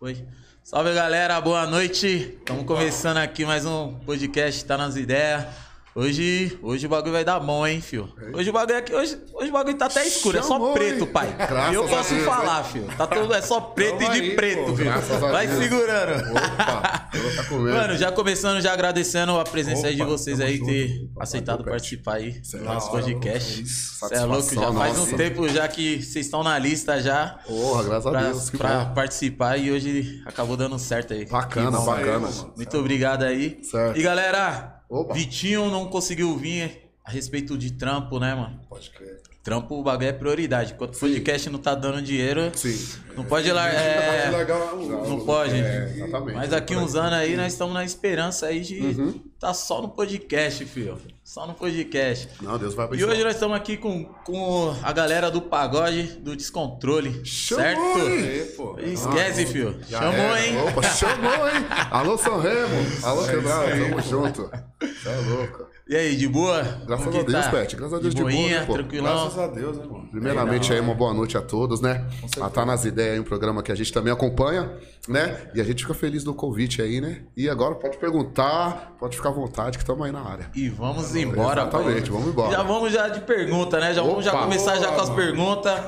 [0.00, 0.16] Foi.
[0.64, 2.06] Salve galera, boa noite.
[2.38, 5.44] Estamos começando aqui mais um podcast, tá nas ideias.
[5.92, 8.08] Hoje, hoje o bagulho vai dar bom, hein, fio?
[8.32, 11.34] Hoje o bagulho aqui, hoje, hoje o bagulho tá até escuro, é só preto, pai.
[11.36, 12.84] Graças E eu a posso Deus, falar, fio.
[12.96, 15.58] Tá tudo, é só preto Tamo e de aí, preto, pô, a Vai Deus.
[15.64, 16.30] segurando.
[16.30, 17.76] Opa, eu tá comendo.
[17.76, 20.70] Mano, já começando, já agradecendo a presença aí de Opa, vocês aí, junto.
[20.70, 23.64] ter aceitado participar aí do é nosso hora, podcast.
[23.66, 25.16] Você é louco, já faz um nossa.
[25.16, 28.48] tempo já que vocês estão na lista já Porra, graças a pra, Deus.
[28.50, 28.94] Que pra bom.
[28.94, 31.26] participar e hoje acabou dando certo aí.
[31.26, 32.28] Bacana, bacana.
[32.56, 33.58] Muito obrigado aí.
[33.64, 33.98] Certo.
[33.98, 35.14] E galera, Opa.
[35.14, 38.60] Vitinho não conseguiu vir a respeito de trampo, né, mano?
[38.68, 39.22] Pode crer.
[39.42, 40.74] Trampo, o bagulho é prioridade.
[40.74, 42.78] Enquanto o podcast não tá dando dinheiro, Sim.
[43.16, 43.80] não pode largar.
[43.80, 45.54] É, largar o- não pode.
[45.54, 46.34] É, exatamente.
[46.36, 49.18] Mas daqui uns anos aí nós estamos na esperança aí de Uhum.
[49.38, 50.98] tá só no podcast, filho.
[51.24, 52.28] Só no podcast.
[52.42, 53.12] Não, Deus vai E abençoar.
[53.12, 57.22] hoje nós estamos aqui com, com a galera do pagode do descontrole.
[57.24, 57.98] Chamou, certo?
[57.98, 58.24] hein?
[58.24, 58.76] Aí, pô.
[58.78, 59.80] Esquece, filho.
[59.88, 60.46] Já Chamou, era.
[60.46, 60.58] hein?
[60.68, 61.66] Opa, chamou, hein?
[61.90, 62.86] Alô, São Remo.
[63.04, 63.70] Alô, Quebrado.
[63.70, 64.50] Tamo junto.
[64.82, 65.69] É louco.
[65.90, 66.62] E aí, de boa?
[66.86, 67.50] Graças Como a Deus, tá?
[67.50, 67.74] Pet.
[67.74, 68.74] Graças a Deus de boa, boinha, né, pô?
[68.74, 69.12] tranquilão.
[69.12, 70.08] Graças a Deus, né, mano?
[70.08, 72.06] Primeiramente aí, uma boa noite a todos, né?
[72.40, 74.72] A Tá nas ideias aí, um programa que a gente também acompanha,
[75.08, 75.50] né?
[75.52, 77.22] E a gente fica feliz do convite aí, né?
[77.36, 80.48] E agora pode perguntar, pode ficar à vontade que estamos aí na área.
[80.54, 82.10] E vamos embora, Exatamente, pai.
[82.10, 82.52] vamos embora.
[82.52, 83.92] Já vamos já de pergunta, né?
[83.92, 84.42] Já vamos já Opa.
[84.44, 85.80] começar já com as Boa, perguntas.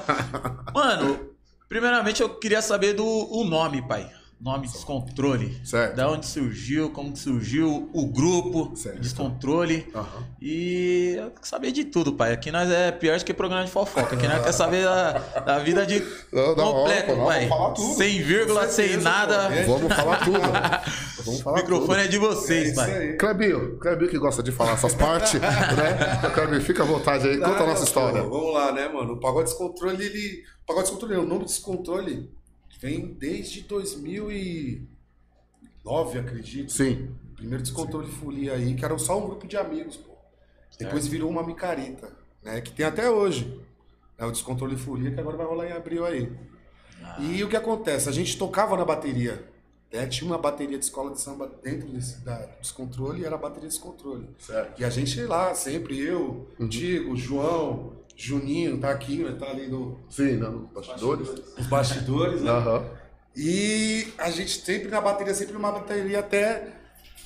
[0.74, 1.20] Mano,
[1.68, 4.10] primeiramente eu queria saber do o nome, pai.
[4.42, 5.60] Nome Descontrole.
[5.64, 5.94] Certo.
[5.94, 8.98] Da onde surgiu, como que surgiu o grupo Certo.
[9.00, 9.86] Descontrole.
[9.94, 10.26] Aham.
[10.40, 12.32] E eu quero saber de tudo, pai.
[12.32, 14.16] Aqui nós é pior do que programa de fofoca.
[14.16, 16.00] Aqui nós quer saber da, da vida de
[16.32, 17.46] Não, hora, completo, não, pai.
[17.46, 17.94] vamos falar tudo.
[17.94, 19.46] Sem vírgula, Com sem certeza, nada.
[19.46, 19.52] pô.
[19.54, 19.62] É.
[19.64, 20.40] Vamos falar tudo.
[21.24, 22.10] Vamos O falar microfone é tudo.
[22.10, 23.12] de vocês, isso pai.
[23.12, 26.30] Clebinho, Clebinho que gosta de falar essas partes, né?
[26.34, 28.24] Clebinho, fica à vontade aí, conta a nossa história.
[28.24, 29.12] pô, vamos lá, né, mano?
[29.12, 30.42] O Pagode Descontrole, ele.
[30.64, 32.28] O Pagode Descontrole, o nome Descontrole
[32.82, 36.72] vem desde 2009, acredito.
[36.72, 40.12] Sim, Primeiro Descontrole Folia aí, que era só um grupo de amigos, pô.
[40.78, 42.10] Depois virou uma micareta,
[42.42, 42.60] né?
[42.60, 43.60] Que tem até hoje.
[44.18, 46.32] É o Descontrole Folia, que agora vai rolar em abril aí.
[47.18, 48.08] E o que acontece?
[48.08, 49.44] A gente tocava na bateria.
[49.92, 50.06] né?
[50.06, 53.68] Tinha uma bateria de escola de samba dentro desse, da descontrole e era a bateria
[53.68, 54.28] de descontrole.
[54.38, 54.80] certo.
[54.80, 59.36] E a gente lá, sempre eu, Digo, João, Juninho, tá aqui, né?
[59.38, 61.28] tá ali no, Sim, né, nos bastidores.
[61.56, 62.50] nos bastidores, né?
[62.50, 62.84] Aham.
[63.34, 66.72] E a gente sempre na bateria, sempre uma bateria até.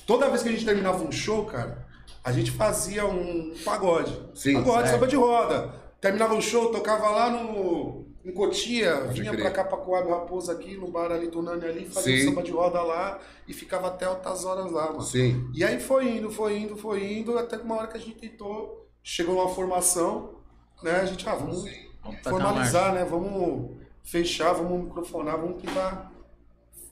[0.05, 1.85] Toda vez que a gente terminava um show, cara,
[2.23, 4.17] a gente fazia um pagode.
[4.33, 5.73] Sim, pagode, samba de roda.
[5.99, 8.05] Terminava o show, tocava lá no.
[8.23, 9.41] Em Cotia, Pode vinha crer.
[9.41, 12.23] pra cá pra Coab Raposa aqui, no bar ali do Nani ali, fazia Sim.
[12.23, 15.01] um samba de roda lá e ficava até altas horas lá, mano.
[15.01, 15.49] Sim.
[15.53, 18.17] E aí foi indo, foi indo, foi indo, até que uma hora que a gente
[18.17, 20.36] tentou, chegou uma formação,
[20.81, 20.91] né?
[20.91, 21.65] A gente, ah, vamos
[22.07, 23.03] Vamos formalizar, né?
[23.03, 26.11] Vamos fechar, vamos microfonar, vamos tentar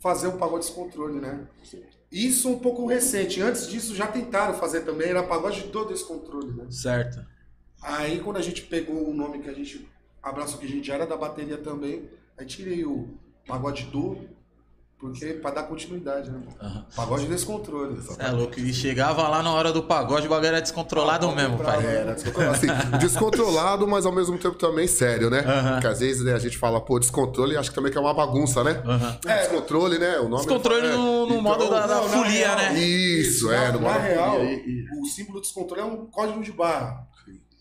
[0.01, 1.47] fazer um pagode descontrole, né?
[2.11, 3.41] Isso um pouco recente.
[3.41, 6.65] Antes disso já tentaram fazer também, era pagode do descontrole, né?
[6.69, 7.25] Certo.
[7.81, 9.87] Aí quando a gente pegou o nome que a gente
[10.21, 13.17] abraço que a gente já era da bateria também, aí tirei o
[13.47, 14.17] pagode do
[14.99, 16.39] porque pra dar continuidade, né?
[16.61, 16.85] Aham.
[16.95, 17.99] Pagode descontrole.
[18.17, 18.59] É louco.
[18.59, 21.85] E chegava lá na hora do pagode, o bagulho era descontrolado Ah, mesmo, pai.
[21.85, 22.55] Era descontrolado.
[22.55, 22.67] Assim,
[22.99, 25.39] descontrolado, mas ao mesmo tempo também sério, né?
[25.41, 25.71] Aham.
[25.73, 28.01] Porque às vezes né, a gente fala, pô, descontrole e acho que também que é
[28.01, 28.81] uma bagunça, né?
[28.85, 29.19] Aham.
[29.25, 29.39] É.
[29.41, 30.17] Descontrole, né?
[30.19, 32.79] O nome Descontrole é- no, no Então, modo da, da não, folia, né?
[32.79, 36.51] Isso, é, no na modo real, folia, e- o símbolo descontrole é um código de
[36.51, 37.05] barra.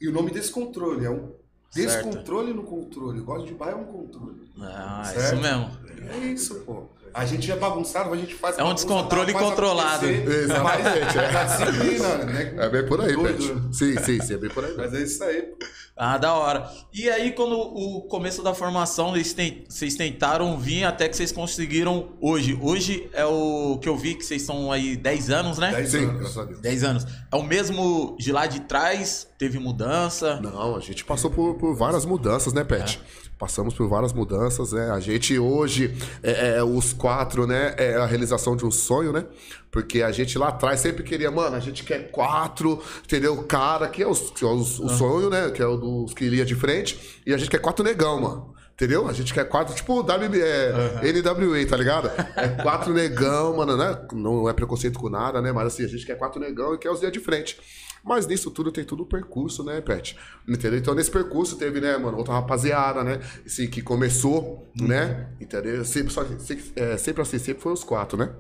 [0.01, 1.33] E o nome descontrole é um
[1.71, 2.05] Certo.
[2.09, 3.21] descontrole no controle.
[3.21, 4.45] O código de barra é um controle.
[4.61, 5.35] Ah, Certo?
[5.35, 5.71] isso mesmo.
[6.13, 6.85] É isso, pô.
[7.15, 8.59] A gente é bagunçado, a gente faz.
[8.59, 10.05] É um descontrole faz controlado.
[10.05, 11.21] Exatamente, Mas é.
[11.25, 12.55] é disciplina, né?
[12.59, 13.17] É bem por aí.
[13.17, 13.45] Pet.
[13.73, 14.75] Sim, sim, sim, é bem por aí.
[14.77, 15.65] Mas é isso aí, pô.
[15.97, 16.69] Ah, da hora.
[16.93, 22.59] E aí, quando o começo da formação, vocês tentaram vir até que vocês conseguiram hoje.
[22.61, 25.71] Hoje é o que eu vi que vocês são aí 10 anos, né?
[25.71, 26.19] Dez Sim, anos.
[26.19, 26.61] graças a Deus.
[26.61, 27.07] 10 anos.
[27.31, 29.29] É o mesmo de lá de trás?
[29.39, 30.41] Teve mudança?
[30.41, 33.01] Não, a gente passou por, por várias mudanças, né, Pet?
[33.39, 34.91] Passamos por várias mudanças, né?
[34.91, 37.75] A gente hoje, é, é, os quatro, né?
[37.77, 39.25] É a realização de um sonho, né?
[39.71, 43.37] Porque a gente lá atrás sempre queria, mano, a gente quer quatro, entendeu?
[43.45, 45.51] Cara, que é, os, que é os- o sonho, né?
[45.51, 47.21] Que é o dos que iria de frente.
[47.27, 48.55] E a gente quer quatro negão, mano.
[48.73, 49.07] Entendeu?
[49.09, 50.73] A gente quer quatro, tipo WB, é,
[51.13, 52.11] NWA, tá ligado?
[52.37, 53.97] É quatro negão, mano, né?
[54.13, 55.53] Não é preconceito com nada, né?
[55.53, 57.57] Mas assim, a gente quer quatro negão e quer os dias de frente.
[58.05, 60.17] Mas nisso tudo tem tudo um percurso, né, Pet?
[60.47, 60.79] Entendeu?
[60.79, 63.19] Então nesse percurso teve, né, mano, outra rapaziada, né?
[63.47, 65.29] Assim, que começou, né?
[65.41, 65.85] Entendeu?
[65.85, 68.31] Sempre, só- sempre, é, sempre assim, sempre foi os quatro, né?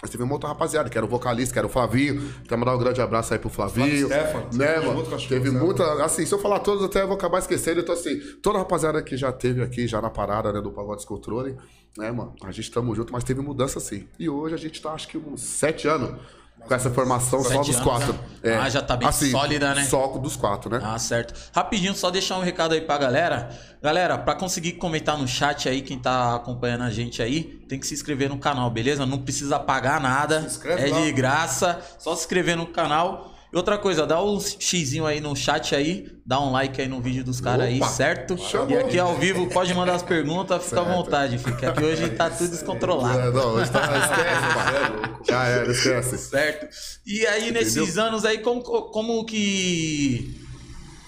[0.00, 2.20] Mas teve uma outra rapaziada, que era o vocalista, que era o Flavinho.
[2.46, 4.06] Quero mandar um grande abraço aí pro Flavinho.
[4.06, 4.50] Stefano.
[4.52, 5.02] Né, Teve mano?
[5.02, 5.64] Teve Stefano.
[5.64, 6.04] muita.
[6.04, 7.80] Assim, se eu falar todos, até vou acabar esquecendo.
[7.80, 10.98] Então, assim, toda a rapaziada que já teve aqui, já na parada, né, do Pagode
[10.98, 11.56] Descontrole,
[11.96, 12.34] né, mano?
[12.44, 14.06] A gente tamo junto, mas teve mudança sim.
[14.18, 16.20] E hoje a gente tá, acho que uns sete anos
[16.66, 18.12] com essa formação só dos anos, quatro.
[18.12, 18.18] né?
[18.42, 19.84] É, Ah, já tá bem sólida, né?
[19.84, 20.80] Só dos quatro, né?
[20.82, 21.34] Ah, certo.
[21.54, 23.48] Rapidinho, só deixar um recado aí pra galera.
[23.82, 27.86] Galera, pra conseguir comentar no chat aí, quem tá acompanhando a gente aí, tem que
[27.86, 29.04] se inscrever no canal, beleza?
[29.04, 30.40] Não precisa pagar nada.
[30.40, 31.00] Se inscreve é lá.
[31.00, 31.80] de graça.
[31.98, 33.33] Só se inscrever no canal.
[33.54, 37.00] E outra coisa, dá um xizinho aí no chat aí, dá um like aí no
[37.00, 38.36] vídeo dos caras aí, certo?
[38.36, 38.68] chamou.
[38.68, 40.96] E aqui ao vivo pode mandar as perguntas, fica à Certo.
[40.96, 41.70] vontade, fica.
[41.70, 43.16] Aqui hoje tá tudo descontrolado.
[43.16, 45.30] É, não, hoje tá, esquece.
[45.30, 46.18] Já era, esquece.
[46.18, 46.68] Certo.
[47.06, 50.36] E aí, nesses anos aí, como, como que.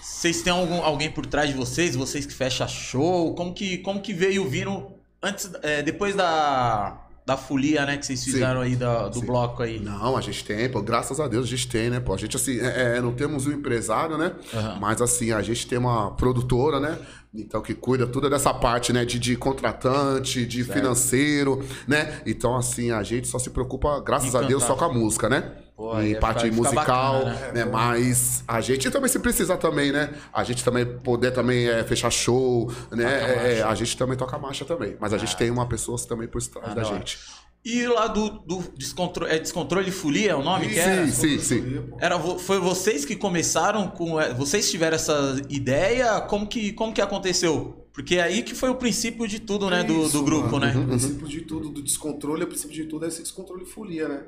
[0.01, 1.97] Vocês têm algum, alguém por trás de vocês?
[1.97, 3.35] Vocês que fecham show?
[3.35, 4.87] Como que, como que veio vindo
[5.21, 7.97] antes, é, depois da, da folia, né?
[7.97, 9.25] Que vocês fizeram aí da- do Sim.
[9.25, 9.81] bloco aí?
[9.81, 12.13] Não, a gente tem, pô, graças a Deus a gente tem, né, pô.
[12.13, 14.31] A gente, assim, é, é, não temos um empresário, né?
[14.53, 14.77] Aham.
[14.79, 16.97] Mas, assim, a gente tem uma produtora, né?
[17.37, 19.05] Então, que cuida toda dessa parte, né?
[19.05, 22.21] De, de contratante, de financeiro, né?
[22.25, 25.51] Então, assim, a gente só se preocupa, graças a Deus, só com a música, né?
[25.75, 27.51] Pô, em é- parte musical, bacana, né?
[27.53, 27.65] né?
[27.65, 30.09] Mas a gente também, se precisar também, né?
[30.33, 33.03] A gente também poder também é, fechar show, né?
[33.03, 34.97] É, é, a gente também toca marcha também.
[34.99, 37.19] Mas a gente tem uma pessoa também por trás Ah, da gente.
[37.69, 41.05] E lá do, do descontrole, é descontrole e folia, é o nome que era?
[41.07, 41.83] Sim, sim, sim.
[41.99, 44.19] Era, vo- foi vocês que começaram com.
[44.21, 46.21] é, Vocês tiveram essa ideia?
[46.21, 47.85] Como que, como que aconteceu?
[47.91, 49.83] Porque é aí que foi o princípio de tudo, né?
[49.83, 50.65] Do, Isso, do grupo, mano.
[50.65, 50.77] né?
[50.77, 54.07] O princípio de tudo, do descontrole, o princípio de tudo é esse descontrole e folia,
[54.07, 54.21] né?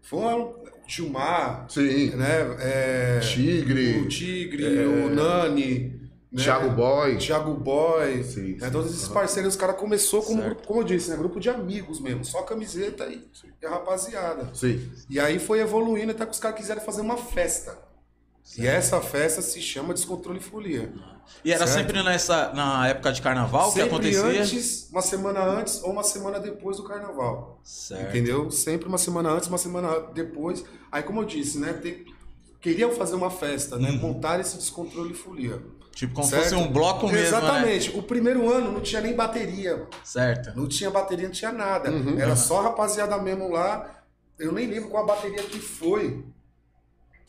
[0.00, 0.54] Foi um
[0.88, 2.10] Gilmar, Sim.
[2.16, 2.56] né?
[2.60, 3.98] É, Tigre.
[4.00, 6.05] O Tigre, o Nani.
[6.30, 6.42] Né?
[6.42, 7.16] Thiago Boy.
[7.18, 8.22] Thiago Boy.
[8.24, 8.68] Sim, né?
[8.70, 10.54] Todos esses parceiros, os caras começou como, Certo.
[10.54, 11.16] grupo, como eu disse, né?
[11.16, 12.24] Grupo de amigos mesmo.
[12.24, 13.24] Só camiseta e,
[13.62, 14.50] e a rapaziada.
[14.52, 14.90] Sim.
[15.08, 17.78] E aí foi evoluindo até que os caras quiseram fazer uma festa.
[18.58, 20.92] E essa festa se chama Descontrole e Folia.
[21.44, 21.78] E era Certo.
[21.80, 24.22] sempre nessa, na época de carnaval que Sempre acontecia?
[24.22, 27.60] antes, uma semana antes ou uma semana depois do carnaval.
[27.64, 28.08] Certo.
[28.10, 28.48] Entendeu?
[28.50, 30.64] Sempre uma semana antes, uma semana depois.
[30.90, 31.72] Aí, como eu disse, né?
[31.72, 32.04] Tem...
[32.60, 33.90] Queriam fazer uma festa, né?
[33.92, 35.60] Montar esse descontrole e folia.
[35.96, 36.42] Tipo, como Certo?
[36.42, 37.26] fosse um bloco mesmo, né?
[37.26, 37.98] Exatamente.
[37.98, 39.86] O primeiro ano não tinha nem bateria.
[40.04, 40.52] Certo.
[40.54, 41.90] Não tinha bateria, não tinha nada.
[41.90, 42.20] Uhum.
[42.20, 44.02] Era só a rapaziada mesmo lá.
[44.38, 46.22] Eu nem lembro qual a bateria que foi.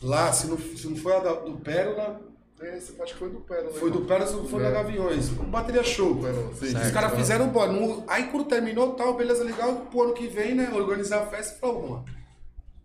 [0.01, 2.19] Lá, se não, se não foi a da- do Pérola,
[2.59, 3.71] É, você acha que foi do Pérola.
[3.73, 5.29] foi do Pérola, se não foi da Gaviões.
[5.29, 6.19] Bateria show.
[6.59, 10.55] Sim, Os caras fizeram, no- aí quando terminou tal, beleza, legal, pro ano que vem,
[10.55, 12.05] né, organizar a festa e falou, mano,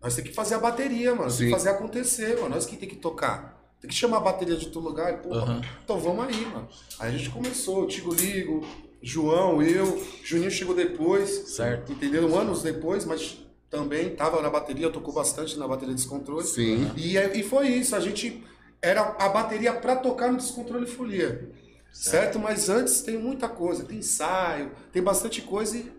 [0.00, 2.88] nós temos que fazer a bateria, mano, tem que fazer acontecer, mano, nós que tem
[2.88, 3.51] que tocar.
[3.82, 5.60] Tem que chamar a bateria de todo lugar pô, Aham.
[5.84, 6.68] então vamos aí, mano.
[7.00, 8.64] Aí a gente começou, Tigo Ligo,
[9.02, 11.28] João, eu, Juninho chegou depois.
[11.48, 11.90] Certo.
[11.92, 12.32] Entenderam?
[12.38, 13.38] Anos depois, mas
[13.68, 16.46] também tava na bateria, tocou bastante na bateria Descontrole.
[16.46, 16.92] Sim.
[16.96, 18.44] E, é- e foi isso, a gente
[18.80, 21.50] era a bateria pra tocar no Descontrole Folia.
[21.92, 22.38] Certo.
[22.38, 25.92] Mas antes tem muita coisa, tem ensaio, tem bastante coisa e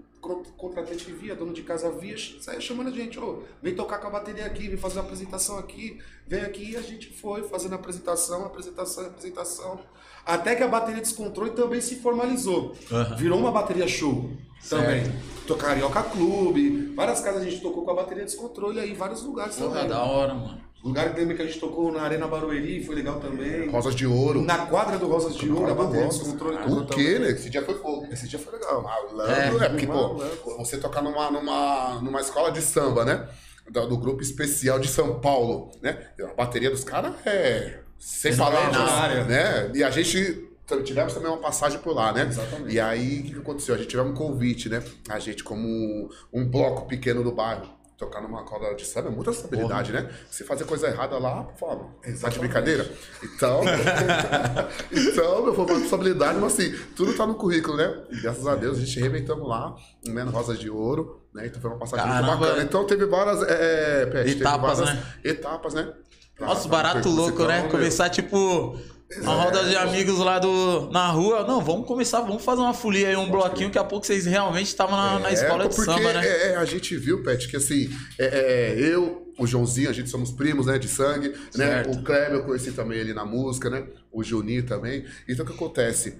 [0.57, 4.11] contratante via, dono de casa via, saia chamando a gente, ô, vem tocar com a
[4.11, 8.45] bateria aqui, vem fazer uma apresentação aqui, vem aqui e a gente foi fazendo apresentação,
[8.45, 9.79] apresentação, apresentação.
[10.25, 12.75] Até que a bateria Descontrole também se formalizou.
[12.91, 13.15] Aham.
[13.17, 14.31] Virou uma bateria show
[14.69, 15.03] também.
[15.45, 19.57] Tocar Carioca Clube, várias casas a gente tocou com a bateria Descontrole aí, vários lugares
[19.57, 19.89] Porra, também.
[19.89, 20.61] da hora, mano.
[20.83, 23.69] Lugar também que a gente tocou na Arena Barueri, foi legal também.
[23.69, 24.41] Rosas de ouro.
[24.41, 26.19] Na quadra do Rosas de Ouro, a bateria Rosas.
[26.23, 27.31] Descontrole tocou O quê, né?
[27.31, 28.07] Esse dia foi fogo.
[28.11, 28.83] Esse dia foi legal.
[28.83, 30.57] Malandro, é, porque, pô, Malandro.
[30.57, 33.29] você tocar numa, numa, numa escola de samba, né?
[33.71, 36.09] Do, do grupo especial de São Paulo, né?
[36.19, 39.25] A bateria dos caras é sem palavras, Fenomenal.
[39.25, 39.71] né?
[39.73, 40.49] E a gente
[40.83, 42.25] tivemos também uma passagem por lá, né?
[42.27, 42.75] Exatamente.
[42.75, 43.75] E aí, o que, que aconteceu?
[43.75, 44.83] A gente tivemos um convite, né?
[45.07, 47.69] A gente, como um bloco pequeno do bairro,
[48.05, 50.09] tocar numa corda de samba é muita responsabilidade, né?
[50.29, 51.89] Se fazer coisa errada lá, por favor,
[52.21, 52.89] tá de brincadeira?
[53.23, 53.61] Então,
[54.91, 58.03] então, meu, foi uma responsabilidade, mas assim, tudo tá no currículo, né?
[58.11, 61.47] E graças a Deus a gente reinventamos lá, né, no Rosas de Ouro, né?
[61.47, 62.45] Então foi uma passagem muito Caramba.
[62.45, 62.63] bacana.
[62.63, 65.03] Então teve várias é, é, Pet, teve Etapas, várias né?
[65.23, 65.93] Etapas, né?
[66.35, 67.67] Pra- Nossa, pra- barato pra- louco, né?
[67.69, 68.77] Começar, tipo,
[69.21, 71.45] uma roda de amigos lá do, na rua.
[71.45, 74.67] Não, vamos começar, vamos fazer uma folia aí, um bloquinho, que a pouco vocês realmente
[74.67, 76.25] estavam na, na É, escola de samba, né?
[76.25, 80.31] é, é, a gente viu, Pet, que assim, é, eu, o Joãozinho, a gente somos
[80.31, 81.83] primos, né, de sangue, né?
[81.83, 81.91] Certo.
[81.91, 83.83] O Kleber eu conheci também ali na música, né?
[84.11, 85.05] O Juninho também.
[85.27, 86.15] Então o que acontece?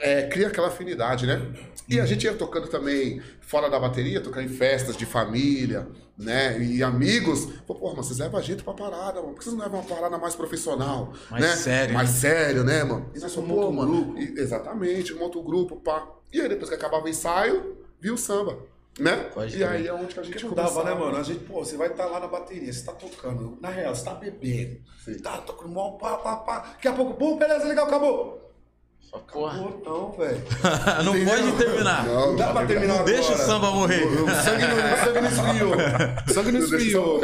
[0.00, 1.40] É, cria aquela afinidade, né?
[1.88, 5.88] E a gente ia tocando também fora da bateria, tocando em festas de família,
[6.18, 6.58] né?
[6.62, 7.46] E amigos.
[7.66, 9.28] Pô, porra, mas vocês levam a gente pra parada, mano.
[9.32, 11.12] Por que vocês não levam uma parada mais profissional?
[11.30, 11.56] Mais né?
[11.56, 12.16] sério, Mais né?
[12.16, 13.10] sério, né, mano?
[13.14, 14.04] E nós falamos, pô, um mano.
[14.04, 14.18] grupo.
[14.18, 16.06] e- exatamente, monta o grupo, pá.
[16.32, 18.58] E aí depois que acabava o ensaio, viu o samba.
[19.00, 19.14] Né?
[19.32, 19.68] Pode e crer.
[19.68, 21.04] aí é onde que a gente Porque não dava, né, começava.
[21.06, 21.16] mano?
[21.18, 23.56] A gente, pô, você vai estar lá na bateria, você tá tocando.
[23.60, 24.80] Na real, você tá bebendo.
[25.04, 25.18] Sim.
[25.20, 26.58] Tá tocando mal, pá, pá, pá.
[26.72, 28.47] Daqui a pouco, bom, beleza, legal, acabou.
[29.32, 29.52] Porra.
[29.58, 30.42] Acabou, não, velho.
[31.04, 32.06] não pode terminar.
[32.06, 33.46] Não, Não dá pra terminar Não deixa o agora.
[33.46, 34.04] samba morrer.
[34.04, 35.72] O sangue não, o sangue não esfriou.
[36.28, 37.20] O sangue não esfriou.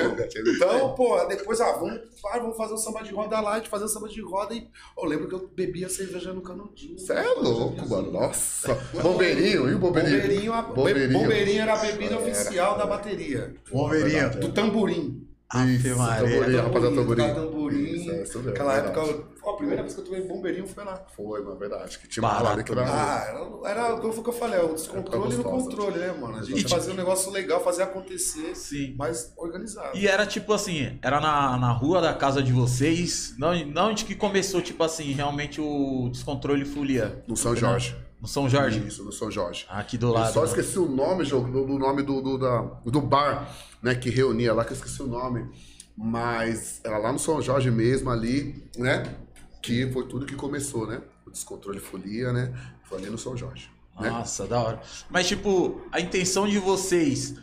[0.46, 3.68] Então, pô, depois, ah, vamos, ah, vamos fazer o samba de roda lá, a gente
[3.68, 4.66] fazer o samba de roda e.
[4.96, 6.98] Eu lembro que eu bebia cerveja no canudinho.
[6.98, 8.10] Você é louco, mano.
[8.12, 8.74] Nossa.
[9.02, 10.20] Bombeirinho, e o bombeirinho?
[10.22, 11.18] Bombeirinho, a- Bombeirinho.
[11.20, 13.54] bombeirinho era a bebida oficial da bateria.
[13.70, 14.30] Bombeirinho.
[14.40, 15.26] Do tamborim.
[15.52, 15.78] Maria.
[15.78, 17.34] tamborim, rapaziada, tamborim.
[17.34, 17.84] tamborim.
[17.84, 18.98] Isso, é isso mesmo, Aquela verdade.
[18.98, 21.06] época, ó, a primeira vez que eu tomei bombeirinho foi lá.
[21.14, 21.98] Foi, mano, verdade.
[21.98, 22.82] Que tinha uma Barato, balada que era...
[22.86, 26.38] Ah, era, foi o que eu falei, é o descontrole no controle, né, mano?
[26.38, 28.94] A gente E, fazia um negócio legal, fazia acontecer, Sim.
[28.98, 29.96] mas organizado.
[29.96, 34.04] E era tipo assim, era na, na rua da casa de vocês, não, não onde
[34.04, 37.22] que começou, tipo assim, realmente o descontrole folia.
[37.28, 37.94] No São Jorge.
[38.24, 38.82] No São Jorge?
[38.86, 39.66] Isso, no São Jorge.
[39.68, 40.32] Aqui do Eu lado.
[40.32, 40.46] só né?
[40.46, 44.64] esqueci o nome, do, do nome do, do, da- do bar, né, que reunia lá,
[44.64, 45.46] que eu esqueci o nome.
[45.94, 49.14] Mas era lá no São Jorge mesmo, ali, né?
[49.60, 51.02] Que foi tudo que começou, né?
[51.26, 52.52] O descontrole folia, né?
[52.84, 53.70] Foi ali no São Jorge.
[54.00, 54.08] Né?
[54.08, 54.80] Nossa, da hora.
[55.10, 57.34] Mas, tipo, a intenção de vocês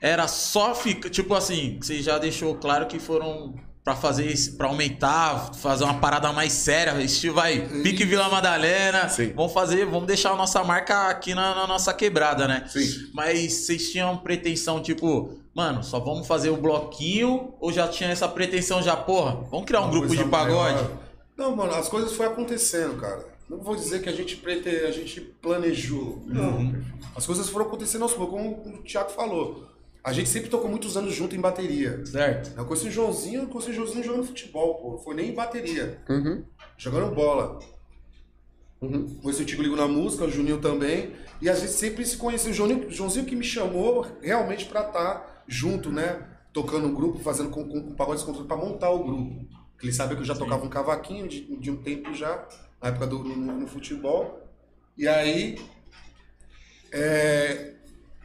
[0.00, 1.10] era só ficar.
[1.10, 3.56] Tipo assim, você já deixou claro que foram
[3.88, 7.00] pra fazer isso, pra aumentar, fazer uma parada mais séria.
[7.02, 9.08] Estilo vai, pique Vila Madalena.
[9.08, 9.32] Sim.
[9.34, 12.66] Vamos fazer, vamos deixar a nossa marca aqui na, na nossa quebrada, né?
[12.68, 13.08] Sim.
[13.14, 17.54] Mas vocês tinham pretensão, tipo, mano, só vamos fazer o bloquinho?
[17.58, 20.74] Ou já tinha essa pretensão já, porra, vamos criar um Uma grupo de pagode?
[20.74, 20.90] maior.
[21.34, 23.26] Não, mano, as coisas foram acontecendo, cara.
[23.48, 24.68] Não vou dizer que a gente prete...
[24.68, 26.22] a gente planejou.
[26.26, 26.58] Não.
[26.58, 26.84] Uhum.
[27.16, 29.66] As coisas foram acontecendo aos poucos, como o Thiago falou.
[30.02, 32.04] A gente sempre tocou muitos anos junto em bateria.
[32.06, 32.56] Certo?
[32.56, 34.90] Eu conheci o Joãozinho, eu conheci o Joãozinho jogando futebol, pô.
[34.92, 36.00] Não foi nem em bateria.
[36.08, 36.44] Uhum.
[36.76, 37.58] Jogando bola.
[38.80, 39.18] Uhum.
[39.22, 41.12] Conheci o Tigo Ligo na música, o Juninho também.
[41.42, 42.50] E a gente sempre se conheceu.
[42.50, 46.26] O Joãozinho, Joãozinho que me chamou realmente pra estar junto, né?
[46.52, 49.46] Tocando um grupo, fazendo com, com, com pagode descontrole pra montar o grupo.
[49.82, 52.46] Ele sabia que eu já tocava um cavaquinho de, de um tempo já,
[52.82, 54.44] na época do no, no futebol.
[54.96, 55.56] E aí,
[56.90, 57.74] é,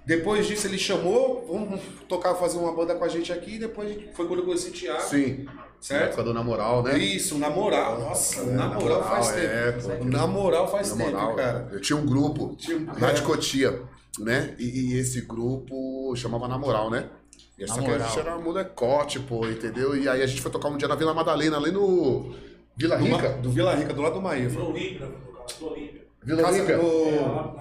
[0.06, 1.80] depois disso ele chamou, vamos
[2.10, 3.56] tocar, fazer uma banda com a gente aqui.
[3.56, 5.44] E depois foi quando eu conheci o Thiago, Sim.
[5.46, 6.04] Na certo?
[6.10, 6.98] época do na moral, né?
[6.98, 8.00] Isso, na moral.
[8.00, 9.98] Nossa, É, na moral faz é, tempo.
[9.98, 10.04] pô.
[10.06, 11.70] Na moral faz Na tempo, moral, cara.
[11.72, 13.14] Eu tinha um grupo Tinha um- lá é.
[13.14, 13.82] de Cotia,
[14.20, 14.56] né?
[14.60, 17.10] E, e esse grupo chamava Na Moral, né?
[17.58, 19.96] E Na só que a gente era molecote, pô, entendeu?
[19.96, 22.34] E aí a gente foi tocar um dia na Vila Madalena, ali no
[22.78, 23.30] Vila Do, Ma- Rica.
[23.34, 24.50] do Vila Rica, do lado do Maíva.
[24.50, 25.12] Vila Olímpia,
[25.60, 26.02] do Olímpia.
[26.24, 26.74] Vila Casa, Rica.
[26.74, 27.56] É, no...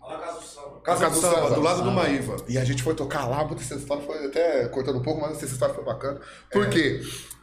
[0.00, 0.80] lá, na casa do samba.
[0.80, 1.54] Casa, Casa do do Samba, Samba.
[1.54, 2.36] do lado do Maíva.
[2.48, 5.32] E a gente foi tocar lá, puta, essa história foi até cortando um pouco, mas
[5.36, 6.20] essa história foi bacana.
[6.50, 7.00] Por quê?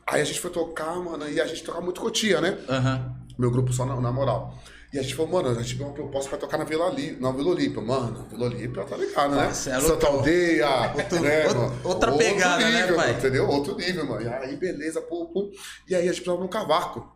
[0.08, 2.58] Aí a gente foi tocar, mano, e a gente tocava muito Cotia, né?
[2.68, 3.16] Aham.
[3.38, 4.54] Meu grupo só na, na moral.
[4.94, 7.18] E a gente falou, mano, a gente tem uma proposta pra tocar na Vila Olímpia.
[7.22, 7.82] Na Vila Olímpia.
[7.82, 9.44] Mano, Vila Olímpia tá ligado, né?
[9.44, 10.68] Era Santa outro- Aldeia.
[10.70, 11.80] né, outro- mano?
[11.86, 13.08] outra Outro pegada, né, nível, pai?
[13.08, 13.48] mano, entendeu?
[13.48, 14.22] Outro nível, mano.
[14.22, 15.50] E aí, beleza, pum, pum.
[15.88, 17.10] E aí a gente precisava de um cavaco.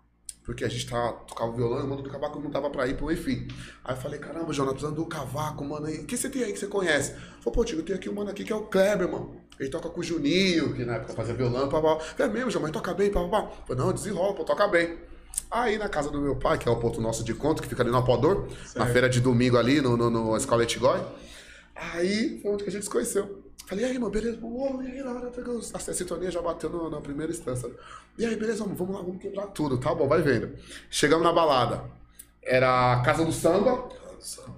[0.45, 2.95] Porque a gente tá, tocava violão e o mano do cavaco não dava pra ir,
[2.95, 3.47] pô, enfim.
[3.83, 5.89] Aí eu falei, caramba, Jonas, precisando do cavaco, mano.
[5.89, 7.13] E o que você tem aí que você conhece?
[7.41, 9.41] Falei, pô, Tigo, tem aqui um mano aqui que é o Kleber, mano.
[9.59, 11.97] Ele toca com o Juninho, que na época fazia violão, pá, pá.
[12.19, 13.41] É mesmo, João, mas toca bem, pá, pá.
[13.41, 13.51] pá.
[13.67, 14.97] Falei, não, desenrola, pô, toca bem.
[15.49, 17.81] Aí na casa do meu pai, que é o ponto nosso de conto, que fica
[17.81, 21.03] ali no Apador, na feira de domingo ali, no, no, no Escola Etigói.
[21.75, 23.44] Aí foi onde que a gente se conheceu.
[23.67, 24.37] Falei, e aí, mano, beleza?
[24.43, 27.69] Ô, e aí, na hora, pegou a sintonia já bateu no- na primeira instância.
[28.17, 30.55] E aí, beleza, vamos, vamos lá, vamos quebrar tudo, tá bom, vai vendo.
[30.89, 31.83] Chegamos na balada.
[32.43, 33.89] Era a Casa do Samba,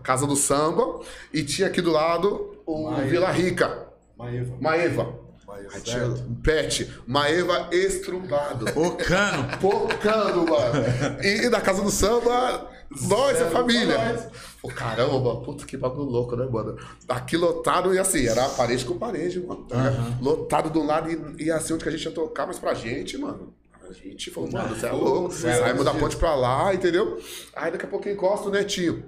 [0.03, 1.01] Casa do Samba,
[1.33, 3.07] e tinha aqui do lado o Maíva.
[3.09, 3.87] Vila Rica,
[4.17, 4.57] Maíva.
[4.59, 5.26] Maeva.
[5.73, 6.23] Aí certo.
[6.29, 8.65] um Pet, Maeva estrumbado.
[8.79, 9.47] O cano.
[9.59, 10.83] Pocando, mano.
[11.23, 12.69] E na casa do samba,
[13.07, 13.97] nós, é Zero família.
[13.97, 14.27] nós.
[14.61, 16.77] Pô, caramba, puta que bagulho louco, né, mano?
[17.07, 19.63] Aqui lotado e assim, era parede com parede, mano.
[19.65, 20.23] tá ligado?
[20.23, 23.17] Lotado um lado e, e assim onde que a gente ia tocar, mas pra gente,
[23.17, 23.53] mano.
[23.89, 25.31] A gente falou, mano, você é louco.
[25.33, 26.03] zero, Saímos da zero.
[26.03, 27.21] ponte pra lá, entendeu?
[27.55, 29.05] Aí daqui a pouco encosta o netinho.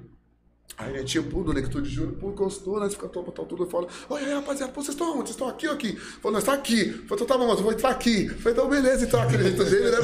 [0.80, 3.86] Aí né, tinha pô, do Lectura de Júnior, pô, encostou, nós ficamos todo, tudo fora.
[4.10, 5.24] Oi, aí, rapaziada, pô, vocês estão onde?
[5.28, 5.94] Vocês estão aqui ou aqui?
[5.98, 6.92] Falou, nós tá aqui.
[6.92, 8.30] Falei, então tá bom, mas eu vou entrar aqui.
[8.30, 9.98] Falei, então beleza, então aquele jeito dele, né?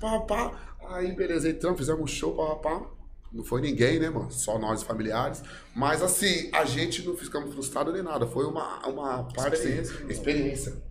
[0.00, 0.52] Pá, pá.
[0.88, 2.86] Aí, beleza, entramos, fizemos um show, pá, pá.
[3.32, 4.32] Não foi ninguém, né, mano?
[4.32, 5.44] Só nós, familiares.
[5.76, 8.26] Mas assim, a gente não ficamos frustrados nem nada.
[8.26, 9.54] Foi uma, uma parte.
[9.54, 10.89] Experiência, Experiência.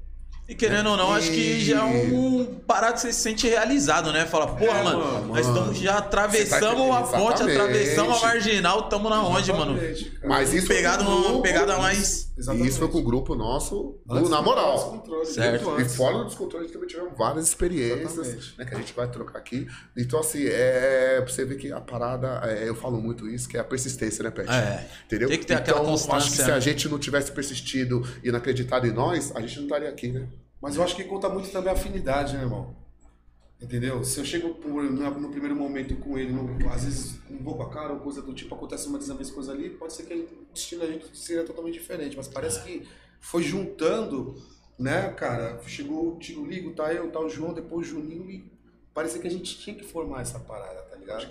[0.50, 0.53] Né?
[0.53, 4.12] E querendo ou não, acho que já é um parado que você se sente realizado,
[4.12, 4.25] né?
[4.25, 7.58] Fala, porra, É, mano, mano, nós estamos já atravessamos tá- a ponte, Exatamente.
[7.60, 9.72] atravessamos a marginal, tamo na onde, mano?
[9.74, 10.27] Exatamente, cara.
[10.27, 12.29] Mas isso Pegado numa grupo, pegada mais.
[12.39, 15.06] E isso foi com o grupo nosso, do- Antes na moral.
[15.25, 15.82] Certo.
[15.82, 18.53] E fora do descontrole, a gente também tivemos várias experiências Exatamente.
[18.58, 19.68] né, que a gente vai trocar aqui.
[19.98, 23.58] Então, assim, é, pra você ver que a parada, é, eu falo muito isso, que
[23.58, 24.50] é a persistência, né, Pet?
[24.50, 24.88] É.
[25.06, 25.27] Entendeu?
[25.27, 26.56] Tem que ter aquela então, acho que constância, se né?
[26.56, 30.08] a gente não tivesse persistido e não acreditado em nós, a gente não estaria aqui,
[30.10, 30.25] né?
[30.62, 32.75] Mas eu acho que conta muito também a afinidade, né, irmão?
[33.62, 34.04] Entendeu?
[34.06, 37.70] Se eu chego por- no, primeiro momento com ele, no- às vezes um pouco com
[37.70, 40.54] a cara ou coisa do tipo, acontece uma desavença, coisa ali, pode ser que o
[40.54, 42.16] destino da gente seja totalmente diferente.
[42.16, 42.88] Mas parece que
[43.20, 44.42] foi juntando,
[44.78, 45.62] né, cara?
[45.68, 48.50] Chegou o Tio Ligo, tá eu, tá o João, depois o Juninho e
[48.94, 51.28] parecia que a gente tinha que formar essa parada, tá ligado?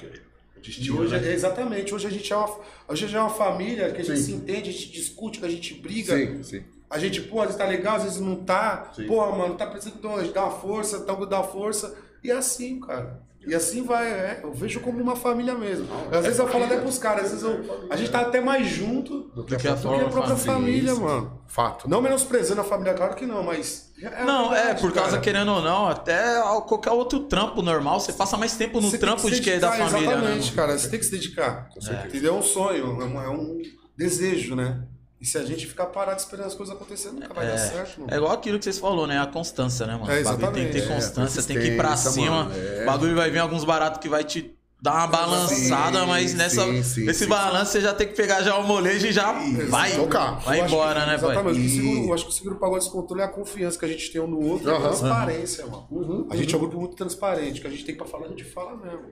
[0.66, 4.04] E hoje, é- exatamente, hoje a gente é uma, hoje é uma família que a
[4.04, 4.25] gente Sim.
[4.25, 6.64] se entende, a gente discute, que a gente briga, Sim, sim.
[6.90, 8.90] A gente, pô, às vezes tá legal, às vezes não tá.
[8.95, 9.07] Sim.
[9.07, 10.00] Pô, mano, tá precisando
[10.33, 11.95] dá uma força, então dá uma força.
[12.23, 13.21] E é assim, cara.
[13.47, 15.87] E assim vai, é, eu vejo como uma família mesmo.
[16.12, 18.66] às vezes eu falo até pros caras, às vezes eu- a gente tá até mais
[18.66, 21.40] junto do Do que a que a própria família, mano.
[21.47, 21.88] Fato.
[21.88, 23.90] Não menosprezando a família, claro que não, mas.
[24.04, 25.23] a Não, é, verdade, por causa, cara.
[25.23, 29.30] querendo ou não, até qualquer outro trampo normal, você passa mais tempo no Você trampo
[29.30, 30.02] de que é da família, né?
[30.12, 30.57] Exatamente, mano?
[30.57, 30.78] cara.
[30.78, 31.68] Você tem que se dedicar.
[32.07, 32.35] Entendeu?
[32.35, 33.62] É um sonho, é um, é um
[33.97, 34.83] desejo, né?
[35.20, 38.12] E se a gente ficar parado esperando as coisas acontecerem, nunca vai dar certo, mano.
[38.12, 39.18] É igual aquilo que vocês falou, né?
[39.20, 40.10] A constância, né, mano?
[40.12, 41.04] É, o bagulho tem que ter exatamente.
[41.04, 42.44] constância, É, tem que ir pra cima.
[42.44, 42.82] mano, é.
[42.82, 46.62] O bagulho vai vir alguns baratos que vai te dar uma balançada, Sim, mas nessa,
[46.64, 49.32] sim, sim, nesse sim, balanço você já tem que pegar já o molejo e já
[49.68, 50.38] vai, tocar.
[50.38, 51.30] vai embora, que- né, pai?
[51.32, 51.58] Exatamente.
[51.58, 53.84] O que E- segura- Eu acho que o seguro pagode descontrole é a confiança que
[53.84, 55.88] a gente tem um no outro e a transparência, mano.
[55.90, 58.28] Uhum, A gente é um grupo muito transparente, que a gente tem pra falar, a
[58.28, 59.06] gente fala mesmo.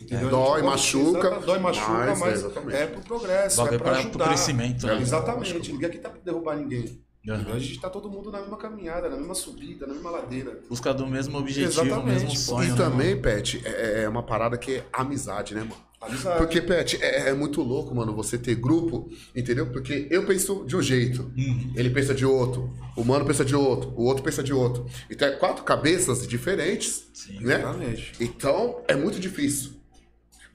[0.00, 0.30] Entendeu?
[0.30, 2.76] Dói, machuca, Exata- Dói, machuca, mas, mas, exatamente.
[2.76, 4.24] é pro progresso, Bagulho é pra pra- pro ajudar.
[4.28, 4.98] crescimento, né?
[5.00, 5.72] Exatamente.
[5.72, 7.00] Ninguém aqui tá pra derrubar ninguém.
[7.22, 7.54] Entendeu?
[7.54, 10.58] A gente tá todo mundo na mesma caminhada, na mesma subida, na mesma ladeira.
[10.70, 12.66] Busca do mesmo objetivo, o Exatamente, mesmo sonho.
[12.68, 15.76] E né, também, Pet, é, é uma parada que é amizade, né, mano?
[16.00, 16.38] Amizade.
[16.38, 19.66] Porque, Pet, é, é muito louco, mano, você ter grupo, entendeu?
[19.66, 21.30] Porque eu penso de um jeito,
[21.76, 24.86] ele pensa de outro, o mano pensa de outro, o outro pensa de outro.
[25.10, 27.40] Então é quatro cabeças diferentes, Sim.
[27.40, 27.56] né?
[27.56, 28.12] Exatamente.
[28.18, 29.72] Então é muito difícil.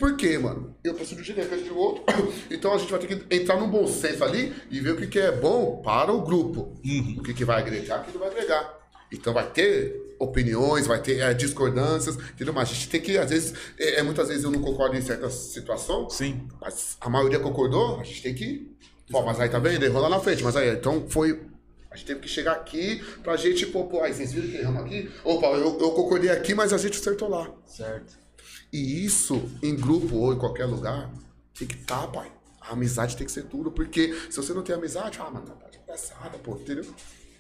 [0.06, 0.78] Por quê, mano?
[0.84, 2.04] Eu penso de um jeito, pensa de outro.
[2.52, 5.08] Então a gente vai ter que entrar num bom senso ali e ver o que,
[5.08, 6.80] que é bom para o grupo.
[7.18, 8.72] O que, que vai agregar, o que não vai agregar.
[9.12, 12.54] Então vai ter opiniões, vai ter é, discordâncias, entendeu?
[12.54, 15.02] Mas a gente tem que, às vezes, é, é, muitas vezes eu não concordo em
[15.02, 16.48] certa situação, Sim.
[16.62, 18.78] mas a maioria concordou, a gente tem que.
[19.10, 19.84] Pô, mas aí tá vendo?
[19.84, 21.42] Errou lá na frente, mas aí, então foi.
[21.90, 24.84] A gente teve que chegar aqui pra gente, pô, pô, aí vocês viram que erramos
[24.84, 25.10] aqui?
[25.24, 27.52] Opa, eu, eu concordei aqui, mas a gente acertou lá.
[27.66, 28.25] Certo.
[28.76, 31.10] E isso, em grupo ou em qualquer lugar,
[31.58, 32.30] tem que estar, pai.
[32.60, 35.70] A amizade tem que ser tudo, porque se você não tem amizade, ah, mano, tá
[35.70, 36.84] de palhaçada, pô, entendeu?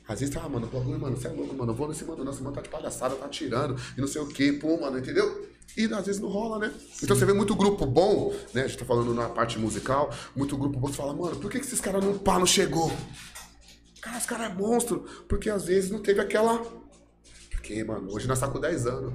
[0.07, 2.41] Às vezes, ah, mano, pô, mano, você é louco, mano, eu vou nesse mano, nossa,
[2.41, 5.45] mano, tá de palhaçada, tá tirando, e não sei o quê, pô, mano, entendeu?
[5.75, 6.73] E às vezes não rola, né?
[7.03, 8.63] Então você vê muito grupo bom, né?
[8.63, 11.59] A gente tá falando na parte musical, muito grupo bom, você fala, mano, por que,
[11.59, 12.89] que esses caras não, pá, não chegou?
[14.01, 16.63] Cara, os caras é monstro, porque às vezes não teve aquela.
[17.51, 19.13] Porque, mano, hoje nós tá com 10 anos.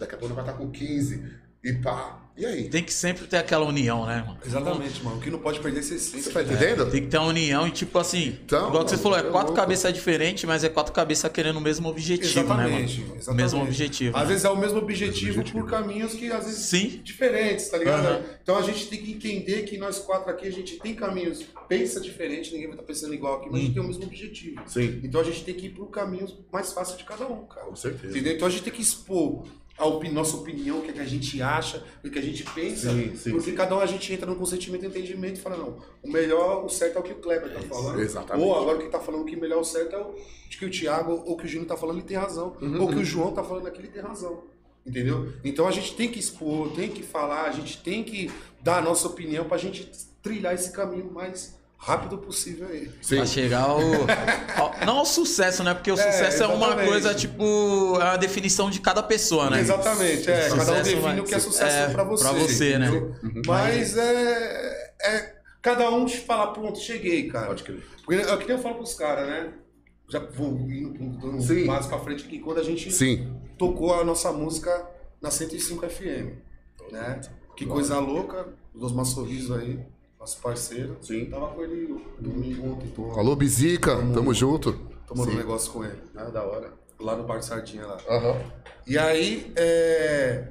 [0.00, 1.22] Daqui a pouco vai estar com 15.
[1.62, 2.18] E pá.
[2.38, 2.70] E aí?
[2.70, 4.38] Tem que sempre ter aquela união, né, mano?
[4.46, 5.18] Exatamente, mano.
[5.18, 6.32] O que não pode perder é essa Você essência.
[6.32, 6.90] tá entendendo?
[6.90, 9.24] Tem que ter uma união e, tipo assim, Então, igual que você falou, é é
[9.24, 12.62] quatro cabeças diferentes, mas é quatro cabeças querendo o mesmo objetivo, né, mano?
[12.62, 13.36] Exatamente, O exatamente.
[13.42, 14.16] mesmo objetivo.
[14.16, 14.28] Às né?
[14.30, 17.00] vezes é o mesmo objetivo por caminhos que às vezes Sim.
[17.04, 18.06] diferentes, tá ligado?
[18.06, 18.22] Aham.
[18.42, 22.00] Então a gente tem que entender que nós quatro aqui a gente tem caminhos, pensa
[22.00, 24.62] diferente, ninguém vai estar pensando igual aqui, mas a gente tem o mesmo objetivo.
[24.66, 25.00] Sim.
[25.04, 27.66] Então a gente tem que ir pro caminho mais fácil de cada um, cara.
[27.66, 28.14] Com certeza.
[28.16, 28.32] Entendeu?
[28.36, 29.44] Então a gente tem que expor
[29.80, 32.90] a nossa opinião, o que, é que a gente acha, o que a gente pensa,
[32.90, 33.56] Sim, sim, porque sim.
[33.56, 36.68] cada um a gente entra no consentimento e entendimento e fala, não, o melhor, o
[36.68, 38.00] certo é o que o Kleber tá falando.
[38.00, 38.44] exatamente.
[38.46, 40.14] Ou agora o que tá falando que o melhor, o certo é o
[40.48, 42.56] que o Thiago ou que o Júnior tá falando, ele tem razão.
[42.60, 44.44] Uhum, ou que o João tá falando aqui, ele tem razão.
[44.84, 45.32] Entendeu?
[45.44, 48.30] Então a gente tem que expor, tem que falar, a gente tem que
[48.62, 49.90] dar a nossa opinião pra gente
[50.22, 52.90] trilhar esse caminho mais rápido possível aí.
[53.00, 53.16] Sim.
[53.16, 55.72] Pra chegar ao, ao- Não ao sucesso, né?
[55.74, 56.88] Porque o sucesso é, uma exatamente.
[56.88, 59.60] coisa, tipo, é a definição de cada pessoa, né?
[59.60, 60.42] Exatamente, é.
[60.48, 62.24] Cada um Sucesso define vai- o que é sucesso é, pra você.
[62.24, 62.86] pra você, né?
[62.88, 63.14] entendeu?
[63.46, 65.34] Mas é, é.
[65.62, 67.46] Cada um te falar, pronto, cheguei, cara.
[67.48, 67.82] Pode crer.
[68.04, 69.52] Porque é o que nem eu falo pros caras, né?
[70.08, 71.64] Já vou indo um Sim.
[71.64, 73.36] mais pra frente aqui, quando a gente Sim.
[73.58, 74.86] tocou a nossa música
[75.20, 76.32] na 105 FM,
[76.90, 77.20] né?
[77.56, 79.78] Que coisa louca, os Osmar Sorriso aí,
[80.20, 80.98] nosso parceiro.
[81.00, 81.26] Sim.
[81.30, 84.72] Tava com ele domingo ontem, tô Alô, Bizica, tamo junto.
[85.06, 86.72] tomando um negócio com ele, Ah, da hora.
[87.00, 87.96] lá no Bar de Sardinha lá.
[88.08, 88.36] Aham.
[88.86, 90.48] E aí, é...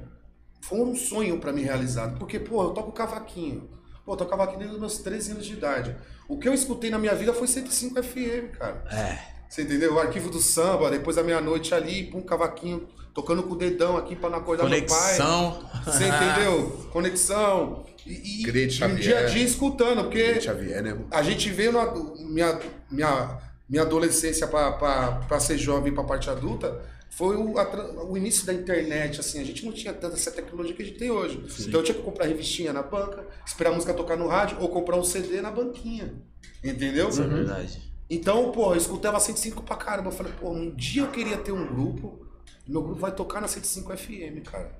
[0.60, 3.70] foi um sonho pra mim realizado, porque, pô, eu toco cavaquinho.
[4.04, 5.96] Pô, eu toco cavaquinho desde os meus 13 anos de idade.
[6.28, 8.84] O que eu escutei na minha vida foi 105 FM, cara.
[8.90, 9.18] É.
[9.48, 9.94] Você entendeu?
[9.94, 14.14] O arquivo do samba, depois da meia-noite ali, pum, cavaquinho, tocando com o dedão aqui
[14.14, 15.50] pra não acordar Conexão.
[15.50, 15.82] meu pai.
[15.84, 16.88] Você entendeu?
[16.92, 17.84] Conexão.
[18.06, 20.98] E, e, e no dia a dia escutando, porque Xavier, né?
[21.10, 22.58] a gente veio na minha,
[22.90, 28.54] minha, minha adolescência para ser jovem para parte adulta foi o, a o início da
[28.54, 31.80] internet assim a gente não tinha tanta essa tecnologia que a gente tem hoje então
[31.80, 34.96] eu tinha que comprar revistinha na banca esperar a música tocar no rádio ou comprar
[34.96, 36.14] um CD na banquinha
[36.62, 37.92] entendeu Isso é verdade.
[38.08, 41.50] então pô eu escutava 105 pra caramba eu falei pô um dia eu queria ter
[41.50, 42.29] um grupo
[42.66, 44.70] meu grupo vai tocar na 105 FM cara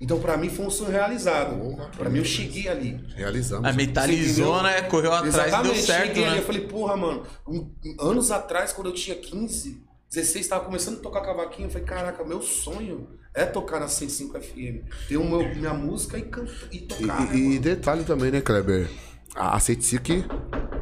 [0.00, 1.90] então pra mim foi um sonho realizado Porra.
[1.96, 3.68] pra mim eu cheguei ali Realizamos.
[3.68, 4.62] A mentalizou, entendeu?
[4.62, 4.82] né?
[4.82, 6.40] Correu atrás e deu Exatamente, certo, cheguei ali, né?
[6.40, 7.70] eu falei, porra, mano, um-
[8.00, 12.24] anos atrás, quando eu tinha 15, 16, tava começando a tocar cavaquinho, eu falei, caraca,
[12.24, 16.76] meu sonho é tocar na 105 FM, ter o meu, minha música e, cantar, e
[16.76, 17.60] E, tocar, né, e- e mano?
[17.60, 18.90] detalhe também, né, Kleber?
[19.34, 20.24] A, a Cetsic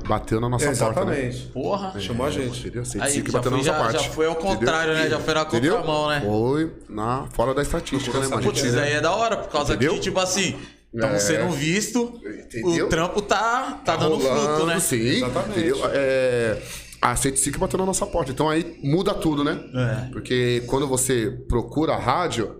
[0.09, 1.27] bateu na nossa porta, né?
[1.29, 1.53] Exatamente.
[1.53, 2.01] Porra.
[2.01, 2.61] Chamou a gente.
[2.61, 2.83] Entendeu?
[2.83, 4.05] Aí Cetsic já bateu na nossa já, parte.
[4.05, 5.09] já foi ao contrário, né?
[5.09, 5.77] Já foi na Entendeu?
[5.77, 6.21] contramão, né?
[6.25, 8.43] Foi na, fora da estatística, né, mano?
[8.43, 9.95] Putz, isso aí é da hora, por causa Entendeu?
[9.95, 10.57] que, tipo assim,
[10.93, 11.19] estamos É.
[11.21, 12.87] sendo visto, Entendeu?
[12.87, 14.81] o trampo tá, tá, dando rolando, fruto, né?
[14.81, 15.51] Sim, Exatamente.
[15.61, 15.79] entendeu?
[15.93, 16.61] É,
[17.01, 18.33] a Cetsic bateu na nossa porta.
[18.33, 19.59] Então aí muda tudo, né?
[19.75, 20.11] É.
[20.11, 22.60] Porque quando você procura a rádio,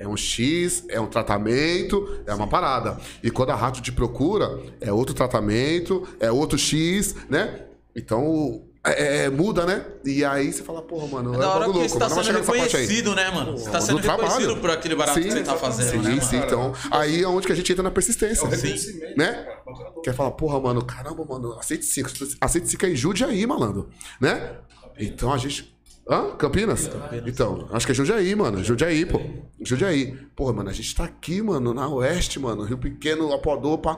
[0.00, 2.98] é um X, é um tratamento, é uma parada.
[3.22, 7.66] E quando a rádio te procura, é outro tratamento, é outro X, né?
[7.94, 9.84] Então, é, é, muda, né?
[10.02, 12.30] E aí você fala, porra, mano, É é, da hora que você louco, tá sendo
[12.30, 12.40] aí.
[12.40, 13.58] reconhecido, né, mano?
[13.58, 16.08] Você tá Do sendo reconhecido por aquele barato Sim, que você tá fazendo, sim, né,
[16.08, 16.22] mano?
[16.22, 16.72] sim, então.
[16.90, 18.46] Aí é onde que a gente entra na persistência.
[18.46, 19.46] É reconhecimento, Né?
[19.66, 19.90] bacana.
[20.02, 22.08] Quer falar, porra, mano, caramba, mano, aceite cinco.
[22.40, 23.90] Aceite cinco é em Jundiaí, malandro.
[24.18, 24.54] Né?
[24.98, 25.78] Então a gente.
[26.10, 26.32] Hã?
[26.36, 26.90] Campinas?
[27.24, 28.64] Então, acho que é Jundiaí, mano.
[28.64, 29.20] Jundiaí, pô.
[29.62, 30.16] Jundiaí.
[30.34, 32.64] Porra, mano, a gente tá aqui, mano, na oeste, mano.
[32.64, 33.96] Rio Pequeno, Apodô, pá.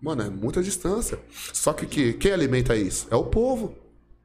[0.00, 1.20] Mano, é muita distância.
[1.52, 3.06] Só que, que quem alimenta isso?
[3.10, 3.76] É o povo.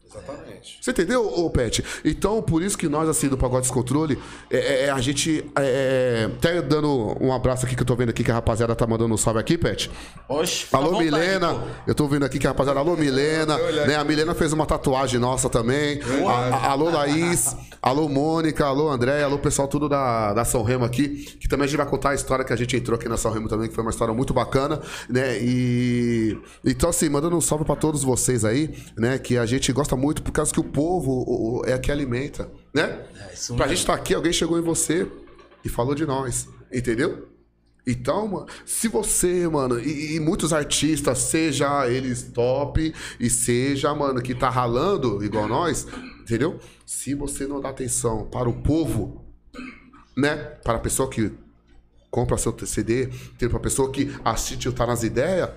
[0.10, 0.78] Exatamente.
[0.82, 1.84] Você entendeu, ô Pet?
[2.06, 4.17] Então, por isso que nós, assim, do Pagode Descontrole,
[4.50, 5.43] é, é, é, a gente.
[5.58, 8.74] É, é, até dando um abraço aqui que eu tô vendo aqui que a rapaziada
[8.76, 9.91] tá mandando um salve aqui, Pet.
[10.30, 11.54] Oxe, Alô, vontade, Milena.
[11.56, 11.60] pô.
[11.86, 12.80] Eu tô vendo aqui que a rapaziada.
[12.80, 13.58] Alô, Milena.
[13.86, 13.96] Né?
[13.96, 16.00] A Milena fez uma tatuagem nossa também.
[16.26, 17.56] A- a- alô, Laís.
[17.82, 18.65] Alô, Mônica.
[18.65, 19.24] Alô, André.
[19.24, 21.38] Alô, pessoal tudo da, da São Remo aqui.
[21.39, 23.32] Que também a gente vai contar a história que a gente entrou aqui na São
[23.32, 25.38] Remo também, que foi uma história muito bacana, né?
[25.41, 26.38] E.
[26.65, 29.17] Então, assim, mandando um salve pra todos vocês aí, né?
[29.17, 32.49] Que a gente gosta muito por causa que o povo o- o- é que alimenta,
[32.73, 33.05] né?
[33.29, 35.05] É, isso pra gente estar aqui, alguém chegou em você
[35.65, 37.27] e falou de nós, entendeu?
[37.89, 44.21] Então, mano, se você, mano, e, e muitos artistas, seja eles top e seja, mano,
[44.21, 45.88] que tá ralando igual nós,
[46.21, 46.60] entendeu?
[46.86, 49.23] Se você não dá atenção para o povo,
[50.15, 50.36] né?
[50.63, 51.31] Para a pessoa que
[52.12, 53.07] compra seu CD,
[53.38, 55.49] para a pessoa que assiste o Tá Nas Ideias,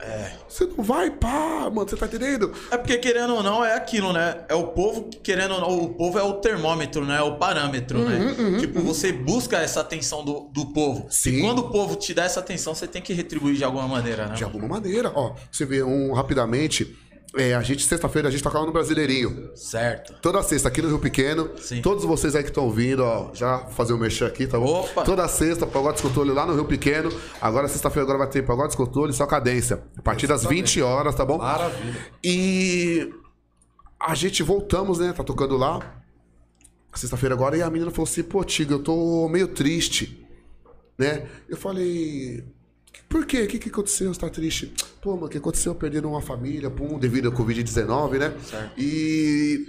[0.00, 0.32] é.
[0.48, 2.52] Você não vai, pá, mano, você tá entendendo?
[2.70, 4.44] É porque, querendo ou não, é aquilo, né?
[4.48, 7.18] É o povo, que, querendo ou não, o povo é o termômetro, né?
[7.18, 8.58] É o parâmetro, né?
[8.60, 11.02] tipo, você busca essa atenção do, do povo.
[11.04, 11.30] Uhum, Sim.
[11.30, 14.26] E quando o povo te dá essa atenção, você tem que retribuir de alguma maneira,
[14.26, 14.34] né?
[14.34, 15.34] De alguma maneira, ó.
[15.50, 16.96] Você vê um rapidamente.
[17.36, 19.50] É, a gente, sexta-feira, a gente tocava no Brasileirinho.
[19.54, 20.14] Certo.
[20.22, 21.50] Toda sexta aqui no Rio Pequeno.
[21.58, 21.82] Sim.
[21.82, 24.80] Todos vocês aí que estão vindo, ó, já fazer o mexer aqui, tá bom?
[24.80, 25.04] Opa!
[25.04, 27.10] Toda sexta, Pagode Descontrole lá no Rio Pequeno.
[27.40, 29.82] Agora, sexta-feira, agora vai ter Pagode Descontrole, só cadência.
[29.96, 31.38] A partir das 20 horas, tá bom?
[31.38, 31.96] Maravilha.
[32.24, 33.12] E
[34.00, 35.12] a gente voltamos, né?
[35.12, 36.02] Tá tocando lá.
[36.94, 37.56] Sexta-feira agora.
[37.56, 40.26] E a menina falou assim: pô, Tigo, eu tô meio triste.
[40.98, 41.28] Né?
[41.48, 42.44] Eu falei.
[43.08, 43.42] Por quê?
[43.42, 44.12] O que, que aconteceu?
[44.12, 44.72] Você tá triste?
[45.00, 45.74] Pô, mano, o que aconteceu?
[45.74, 48.34] Perderam uma família, pum, devido ao Covid-19, né?
[48.44, 48.72] Certo.
[48.76, 49.66] E.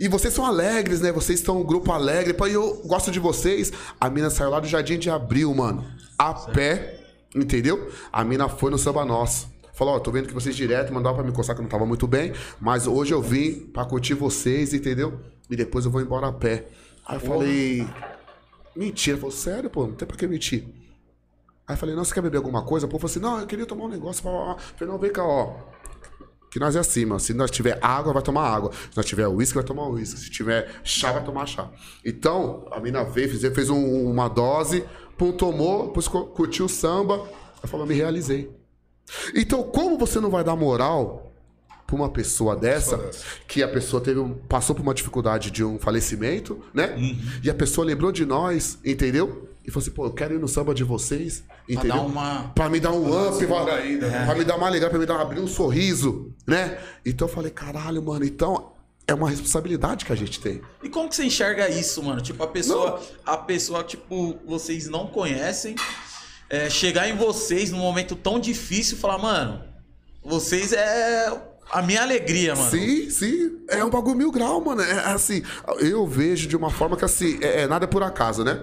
[0.00, 1.12] E vocês são alegres, né?
[1.12, 2.32] Vocês estão um grupo alegre.
[2.32, 3.72] Pô, eu gosto de vocês.
[4.00, 5.84] A mina saiu lá do Jardim de Abril, mano.
[6.16, 7.00] A pé,
[7.34, 7.90] entendeu?
[8.12, 9.48] A mina foi no samba nosso.
[9.74, 11.86] Falou, ó, tô vendo que vocês direto mandaram pra me coçar que eu não tava
[11.86, 15.20] muito bem, mas hoje eu vim pra curtir vocês, entendeu?
[15.48, 16.66] E depois eu vou embora a pé.
[17.06, 17.86] Aí eu falei,
[18.74, 19.16] mentira.
[19.18, 20.64] Falou, sério, pô, não tem pra que mentir.
[21.68, 22.86] Aí falei, não, você quer beber alguma coisa?
[22.86, 24.22] O povo falou assim, não, eu queria tomar um negócio.
[24.22, 25.54] blá, blá, falei, não, vem cá, ó.
[26.50, 27.20] Que nós é assim, mano.
[27.20, 28.72] Se nós tiver água, vai tomar água.
[28.72, 30.18] Se nós tiver uísque, vai tomar uísque.
[30.18, 31.68] Se tiver chá, vai tomar chá.
[32.02, 34.82] Então, a mina veio, fez, fez um- uma dose,
[35.18, 37.16] pum, tomou, depois cu- curtiu o samba.
[37.16, 38.50] Ela falou, me realizei.
[39.34, 41.30] Então, como você não vai dar moral
[41.86, 43.24] pra uma pessoa dessa, dessa.
[43.46, 46.94] que a pessoa teve um- passou por uma dificuldade de um falecimento, né?
[47.42, 49.48] E a pessoa lembrou de nós, entendeu?
[49.68, 51.96] E falou assim, pô, eu quero ir no samba de vocês, entendeu?
[51.96, 54.24] dar uma- Pra me dar um up, segura pra, ainda, né?
[54.24, 56.78] pra me dar uma alegria, pra me dar abrir um sorriso, né?
[57.04, 58.72] Então eu falei, caralho, mano, então
[59.06, 60.62] é uma responsabilidade que a gente tem.
[60.82, 62.22] E como que você enxerga isso, mano?
[62.22, 65.74] Tipo, a pessoa, a pessoa, tipo, vocês não conhecem,
[66.48, 69.62] é, chegar em vocês num momento tão difícil e falar, mano,
[70.24, 71.30] vocês é
[71.70, 72.70] A minha alegria, mano.
[72.70, 73.58] Sim, sim.
[73.68, 74.80] É um bagulho mil grau, mano.
[74.80, 75.42] É assim,
[75.80, 78.60] eu vejo de uma forma que assim, é, é nada por acaso, né?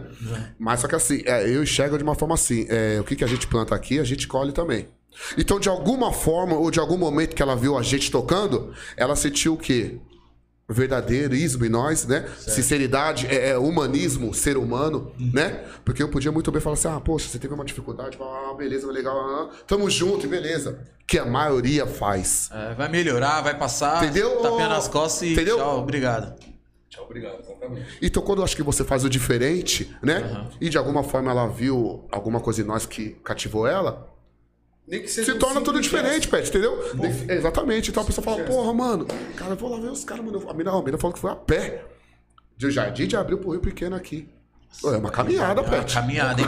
[0.58, 3.24] Mas só que assim, é, eu enxergo de uma forma assim, é, o que, que
[3.24, 4.88] a gente planta aqui, a gente colhe também.
[5.38, 9.15] Então, de alguma forma, ou de algum momento que ela viu a gente tocando, ela
[9.15, 9.98] sentiu o quê?
[10.67, 12.28] Verdadeirismo em nós, né?
[12.39, 15.63] Sinceridade, é, é humanismo, ser humano, né?
[15.84, 18.91] Porque eu podia muito bem falar assim: ah, poxa, você teve uma dificuldade, ah, beleza,
[18.91, 20.80] legal, ah, tamo junto, e beleza.
[21.06, 22.49] Que a maioria faz.
[22.51, 24.04] É, vai melhorar, vai passar.
[24.04, 24.41] Entendeu?
[24.41, 25.58] Tapinha nas costas e Entendeu?
[25.58, 26.36] tchau, obrigado.
[26.89, 27.97] Tchau, obrigado, exatamente.
[28.01, 30.47] Então, quando eu acho que você faz o diferente, né?
[30.60, 34.08] E de alguma forma ela viu alguma coisa em nós que cativou ela,
[35.08, 36.28] se torna tudo diferente.
[36.28, 36.80] Pet, entendeu?
[37.30, 37.89] Exatamente.
[37.89, 40.50] Então a pessoa fala, porra, mano, cara, eu vou lá ver os caras, mano.
[40.50, 41.86] A mina, a mina falou que foi a pé.
[42.58, 44.30] De Jardim de Abril pro Rio Pequeno aqui.
[44.84, 45.93] É uma caminhada, É uma Pet.
[45.93, 46.47] caminhada, hein?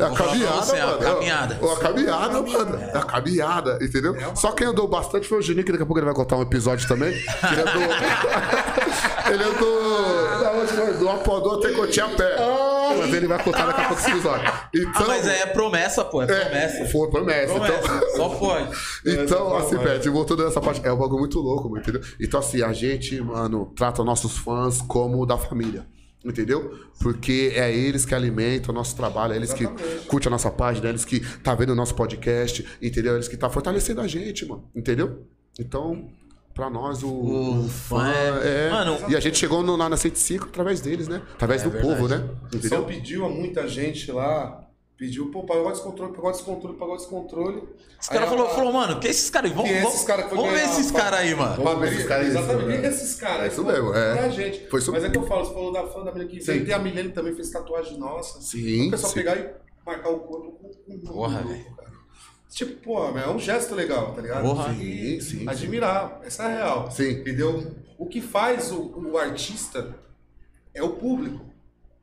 [0.00, 1.04] É a caminhada, você, é uma mano.
[1.14, 1.58] caminhada.
[1.60, 2.76] É uma caminhada, mano.
[2.76, 4.16] É a caminhada, entendeu?
[4.34, 6.42] Só quem andou bastante foi o Juninho, que daqui a pouco ele vai contar um
[6.42, 7.10] episódio também.
[7.12, 7.82] Ele andou.
[9.32, 10.40] ele andou.
[10.40, 10.94] Da onde foi?
[10.94, 12.36] Do Apodô até Cotia a pé.
[12.98, 14.52] Mas ele vai contar daqui a pouco esse episódio.
[14.74, 15.02] Então.
[15.02, 16.22] Ah, mas é promessa, pô.
[16.22, 16.84] É promessa.
[16.86, 17.52] Foi promessa.
[17.54, 17.78] Então.
[17.78, 18.16] Promessa.
[18.16, 18.68] Só pode.
[19.18, 22.00] Então, Essa assim, Pet, voltando nessa parte, é um bagulho muito louco, mano, entendeu?
[22.20, 25.86] Então, assim, a gente, mano, trata nossos fãs como da família.
[26.30, 26.78] Entendeu?
[27.00, 29.64] Porque é eles que alimentam o nosso trabalho, é eles que
[30.06, 33.12] curtem a nossa página, é eles que tá vendo o nosso podcast, entendeu?
[33.12, 34.64] É eles que tá fortalecendo a gente, mano.
[34.74, 35.26] Entendeu?
[35.58, 36.08] Então,
[36.54, 38.70] pra nós, o, O o fã é- é.
[38.70, 41.22] Mano, e a gente chegou no, lá na 105 através deles, né?
[41.34, 42.22] Através É do povo, verdade.
[42.30, 42.36] né?
[42.52, 42.84] Só Entendeu?
[42.84, 44.67] pediu a muita gente lá,
[44.98, 47.68] pediu, pô, pagou descontrole, pagou descontrole, pagou descontrole.
[48.00, 49.56] Os caras a- falou, mano, que esses caras aí?
[49.56, 51.62] Vamos, Que vamos, esses cara que foi vamos ver esses caras aí, mano.
[51.64, 52.86] Vamos ver esses caras aí, Exatamente, é.
[52.86, 53.44] é esses caras?
[53.44, 54.16] É isso mesmo, é.
[54.16, 54.66] Pra gente.
[54.68, 56.72] Foi isso Mas é que eu falo, você falou da fã da menina que Sim.
[56.72, 58.40] a Milene também fez tatuagem nossa.
[58.42, 59.18] Sim, O pessoal sim.
[59.18, 59.50] pegar e
[59.86, 61.64] marcar o corpo com um Porra, velho.
[61.76, 61.88] cara.
[62.50, 64.42] Tipo, pô, é um gesto legal, tá ligado?
[64.42, 64.72] Porra.
[64.74, 66.20] E Sim, sim, admirar.
[66.24, 66.90] Essa é a real.
[66.90, 67.10] Sim.
[67.10, 67.72] Entendeu?
[67.96, 68.82] O que faz o,
[69.12, 69.94] o artista
[70.74, 71.44] é o público.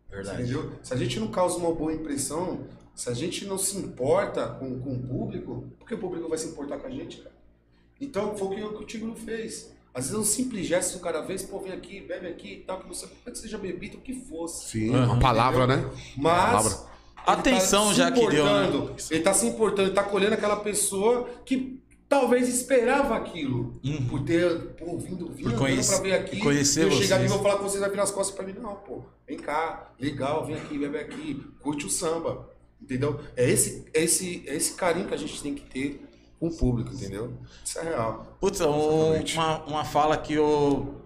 [0.09, 0.43] Verdade.
[0.43, 0.71] Entendeu?
[0.81, 2.59] Se a gente não causa uma boa impressão,
[2.95, 6.37] se a gente não se importa com, com o público, por que o público vai
[6.37, 7.35] se importar com a gente, cara?
[7.99, 9.71] Então, foi o que, o que o Tigre fez.
[9.93, 12.79] Às vezes um simples gesto do cara vez, pô, vem aqui, bebe aqui e tal,
[12.81, 14.69] que você pode que seja bebido, o que fosse.
[14.71, 15.13] Sim, Aham.
[15.13, 15.89] uma palavra, né?
[16.17, 16.51] Mas.
[16.51, 16.71] Palavra.
[16.71, 16.85] ele
[17.27, 18.65] Atenção se já que deu, né?
[18.67, 23.79] importando, Ele tá se importando, ele tá colhendo aquela pessoa que talvez esperava aquilo.
[24.09, 26.39] Por ter, pô, vindo, vindo Por conhece- pra ver aqui.
[26.39, 28.53] conhecer eu chegar aqui e vou falar com vocês, vai virar as costas pra mim.
[28.59, 32.53] Não, pô, vem cá, legal, vem aqui, bebe aqui, curte o samba.
[32.81, 33.19] Entendeu?
[33.35, 36.01] É esse, é esse, é esse carinho que a gente tem que ter
[36.39, 37.33] com o público, entendeu?
[37.63, 38.37] Isso é real.
[38.39, 41.01] Putz, um- uma, uma fala que eu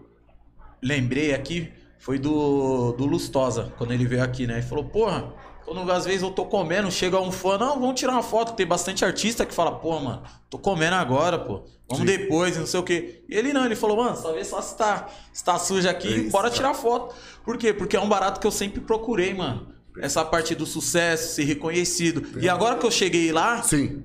[0.82, 4.56] lembrei aqui foi do, do Lustosa, quando ele veio aqui, né?
[4.56, 5.34] Ele falou, porra,
[5.66, 8.54] quando às vezes eu tô comendo, chega um fã, não, vamos tirar uma foto.
[8.56, 11.64] Tem bastante artista que fala, pô, mano, tô comendo agora, pô.
[11.88, 13.24] Vamos depois, não sei o quê.
[13.30, 16.08] E ele não, ele falou, mano, só vê só se tá, se tá sujo aqui,
[16.08, 16.32] Isso.
[16.32, 17.14] bora tirar foto.
[17.44, 17.74] Por quê?
[17.74, 19.74] Porque é um barato que eu sempre procurei, mano.
[19.98, 22.40] Essa parte do sucesso, ser reconhecido.
[22.40, 24.04] E agora que eu cheguei lá, Sim.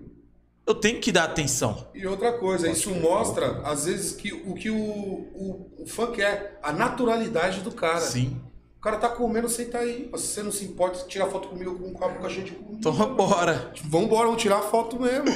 [0.67, 1.89] eu tenho que dar atenção.
[1.95, 6.59] E outra coisa, isso mostra, às vezes, que o que o, o, o fã quer,
[6.63, 8.01] a naturalidade do cara.
[8.01, 8.41] Sim.
[8.79, 10.11] O cara tá comendo, senta aí.
[10.17, 12.57] Se você não se importa, tira foto comigo com um copo com a gente.
[12.71, 13.73] Então bora.
[13.85, 15.35] Vambora, vamos tirar a foto mesmo.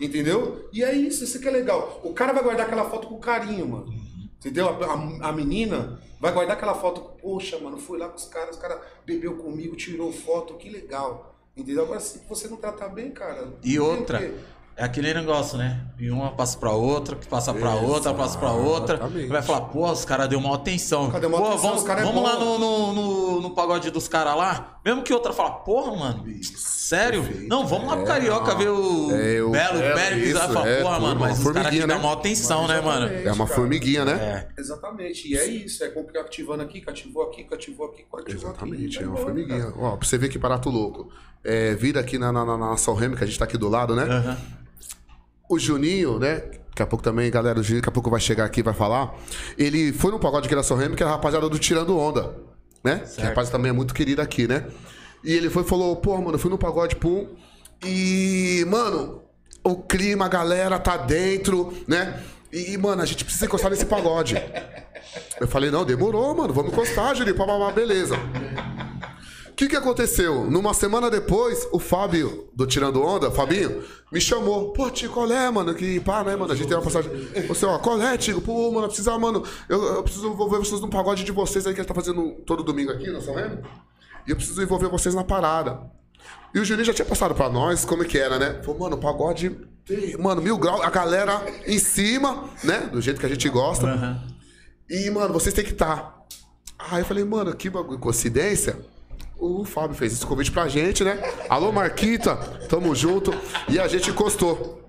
[0.00, 0.68] Entendeu?
[0.72, 2.00] E é isso, isso que é legal.
[2.04, 4.03] O cara vai guardar aquela foto com carinho, mano.
[4.44, 4.68] Entendeu?
[4.68, 4.72] A,
[5.26, 7.00] a- a menina vai guardar aquela foto.
[7.22, 11.34] Poxa, mano, fui lá com os caras, os caras bebeu comigo, tirou foto, que legal.
[11.56, 11.84] Entendeu?
[11.84, 13.48] Agora, se você não tratar bem, cara.
[13.62, 14.18] E outra,
[14.76, 15.86] é aquele negócio, né?
[15.98, 18.96] E uma passa pra outra, que passa pra outra, passa pra outra.
[18.96, 19.28] Exatamente.
[19.28, 21.06] Vai falar, pô, os caras deu uma atenção.
[21.08, 22.22] Cara, deu uma pô, atenção, vamos, é vamos bom.
[22.22, 24.73] lá no, no, no, no pagode dos caras lá.
[24.84, 26.24] Mesmo que outra fala, porra, mano,
[26.56, 27.22] sério?
[27.24, 27.48] perfeito.
[27.48, 28.58] Não, vamos lá pro É, Carioca não.
[28.58, 30.28] ver o É, o Belo, Belo, Pérez.
[30.28, 32.04] isso, Vai falar, é, porra, mano, mas os caras aqui formiguinha, dão né?
[32.04, 33.06] uma atenção, né, mano?
[33.06, 33.58] É uma cara.
[33.58, 34.12] formiguinha, né?
[34.56, 34.60] É.
[34.60, 35.26] Exatamente.
[35.32, 35.82] E é isso.
[35.82, 38.32] É como que ativando aqui, cativou aqui, cativou aqui, cativou aqui.
[38.32, 39.60] Exatamente, Vai é uma embora, formiguinha.
[39.72, 39.74] cara.
[39.78, 41.10] Ó, pra você ver que barato louco.
[41.42, 43.68] É, vira aqui na, na, na, na São Remo, que a gente tá aqui do
[43.70, 44.02] lado, né?
[44.04, 44.38] Aham.
[45.48, 46.42] O Juninho, né?
[46.70, 48.74] Daqui a pouco também, galera, o Juninho daqui a pouco vai chegar aqui e vai
[48.74, 49.14] falar.
[49.56, 52.34] Ele foi no pagode aqui da São Remo, que é a rapaziada do Tirando Onda,
[52.84, 53.02] né?
[53.14, 54.66] Que a rapaz também é muito querido aqui, né?
[55.24, 57.26] E ele foi e falou, pô, mano, eu fui no pagode, pum.
[57.82, 59.22] E, mano,
[59.64, 62.22] o clima, a galera tá dentro, né?
[62.52, 64.36] E, mano, a gente precisa encostar nesse pagode.
[65.40, 68.16] Eu falei, não, demorou, mano, vamos encostar, pá, beleza.
[69.54, 70.50] O que, que aconteceu?
[70.50, 74.72] Numa semana depois, o Fábio, do Tirando Onda, Fabinho, me chamou.
[74.72, 75.72] Pô, Tico, qual é, mano?
[75.72, 76.52] Que pá, né, mano?
[76.52, 77.12] A gente tem uma passagem.
[77.46, 78.40] Você, ó, qual é, Tico?
[78.40, 79.44] Pô, mano, precisa, mano.
[79.68, 82.32] Eu, eu preciso envolver vocês num pagode de vocês aí que a gente tá fazendo
[82.44, 83.62] todo domingo aqui, não São Remo?
[84.26, 85.78] E eu preciso envolver vocês na parada.
[86.52, 88.60] E o Juninho já tinha passado pra nós como é que era, né?
[88.64, 89.56] Falou, mano, o pagode
[90.18, 92.88] Mano, mil graus, a galera em cima, né?
[92.90, 93.86] Do jeito que a gente gosta.
[93.86, 94.26] Aham.
[94.88, 96.24] E, mano, vocês têm que estar.
[96.78, 98.76] Aí eu falei, mano, que bagulho, coincidência.
[99.46, 101.20] O Fábio fez esse convite pra gente, né?
[101.50, 102.34] Alô, Marquita,
[102.66, 103.30] tamo junto.
[103.68, 104.82] E a gente encostou.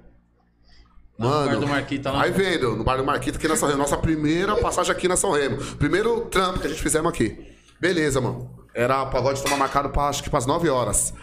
[1.20, 2.24] Lá no bar do Marquita, lá.
[2.24, 3.82] Aí vendo, no bar do Marquita, aqui na São Remo.
[3.82, 5.58] Nossa primeira passagem aqui na São Remo.
[5.76, 7.38] Primeiro trampo que a gente fizemos aqui.
[7.82, 8.50] Beleza, mano.
[8.74, 11.14] Era pagode tava marcado pra, acho que pras 9 horas.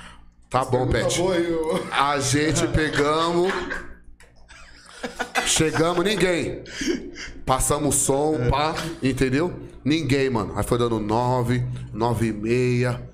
[0.51, 1.19] Tá bom, Pet.
[1.19, 1.81] bom ô.
[1.91, 3.51] A gente pegamos.
[5.47, 6.65] Chegamos, ninguém.
[7.47, 9.53] Passamos o som, pá, entendeu?
[9.83, 10.53] Ninguém, mano.
[10.55, 11.65] Aí foi dando nove,
[11.95, 13.12] nove e meia.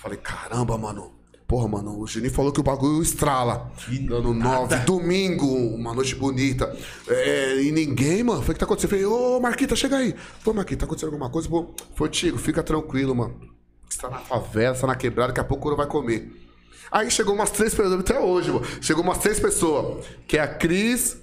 [0.00, 1.12] Falei, caramba, mano.
[1.46, 3.70] Porra, mano, o Juninho falou que o bagulho estrala.
[3.90, 4.76] E Dando nove.
[4.86, 6.74] Domingo, uma noite bonita.
[7.08, 8.40] É, e ninguém, mano.
[8.40, 8.90] Falei, o que tá acontecendo?
[8.90, 10.14] Falei, ô, Marquita, chega aí.
[10.42, 11.48] Pô, Marquita, tá acontecendo alguma coisa?
[11.48, 13.34] Pô, foi, Tigo, fica tranquilo, mano.
[13.88, 16.32] Você tá na favela, você tá na quebrada, daqui a pouco o vai comer.
[16.90, 18.64] Aí chegou umas três pessoas, até hoje, mano.
[18.80, 20.06] Chegou umas três pessoas.
[20.26, 21.18] Que é a Cris,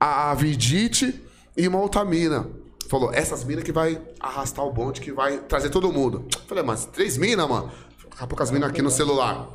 [0.00, 1.22] a Vidite
[1.56, 2.48] e uma outra mina.
[2.88, 6.26] Falou, essas minas que vai arrastar o bonde, que vai trazer todo mundo.
[6.46, 7.70] Falei, mas três minas, mano?
[8.12, 9.48] Daqui a pouco as minas aqui no celular.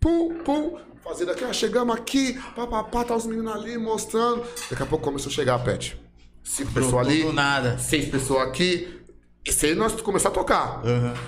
[0.00, 0.78] Pum, pum.
[1.02, 4.44] Fazendo aqui, ó, chegamos aqui, papapá, tá os meninos ali mostrando.
[4.70, 6.00] Daqui a pouco começou a chegar a pet.
[6.44, 7.78] Cinco pessoas ali, do nada.
[7.78, 9.00] seis pessoas aqui.
[9.44, 10.82] E se nós começar a tocar.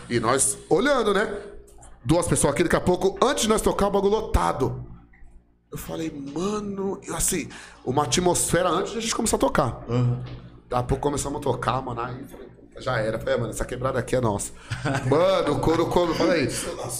[0.08, 1.36] E nós olhando, né?
[2.04, 4.84] Duas pessoas aqui, daqui a pouco, antes de nós tocar, o bagulho lotado.
[5.72, 7.48] Eu falei, mano, e assim,
[7.84, 9.84] uma atmosfera antes de a gente começar a tocar.
[9.88, 10.24] Daqui
[10.70, 12.00] a pouco começamos a tocar, mano.
[12.00, 13.18] Aí eu falei, já era.
[13.18, 14.52] Falei, mano, essa quebrada aqui é nossa.
[15.08, 16.14] Mano, o couro comeu.
[16.14, 16.48] Falei,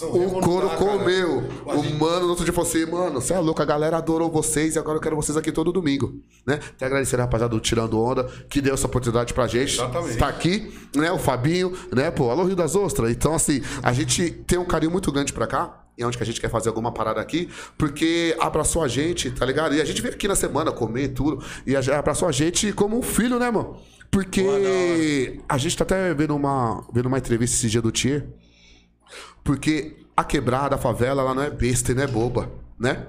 [0.03, 1.43] o couro comeu.
[1.65, 4.75] O mano, no outro dia falou assim, mano, você é louco, a galera adorou vocês
[4.75, 6.13] e agora eu quero vocês aqui todo domingo.
[6.45, 6.59] Né?
[6.75, 9.75] Até agradecer a rapaziada do Tirando Onda, que deu essa oportunidade pra gente.
[9.75, 10.17] Exatamente.
[10.17, 11.11] Tá aqui, né?
[11.11, 12.11] O Fabinho, né?
[12.11, 13.11] Pô, alô Rio das Ostras.
[13.11, 15.84] Então, assim, a gente tem um carinho muito grande pra cá.
[15.97, 19.31] E é onde que a gente quer fazer alguma parada aqui, porque abraçou a gente,
[19.31, 19.75] tá ligado?
[19.75, 23.01] E a gente veio aqui na semana comer tudo, e abraçou a gente como um
[23.01, 23.77] filho, né, mano?
[24.11, 28.25] Porque a gente tá até vendo uma, vendo uma entrevista esse dia do Tier,
[29.43, 33.07] porque a quebrada, a favela, ela não é besta e não é boba, né?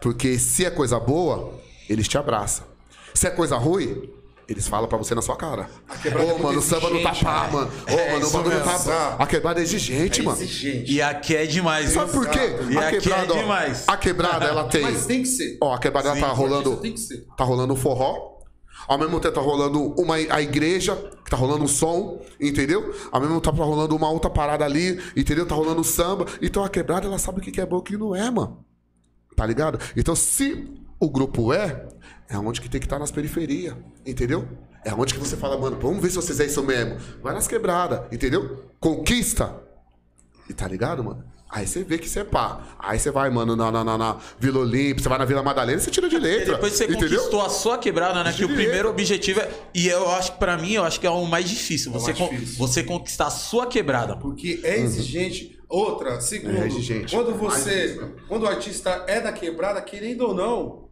[0.00, 1.54] Porque se é coisa boa,
[1.88, 2.66] eles te abraçam.
[3.14, 4.08] Se é coisa ruim,
[4.48, 5.68] eles falam pra você na sua cara.
[6.02, 7.52] quebrada é Ô, muito mano, o samba não tá pá, né?
[7.52, 7.70] mano.
[7.86, 8.74] Ô, É mano, o bagulho tá.
[8.74, 9.22] exato.
[9.22, 10.36] A quebrada é exigente, mano.
[10.40, 10.92] exigente.
[10.92, 12.56] E aqui é demais, Sabe por quê?
[12.70, 13.84] E A aqui quebrada, é ó, demais.
[13.88, 14.82] a quebrada, ela tem.
[14.82, 15.58] Mas tem que ser.
[15.60, 16.76] Ó, a quebrada ela tá Sim, rolando.
[16.76, 17.26] tem que ser.
[17.36, 18.36] Tá rolando um forró.
[18.86, 22.94] Ao mesmo tempo tá rolando uma a igreja, que tá rolando um som, entendeu?
[23.10, 25.44] Ao mesmo tempo tá rolando uma outra parada ali, entendeu?
[25.44, 26.24] Tá rolando samba.
[26.40, 28.64] Então a quebrada, ela sabe o que é bom e o que não é, mano.
[29.34, 29.80] Tá ligado?
[29.96, 30.68] Então se
[31.00, 31.88] o grupo é,
[32.28, 34.46] é onde que tem que estar nas periferias, entendeu?
[34.84, 36.96] É onde que você fala, mano, vamos ver se vocês é isso mesmo.
[37.22, 38.64] Vai nas quebradas, entendeu?
[38.78, 39.54] Conquista.
[40.48, 41.24] E tá ligado, mano?
[41.48, 42.76] Aí você vê que você é pá.
[42.78, 45.78] Aí você vai, mano, na, na, na, na Vila Olímpia, você vai na Vila Madalena,
[45.78, 46.54] você tira de E letra.
[46.54, 47.08] depois você entendeu?
[47.08, 48.32] conquistou a sua quebrada, né?
[48.32, 48.64] Que o Direito.
[48.64, 49.50] primeiro objetivo é.
[49.72, 51.92] E eu acho que pra mim, eu acho que é o mais difícil.
[51.92, 52.58] Você, mais con- difícil.
[52.58, 54.16] você conquistar a sua quebrada.
[54.16, 55.56] Porque é exigente.
[55.68, 57.14] Outra, segundo, É exigente.
[57.14, 58.12] quando Mais você.
[58.28, 60.85] Quando o artista é da quebrada, querendo ou não,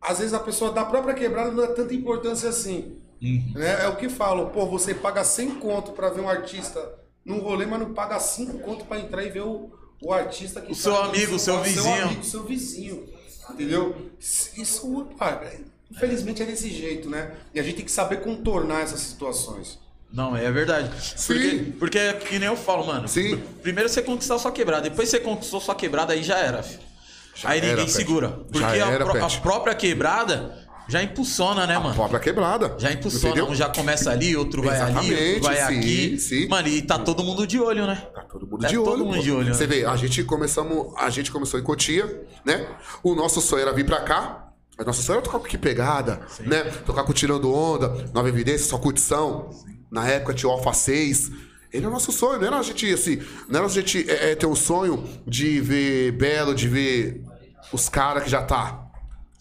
[0.00, 2.96] às vezes a pessoa da própria quebrada não dá tanta importância assim.
[3.20, 3.84] Né?
[3.84, 7.66] É o que falam, pô, você paga 100 conto pra ver um artista num rolê,
[7.66, 10.96] mas não paga 5 conto pra entrar e ver o, o artista que O seu
[10.96, 12.04] amigo, o seu Seu vizinho.
[12.04, 13.08] amigo, seu vizinho.
[13.50, 14.10] Entendeu?
[14.20, 15.42] Isso, pá,
[15.90, 17.34] infelizmente é desse jeito, né?
[17.54, 19.78] E a gente tem que saber contornar essas situações.
[20.12, 20.88] Não, é verdade.
[21.26, 21.72] Porque, Sim.
[21.78, 23.08] porque é que nem eu falo, mano.
[23.08, 23.42] Sim.
[23.62, 26.80] Primeiro você conquistar sua quebrada, depois você conquistou sua quebrada, aí já era, filho.
[27.44, 28.28] Aí ninguém era, segura.
[28.28, 29.40] Porque Já a, era, a Pet.
[29.40, 31.94] própria quebrada já impulsiona, né, mano?
[31.94, 32.74] Própria quebrada.
[32.78, 33.28] Já impulsiona.
[33.28, 33.50] Entendeu?
[33.50, 36.18] Um já começa ali, outro vai ali, outro Exatamente, vai sim, aqui.
[36.18, 36.48] sim.
[36.48, 38.06] Mano, e tá todo mundo de olho, né?
[38.14, 38.90] Tá todo mundo Tá de olho.
[38.90, 39.76] todo mundo de olho, Você né?
[39.76, 42.66] vê, a gente começamos, a gente começou em Cotia, né?
[43.02, 44.46] O nosso sonho era vir pra cá.
[44.78, 46.62] Mas nosso sonho era tocar com que pegada, né?
[46.86, 49.50] Tocar com Tirando Onda, Nova Evidência, só curtição.
[49.90, 51.32] Na época tinha o Alpha 6.
[51.72, 54.30] Ele é o nosso sonho, não era a gente assim, não era a gente é,
[54.30, 57.20] é, ter o sonho de ver Belo, de ver
[57.72, 58.84] os caras que já tá.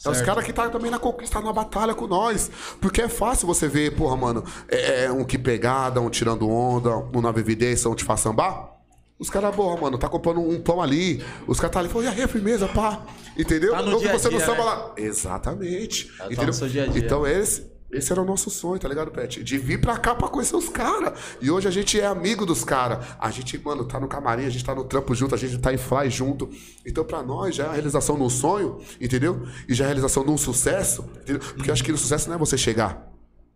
[0.05, 0.25] É os Certo.
[0.27, 2.51] caras que tá também na conquista, na batalha com nós.
[2.79, 6.95] Porque é fácil você ver, porra, mano, é, é, um que pegada, um tirando onda,
[6.95, 8.73] um nova evidência, um te faz sambar.
[9.17, 11.23] Os caras, porra, mano, tá comprando um pão ali.
[11.47, 13.01] Os caras tá ali, falou, e aí, a firmeza, pá.
[13.35, 13.71] Entendeu?
[13.71, 14.63] Tá no Então, a você dia, samba né?
[14.63, 14.91] lá.
[14.97, 16.05] Exatamente.
[16.15, 16.67] Tá- tá entendeu?
[16.67, 17.03] dia dia.
[17.03, 19.41] Então, esse, esse era o nosso sonho, tá ligado, Pet?
[19.43, 21.17] De vir pra cá pra conhecer os caras.
[21.41, 23.05] E hoje a gente é amigo dos caras.
[23.17, 25.73] A gente, mano, tá no camarim, a gente tá no trampo junto, a gente tá
[25.73, 26.49] em fly junto.
[26.85, 29.47] Então, pra nós, já é a realização de um sonho, entendeu?
[29.69, 31.39] E já é a realização de um sucesso, entendeu?
[31.39, 33.07] Porque eu acho que o sucesso não é você chegar.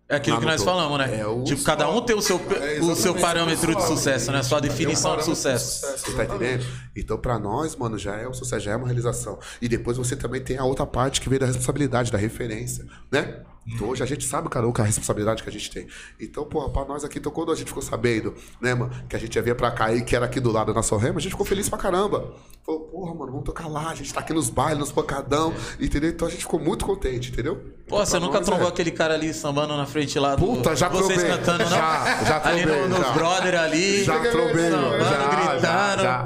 [0.08, 1.22] É aquilo que nós falamos, né?
[1.22, 4.44] É o tipo, cada um tem o seu, É, o seu parâmetro de sucesso, né?
[4.44, 5.86] Sua Tem um definição de sucesso.
[5.98, 6.66] Você tá entendendo?
[6.94, 9.40] Então, pra nós, mano, já é um sucesso, já é uma realização.
[9.62, 13.42] E depois você também tem a outra parte que veio da responsabilidade, da referência, né?
[13.68, 15.88] Então hoje a gente sabe, cara, o que é a responsabilidade que a gente tem.
[16.20, 19.20] Então, porra, pra nós aqui, então quando a gente ficou sabendo, né, mano, que a
[19.20, 21.32] gente ia vir pra cá e que era aqui do lado da Sorrema, a gente
[21.32, 22.34] ficou feliz pra caramba.
[22.66, 26.10] Falou, porra, mano, vamos tocar lá, a gente tá aqui nos bailes, nos pancadão, entendeu?
[26.10, 27.56] Então a gente ficou muito contente, entendeu?
[27.88, 28.70] Pô, Então, você nunca nós, trombou é.
[28.70, 30.46] aquele cara ali sambando na frente lá do.
[30.46, 31.38] Puta, já Vocês trombei.
[31.38, 31.70] cantando, não?
[31.70, 33.14] Já, já Ali trombei, no, nos já.
[33.14, 34.04] brother ali.
[34.04, 36.02] Já trombei, sambando, já, gritando.
[36.02, 36.24] já,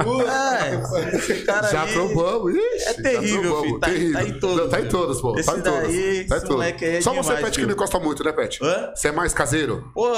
[0.65, 3.79] É, esse cara Já aí trombamos, ixi, É já terrível, trombamos, filho.
[3.79, 4.13] Tá- terrível.
[4.13, 5.37] tá em todos, Não, tá em todas, pô.
[5.39, 5.81] Esse tá em todas.
[5.87, 8.59] daí, tá em aí é Só você, demais, Pet, que não encosta muito, né, Pet?
[8.63, 8.91] Hã?
[8.95, 9.91] Você é mais caseiro?
[9.93, 10.09] Pô,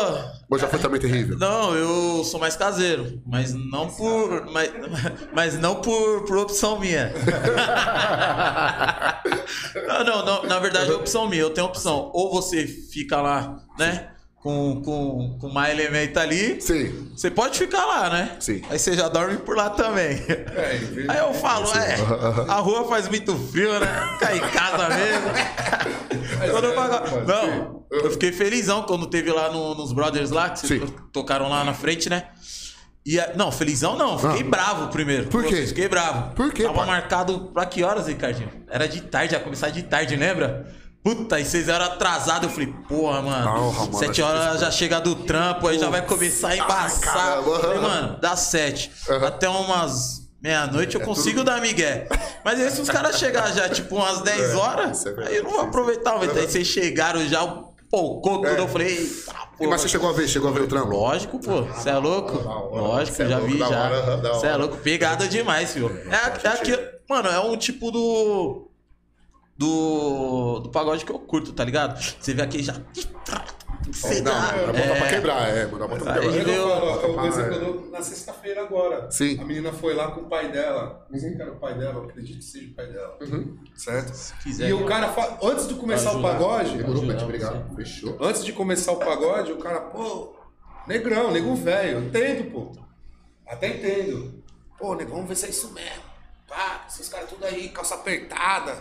[0.50, 1.38] Ou já foi também terrível?
[1.40, 4.46] não, eu sou mais caseiro, mas não por.
[4.52, 4.72] Mas,
[5.34, 7.12] mas não por, por opção minha.
[9.88, 11.42] não, não, não, na verdade é opção minha.
[11.42, 12.12] Eu tenho opção.
[12.14, 14.12] Ou você fica lá, né?
[14.48, 16.62] Com, com, com mais elemento ali.
[16.62, 17.10] Sim.
[17.14, 18.38] Você pode ficar lá, né?
[18.40, 18.62] Sim.
[18.70, 20.24] Aí você já dorme por lá também.
[20.26, 21.96] É, em Aí eu falo, é,
[22.50, 23.88] a rua faz muito frio, né?
[24.14, 26.52] Ficar em casa mesmo.
[26.52, 30.60] Quando eu pago- Não, eu fiquei felizão quando teve lá no- nos Brothers lá, que
[30.60, 30.82] vocês
[31.12, 32.24] tocaram lá na frente, né?
[33.06, 34.50] E a- não, felizão não, fiquei Ah.
[34.50, 35.28] bravo primeiro.
[35.28, 35.68] Por quê?
[35.68, 36.34] Fiquei bravo.
[36.36, 36.88] Por quê, Tava pai?
[36.88, 38.50] marcado pra que horas, Ricardinho?
[38.70, 40.74] Era de tarde, ia começar de tarde, lembra?
[41.08, 42.44] Puta, e vocês eram atrasados.
[42.44, 43.54] Eu falei, porra, mano.
[43.54, 47.44] Porra, mano, sete horas já chega do trampo, aí já vai começar a embaçar.
[47.44, 48.92] falei, mano, dá sete.
[49.10, 49.28] Aham.
[49.28, 52.10] Até umas meia-noite eu consigo dar migué.
[52.44, 55.46] Mas aí se os caras chegar já, tipo, umas 10 horas, isso é aí eu
[55.46, 56.18] não vou aproveitar.
[56.18, 57.40] Mas aí vocês chegaram já,
[57.90, 58.48] pocou tudo.
[58.48, 59.32] Eu falei, eita,
[59.62, 60.90] E mas você chegou a ver, chegou a ver o trampo?
[60.90, 61.62] Lógico, pô.
[61.62, 62.38] Você é louco?
[62.76, 64.18] Lógico, é já vi já.
[64.34, 64.76] Você é louco.
[64.80, 65.90] Pegada demais, filho.
[66.10, 66.78] É, é aqui,
[67.10, 68.67] mano, é um tipo do.
[69.58, 70.60] Do.
[70.60, 72.00] Do pagode que eu curto, tá ligado?
[72.20, 72.74] Você vê aqui já.
[73.92, 74.50] Você Não, dá.
[74.54, 76.44] é bota pra quebrar, é, mano, bota pra Aí quebrar.
[76.44, 77.56] deu- Eu falo, Ah, o exemplo é.
[77.58, 79.10] eu dou na sexta-feira agora.
[79.10, 79.40] Sim.
[79.40, 81.06] A menina foi lá com o pai dela.
[81.10, 83.18] Não sei que era o pai dela, eu acredito que seja o pai dela.
[83.76, 84.12] Certo?
[84.44, 86.32] quiser, e o eu- cara, fa- antes de começar o ajudar.
[86.34, 87.76] pagode, Demorou, Pet, obrigado.
[87.76, 88.18] Fechou.
[88.20, 90.36] antes de começar o pagode, o cara, pô,
[90.86, 92.72] negrão, nego velho, entendo, pô.
[93.48, 94.44] Até entendo.
[94.78, 96.04] Pô, nego, vamos ver se é isso mesmo.
[96.48, 98.76] Pá, esses caras tudo aí, calça apertada.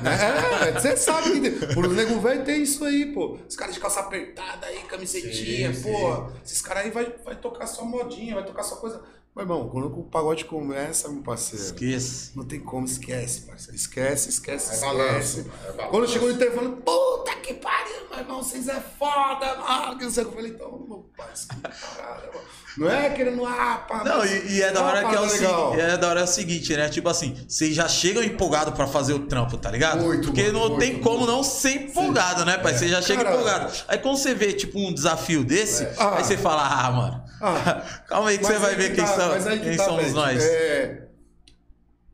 [0.00, 0.62] Né?
[0.62, 3.38] É, você sabe que por nego velho tem isso aí, pô.
[3.48, 6.30] Os caras de calça apertada aí, camisetinha, pô.
[6.44, 9.02] Esses caras aí vai, vai tocar só modinha, vai tocar só coisa.
[9.34, 11.64] Meu irmão, quando o pagode começa, meu parceiro.
[11.64, 12.32] Esqueça.
[12.36, 13.74] Não tem como, esquece, parceiro.
[13.74, 14.80] Esquece, esquece, É esquece.
[14.84, 15.90] balanço, é balanço.
[15.90, 19.96] Quando chegou no intervalo, puta que pariu, meu irmão, vocês é foda, mano.
[19.98, 22.44] Que não sei o que eu falei, então, meu parada, mano.
[22.76, 25.24] Não é querendo, ah, pá, Não, mas- e, e é da hora que é o,
[25.24, 25.70] legal.
[25.72, 26.88] seguinte, é da hora é o seguinte, né?
[26.90, 30.02] Tipo assim, vocês já chegam empolgados pra fazer o trampo, tá ligado?
[30.02, 32.74] Muito, Porque muito, não muito, tem como não ser empolgado, né, pai?
[32.76, 33.72] Você já chega Cara, empolgado.
[33.88, 36.16] Aí quando você vê, tipo, um desafio desse, Ah.
[36.18, 37.82] aí você fala, ah, mano, Ah.
[38.08, 40.12] calma aí que Mas você vai ver que quem, tá, são, que quem tá, somos
[40.12, 40.42] nós.
[40.42, 41.08] É,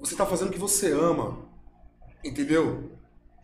[0.01, 1.39] você tá fazendo o que você ama,
[2.25, 2.91] entendeu?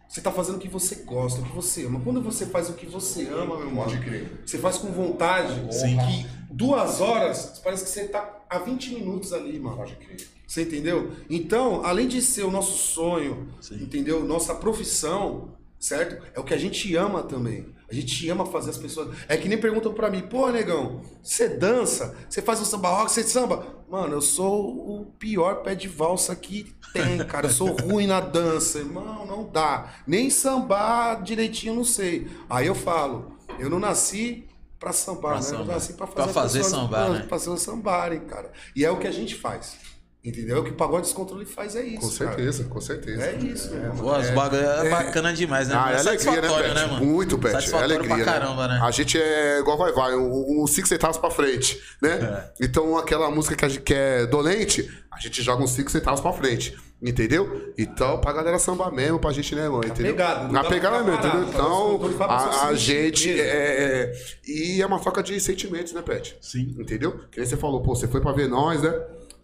[0.09, 2.01] Você tá fazendo o que você gosta, o que você ama.
[2.01, 4.43] Quando você faz o que você ama, meu irmão, Pode crer.
[4.47, 5.99] você faz com vontade, Sim.
[5.99, 9.77] que duas horas, parece que você tá há 20 minutos ali, mano.
[9.77, 10.27] Pode crer.
[10.47, 11.13] Você entendeu?
[11.29, 13.83] Então, além de ser o nosso sonho, Sim.
[13.83, 14.25] entendeu?
[14.25, 16.25] Nossa profissão, certo?
[16.33, 17.74] É o que a gente ama também.
[17.91, 19.15] A gente ama fazer as pessoas.
[19.29, 22.17] É que nem perguntam pra mim, pô, negão, você dança?
[22.29, 23.11] Você faz um samba rock?
[23.13, 23.67] Você samba?
[23.91, 27.47] Mano, eu sou o pior pé de valsa que tem, cara.
[27.47, 28.79] Eu sou ruim na dança.
[28.79, 29.93] Irmão, não dá.
[30.07, 32.27] Nem sambar direitinho, não sei.
[32.49, 34.49] Aí eu falo, eu não nasci
[34.81, 35.63] pra sambar, Pra né?
[35.63, 37.19] Eu nasci pra fazer, Pra fazer pessoas- sambar, né?
[37.21, 38.51] pra pessoas sambarem, cara.
[38.75, 39.77] E é o que a gente faz.
[40.25, 40.61] Entendeu?
[40.61, 42.01] O que o pagode descontrole faz é isso.
[42.01, 42.31] Com cara.
[42.37, 43.23] certeza, com certeza.
[43.27, 43.97] É isso, irmão.
[43.97, 45.75] Pô, os bagulho é, bacana demais, né?
[45.77, 46.91] Ah, é alegria, né, Pet?
[46.91, 47.05] mano?
[47.05, 47.55] Muito, Pet.
[47.75, 48.81] É alegria, pra caramba, né?
[48.83, 52.13] A gente é igual vai, vai, um, um cinco centavos pra frente, né?
[52.59, 52.65] É.
[52.65, 56.23] Então, aquela música que, a gente, que é dolente, a gente joga uns cinco centavos
[56.23, 57.75] pra frente, entendeu?
[57.77, 59.87] Então, pra galera sambar mesmo, pra gente, né, mano?
[59.87, 60.13] Entendeu?
[60.13, 61.53] pegada, Na pra pegada mesmo, parado, entendeu?
[61.53, 63.31] Então, a, a gente.
[63.39, 64.13] É, é-
[64.47, 66.35] e é uma troca de sentimentos, né, Pet?
[66.41, 66.75] Sim.
[66.79, 67.21] Entendeu?
[67.31, 68.91] Que nem você falou, pô, você foi pra ver nós, né?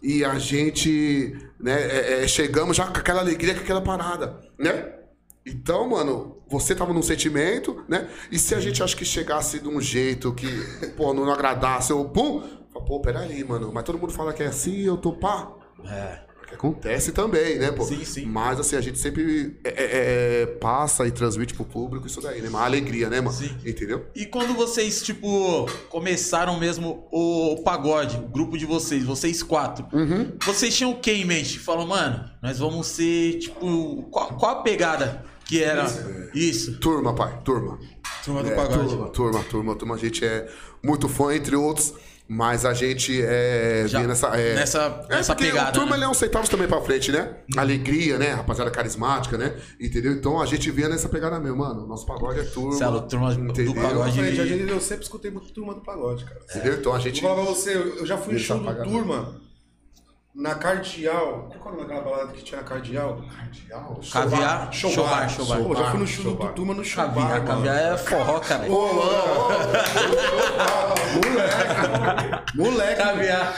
[0.01, 4.93] E a gente, né, é- é, chegamos já com aquela alegria, com aquela parada, né?
[5.45, 8.09] Então, mano, você tava num sentimento, né?
[8.31, 10.47] E se a gente acha que chegasse de um jeito que,
[10.97, 12.41] pô, não agradasse, ou pum,
[12.85, 15.51] pô, peraí, mano, mas todo mundo fala que é assim, eu tô pá.
[15.85, 16.30] É.
[16.51, 17.85] Que acontece também, né, pô?
[17.85, 18.25] Sim, sim.
[18.25, 22.41] Mas assim, a gente sempre é, é, é, passa e transmite pro público isso daí,
[22.41, 22.49] né?
[22.49, 23.35] Uma alegria, né, mano?
[23.35, 23.55] Sim.
[23.65, 24.05] Entendeu?
[24.13, 29.87] E quando vocês, tipo, começaram mesmo o, pagode, o grupo de vocês, vocês quatro,
[30.45, 31.57] vocês tinham o que em mente?
[31.57, 35.85] Falam, mano, nós vamos ser, tipo, qual, qual a pegada Que era.
[36.35, 36.77] Isso.
[36.79, 37.79] Turma, pai, turma.
[38.23, 38.89] Turma do É, pagode.
[38.89, 39.95] turma, turma, turma, turma.
[39.95, 40.47] A gente é
[40.83, 41.93] muito fã, entre outros,
[42.33, 44.27] mas a gente é, Já nessa.
[44.39, 45.97] É, nessa- é nessa porque pegada, O turma né?
[45.97, 47.35] ele é uns centavos também pra frente, né?
[47.57, 48.29] Alegria, né?
[48.31, 49.53] Rapaziada carismática, né?
[49.79, 50.13] Entendeu?
[50.13, 51.85] Então a gente vinha nessa pegada mesmo, mano.
[51.85, 52.71] Nosso pagode é turma.
[52.77, 53.73] Celo, turma do entendeu?
[53.75, 54.17] pagode.
[54.17, 56.39] Frente, a gente, eu sempre escutei muito turma do pagode, cara.
[56.49, 56.75] Entendeu?
[56.75, 57.21] Então a gente.
[57.21, 59.35] Vou falar pra você, eu eu já fui em show do turma
[60.33, 61.49] na Cardeal.
[61.61, 63.21] Qual é o nome daquela balada que tinha na Cardeal?
[63.71, 63.99] Cardeal?
[64.11, 65.63] Caviar, showbar, showbar.
[65.63, 67.47] Pô, já fui no show do turma no showbar, Caviar, mano.
[67.65, 68.71] caviar é forró, cara.
[68.71, 68.87] Ô,
[71.15, 72.55] moleque.
[72.55, 72.95] moleque.
[73.01, 73.53] Caviar.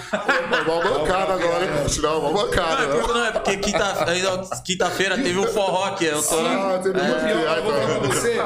[0.66, 1.72] Uma bancada agora, hein?
[2.02, 2.88] Não, uma bancada.
[2.88, 6.06] Não, é porque quinta- aí, ó, quinta-feira teve o forró aqui.
[6.06, 8.12] Eu tô Ah, teve E o pior, eu vou falar pra então.
[8.12, 8.40] você,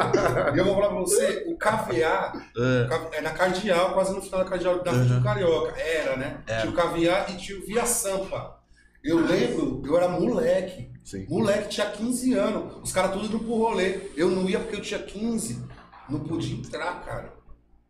[0.59, 2.34] eu vou falar pra você, o caviar
[3.13, 5.73] é na Cardeal, quase no final da Cardeal, da Rádio Carioca.
[5.80, 6.38] Era, né?
[6.45, 7.86] Tinha o caviar e tinha o Via
[8.20, 8.57] Sampa.
[9.03, 10.91] Eu lembro, eu era moleque.
[11.03, 11.26] Sim.
[11.30, 12.78] Moleque, tinha 15 anos.
[12.84, 14.09] Os caras tudo indo pro rolê.
[14.15, 15.63] Eu não ia porque eu tinha 15.
[16.09, 17.34] Não podia entrar, cara.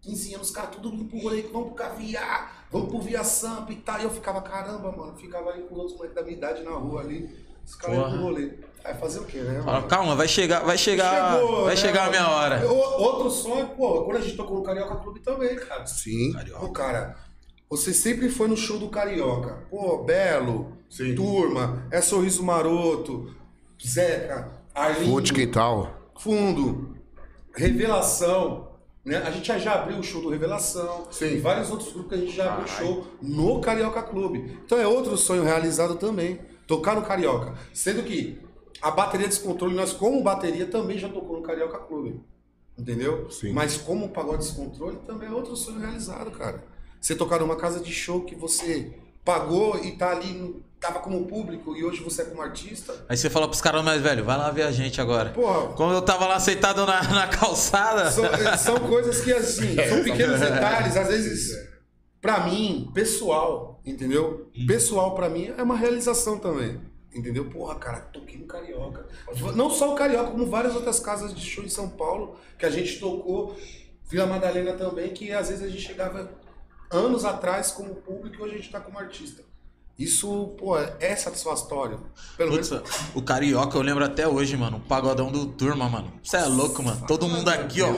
[0.01, 1.41] 15 anos, os caras tudo indo pro rolê.
[1.43, 3.99] Vamos pro caviar, vamos pro Via Sampa e tal.
[3.99, 5.15] E eu ficava, caramba, mano.
[5.17, 7.29] Ficava aí com os outros moleques da minha idade na rua ali.
[7.65, 8.53] Os caras iam pro rolê.
[8.83, 9.59] Aí fazer o quê, né?
[9.61, 9.87] Mano?
[9.87, 11.81] calma, vai chegar, vai chegar, Chegou, vai né?
[11.81, 12.65] chegar a minha hora.
[12.71, 15.85] O- Outro sonho, pô, quando a gente tocou no Carioca Clube também, cara.
[15.85, 16.31] Sim.
[16.57, 17.17] Pô, cara,
[17.69, 19.65] você sempre foi no show do Carioca.
[19.69, 21.15] Pô, Belo, Sim.
[21.15, 23.35] Turma, é Sorriso Maroto,
[23.85, 26.11] Zeca, Arlindo, Fundo de quintal.
[26.17, 26.95] Fundo,
[27.53, 28.67] Revelação.
[29.03, 29.17] Né?
[29.17, 31.07] A gente já abriu o show do Revelação.
[31.11, 31.35] Sim.
[31.35, 32.87] E vários outros grupos que a gente já abriu Caralho.
[32.87, 34.59] show no Carioca Clube.
[34.65, 36.39] Então é outro sonho realizado também.
[36.65, 37.55] Tocar no Carioca.
[37.73, 38.37] Sendo que
[38.81, 42.21] a bateria descontrole, nós como bateria também já tocou no Carioca Clube.
[42.77, 43.29] Entendeu?
[43.31, 43.53] Sim.
[43.53, 46.63] Mas como pagode descontrole também é outro sonho realizado, cara.
[46.99, 48.93] Você tocar numa casa de show que você
[49.23, 53.05] pagou e tá ali, tava como público e hoje você é como artista.
[53.09, 55.31] Aí você fala pros caras mais velhos, vai lá ver a gente agora.
[55.31, 58.09] Porra, Como eu tava lá sentado na, na calçada.
[58.11, 58.25] São,
[58.57, 61.69] são coisas que, assim, são pequenos detalhes, às vezes,
[62.21, 64.49] pra mim, pessoal, entendeu?
[64.65, 66.79] Pessoal, pra mim, é uma realização também.
[67.13, 67.49] Entendeu?
[67.49, 69.07] Porra, cara, toquei no Carioca.
[69.55, 72.69] Não só o Carioca, como várias outras casas de show em São Paulo, que a
[72.69, 73.57] gente tocou.
[74.09, 76.29] Vila Madalena também, que às vezes a gente chegava
[76.91, 79.43] anos atrás como público e hoje a gente tá como artista.
[79.97, 81.99] Isso, pô, é satisfatório.
[82.37, 82.89] Pelo Putz, menos.
[83.15, 84.77] o Carioca, eu lembro até hoje, mano.
[84.77, 86.13] O pagodão do turma, mano.
[86.23, 87.03] Você é louco, mano.
[87.07, 87.93] Todo mundo aqui, ó.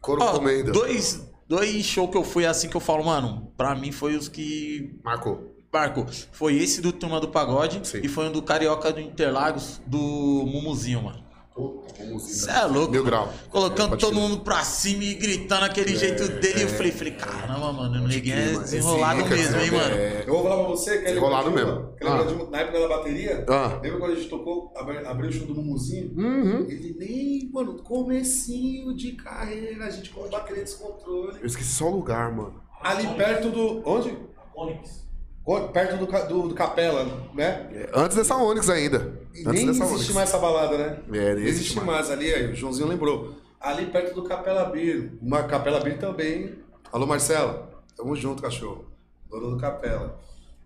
[0.00, 0.72] Coro Ó, comendo.
[0.72, 4.28] dois, dois shows que eu fui assim que eu falo, mano, pra mim foi os
[4.28, 5.54] que Marcou.
[5.72, 6.06] marcou.
[6.32, 8.00] Foi esse do Turma do Pagode Sim.
[8.02, 11.22] e foi um do Carioca do Interlagos do Mumuzinho, mano.
[11.54, 12.90] Você é louco.
[12.92, 13.32] Mil grau.
[13.50, 16.62] Colocando todo mundo pra cima e gritando aquele jeito dele.
[16.62, 19.94] Eu falei, falei, caramba, mano, o neguinho é desenrolado Esse mesmo, hein, Ica, mano.
[19.94, 21.96] é- Eu vou falar pra você que Enrolado lembra de uma- mesmo.
[21.96, 22.22] que Ah.
[22.44, 23.80] de na época da bateria, Ah.
[23.82, 26.12] lembra quando a gente tocou, abri- abriu o show do Mumuzinho?
[26.16, 26.66] Uhum.
[26.68, 31.38] Ele nem, mano, comecinho de carreira, a gente com bateria descontrole.
[31.40, 32.62] Eu esqueci só o lugar, mano.
[32.80, 33.82] Ali perto do.
[33.88, 34.16] Onde?
[34.56, 35.01] Onix.
[35.72, 37.68] Perto do, do, do Capela, né?
[37.72, 38.98] É, Antes dessa Onix ainda.
[38.98, 40.14] Antes nem dessa existe Onix.
[40.14, 40.98] mais essa balada, né?
[41.12, 41.86] É, nem existe mais.
[41.88, 42.10] mais.
[42.10, 43.34] ali, aí, o Joãozinho lembrou.
[43.60, 45.12] Ali perto do Capela Bir.
[45.20, 46.54] Uma Capela Bir também.
[46.92, 47.66] Alô, Marcelo.
[47.96, 48.84] Tamo junto, cachorro.
[49.28, 50.20] Dono do Capela.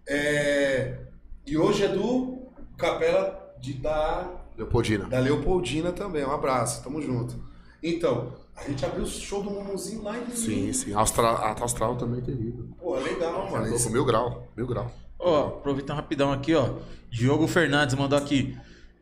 [0.07, 0.99] É,
[1.47, 2.39] E hoje é do
[2.77, 5.07] Capela de da, Leopoldina.
[5.07, 6.25] da Leopoldina também.
[6.25, 7.35] Um abraço, tamo junto.
[7.83, 10.95] Então, a gente abriu o show do Mumuzinho lá em Sim, sim.
[10.95, 12.67] Austral, a Austral também é terrível.
[12.81, 13.59] Pô, legal, mano.
[13.65, 14.91] Louco, Esse- mil grau, mil grau.
[15.19, 16.71] Ó, aproveitando rapidão aqui, ó.
[17.11, 18.57] Diogo Fernandes mandou aqui.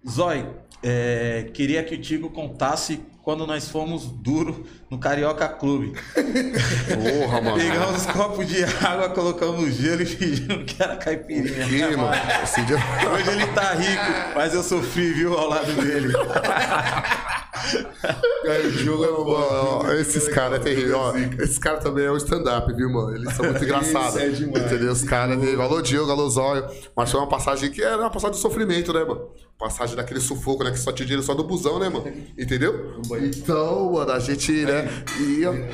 [0.09, 0.47] Zói,
[0.83, 5.95] é, queria que o Tigo contasse quando nós fomos duro no Carioca Clube.
[6.15, 7.57] Porra, mano.
[7.57, 11.65] Pegamos os copos de água, colocamos no gelo e fingimos que era caipirinha.
[11.65, 12.13] Aqui, mano.
[13.15, 16.13] Hoje ele tá rico, mas eu sofri, viu, ao lado dele.
[18.45, 20.99] O Diogo é ó, esses caras é terrível.
[20.99, 23.15] Ó, esses caras também é o stand-up, viu, mano?
[23.17, 24.17] Eles são muito engraçados.
[24.17, 24.67] é demais.
[24.67, 24.93] Entendeu?
[24.93, 25.61] Os caras dele.
[25.61, 26.67] Alô, Diogo, alô, Zóio.
[26.95, 29.29] Mas foi uma passagem que era uma passagem de sofrimento, né, mano?
[29.59, 30.71] Passagem daquele sufoco, né?
[30.71, 32.13] Que só tinha dinheiro só do busão, né, mano?
[32.39, 33.01] Entendeu?
[33.23, 34.89] Então, mano, a gente, né?
[35.21, 35.71] Ia.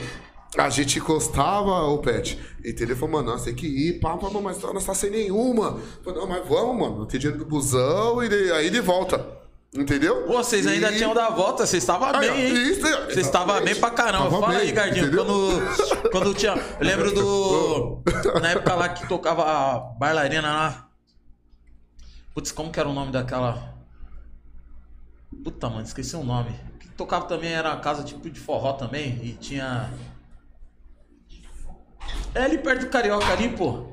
[0.59, 2.39] A gente encostava o pet.
[2.65, 2.97] Entendeu?
[2.97, 5.79] Falou, mano, nós tem que ir, pá, pá, mas nós tá sem nenhuma.
[6.05, 6.99] Falei, não, mas vamos, mano.
[6.99, 9.40] Não tem dinheiro do busão e aí de volta.
[9.73, 10.25] Entendeu?
[10.27, 12.53] Pô, vocês ainda E- tinham da volta, vocês estavam bem, hein?
[12.73, 14.25] isso, é, Vocês estavam bem pra caramba.
[14.25, 15.07] Tava Fala bem, aí, Gardinho.
[15.07, 15.25] entendeu?
[15.25, 16.53] Quando, quando tinha.
[16.55, 18.03] Eu lembro do.
[18.43, 20.89] Na época lá que tocava a bailarina lá.
[22.35, 23.75] Putz, como que era o nome daquela.
[25.45, 26.53] Puta, mano, esqueci o nome.
[26.81, 29.21] Que tocava também era casa tipo de forró também.
[29.23, 29.89] E tinha.
[32.35, 33.87] É ali perto do Carioca ali, pô.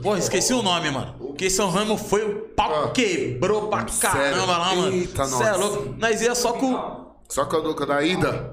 [0.00, 1.14] Porra, esqueci o nome, mano.
[1.18, 2.90] Porque São Ramo foi o pau Ah.
[2.90, 4.92] quebrou pra caramba lá, mano.
[4.92, 5.58] Eita, Cê é nós.
[5.58, 5.94] louco.
[5.98, 7.12] Nós ia só com.
[7.28, 8.52] Só que a da ida.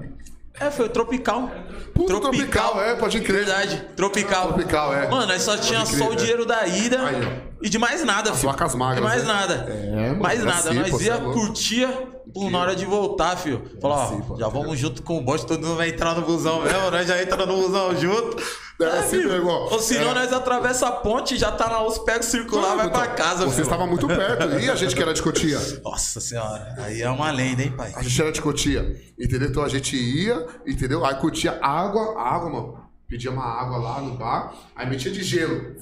[0.58, 1.50] É, foi o Tropical.
[1.94, 3.44] Puta, Tropical, é, pode crer.
[3.44, 4.48] Verdade, Tropical.
[4.48, 5.08] Tropical, é.
[5.08, 6.16] Mano, nós só tinha crer, só o é.
[6.16, 7.49] dinheiro da ida Aí, ó.
[7.62, 8.50] E de mais nada, filho.
[8.50, 9.32] vacas magras, De mais né?
[9.32, 9.54] nada.
[9.68, 10.70] É, mano, mais é nada.
[10.70, 11.38] assim, nós ia, é louco.
[11.40, 12.08] curtia,
[12.50, 13.62] na hora de voltar, filho.
[13.80, 16.62] Falou, ó, assim, já vamos junto com o bote, todo mundo vai entrar no busão
[16.62, 18.42] mesmo, nós já entra no busão junto.
[18.80, 19.28] É assim filho.
[19.28, 19.72] mesmo, ó.
[19.72, 20.14] Ou senão É.
[20.14, 23.86] nós atravessa a ponte, já tá na os pega circular, vai pra casa, Você estava
[23.86, 24.58] muito perto.
[24.58, 25.58] E a gente que era de Cotia?
[25.84, 27.92] Nossa senhora, aí é uma lenda, hein, pai?
[27.94, 28.96] A gente era de Cotia.
[29.18, 29.48] Entendeu?
[29.50, 31.04] Então a gente ia, entendeu?
[31.04, 32.80] Aí curtia água, água, mano.
[33.06, 35.74] Pedia uma água lá no bar, aí metia de gelo.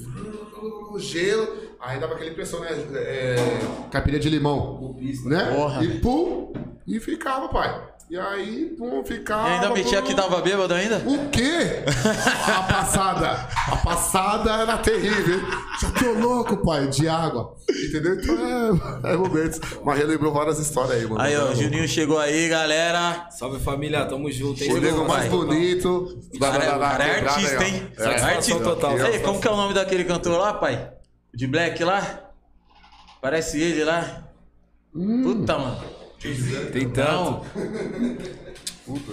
[0.97, 1.47] Gelo,
[1.81, 2.69] aí dava aquela impressão, né?
[2.95, 3.35] É,
[3.91, 4.95] caipirinha de limão.
[5.25, 5.45] Né?
[5.55, 6.53] Porra, e pum,
[6.87, 7.89] e ficava, pai.
[8.09, 9.49] E aí, pum, ficava.
[9.49, 10.07] E ainda metia pum.
[10.07, 10.97] que tava bêbado ainda?
[11.05, 11.83] O quê?
[12.47, 13.47] A passada.
[13.67, 15.45] A passada era terrível, hein?
[15.79, 17.55] Já tô louco, pai, de água.
[17.69, 18.15] Entendeu?
[18.15, 18.35] Então
[19.05, 19.61] é, é momentos.
[19.85, 21.21] Mas relembrou várias histórias aí, mano.
[21.21, 23.27] Aí, ó, o Juninho chegou aí, galera.
[23.29, 24.73] Salve família, tamo junto, hein?
[24.73, 25.29] O nego mais pai.
[25.29, 26.19] bonito.
[26.33, 27.91] O cara, é- o cara é artista, aí, hein?
[27.95, 28.59] É.
[28.63, 28.97] Total.
[28.97, 30.93] Ei, como que é o nome daquele cantor lá, pai?
[31.33, 32.31] De Black lá?
[33.21, 34.23] Parece ele lá.
[34.95, 35.23] Hum.
[35.23, 35.83] Puta, mano.
[36.73, 37.45] Tem tanto.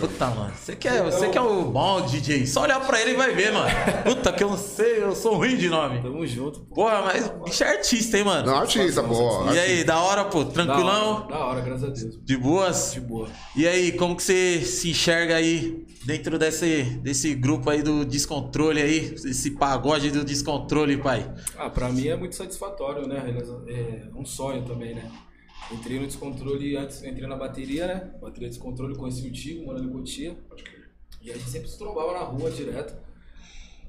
[0.01, 0.53] Puta, mano.
[0.57, 2.47] Você quer, você quer o bom DJ?
[2.47, 3.69] Só olhar pra ele e vai ver, mano.
[4.05, 6.01] Puta, que eu não sei, eu sou ruim de nome.
[6.03, 6.75] Tamo junto, pô.
[6.77, 8.47] Porra, mas o bicho é artista, hein, mano?
[8.47, 9.53] Não, artista, pô.
[9.53, 10.45] E aí, da hora, pô?
[10.45, 11.17] Da Tranquilão?
[11.17, 12.19] hora, da hora, graças a Deus.
[12.25, 12.93] De boas?
[12.95, 13.29] De boa.
[13.55, 18.81] E aí, como que você se enxerga aí dentro desse, desse grupo aí do descontrole
[18.81, 19.13] aí?
[19.15, 21.35] Esse pagode do descontrole, pai?
[21.57, 23.37] Ah, pra mim é muito satisfatório, né?
[23.67, 25.11] É um sonho também, né?
[25.73, 28.11] Entrei no descontrole antes, entrei na bateria, né?
[28.21, 30.39] Bateria descontrole, conheci o Tigo, morando em Cotia.
[31.21, 32.95] E a gente sempre se trombava na rua direto.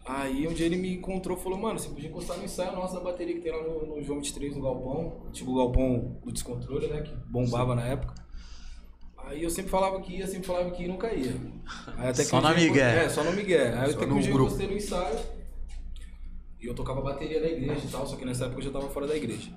[0.03, 2.95] Aí um dia ele me encontrou e falou, mano, você podia encostar no ensaio nosso
[2.95, 6.31] da bateria que tem lá no, no João 23 no Galpão, tipo o Galpão do
[6.31, 7.01] Descontrole, né?
[7.01, 8.26] Que bombava na época.
[9.27, 11.35] Aí eu sempre falava que ia, sempre falava que ia e nunca ia.
[11.97, 13.05] Aí até que Só um na eu- migué.
[13.05, 13.65] É, só no Miguel.
[13.79, 14.49] Aí Só até que um dia eu grupo.
[14.51, 15.19] encostei no ensaio.
[16.61, 18.89] E eu tocava bateria na igreja e tal, só que nessa época eu já tava
[18.89, 19.51] fora da igreja.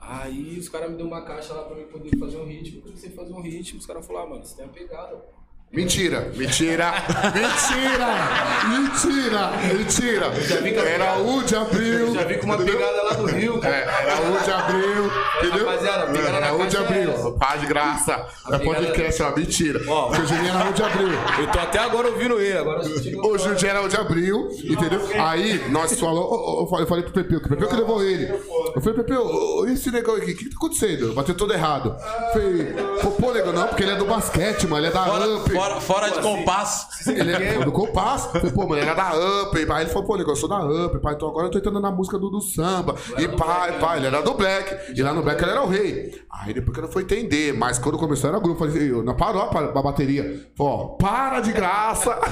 [0.00, 2.78] Aí os caras me deu uma caixa lá pra mim poder fazer um ritmo.
[2.78, 5.22] Eu comecei a fazer um ritmo, os caras falaram, ah, mano, você tem uma pegada,
[5.70, 6.94] Mentira, mentira,
[7.34, 8.14] mentira,
[8.68, 10.80] mentira, mentira.
[10.88, 12.14] Era 1 de abril.
[12.14, 12.78] Já vi com uma entendeu?
[12.78, 15.10] pegada lá do Rio, É, era 1 de abril,
[15.42, 15.66] entendeu?
[15.66, 17.32] rapaziada, a pegada Era na 1 de é abril.
[17.38, 18.12] Paz de graça.
[18.50, 19.80] É pegada- podcast, ó, mentira.
[19.86, 20.06] Ó.
[20.06, 21.08] Porque o Juninho era 1 de abril.
[21.38, 25.06] Eu tô até agora ouvindo ele, agora O Juninho era 1 de abril, entendeu?
[25.22, 28.24] Aí nós falou, eu falei- pro Pepeu, que o Pepeu que levou ele.
[28.74, 31.12] Eu falei, Pepeu, esse negão aqui, o que, que tá acontecendo?
[31.12, 31.94] Bateu todo errado.
[31.98, 35.04] Eu falei, pô, pô, negão, não, porque ele é do basquete, mano, ele é da
[35.04, 35.57] Amp.
[35.58, 37.10] Fora, fora de compasso.
[37.10, 38.30] Ele é do compasso.
[38.30, 39.54] Falei, Pô, mano, ele é da Amp.
[39.54, 41.14] Aí ele falou, pô, negão, eu sou da Amp, pai.
[41.14, 42.94] Então agora eu tô entrando na música do, do samba.
[43.18, 44.92] E pai, pai, ele era do Black.
[44.96, 46.22] E lá no Black ele era o rei.
[46.30, 47.52] Aí depois que eu não foi entender.
[47.52, 48.58] Mas quando começou era grupo.
[48.58, 50.48] Falei, eu, não parou a, a bateria.
[50.58, 52.18] Ó, para de graça.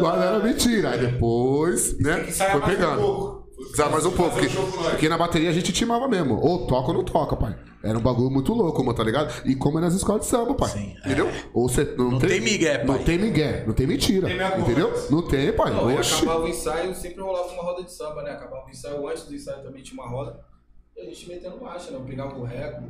[0.00, 0.90] Mas era mentira.
[0.90, 3.43] Aí depois, né, foi pegando.
[3.64, 4.32] Precisava mais um pouco.
[4.38, 4.48] Porque,
[4.90, 6.38] porque na bateria a gente timava mesmo.
[6.40, 7.56] Ou toca ou não toca, pai.
[7.82, 9.42] Era um bagulho muito louco, mano, tá ligado?
[9.44, 10.70] E como é nas escolas de samba, pai.
[10.70, 11.06] Sim, é.
[11.06, 11.30] Entendeu?
[11.52, 12.86] Ou você não, Não tem migué, pai.
[12.86, 14.26] Não tem migué, não tem mentira.
[14.58, 14.90] entendeu?
[15.10, 15.70] Não tem, pai.
[15.70, 16.14] Não, Oxi.
[16.14, 18.30] acabava o ensaio, sempre rolava uma roda de samba, né?
[18.30, 20.40] Acabava o ensaio, antes do ensaio também tinha uma roda.
[20.96, 21.98] E a gente metendo marcha, né?
[21.98, 22.84] Eu pegava o reco,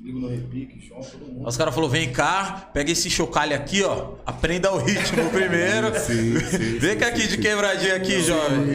[0.00, 1.46] ligo no repique, João, todo mundo.
[1.46, 4.14] Os caras falaram, vem cá, pega esse chocalho aqui, ó.
[4.26, 5.96] Aprenda o ritmo primeiro.
[6.00, 7.40] Sim, sim, Vem sim, cá aqui sim, de sim.
[7.42, 8.66] quebradinha aqui, jovem.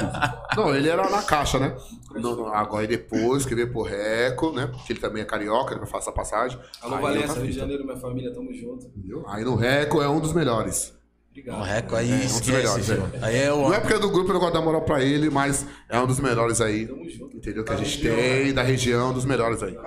[0.62, 0.70] Sim, sim.
[0.70, 1.76] Não, ele era na caixa, né?
[2.14, 4.66] Não, não, agora depois que veio pro Reco, né?
[4.66, 6.58] Porque ele também é carioca, ele vai fazer essa passagem.
[6.82, 8.86] Alô, Aí Valença, Rio de Janeiro, minha família, tamo junto.
[8.86, 9.24] entendeu?
[9.28, 10.92] Aí no Reco é um dos melhores.
[11.30, 11.60] Obrigado.
[11.60, 13.18] O reco aí É, um dos esquece, melhores, é.
[13.22, 13.62] Aí é o...
[13.62, 15.64] Não é porque é do grupo eu não gosto de dar moral pra ele, mas
[15.88, 16.88] é um dos melhores aí.
[16.88, 17.36] Tamo junto.
[17.36, 17.62] Entendeu?
[17.64, 19.78] Que a gente tem da região, um dos melhores aí.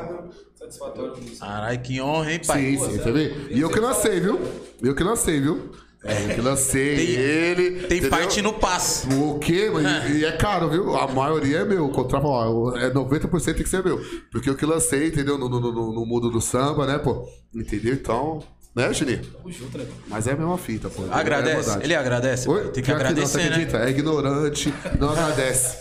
[0.55, 1.41] Satisfatório com isso.
[1.41, 2.61] Caralho, que honra, hein, pai?
[2.61, 3.33] Sim, sim, você vê?
[3.49, 4.39] E eu que lancei, viu?
[4.81, 5.69] Eu que lancei, viu?
[6.03, 7.71] É, eu que lancei Tem- ele.
[7.87, 8.09] Tem entendeu?
[8.09, 9.07] parte no passo.
[9.09, 9.69] O quê?
[9.73, 10.93] Mas- E é caro, viu?
[10.95, 11.87] A maioria é meu.
[11.89, 14.01] Contra, ó, é 90% tem que ser meu.
[14.31, 15.37] Porque eu que lancei, entendeu?
[15.37, 17.25] No, no, no, no mundo do samba, né, pô?
[17.55, 17.93] Entendeu?
[17.93, 18.43] Então,
[18.75, 19.21] né, Juninho?
[19.25, 19.85] Tamo junto, né?
[20.07, 21.03] Mas é a mesma fita, pô.
[21.05, 21.55] É Agradece.
[21.57, 21.83] verdade.
[21.85, 22.49] Ele agradece.
[22.49, 22.63] Oi?
[22.71, 23.47] Tem que Pior não, agradecer, você né?
[23.49, 23.77] acredita?
[23.77, 25.77] É ignorante, não agradece.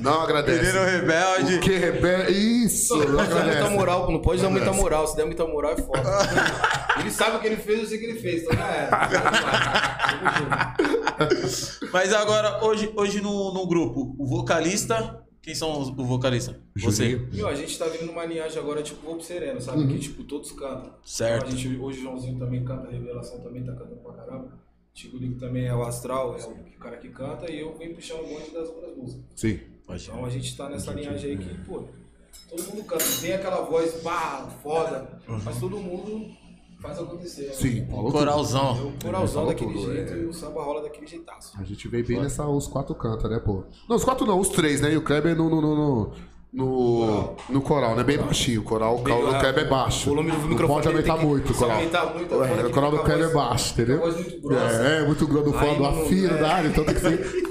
[0.00, 0.60] Não agradece.
[0.62, 1.54] Menino rebelde.
[1.56, 2.32] O que rebelde?
[2.64, 3.74] Isso, não Não pode dar muita agradece.
[3.76, 5.06] moral, não pode dar muita moral.
[5.08, 6.02] Se der muita moral, é foda.
[7.00, 9.08] ele sabe o que ele fez, eu sei o que ele fez, então já era.
[10.08, 11.90] Tamo junto.
[11.92, 15.18] Mas agora, hoje, hoje no, no grupo, o vocalista.
[15.42, 16.60] Quem são os, o vocalista?
[16.76, 17.16] Você.
[17.32, 19.88] Meu, a gente tá vindo numa linhagem agora, tipo, Golpe Sereno, sabe?
[19.88, 20.94] Que, tipo, todos cantam.
[21.04, 21.46] Certo.
[21.46, 24.52] Então, a gente, hoje o Joãozinho também canta, Revelação também tá cantando pra caramba.
[24.94, 28.20] Tico Lico também é o astral, é o cara que canta, e eu venho puxando
[28.20, 29.24] o bonde das outras músicas.
[29.34, 29.60] Sim.
[29.84, 31.84] Pode Então a gente tá nessa linhagem aí que, pô,
[32.48, 36.30] todo mundo canta, tem aquela voz, pá, foda, mas todo mundo
[36.82, 37.46] faz acontecer.
[37.46, 37.52] né?
[37.52, 38.12] Sim, tudo.
[38.12, 38.88] Coralzão.
[38.88, 40.16] O coralzão daquele tudo, jeito é.
[40.18, 41.52] e o samba rola daquele jeitaço.
[41.58, 42.46] A gente veio bem nessa.
[42.46, 43.64] Os quatro canta, né, pô?
[43.88, 44.92] Não, os quatro não, os três, né?
[44.92, 45.48] E o Kleber no.
[45.48, 46.12] no, no, no...
[46.54, 48.04] No, no coral, né?
[48.04, 48.60] Bem baixinho.
[48.60, 50.10] O coral, o coral do Kleber é baixo.
[50.10, 51.76] O volume do Não microfone pode aumentar muito o coral.
[51.78, 54.02] aumentar muito, É, o coral do Kleber é baixo, entendeu?
[54.04, 56.38] É, é muito grosso, Aí falando não- afino é.
[56.38, 57.42] da área, então tem que ser.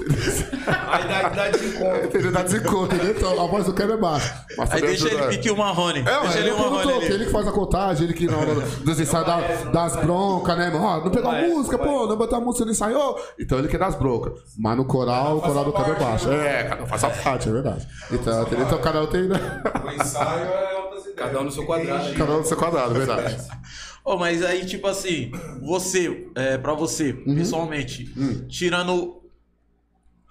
[0.88, 2.04] Aí dá, dá desencontro.
[2.06, 2.32] Entendeu?
[2.32, 2.98] Dá desencontro?
[3.10, 4.44] Então a voz do Kleber é baixa.
[4.56, 6.00] Mas Aí deixa ele pique o Marrone.
[6.00, 8.12] É, deixa mas ele ele o Marrone perguntou, que ele que faz a contagem, ele
[8.14, 9.40] que na hora dos ensaios dá-
[9.72, 10.84] das broncas, né, mano?
[10.84, 13.18] Ó, não pegou a música, pô, não botou a música, ele ensaiou.
[13.38, 14.32] Então ele que dá as broncas.
[14.58, 16.30] Mas no coral, o coral do Kleber é baixo.
[16.30, 17.86] É, cada um faz a parte, é verdade.
[18.10, 18.46] Então?
[18.60, 19.38] Então cada um tem, né?
[19.84, 21.16] O ensaio é outras ideias.
[21.16, 22.04] Cada um no seu quadrado.
[22.04, 22.14] né?
[22.16, 23.36] Cada um do seu quadrado, é verdade.
[24.04, 25.30] Ô, mas aí, tipo assim,
[25.62, 27.36] você, é, pra você, Uhum.
[27.36, 28.46] pessoalmente, Hum.
[28.48, 29.21] tirando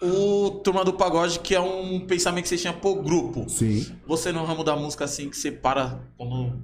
[0.02, 3.48] o Turma do Pagode, que é um pensamento que você tinha por grupo.
[3.48, 3.86] Sim.
[4.08, 6.60] Você no ramo da música, assim, que você para quando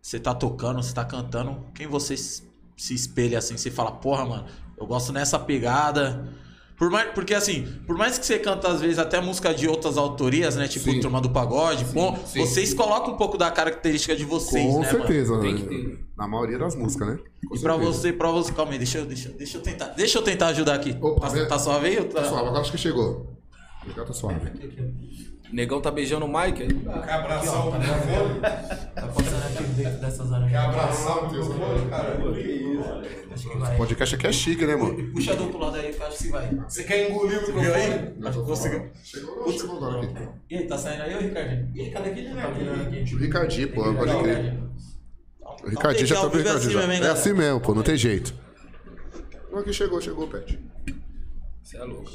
[0.00, 4.46] você tá tocando, você tá cantando, quem você se espelha assim, você fala, porra, mano,
[4.76, 6.32] eu gosto nessa pegada.
[6.78, 9.98] Por mais, porque assim, por mais que você canta às vezes até música de outras
[9.98, 10.68] autorias, né?
[10.68, 11.00] Tipo Sim.
[11.00, 14.86] Turma do Pagode, bom, sim, vocês colocam um pouco da característica de vocês, Com né,
[14.86, 14.98] mano?
[14.98, 15.38] certeza.
[15.40, 15.60] Tem né?
[15.60, 15.98] que ter.
[16.16, 17.18] Na maioria das músicas, né?
[17.48, 20.18] Com E pra você, pra você, calma aí, deixa eu, deixa, deixa eu tentar, deixa
[20.18, 20.96] eu tentar ajudar aqui.
[21.00, 21.48] Opa, tá, vem.
[21.48, 21.96] tá suave aí?
[21.96, 22.22] Tá...
[22.22, 23.36] Tá suave, agora acho que chegou.
[23.84, 24.40] Legal, tá suave.
[25.52, 26.68] Negão tá beijando o Mike aí?
[26.68, 28.40] Quer abraçar o microfone?
[28.40, 30.50] Tá passando aqui dentro dessas aranhas.
[30.52, 32.16] Quer abraçar o microfone, cara?
[32.34, 33.32] Que isso?
[33.32, 33.76] Acho que vai.
[33.76, 35.12] Podcast aqui é chique, né, mano?
[35.12, 36.50] Puxa do outro lado aí, que eu acho que vai.
[36.68, 37.66] Você quer engolir o microfone?
[37.72, 38.14] aí?
[38.24, 38.90] Acho que conseguiu.
[39.02, 40.28] Chegou, chegou agora aqui.
[40.50, 41.70] E aí, tá saindo aí, ô Ricardinho?
[41.74, 43.14] Ih, cadê aquele Tá aqui.
[43.14, 44.58] O Ricardinho, pô, pode crer.
[45.64, 46.58] O Ricardinho já tá tá bem, Ricardinho.
[46.58, 46.78] assim já.
[46.80, 47.18] mesmo, hein, É galera?
[47.18, 48.34] assim mesmo, pô, não tem jeito.
[49.54, 50.58] Aqui chegou, chegou o pet.
[51.62, 52.10] Você é louco.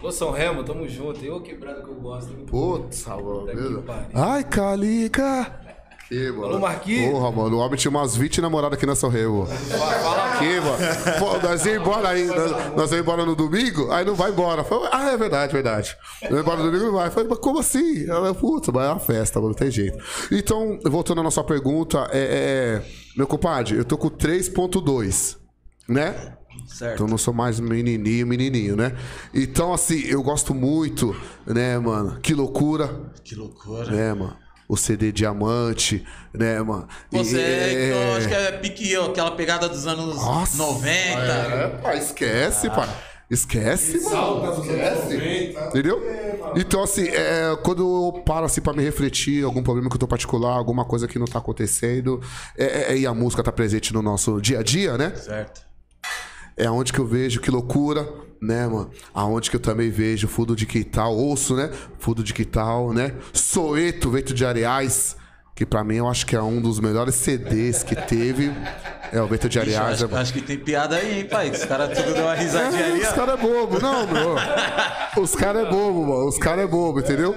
[0.00, 1.24] Alô, São Remo, tamo junto.
[1.24, 2.30] Eu quebrado que eu gosto.
[2.46, 3.02] Putz.
[3.02, 4.08] Puta que beleza.
[4.14, 5.60] Ai, Calica.
[6.08, 6.44] Que, mano.
[6.46, 7.10] Alô, Marquinhos.
[7.12, 9.44] Porra, mano, o homem tinha umas 20 namoradas aqui na São Remo.
[9.44, 11.18] Fala Aqui, mano.
[11.18, 14.64] Pô, nós ia embora aí, nós, nós ia embora no domingo, aí não vai embora.
[14.64, 15.96] Falei, ah, é verdade, verdade.
[16.22, 17.10] Nós ia embora no domingo não vai.
[17.10, 18.08] Falei, mas como assim?
[18.08, 19.98] Ela, putz, mas é uma festa, mano, não tem jeito.
[20.32, 25.36] Então, voltando à nossa pergunta, é, é, meu compadre, eu tô com 3.2,
[25.86, 26.37] né?
[26.66, 26.94] Certo.
[26.94, 28.96] Então eu não sou mais menininho, menininho, né?
[29.32, 31.14] Então, assim, eu gosto muito,
[31.46, 32.18] né, mano?
[32.20, 33.90] Que loucura, Que loucura.
[33.90, 34.36] né, mano?
[34.68, 36.04] O CD Diamante,
[36.34, 36.86] né, mano?
[37.12, 40.96] E- Você, eu acho que é pique eu, aquela pegada dos anos Nossa, 90.
[41.02, 42.88] É, pai, esquece, pai.
[43.30, 44.42] Esquece, mano.
[44.62, 45.56] Esquece.
[45.68, 46.00] Entendeu?
[46.54, 50.08] Então, assim, é, quando eu paro assim pra me refletir, algum problema que eu tô
[50.08, 52.20] particular, alguma coisa que não tá acontecendo,
[52.56, 55.14] é, é- e a música tá presente no nosso dia a dia, né?
[55.14, 55.67] Certo.
[56.58, 58.08] É onde que eu vejo que loucura,
[58.42, 58.90] né, mano?
[59.14, 61.70] Aonde que eu também vejo Fudo de Quital, ouço, né?
[61.98, 63.14] Fudo de Quital, né?
[63.32, 65.16] Soeto, Vento de Areais,
[65.54, 68.52] que pra mim eu acho que é um dos melhores CDs que teve.
[69.12, 70.02] É, o Vento de Areais.
[70.02, 70.18] acho, é...
[70.18, 71.50] acho que tem piada aí, hein, pai?
[71.50, 74.36] Os caras tudo deu uma risadinha ali, Os caras é bobo, não, meu.
[75.22, 76.28] Os caras é bobo, mano.
[76.28, 77.34] Os caras é bobo, entendeu?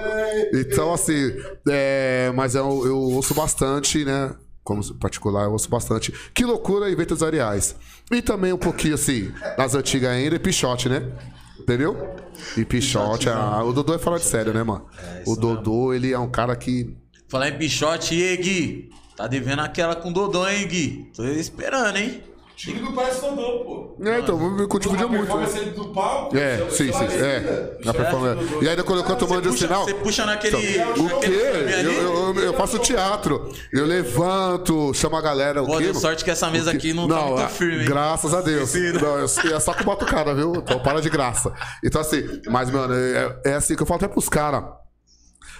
[0.54, 1.32] Então, assim,
[1.70, 4.32] é, mas eu, eu ouço bastante, né?
[4.64, 6.14] Como particular, eu ouço bastante.
[6.34, 7.76] Que loucura e Ventos Areais.
[8.12, 11.12] E também um pouquinho, assim, nas antigas ainda, e Pichote, né?
[11.60, 12.16] Entendeu?
[12.58, 14.86] E Pichote, ah, o Dodô é fora de sério, né, mano?
[15.26, 16.96] o Dodô, ele é um cara que.
[17.28, 18.90] Falar em Pichote, e aí, Gui?
[19.16, 21.12] Tá devendo aquela com Dodô, hein, Gui?
[21.16, 22.24] Tô esperando, hein?
[22.62, 23.98] Time do parece Dodô, pô.
[24.06, 25.22] É, então, me contribuiu A muito.
[25.26, 25.72] performance Né?
[25.72, 26.38] do palco.
[26.38, 27.78] É, sim, sim, é.
[27.84, 28.42] Na performance.
[28.64, 29.84] E ainda quando eu canto mando o sinal.
[29.86, 30.56] você puxa naquele.
[30.80, 31.86] O naquele quê?
[31.86, 33.52] Eu, eu, eu faço teatro.
[33.74, 35.62] Eu levanto, chamo a galera.
[35.64, 35.84] O Pô, quê?
[35.86, 37.86] deu sorte que essa mesa O aqui não, tá muito é- firme, hein?
[37.86, 38.74] Graças a Deus.
[38.74, 40.54] Não, eu- é só com batucada, viu?
[40.56, 41.54] Então para de graça.
[41.84, 44.64] Então, assim, mas, mano, é, é assim que eu falo até pros caras.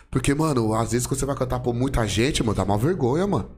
[0.10, 3.26] Porque, mano, às vezes quando você vai cantar por muita gente, mano, dá uma vergonha,
[3.26, 3.50] mano.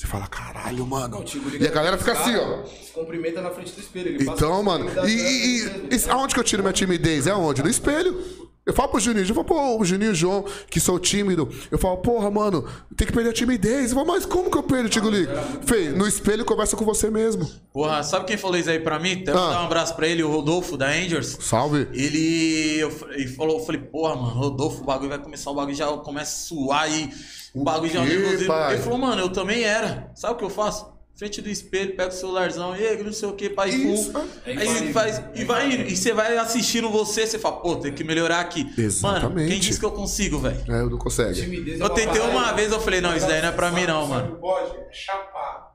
[0.00, 1.22] Você fala, caralho, mano.
[1.60, 2.64] E a galera fica assim, ó.
[2.64, 4.16] Se cumprimenta na frente do espelho.
[4.22, 7.26] Então, mano, e, e- e aonde que eu tiro minha timidez?
[7.26, 7.62] É onde?
[7.62, 8.18] No espelho.
[8.66, 11.48] Eu falo pro Juninho, eu falo, pô, o Juninho e o João, que sou tímido.
[11.70, 13.90] Eu falo, porra, mano, tem que perder a timidez.
[13.90, 15.32] Eu falo, mas como que eu perdo, Tigo Ligo?
[15.66, 17.50] Fê, no espelho conversa com você mesmo.
[17.72, 19.22] Porra, sabe quem falou isso aí pra mim?
[19.22, 19.50] Até vou Ah.
[19.54, 21.38] dar um abraço pra ele, o Rodolfo da Angels.
[21.40, 21.88] Salve.
[21.92, 25.74] Ele, eu, ele falou, eu falei, porra, mano, Rodolfo, o bagulho vai começar, o bagulho
[25.74, 27.10] já começa a suar e
[27.54, 28.08] o bagulho já é?
[28.12, 30.10] Ele falou, mano, eu também era.
[30.14, 30.86] Sabe o que eu faço?
[31.20, 34.10] Frente do espelho, pego o celularzão, e aí, não sei o que, pai, Isso.
[34.10, 34.24] full.
[34.46, 35.82] É Aí faz, e vai indo.
[35.82, 38.64] E você vai assistindo você, você fala, pô, tem que melhorar aqui.
[38.64, 39.50] Mano, Exatamente.
[39.50, 40.64] quem disse que eu consigo, velho?
[40.66, 41.42] É, eu não consegue.
[41.42, 44.06] É Eu tentei uma vez, eu falei, não, isso daí não é pra mim não,
[44.06, 44.36] mano.
[44.36, 44.74] o bode?
[44.74, 45.69] É chapar.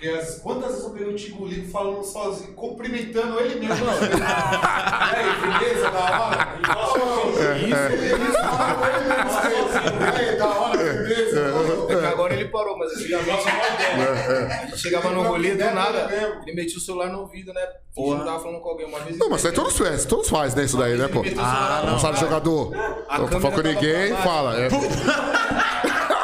[0.00, 3.84] Porque as, quantas vezes eu peguei o Tigo Ligo falando sozinho, cumprimentando ele mesmo.
[3.84, 3.92] Não.
[3.92, 4.02] e
[5.12, 5.90] aí, beleza?
[5.90, 6.56] Da hora?
[10.00, 11.40] E aí, da hora, beleza?
[11.90, 12.92] É que agora ele parou, mas
[14.72, 16.08] eu chegava no rolê do nada,
[16.46, 17.60] ele metia o celular no ouvido, né?
[17.94, 19.18] Que tava falando com alguém uma vez.
[19.18, 20.64] Não, mas isso aí todos fazem, todos fazem, né?
[20.64, 21.22] Isso daí, né, pô?
[21.36, 22.70] Ah, Não sabe jogador.
[22.70, 24.58] Não com ninguém, fala.
[24.58, 24.68] É,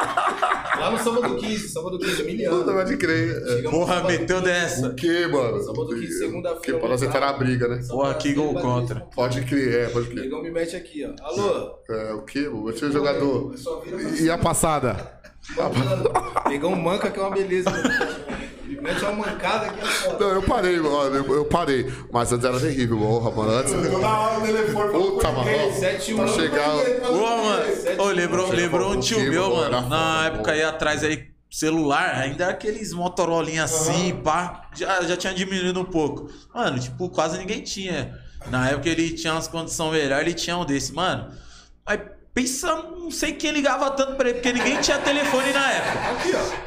[0.79, 2.63] Lá no sábado 15, sábado 15, Não milhão.
[2.63, 3.29] pode crer.
[3.43, 3.47] É.
[3.55, 4.41] Chegamos Porra, meteu 15.
[4.43, 4.87] dessa.
[4.87, 5.63] O que, mano?
[5.63, 7.79] Sábado que segunda-feira, Que pra nós entrar na briga, né?
[7.87, 8.99] Porra, que gol contra.
[9.15, 10.23] Pode crer, é, pode O crer.
[10.23, 11.23] negão me mete aqui, ó.
[11.25, 11.79] Alô?
[11.89, 12.47] É, o que?
[12.47, 13.57] O seu jogador.
[13.57, 15.17] Só vira pra E a passada?
[16.49, 17.69] Negão manca que é uma beleza.
[18.87, 19.81] Mete uma mancada aqui.
[20.17, 21.15] Não, eu parei, mano.
[21.17, 21.93] Eu, eu parei.
[22.09, 23.51] Mas antes era terrível, porra, mano.
[23.51, 23.73] Antes.
[23.73, 25.49] Toda hora o telefone Puta, mano.
[26.15, 26.69] Pra chegar.
[27.09, 32.15] Ô, mano, ô, lembrou, lembrou um tio meu, mano, Na época aí atrás aí, celular,
[32.15, 34.69] ainda era aqueles Motorola assim, pá.
[34.73, 36.31] Já, já tinha diminuído um pouco.
[36.55, 38.17] Mano, tipo, quase ninguém tinha.
[38.49, 41.29] Na época ele tinha umas condições melhores, ele tinha um desse, mano.
[41.85, 41.99] Aí
[42.37, 45.99] pensa, não sei quem ligava tanto pra ele, porque ninguém tinha telefone na época.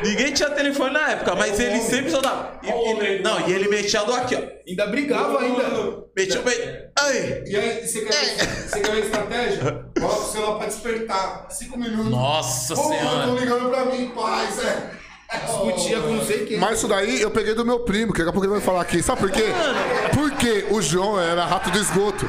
[0.02, 2.58] Ninguém tinha telefone na época, mas ele sempre só dava.
[2.62, 4.40] E- e- não, e ele metia do aqui, ó.
[4.68, 5.62] Ainda brigava ainda.
[6.16, 6.58] Metia o bem.
[6.98, 7.44] Ai!
[7.46, 9.84] E aí, você quer, ver, você quer ver a estratégia?
[9.98, 11.46] Coloca o celular pra despertar.
[11.50, 12.10] Cinco minutos.
[12.10, 13.26] Nossa Pô, senhora.
[13.26, 14.90] tão ligando pra mim, paz, é.
[15.46, 16.58] Discutia com não sei quem.
[16.58, 18.80] Mas isso daí eu peguei do meu primo, que daqui a pouco ele vai falar
[18.80, 19.00] aqui.
[19.00, 19.44] Sabe por quê?
[20.12, 22.26] Porque o João era rato do esgoto.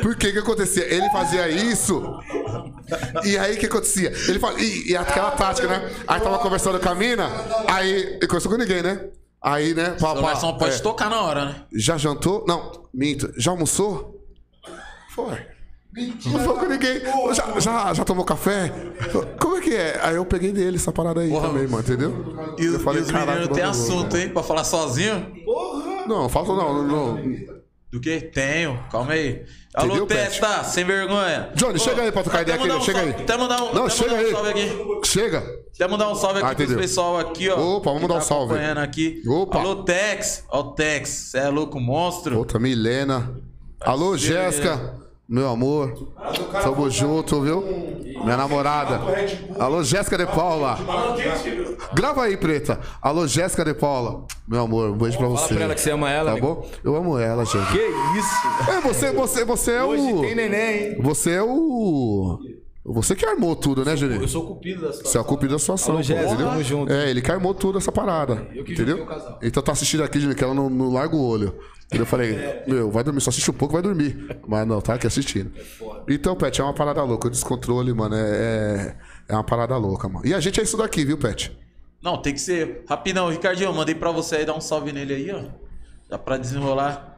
[0.00, 0.84] Por que que acontecia?
[0.92, 2.02] Ele fazia isso.
[3.24, 4.12] E aí o que acontecia?
[4.28, 5.90] Ele fala, e, e aquela tática, né?
[6.06, 7.28] Aí tava conversando com a mina,
[7.68, 7.90] aí.
[8.16, 9.08] Ele conversou com ninguém, né?
[9.42, 9.96] Aí, né?
[10.00, 11.56] Pá, pá, garçom pode é, tocar na hora, né?
[11.74, 12.44] Já jantou?
[12.46, 13.32] Não, minto.
[13.36, 14.24] Já almoçou?
[15.14, 15.36] Foi.
[16.24, 17.00] Não falou com ninguém.
[17.34, 18.72] Já, já, já tomou café?
[19.38, 20.00] Como é que é?
[20.02, 21.48] Aí eu peguei dele essa parada aí Porra.
[21.48, 22.54] também, mano, entendeu?
[22.58, 24.28] E, Eu falei, e os "Caraca, meninos têm mano, assunto, hein?
[24.30, 25.30] Pra falar sozinho?
[26.06, 26.86] Não, falta não, não,
[27.16, 27.51] não.
[27.92, 28.20] Do que?
[28.22, 29.44] Tenho, calma aí.
[29.74, 30.18] Alô, Pet?
[30.40, 31.50] testa, sem vergonha.
[31.54, 33.22] Johnny, chega aí pra trocar até ideia aqui, um chega salve- aí.
[33.22, 34.30] Até mandar um, Não, chega um aí.
[34.30, 34.72] salve aqui.
[35.04, 35.38] Chega.
[35.74, 36.78] Até mandar um salve aqui Ah, entendeu.
[36.78, 37.76] pessoal aqui, ó.
[37.76, 38.52] Opa, vamos dar um tá salve.
[38.54, 39.22] acompanhando aqui.
[39.26, 39.58] Opa.
[39.58, 40.44] Alô, Tex.
[40.50, 41.08] Ó, o Tex.
[41.10, 42.38] Cê é louco, monstro.
[42.38, 43.30] Outra, Milena.
[43.80, 44.94] Alô, Jéssica.
[45.32, 45.94] Meu amor.
[46.62, 47.62] Tamo junto, viu?
[48.22, 49.00] Minha namorada.
[49.58, 50.76] Alô, Jéssica de Paula.
[51.94, 52.78] Grava aí, preta.
[53.00, 54.26] Alô, Jéssica de Paula.
[54.46, 55.54] Meu amor, um beijo pra Fala você.
[55.54, 56.46] pra ela que você ama ela, Tá nego.
[56.56, 56.70] bom?
[56.84, 57.72] Eu amo ela, gente.
[57.72, 57.78] Que
[58.18, 58.70] isso?
[58.70, 60.20] É, você, você, você é Hoje o.
[60.20, 61.00] tem neném?
[61.00, 62.38] Você é o.
[62.84, 64.28] Você que armou tudo, né, Eu Juninho?
[64.28, 65.22] sou o cupido da Você é situação.
[65.22, 66.48] o culpado da situação, Alô, Jéssica, entendeu?
[66.50, 66.92] tamo junto.
[66.92, 68.46] É, ele que armou tudo essa parada.
[68.54, 69.02] Eu que entendeu?
[69.02, 69.38] o casal.
[69.42, 71.54] Então tá assistindo aqui, Juninho, que ela não, não larga o olho.
[71.98, 74.38] Eu falei, meu, vai dormir, só assiste um pouco vai dormir.
[74.46, 75.52] Mas não, tá aqui assistindo.
[76.08, 77.28] Então, Pet, é uma parada louca.
[77.28, 78.96] O descontrole, mano, é,
[79.28, 80.26] é uma parada louca, mano.
[80.26, 81.56] E a gente é isso daqui, viu, Pet?
[82.02, 82.84] Não, tem que ser.
[82.88, 85.44] Rapidão, Ricardinho, eu mandei pra você aí, dá um salve nele aí, ó.
[86.08, 87.16] Dá pra desenrolar.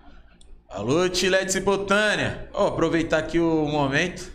[0.68, 2.48] Alô, Tilete Cipotânia.
[2.52, 4.30] Ó, aproveitar aqui o momento.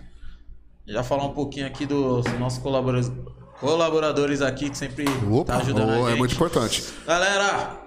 [0.87, 3.11] Já falar um pouquinho aqui dos nossos colaboradores,
[3.59, 6.17] colaboradores aqui que sempre Opa, tá ajudando oh, a é gente.
[6.17, 6.83] muito importante.
[7.05, 7.85] Galera,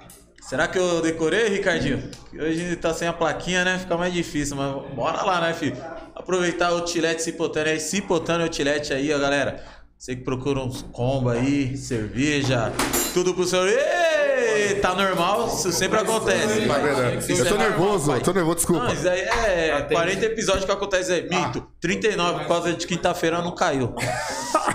[0.49, 2.11] será que eu decorei, Ricardinho?
[2.31, 3.79] Que hoje tá sem a plaquinha, né?
[3.79, 5.77] Fica mais difícil, mas bora lá, né, filho?
[6.15, 9.63] Aproveitar o Tilete Cipotânia aí, Cipotânia Tilete aí, ó, galera.
[9.99, 12.73] Você que procura uns combo aí, cerveja,
[13.15, 13.65] tudo pro seu.
[13.69, 16.61] Ei, tá normal, isso sempre acontece.
[16.63, 16.83] Tá pai.
[16.91, 18.85] Eu é tô normal, nervoso, eu tô nervoso, desculpa.
[18.85, 21.23] Não, isso aí é 40 episódios que acontece aí.
[21.29, 21.77] Minto, Ah.
[21.81, 23.95] 39 por causa de quinta-feira não caiu.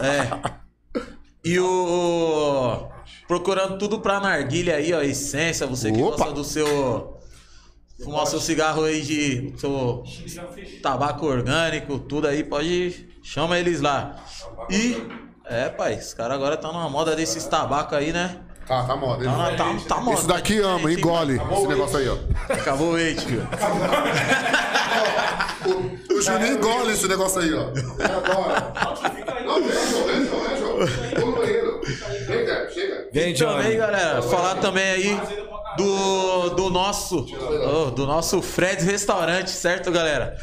[0.01, 1.01] É.
[1.43, 2.87] E o.
[3.27, 5.01] Procurando tudo pra narguilha aí, ó.
[5.01, 6.17] Essência, você que Opa.
[6.17, 7.17] gosta do seu.
[8.03, 9.53] Fumar seu cigarro aí de.
[9.57, 10.03] Seu
[10.81, 13.09] tabaco orgânico, tudo aí, pode.
[13.23, 14.15] Chama eles lá.
[14.69, 15.01] E.
[15.49, 18.37] É, pai, os caras agora estão numa moda desses tabacos aí, né?
[18.67, 19.23] Tá, tá moda.
[19.23, 20.17] Tá, na- tá, tá moda.
[20.17, 22.17] Esse daqui tá ama, engole hein, esse negócio aí, ó.
[22.53, 23.47] Acabou o leite, filho.
[25.65, 27.69] O, o Juninho engole esse negócio aí, ó.
[27.71, 28.73] Ele adora.
[29.45, 30.25] Não, vem, João, vem,
[33.17, 33.25] Chega.
[33.25, 35.21] Vem, Também, galera, falar também aí
[35.75, 40.37] do, do nosso oh, do nosso Fred's Restaurante, certo, galera?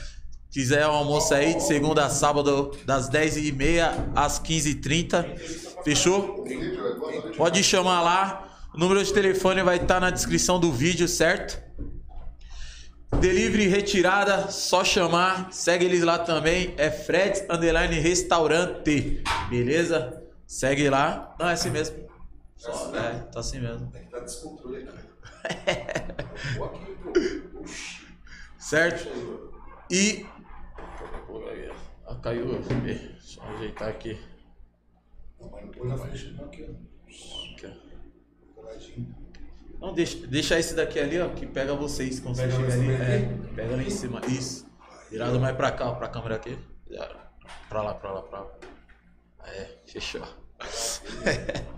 [0.50, 5.38] Quiser um almoço aí de segunda a sábado, das 10h30 às 15h30.
[5.84, 6.44] Fechou?
[7.36, 8.48] Pode chamar lá.
[8.74, 11.60] O número de telefone vai estar na descrição do vídeo, certo?
[13.20, 15.48] Delivery retirada, só chamar.
[15.52, 16.74] Segue eles lá também.
[16.76, 19.22] É Fred's Underline Restaurante.
[19.48, 20.22] Beleza?
[20.46, 21.34] Segue lá.
[21.38, 22.13] Não, é assim mesmo.
[22.56, 23.90] Só, é, tá assim mesmo.
[24.10, 25.04] Tá descontrole aqui.
[28.58, 29.52] Certo?
[29.90, 30.26] E.
[32.06, 32.58] Ah, caiu.
[32.82, 34.18] Deixa eu ajeitar aqui.
[35.40, 37.54] Não, mas não põe na frente, não, aqui, ó.
[37.54, 38.54] Aqui, ó.
[38.54, 39.14] Coladinho.
[39.80, 42.92] Não, deixa, deixa esse daqui ali, ó, que pega vocês quando você Pega em ali.
[42.92, 43.54] É, aqui?
[43.54, 44.20] pega lá em cima.
[44.26, 44.66] Isso.
[45.10, 46.58] Virado mais pra cá, ó, pra câmera aqui.
[47.68, 48.50] Pra lá, pra lá, pra lá.
[49.44, 50.22] É, fechou.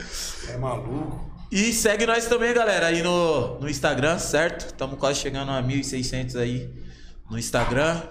[0.49, 1.29] É maluco.
[1.51, 4.67] E segue nós também, galera, aí no, no Instagram, certo?
[4.67, 6.71] Estamos quase chegando a 1.600 aí
[7.31, 8.03] no Instagram.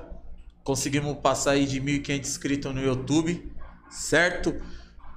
[0.64, 3.52] Conseguimos passar aí de 1.500 inscritos no YouTube,
[3.90, 4.56] certo?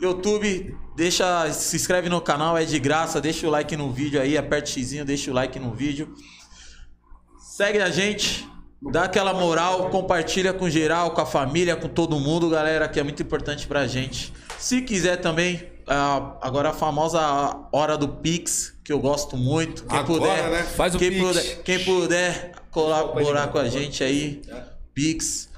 [0.01, 4.37] YouTube, deixa, se inscreve no canal, é de graça, deixa o like no vídeo aí,
[4.39, 6.15] aperta o deixa o like no vídeo.
[7.41, 8.49] Segue a gente,
[8.81, 13.03] dá aquela moral, compartilha com geral, com a família, com todo mundo, galera, que é
[13.03, 14.33] muito importante pra gente.
[14.59, 17.21] Se quiser também, ah, agora a famosa
[17.73, 19.85] hora do Pix, que eu gosto muito.
[19.85, 20.63] Quem Agora, puder, né?
[20.65, 21.23] Faz o quem Pix.
[21.23, 24.43] Puder, quem puder colaborar com a gente aí,
[24.93, 25.49] Pix.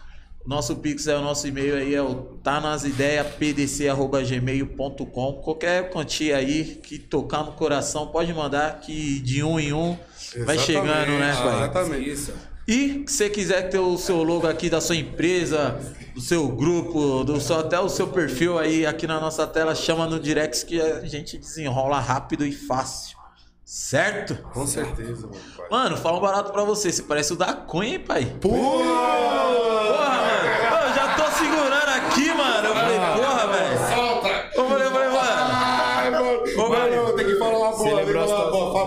[0.46, 5.32] Nosso Pix é o nosso e-mail aí, é o tá nas ideias pdc@gmail.com.
[5.34, 9.96] Qualquer quantia aí que tocar no coração, pode mandar que de um em um
[10.44, 11.56] vai Exatamente, chegando, né, pai?
[11.56, 12.10] Exatamente.
[12.10, 12.32] Isso.
[12.70, 15.80] E se você quiser ter o seu logo aqui da sua empresa,
[16.14, 20.06] do seu grupo, do seu, até o seu perfil aí aqui na nossa tela, chama
[20.06, 23.18] no direct que a gente desenrola rápido e fácil.
[23.64, 24.36] Certo?
[24.52, 25.40] Com certeza, mano.
[25.56, 25.66] pai.
[25.68, 26.92] Mano, fala um barato pra você.
[26.92, 28.24] Você parece o da Cunha, hein, pai?
[28.40, 28.84] Porra!
[28.84, 30.86] Porra, mano.
[30.86, 31.79] Eu já tô segurando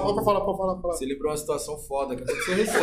[0.03, 0.93] Pode falar, pode falar, pode falar.
[0.95, 2.79] Você lembrou uma situação foda que aconteceu recente.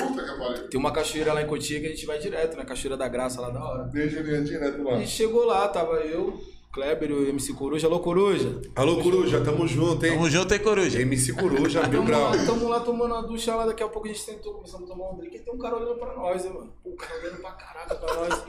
[0.00, 0.68] Puta que pariu.
[0.68, 2.64] Tem uma cachoeira lá em Cotia que a gente vai direto, né?
[2.64, 3.90] Cachoeira da Graça lá da hora.
[3.94, 4.08] Ir
[4.44, 4.98] direto A lá.
[4.98, 6.40] gente chegou lá, tava eu,
[6.72, 7.88] Kleber e o MC Coruja.
[7.88, 8.60] Alô, Coruja.
[8.76, 10.12] Alô, Coruja, tamo junto, hein?
[10.12, 11.00] Tamo junto, hein, Coruja?
[11.00, 12.30] MC Coruja, grau.
[12.30, 14.92] lá, tamo lá tomando a ducha lá, daqui a pouco a gente tentou, começamos a
[14.94, 16.72] tomar um drink e tem um cara olhando pra nós, né, mano?
[16.84, 18.44] Pô, o cara olhando pra caraca pra nós.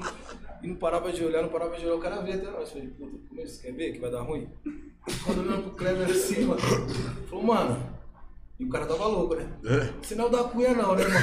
[0.62, 2.70] E não parava de olhar, não parava de olhar, o cara veio até nós.
[2.70, 3.60] Falei, puta, como é isso?
[3.60, 4.48] Quer ver que vai dar ruim?
[5.26, 6.62] Quando olhando pro Kleber assim, mano.
[7.28, 8.01] Falou, mano.
[8.62, 9.50] E o cara tava louco, né?
[10.04, 11.16] Sinal da cunha não, né, mano?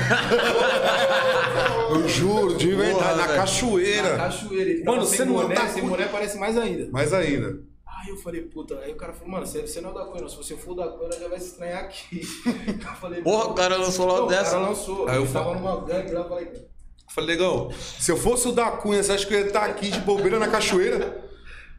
[2.03, 3.28] Eu juro, de verdade, Porra, na velho.
[3.28, 4.16] Na cachoeira.
[4.16, 4.70] cachoeira.
[4.70, 6.91] Ele Mano, você sem não boné, tá sem boné parece mais ainda.
[6.91, 7.61] Mais ainda.
[7.86, 10.22] Aí eu falei, puta, aí o cara falou, mano, você, você não é da cunha,
[10.22, 10.28] não.
[10.28, 12.22] Se você for da cunha, já vai se estranhar aqui.
[12.68, 13.51] Eu falei, Porra, não.
[13.53, 14.51] o cara lançou logo Não, o dessa.
[14.51, 15.09] cara lançou.
[15.09, 16.68] Aí eu tava numa gangue lá, eu falei,
[17.14, 19.91] Falei, negão, se eu fosse o da Cunha, você acha que eu ia estar aqui
[19.91, 21.24] de bobeira na cachoeira?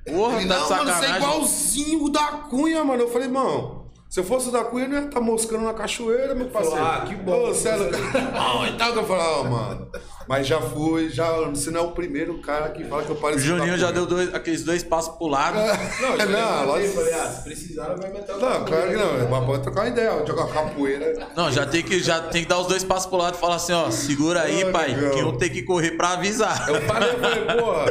[0.05, 3.03] Porra, Ele, tá não, mano, você é igualzinho o da Cunha, mano.
[3.03, 3.78] Eu falei, mano,
[4.09, 6.83] se eu fosse o da Cunha, eu não ia estar moscando na cachoeira, meu parceiro.
[6.83, 7.31] ah, que bom.
[7.31, 7.95] Ô, é louco.
[8.33, 9.87] Ah, então que eu falei, ó, mano.
[10.27, 13.19] Mas já fui, já, você não é o primeiro cara que fala que eu O
[13.19, 15.57] pareço Juninho da já deu dois, aqueles dois passos pro lado.
[15.57, 16.93] Não, eu É, já não, lógico.
[16.93, 19.27] falei, ah, se precisar, vai meter o Não, claro que não, né?
[19.29, 21.27] mas pode trocar uma ideia, jogar capoeira.
[21.35, 23.55] Não, já tem que, já tem que dar os dois passos pro lado e falar
[23.55, 25.11] assim, ó, segura aí, Ai, pai, negão.
[25.11, 26.69] que um tem que correr pra avisar.
[26.69, 27.85] Eu falei, eu falei, porra,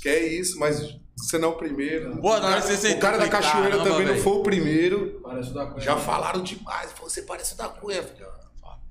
[0.00, 2.16] que é isso, mas você não é o primeiro.
[2.16, 5.20] Pô, na o hora cara, o cara da cachoeira caramba, também não foi o primeiro.
[5.22, 5.80] Parece o da cunha.
[5.80, 6.92] Já falaram demais.
[6.92, 8.00] Falou, Você parece o da Cunha.
[8.02, 8.42] "Ah,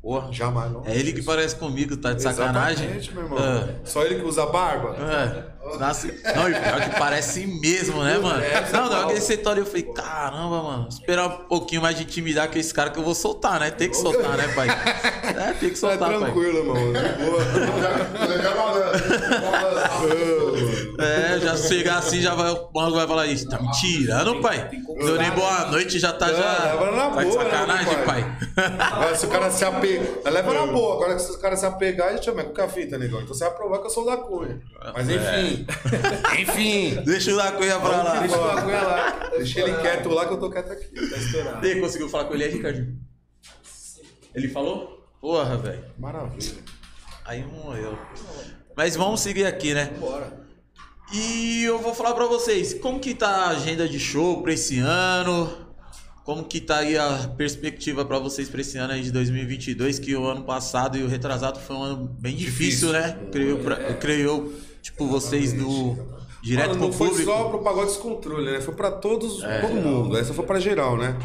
[0.02, 0.82] Porra, Jamais, não.
[0.84, 2.86] é ele que parece comigo, tá de sacanagem?
[2.86, 3.38] Exatamente, meu irmão.
[3.40, 3.70] Ah.
[3.84, 4.96] Só ele que usa barba?
[4.98, 5.78] É.
[5.78, 6.08] Nasce...
[6.36, 8.42] Não, e pior que parece mesmo, né, mano?
[8.74, 12.58] Não, não, aquele setor eu falei, caramba, mano, esperar um pouquinho mais de intimidar com
[12.58, 13.70] esse cara que eu vou soltar, né?
[13.70, 14.70] Tem que soltar, né, pai?
[14.70, 16.18] É, tem que Tá soltar, pai.
[16.20, 16.92] tranquilo, irmão.
[16.92, 17.42] De boa.
[21.00, 23.48] É, já chegar assim, já vai, o maluco vai falar isso.
[23.50, 24.70] Tá me tirando, pai?
[24.70, 26.64] Deu nem boa noite, já tá já.
[26.64, 28.38] leva na Tá de boa, né, sacanagem, meu pai.
[28.80, 30.34] Agora, se o cara se apegar.
[30.34, 30.96] Leva na boa.
[30.96, 32.44] Agora, se o cara se apegar, a gente chama.
[32.44, 33.22] Qual que é a fita, negão?
[33.22, 34.62] Então você vai provar que eu sou da Cunha.
[34.94, 35.66] Mas enfim.
[36.40, 36.96] Enfim.
[37.04, 38.20] Deixa o da cunha pra lá.
[38.20, 39.30] Deixa o da Cunha lá.
[39.38, 41.10] Deixa ele quieto lá que eu tô quieto aqui.
[41.10, 41.62] Tá estourado.
[41.62, 42.98] Você conseguiu falar com ele aí, Ricardinho?
[44.34, 45.08] Ele falou?
[45.20, 45.84] Porra, velho.
[45.98, 46.56] Maravilha.
[47.26, 47.98] Aí morreu.
[48.76, 49.92] Mas vamos seguir aqui, né?
[50.00, 50.41] Bora.
[51.14, 54.80] E eu vou falar pra vocês, como que tá a agenda de show pra esse
[54.80, 55.50] ano?
[56.24, 60.16] Como que tá aí a perspectiva pra vocês pra esse ano aí de 2022, que
[60.16, 62.92] o ano passado e o retrasado foi um ano bem difícil, Difícil.
[62.94, 63.20] né?
[63.32, 65.98] Creio, pra, creio eu, tipo, vocês do
[66.44, 67.30] direto Mano, pro não foi público.
[67.32, 68.62] só pro pagode descontrole, né?
[68.62, 70.16] Foi pra todos, todo mundo.
[70.18, 71.18] Essa foi pra geral, né?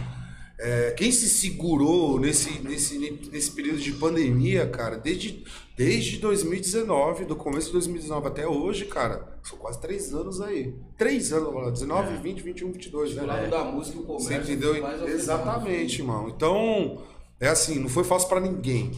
[0.59, 2.99] É, quem se segurou nesse, nesse,
[3.31, 5.45] nesse período de pandemia, cara, desde,
[5.77, 10.75] desde 2019, do começo de 2019 até hoje, cara, são quase três anos aí.
[10.97, 13.27] Três anos, mano, 19, 20, 21, 22, Do né?
[13.27, 14.55] lado da música, o Você comércio.
[14.55, 15.07] entendeu?
[15.09, 16.29] Exatamente, irmão.
[16.35, 17.03] Então,
[17.39, 18.93] é assim, não foi fácil pra ninguém,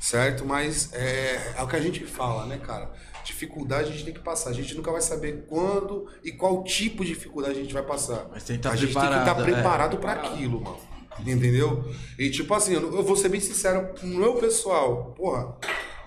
[0.00, 0.44] certo?
[0.44, 2.92] Mas é, é o que a gente fala, né, cara?
[3.28, 4.48] Dificuldade a gente tem que passar.
[4.48, 8.26] A gente nunca vai saber quando e qual tipo de dificuldade a gente vai passar.
[8.30, 10.00] Mas tem que tá a gente tem que estar preparado, é.
[10.00, 10.78] pra aquilo, mano.
[11.20, 11.84] Entendeu?
[12.18, 15.14] E tipo assim, eu, vou ser bem sincero com o meu pessoal.
[15.14, 15.54] Porra,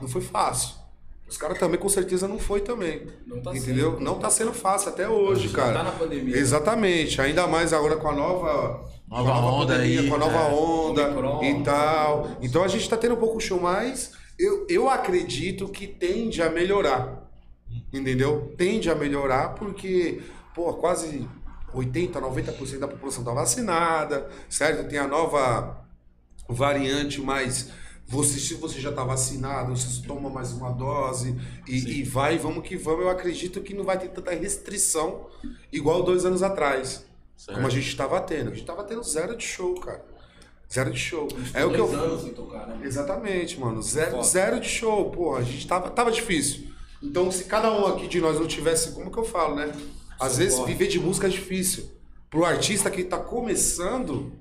[0.02, 0.82] não foi fácil.
[1.30, 3.08] Os caras também com certeza não foi também.
[3.28, 4.00] Não tá entendeu?
[4.00, 5.74] Não tá sendo fácil até hoje, cara.
[5.74, 6.36] tá na pandemia.
[6.36, 7.22] Exatamente.
[7.22, 10.18] Ainda mais agora com a nova Nova com a nova onda pandemia, aí, com a
[10.18, 10.54] nova é.
[10.54, 11.44] onda Omicron.
[11.44, 12.28] e tal.
[12.42, 14.14] Então a gente tá tendo um pouco o show mais.
[14.42, 17.30] Eu, eu acredito que tende a melhorar.
[17.94, 18.54] Entendeu?
[18.58, 20.22] Tende a melhorar porque,
[20.56, 21.30] pô, quase
[21.72, 24.90] 80, 90% da população tá vacinada, certo?
[24.90, 25.86] Tem a nova
[26.50, 27.72] variante, mas
[28.08, 32.68] você, se você já tá vacinado, você toma mais uma dose e, e vai, vamos
[32.68, 33.02] que vamos.
[33.02, 35.28] Eu acredito que não vai ter tanta restrição
[35.72, 37.06] igual dois anos atrás.
[37.38, 37.56] Certo.
[37.56, 38.52] Como a gente tava tendo.
[38.52, 40.04] A gente tava tendo zero de show, cara.
[40.74, 41.28] Zero de show.
[41.54, 42.80] É o que eu anos sem tocar, né?
[42.86, 43.82] Exatamente, mano.
[43.82, 44.24] Zero, Foda.
[44.24, 45.40] zero de show, porra.
[45.40, 46.68] A gente tava, tava difícil.
[47.04, 49.72] Então, se cada um aqui de nós não tivesse, como que eu falo, né?
[50.20, 51.90] Às vezes viver de música é difícil.
[52.30, 54.32] Pro artista que tá começando,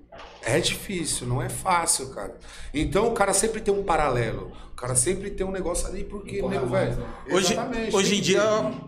[0.43, 2.37] é difícil, não é fácil, cara.
[2.73, 4.53] Então o cara sempre tem um paralelo.
[4.73, 6.97] O cara sempre tem um negócio ali, porque, nego, velho.
[6.97, 7.07] né?
[7.31, 8.43] Hoje, Exatamente, hoje em dia,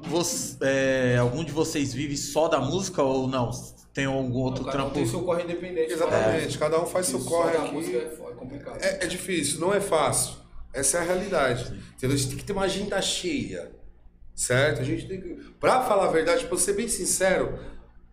[0.06, 3.50] você- é, algum de vocês vive só da música ou não?
[3.92, 4.94] Tem algum outro não trampo?
[4.94, 5.92] tem seu corre independente.
[5.92, 7.72] Exatamente, cada um faz seu Só corre aqui.
[7.74, 8.82] música é é complicado.
[8.82, 10.36] É, é difícil, não é fácil.
[10.72, 11.64] Essa é a realidade.
[11.96, 12.16] Entendeu?
[12.16, 13.70] A gente tem que ter uma agenda cheia.
[14.34, 14.80] Certo?
[14.80, 15.28] A gente tem que.
[15.60, 17.58] Pra falar a verdade, pra ser bem sincero,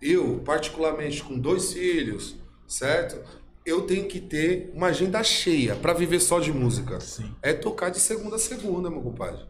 [0.02, 2.36] eu, particularmente com dois filhos,
[2.68, 3.24] certo?
[3.66, 7.00] Eu tenho que ter uma agenda cheia pra viver só de música.
[7.00, 7.34] Sim.
[7.42, 9.46] É tocar de segunda a segunda, meu compadre.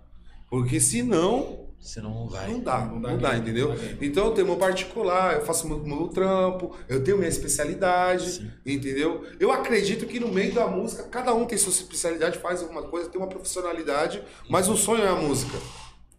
[0.49, 2.47] Porque senão, Você não vai.
[2.51, 3.69] não dá, Não não dá entendeu?
[3.69, 3.97] não dá game.
[4.07, 8.51] Então eu tenho meu particular, eu faço meu, meu trampo, eu tenho minha especialidade, Sim.
[8.65, 9.25] entendeu?
[9.39, 13.09] Eu acredito que no meio da música, cada um tem sua especialidade, faz alguma coisa,
[13.09, 15.57] tem uma profissionalidade, mas o sonho é a música,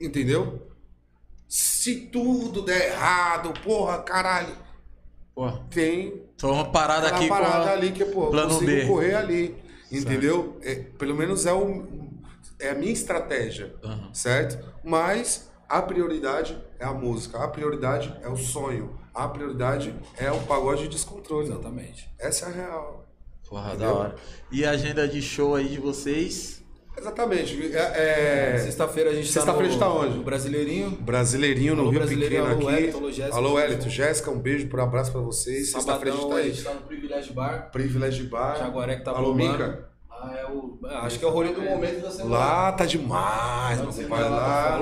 [0.00, 0.66] entendeu?
[1.46, 4.54] Se tudo der errado, porra, caralho,
[5.34, 8.86] Pô, tem tô uma parada aqui parada com a- ali que, pô, plano consigo B.
[8.86, 9.56] correr ali,
[9.90, 10.58] entendeu?
[10.62, 11.86] É, pelo menos é, o,
[12.58, 14.12] é a minha estratégia Aham.
[14.14, 14.58] certo?
[14.84, 20.40] Mas a prioridade é a música, a prioridade é o sonho, a prioridade é o
[20.40, 21.46] pagode de descontrole.
[21.48, 22.10] Exatamente.
[22.18, 23.06] Essa é a real.
[23.48, 23.94] Porra, da Entendeu?
[23.94, 24.14] hora.
[24.50, 26.60] E a agenda de show aí de vocês?
[26.98, 27.72] Exatamente.
[27.74, 30.16] É, é, Sexta-feira a gente Sexta-feira a gente tá no, onde?
[30.18, 30.90] no Brasileirinho.
[30.90, 32.84] Brasileirinho no Alô, Rio Brasileirinho, Pequeno alô, aqui.
[32.84, 33.36] Elton, alô, Jéssica.
[33.36, 35.70] Alô, Elito, Jéssica, um beijo, um abraço pra vocês.
[35.70, 36.52] Sexta-feira a gente Sabadão, tá a aí.
[36.52, 37.70] gente tá no Privilégio Bar.
[37.70, 38.58] Privilégio Bar.
[38.58, 39.52] Jaguaré que tá Alô, bombando.
[39.52, 39.89] Mica.
[40.22, 40.78] Ah, é o.
[40.84, 42.36] ah, Acho que é o rolê do momento da semana.
[42.36, 44.28] Lá tá demais, meu compadre.
[44.28, 44.78] lá,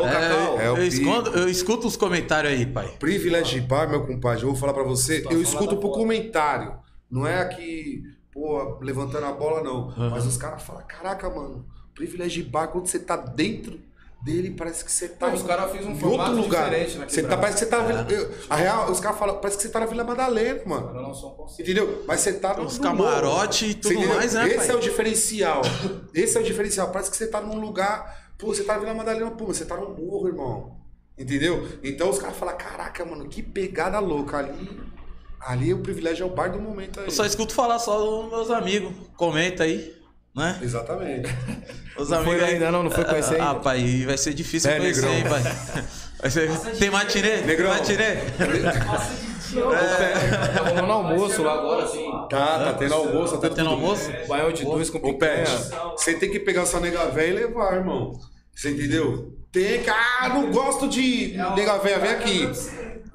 [0.58, 0.64] É?
[0.64, 2.88] É eu, escondo, eu escuto os comentários aí, pai.
[2.98, 5.94] Privilégio Bar, meu compadre, eu vou falar pra você, Situação eu escuto por fora.
[6.00, 6.78] comentário.
[7.10, 9.90] Não é aqui, pô, levantando a bola, não.
[9.90, 10.10] Aham.
[10.10, 11.64] Mas os caras falam, caraca, mano,
[11.94, 13.78] Privilégio Bar, quando você tá dentro
[14.22, 16.64] dele, parece que você tá Não, os caras fez um em formato outro lugar.
[16.70, 17.78] diferente na Você tá, parece que você tá.
[18.10, 18.14] É.
[18.14, 20.88] eu- a real, os caras falam, parece que você tá na Vila Madalena, mano.
[20.88, 21.62] Agora lançou um.
[21.62, 22.04] Entendeu?
[22.06, 22.64] Mas você tá no.
[22.64, 23.72] Os camarote morro.
[23.72, 24.70] e tudo mais, né, Esse pai?
[24.70, 25.62] é o diferencial.
[26.14, 26.90] Esse é o diferencial.
[26.90, 28.32] Parece que você tá num lugar.
[28.36, 30.76] Pô, você tá na Vila Madalena, pô, você tá no morro, irmão.
[31.16, 31.66] Entendeu?
[31.82, 34.38] Então os caras falam, caraca, mano, que pegada louca.
[34.38, 34.80] Ali,
[35.40, 37.06] ali o privilégio é o bar do momento aí.
[37.06, 38.92] Eu só escuto falar só dos meus amigos.
[39.16, 39.92] Comenta aí,
[40.38, 40.58] né?
[40.62, 41.28] Exatamente.
[41.98, 42.82] Os Não foi amigos aí- ainda não?
[42.84, 43.60] Não foi conhecer Ah, ainda?
[43.60, 45.18] pai, vai ser difícil É, conhecer, negrão.
[45.36, 45.54] hein, pai.
[46.20, 46.48] Vai ser...
[46.78, 47.36] Tem matinê?
[47.42, 47.70] Negrão.
[47.72, 48.16] Tem matinê?
[50.54, 52.10] Tá rolando almoço lá agora, assim.
[52.28, 53.38] Tá, tá tendo almoço.
[53.38, 54.10] Tá tendo almoço?
[54.28, 55.14] Baião de dois com Pet,
[55.50, 55.90] picanha.
[55.96, 58.12] você tem que pegar sua nega véia e levar, irmão.
[58.54, 59.32] Você entendeu?
[59.52, 59.88] Tem que.
[59.90, 62.50] Ah, não gosto de nega véia, vem aqui.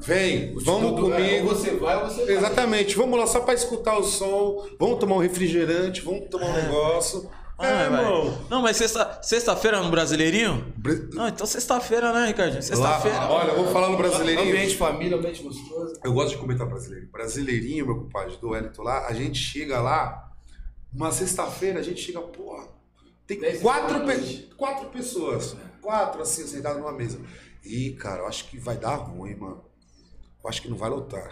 [0.05, 1.47] Vem, vamos é, comigo.
[1.49, 2.35] Ou você vai ou você vai.
[2.35, 6.53] Exatamente, vamos lá só pra escutar o som, vamos tomar um refrigerante, vamos tomar um
[6.53, 7.29] negócio.
[7.57, 8.37] Ah, é, irmão.
[8.49, 10.73] Não, mas sexta- sexta-feira no Brasileirinho?
[11.13, 12.63] Não, então sexta-feira, né, Ricardinho?
[12.63, 13.27] Sexta-feira.
[13.29, 14.49] olha, eu vou falar no brasileirinho.
[14.49, 15.93] Ambiente família, ambiente gostoso.
[16.03, 17.07] Eu gosto de comentar brasileiro.
[17.11, 20.31] Brasileirinho, meu compadre, do Wellington lá, a gente chega lá,
[20.93, 22.67] uma sexta-feira, a gente chega, porra,
[23.27, 25.55] tem Dez quatro, pe- quatro pessoas.
[25.79, 27.19] Quatro, assim, sentadas numa mesa.
[27.63, 29.63] Ih, cara, eu acho que vai dar ruim, mano.
[30.43, 31.31] Eu acho que não vai lotar.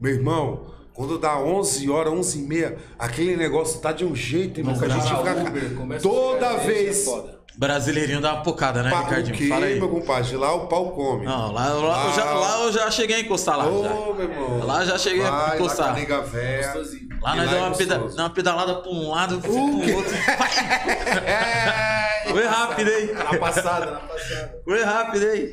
[0.00, 4.60] Meu irmão, quando dá 11 horas, 11 e meia, aquele negócio tá de um jeito,
[4.60, 5.32] irmão, que a gente a fica...
[5.32, 7.06] Uber, a toda vez...
[7.06, 7.38] é.
[7.56, 9.34] Brasileirinho dá uma pocada, né, Pa- Ricardinho?
[9.34, 9.80] o quê, Fala aí.
[9.80, 10.36] meu compadre?
[10.36, 11.24] Lá o pau come.
[11.26, 13.66] Não, lá, lá, eu já, Lá- lá eu já cheguei a encostar lá.
[13.66, 13.88] Ô, já.
[13.90, 14.64] meu irmão.
[14.64, 15.86] Lá já cheguei a Vai, encostar.
[15.88, 16.72] Lá com a nega véia.
[17.20, 19.92] Lá E nós lá deu é uma, peda uma pedalada pra um lado, pro quê?
[19.92, 20.14] outro.
[22.28, 22.32] É.
[22.32, 23.12] Foi rápido, hein?
[23.14, 24.60] Na passada, na passada.
[24.64, 25.48] Foi rápido, hein?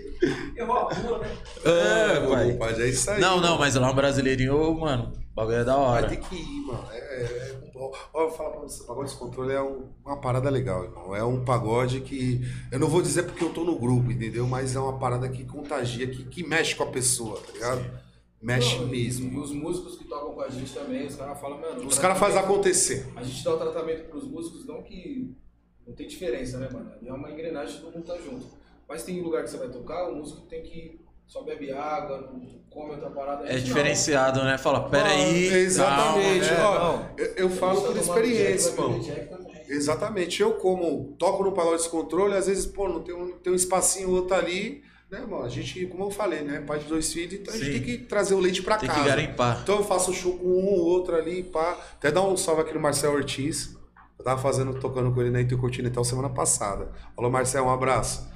[0.58, 1.38] Errou a rua, né?
[1.64, 2.82] É, meu pai.
[2.82, 3.20] é isso aí.
[3.22, 6.08] Não, não, mas lá um brasileirinho, ô, mano, o bagulho é da Vai hora.
[6.10, 6.86] ter que ir, mano.
[6.92, 9.86] É, é, é, ó, ó, eu vou falar pra você, o pagode descontrole é um-
[10.06, 11.16] uma parada legal, irmão.
[11.16, 12.42] É um pagode que.
[12.72, 14.48] Eu não vou dizer porque eu tô no grupo, entendeu?
[14.48, 18.06] Mas é uma parada que contagia, que, que mexe com a pessoa, tá ligado?
[18.42, 19.32] Mexe Não, mesmo.
[19.34, 21.88] E os músicos que tocam com a gente também, os caras falam, mano.
[21.88, 23.08] Os caras fazem acontecer.
[23.16, 25.36] A gente dá o tratamento pros músicos, não que.
[25.88, 26.92] Não tem diferença, né, mano?
[27.06, 28.46] É uma engrenagem, todo mundo tá junto.
[28.88, 32.40] Mas tem lugar que você vai tocar, o músico tem que só bebe água, não
[32.70, 33.48] come outra parada.
[33.50, 34.58] É diferenciado, né?
[34.58, 35.48] Fala, peraí.
[35.48, 36.48] Exatamente.
[36.50, 37.10] calma, Ó, Não.
[37.18, 37.56] eu, eu Não.
[37.56, 38.72] falo por experiência,
[39.02, 39.62] Jack, também.
[39.68, 40.42] Exatamente.
[40.42, 44.12] Eu, como toco no pagode descontrole, às vezes, pô, não tem um, tem um espacinho
[44.12, 45.44] outro ali, né, mano?
[45.46, 46.62] A gente, como eu falei, né?
[46.66, 47.80] Pai de dois filhos, então a gente Sim.
[47.80, 49.02] tem que trazer o leite pra Tem casa.
[49.02, 49.62] que garimpar.
[49.64, 51.76] Então eu faço show com um ou outro ali, pá.
[51.98, 53.75] Até dar um salve aqui no Marcel Ortiz.
[54.18, 56.92] Eu tava fazendo, tocando com ele na Intercontinental semana passada.
[57.16, 58.28] Falou, Marcel, um abraço.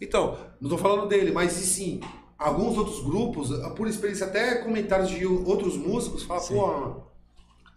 [0.00, 2.00] Então, não tô falando dele, mas e sim,
[2.38, 7.02] alguns outros grupos, por experiência, até comentários de outros músicos, falam, pô,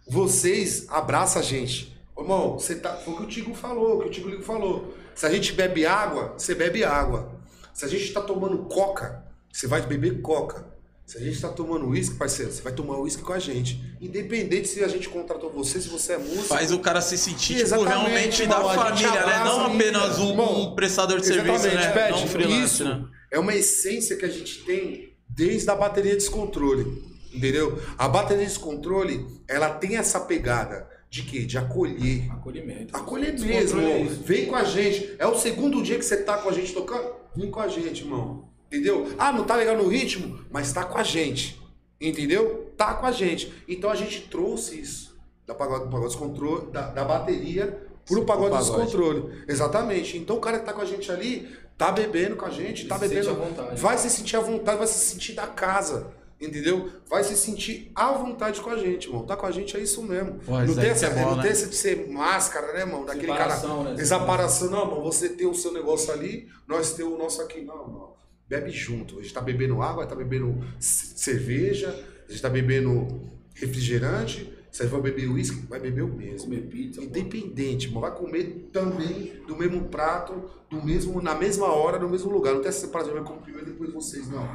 [0.08, 1.96] vocês abraçam a gente.
[2.18, 4.92] Irmão, você tá, foi o que o Tigo falou, o que o Tigo Ligo falou.
[5.14, 7.30] Se a gente bebe água, você bebe água.
[7.72, 10.66] Se a gente tá tomando coca, você vai beber coca.
[11.08, 13.82] Se a gente tá tomando uísque, parceiro, você vai tomar uísque com a gente.
[13.98, 16.44] Independente se a gente contratou você, se você é músico.
[16.44, 19.38] Faz o cara se sentir, tipo, realmente da irmão, a gente família, né?
[19.42, 20.60] Não apenas um, irmão.
[20.60, 21.92] um prestador de serviço, né?
[21.92, 23.06] Pet, Não um freelance, isso né?
[23.30, 27.02] é uma essência que a gente tem desde a bateria de descontrole,
[27.32, 27.80] entendeu?
[27.96, 31.46] A bateria de descontrole, ela tem essa pegada de quê?
[31.46, 32.30] De acolher.
[32.32, 32.94] Acolhimento.
[32.94, 34.22] Acolher mesmo, é isso.
[34.24, 35.14] Vem com a gente.
[35.18, 37.12] É o segundo dia que você tá com a gente tocando?
[37.34, 38.46] Vem com a gente, irmão.
[38.68, 39.12] Entendeu?
[39.18, 41.60] Ah, não tá legal no ritmo, mas tá com a gente.
[42.00, 42.72] Entendeu?
[42.76, 43.52] Tá com a gente.
[43.66, 48.50] Então a gente trouxe isso da pagode, do pagode descontrole, da, da bateria pro pagode,
[48.50, 48.70] pagode.
[48.70, 49.44] descontrole.
[49.48, 50.18] Exatamente.
[50.18, 52.96] Então o cara que tá com a gente ali, tá bebendo com a gente, tá
[52.96, 53.24] Se bebendo.
[53.24, 53.80] sente à vontade.
[53.80, 56.18] Vai se sentir à vontade, vai se sentir da casa.
[56.40, 56.88] Entendeu?
[57.08, 59.26] Vai se sentir à vontade com a gente, irmão.
[59.26, 60.38] Tá com a gente é isso mesmo.
[60.46, 61.42] Pô, não tem, essa, é bom, não né?
[61.42, 63.04] tem essa de ser máscara, né, irmão?
[63.04, 63.56] Daquele cara.
[63.56, 63.94] Separação, né?
[63.94, 65.02] Desaparação, não, irmão.
[65.02, 67.62] Você tem o seu negócio ali, nós temos o nosso aqui.
[67.62, 68.18] Não, não.
[68.48, 69.18] Bebe junto.
[69.18, 71.88] A gente tá bebendo água, tá bebendo cerveja,
[72.26, 74.52] a gente tá bebendo refrigerante.
[74.70, 76.48] Se vai beber uísque, vai beber o mesmo.
[76.48, 77.02] Comer pizza.
[77.02, 78.02] Independente, irmão.
[78.02, 82.54] Vai comer também do mesmo prato, do mesmo, na mesma hora, no mesmo lugar.
[82.54, 84.46] Não tem essa separação, vai comer primeiro depois vocês, não.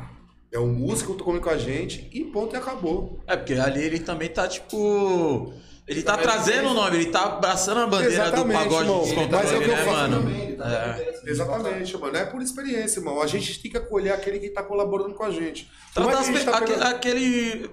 [0.51, 3.19] É o músico que come com a gente e ponto e acabou.
[3.25, 5.51] É, porque ali ele também tá, tipo...
[5.87, 9.29] Ele tá trazendo o nome, ele tá abraçando a bandeira do pagode irmão.
[9.31, 10.21] Mas é o que eu né, falo mano?
[10.23, 11.13] Também, tá É.
[11.25, 12.17] Exatamente, mano.
[12.17, 13.21] É por experiência, irmão.
[13.21, 15.69] A gente tem que acolher aquele que tá colaborando com a gente.
[15.93, 17.69] Tratar as pe- tá pegando- aquele,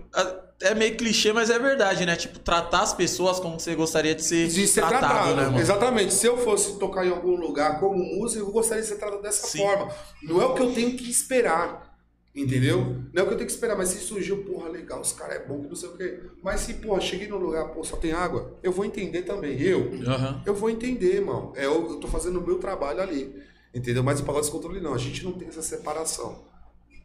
[0.63, 2.15] É meio clichê, mas é verdade, né?
[2.17, 5.35] Tipo, tratar as pessoas como você gostaria de ser, de ser tratado, tratado.
[5.37, 5.59] né, mano?
[5.59, 6.13] Exatamente.
[6.13, 9.47] Se eu fosse tocar em algum lugar como músico, eu gostaria de ser tratado dessa
[9.47, 9.59] Sim.
[9.59, 9.89] forma.
[10.23, 11.90] Não é o que eu tenho que esperar.
[12.35, 12.79] Entendeu?
[13.13, 15.37] Não é o que eu tenho que esperar, mas se surgiu, porra, legal, os caras
[15.37, 16.21] é bom, que não sei o quê.
[16.43, 19.61] Mas se, porra, cheguei no lugar, pô, só tem água, eu vou entender também.
[19.61, 20.41] Eu, Aham.
[20.47, 21.53] eu vou entender, irmão.
[21.57, 23.35] É, eu, eu tô fazendo o meu trabalho ali.
[23.75, 24.03] Entendeu?
[24.05, 24.95] Mas o pagode descontrole não.
[24.95, 26.45] A gente não tem essa separação.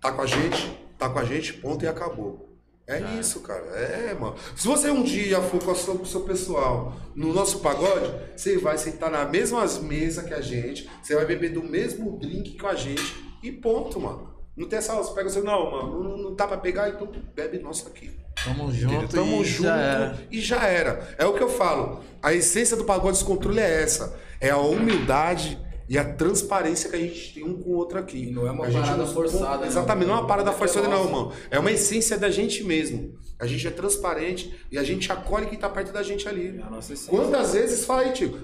[0.01, 2.51] Tá com a gente, tá com a gente, ponto e acabou.
[2.87, 3.65] É isso, cara.
[3.65, 4.35] É, mano.
[4.55, 8.13] Se você um dia for com, a sua- com o seu pessoal no nosso pagode,
[8.37, 12.59] você vai sentar na mesma mesa que a gente, você vai beber do mesmo drink
[12.59, 13.01] com a gente
[13.41, 14.34] e ponto, mano.
[14.55, 17.59] Não tem essa, você pega assim, não, mano, não, não dá pra pegar, então bebe
[17.59, 18.11] nosso aqui.
[18.43, 18.89] Tamo Entendeu?
[19.01, 20.19] junto Tamo e junto já era.
[20.31, 21.15] e já era.
[21.17, 22.01] É o que eu falo.
[22.21, 24.17] A essência do pagode descontrole é essa.
[24.39, 25.57] É a humildade
[25.87, 28.31] e a transparência que a gente tem um com o outro aqui.
[28.31, 29.67] Não é uma A parada não- forçada, né?
[29.67, 31.11] Exatamente, não é uma parada É forçada, não, nossa.
[31.11, 31.31] mano.
[31.51, 33.13] É uma essência da gente mesmo.
[33.39, 36.57] A gente é transparente e a gente acolhe quem tá perto da gente ali.
[36.57, 37.09] É a nossa essência.
[37.11, 38.37] Quantas vezes, fala aí, Tico,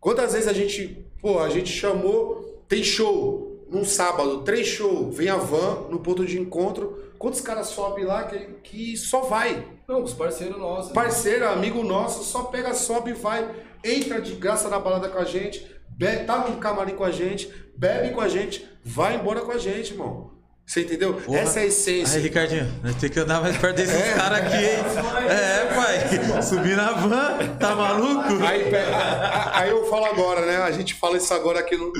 [0.00, 5.28] quantas vezes a gente, pô, a gente chamou, tem show, num sábado, três shows, vem
[5.28, 9.66] a van no ponto de encontro, quantos caras sobem lá que, que só vai?
[9.88, 10.88] Não, os parceiros nossos.
[10.88, 10.94] né?
[10.94, 13.48] Parceiro, amigo nosso, só pega, sobe e vai,
[13.84, 17.52] entra de graça na balada com a gente, be- tá no camarim com a gente,
[17.76, 20.35] bebe com a gente, vai embora com a gente, irmão.
[20.66, 21.14] Você entendeu?
[21.14, 21.38] Porra.
[21.38, 22.16] Essa é a essência.
[22.16, 24.14] Aí, Ricardinho, nós temos que andar mais perto desses É.
[24.14, 25.30] caras aqui, hein?
[25.30, 26.42] É, pai.
[26.42, 28.44] Subir na van, tá maluco?
[28.44, 28.64] Aí,
[29.52, 30.56] aí eu falo agora, né?
[30.56, 31.92] A gente fala isso agora aqui no,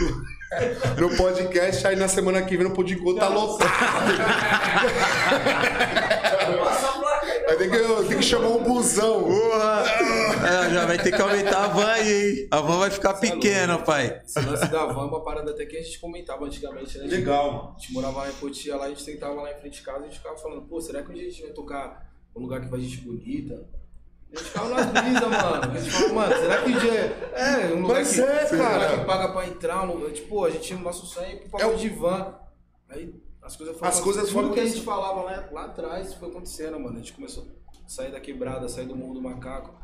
[0.99, 3.71] no, podcast, aí na semana que vem no Podingo tá lotado.
[7.49, 7.79] Aí tem que,
[8.09, 9.23] tem que chamar um busão.
[9.23, 9.85] Porra!
[10.47, 12.49] É, já vai ter que aumentar a van aí, hein?
[12.51, 14.21] A van vai ficar pequena, pai.
[14.25, 17.07] Esse lance da van é uma parada até que a gente comentava antigamente, né?
[17.07, 17.75] Legal, mano.
[17.77, 19.99] A gente morava lá em Cotia, lá a gente sentava lá em frente de casa
[20.01, 22.41] e a gente ficava falando, pô, será que um dia a gente vai tocar um
[22.41, 23.67] lugar que vai gente bonita?
[24.33, 25.73] A gente ficava nas brisas, mano.
[25.73, 27.31] A gente falava, mano, será que um dia.
[27.35, 28.99] É, um lugar Mas que, é, um lugar cara.
[28.99, 31.73] que paga pra entrar, um lugar, tipo, a gente, o nosso sonho é pro pagode
[31.73, 32.35] É o- de van.
[32.89, 36.15] Aí as coisas foram As coisas tudo foram que a gente falava lá, lá atrás
[36.15, 36.95] foi acontecendo, mano.
[36.95, 39.75] A gente começou a sair da quebrada, sair do mundo do macaco.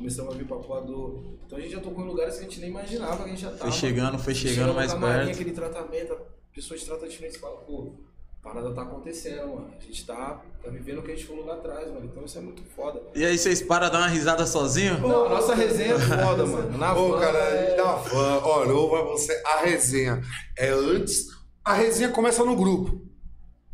[0.00, 1.22] Começamos a vir pra Poador.
[1.44, 3.42] Então a gente já tocou em lugares que a gente nem imaginava que a gente
[3.42, 3.70] já tava.
[3.70, 5.34] Foi chegando, foi Chega chegando mais camarim, perto.
[5.34, 7.92] aquele tratamento, a pessoa te trata diferente e fala, pô,
[8.40, 9.70] a parada tá acontecendo, mano.
[9.78, 12.06] A gente tá, tá vivendo o que a gente falou lá atrás, mano.
[12.06, 13.02] Então isso é muito foda.
[13.14, 14.98] E aí, vocês param a dar uma risada sozinho?
[15.00, 16.78] Não, a nossa resenha é foda, mano.
[16.78, 17.76] Na Ô, van, cara, é...
[17.76, 20.22] da van, olha, eu vou pra você, a resenha
[20.56, 21.26] é antes.
[21.62, 23.02] A resenha começa no grupo.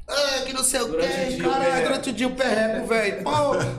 [0.09, 3.25] Ah, que não sei o quê, caralho, durante o dia o perreco, velho.
[3.25, 3.31] Pô,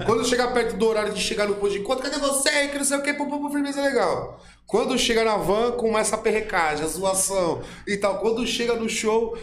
[0.06, 2.68] Quando chegar perto do horário de chegar no posto de encontro, cadê você?
[2.68, 4.38] Que não sei o quê, pô, pô, pô, firmeza legal.
[4.66, 8.20] Quando chega na van, começa a perrecagem, a zoação e tal.
[8.20, 9.38] Quando chega no show,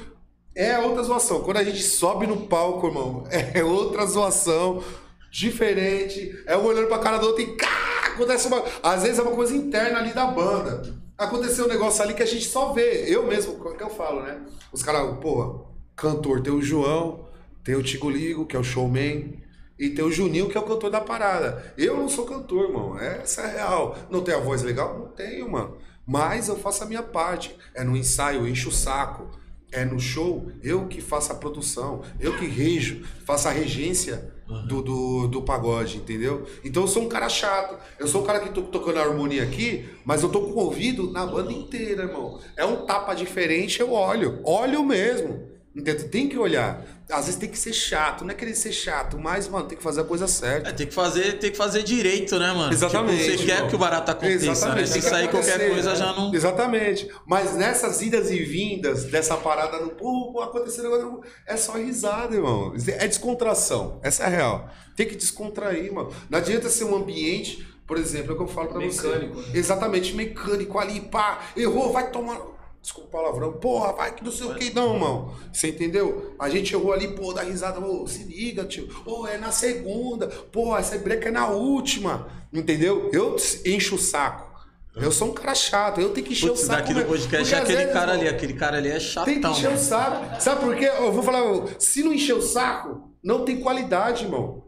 [0.55, 1.40] é outra zoação.
[1.40, 4.85] Quando a gente sobe no palco, irmão, é outra zoação.
[5.32, 8.62] Diferente, é um olhando pra cara do outro e cá, acontece uma.
[8.82, 10.94] Às vezes é uma coisa interna ali da banda.
[11.19, 13.05] Aconteceu um negócio ali que a gente só vê.
[13.09, 14.43] Eu mesmo, como é que eu falo, né?
[14.73, 15.61] Os caras, porra,
[15.96, 17.28] cantor, tem o João,
[17.62, 19.42] tem o Tigo Ligo, que é o showman,
[19.78, 21.74] e tem o Juninho, que é o cantor da parada.
[21.76, 22.98] Eu não sou cantor, irmão.
[22.98, 23.98] Essa é a real.
[24.08, 24.96] Não tenho a voz legal?
[24.98, 25.76] Não tenho, mano.
[26.06, 27.56] Mas eu faço a minha parte.
[27.74, 29.28] É no ensaio, eu encho o saco.
[29.72, 34.32] É no show, eu que faço a produção, eu que rejo, faço a regência
[34.68, 36.46] do, do, do pagode, entendeu?
[36.62, 37.76] Então eu sou um cara chato.
[37.98, 40.58] Eu sou um cara que tô tocando a harmonia aqui, mas eu tô com o
[40.58, 42.38] ouvido na banda inteira, irmão.
[42.56, 44.38] É um tapa diferente, eu olho.
[44.44, 45.53] Olho mesmo.
[45.74, 46.09] Entendeu?
[46.09, 46.84] Tem que olhar.
[47.10, 49.82] Às vezes tem que ser chato, não é querer ser chato, mas, mano, tem que
[49.82, 50.70] fazer a coisa certa.
[50.70, 52.72] É, tem que fazer, tem que fazer direito, né, mano?
[52.72, 54.86] Exatamente, Tipo, você quer que o barato aconteça, né?
[54.86, 55.96] Se tem que sair qualquer coisa né?
[55.96, 56.32] já não.
[56.32, 57.09] Exatamente.
[57.26, 62.72] Mas nessas idas e vindas, dessa parada no pô, acontecendo agora, é só risada, irmão.
[62.86, 64.01] É descontração.
[64.02, 64.70] Essa é a real.
[64.96, 66.10] Tem que descontrair, mano.
[66.30, 69.51] Não adianta ser um ambiente, por exemplo, é o que eu falo pra Mecânico, você.
[69.51, 69.59] né?
[69.59, 72.53] Exatamente, mecânico ali, pá, errou, vai tomar.
[72.85, 75.35] Desculpa o palavrão, porra, vai que não sei o que, não, irmão.
[75.51, 76.35] Você entendeu?
[76.39, 78.86] A gente errou ali, pô, dá risada, ô, se liga, tio.
[79.06, 82.28] Ô, é na segunda, pô, essa breca é na última.
[82.52, 83.09] Entendeu?
[83.11, 84.52] Eu encho o saco.
[84.94, 86.81] Eu sou um cara chato, eu tenho que encher Putz, o saco.
[86.82, 87.09] daqui mesmo.
[87.09, 89.32] podcast é aquele cara ali, aquele cara ali é chatão.
[89.32, 89.82] Tem que encher o mano.
[89.82, 90.43] saco.
[90.43, 90.85] Sabe por quê?
[90.85, 91.40] Eu vou falar,
[91.78, 94.62] se não encher o saco, não tem qualidade, irmão.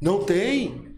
[0.00, 0.88] Não tem.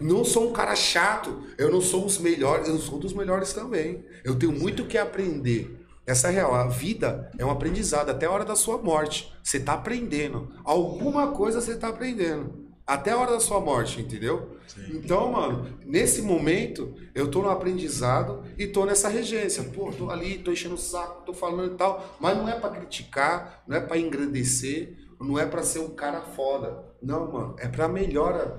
[0.00, 1.42] Não sou um cara chato.
[1.58, 4.02] Eu não sou os melhores, eu sou dos melhores também.
[4.24, 5.77] Eu tenho muito o que aprender.
[6.08, 6.54] Essa é a real.
[6.54, 9.30] A vida é um aprendizado até a hora da sua morte.
[9.42, 10.50] Você tá aprendendo.
[10.64, 12.66] Alguma coisa você tá aprendendo.
[12.86, 14.56] Até a hora da sua morte, entendeu?
[14.88, 19.62] Então, mano, nesse momento, eu tô no aprendizado e tô nessa regência.
[19.64, 22.16] Pô, tô ali, tô enchendo o saco, tô falando e tal.
[22.18, 26.22] Mas não é pra criticar, não é pra engrandecer, não é pra ser um cara
[26.22, 26.86] foda.
[27.02, 28.58] Não, mano, é pra melhora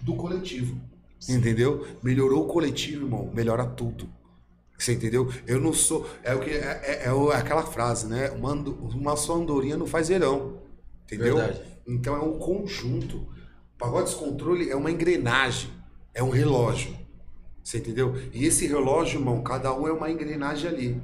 [0.00, 0.80] do coletivo.
[1.28, 1.86] Entendeu?
[2.02, 4.08] Melhorou o coletivo, irmão, melhora tudo.
[4.78, 5.28] Você entendeu?
[5.46, 6.08] Eu não sou.
[6.22, 8.30] É o que é, é- é o- aquela frase, né?
[8.30, 10.62] Uma, uma só andorinha não faz verão.
[11.04, 11.36] Entendeu?
[11.36, 11.62] Verdade.
[11.86, 13.26] Então é um conjunto.
[13.76, 15.70] Pagode descontrole é uma engrenagem,
[16.14, 16.96] é um relógio.
[17.62, 18.14] Você entendeu?
[18.32, 21.02] E esse relógio, irmão, cada um é uma engrenagem ali.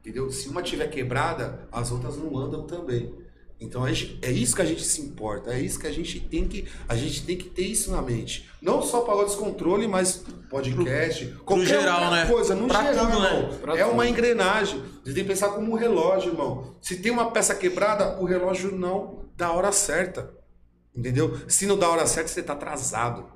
[0.00, 0.30] Entendeu?
[0.30, 3.14] Se uma tiver quebrada, as outras não andam também.
[3.64, 6.46] Então gente- é isso que a gente se importa, é isso que a gente tem
[6.46, 8.48] que a gente tem que ter isso na mente.
[8.60, 12.26] Não só pagode descontrole, mas podcast, qualquer geral, né?
[12.26, 13.26] coisa, no Pra geral, tudo, né?
[13.40, 13.58] irmão.
[13.58, 14.12] Pra É uma tudo.
[14.12, 14.80] engrenagem.
[15.04, 16.74] Você tem que pensar como um relógio, irmão.
[16.80, 20.30] Se tem uma peça quebrada, o relógio não dá a hora certa.
[20.96, 21.36] Entendeu?
[21.48, 23.26] Se não dá a hora certa, você tá atrasado.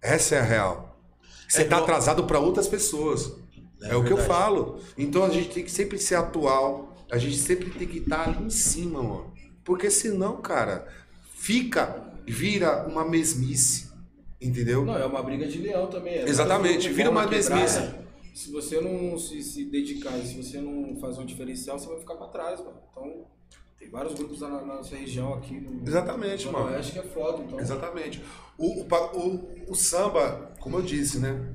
[0.00, 0.98] Essa é a real.
[1.48, 3.32] Você É tá igual- atrasado para outras pessoas.
[3.82, 4.78] É, É o que eu falo.
[4.98, 6.94] Então a gente tem que sempre ser atual.
[7.10, 9.31] A gente sempre tem que estar ali em cima, mano.
[9.64, 10.86] Porque senão, cara,
[11.34, 13.90] fica, vira uma mesmice.
[14.40, 14.84] Entendeu?
[14.84, 16.14] Não, é uma briga de leão também.
[16.14, 16.28] é.
[16.28, 17.90] Exatamente, vira uma mesmice.
[18.34, 21.98] Se você não se, se dedicar e se você não fazer um diferencial, você vai
[21.98, 22.78] ficar pra trás, mano.
[22.90, 23.26] Então,
[23.78, 25.54] tem vários grupos na, na nossa região aqui.
[25.60, 26.66] No, Exatamente, no mano.
[26.70, 27.60] Oeste que é foda, então.
[27.60, 28.22] Exatamente.
[28.58, 28.86] O, o,
[29.18, 31.54] o- o samba, como eu disse, né?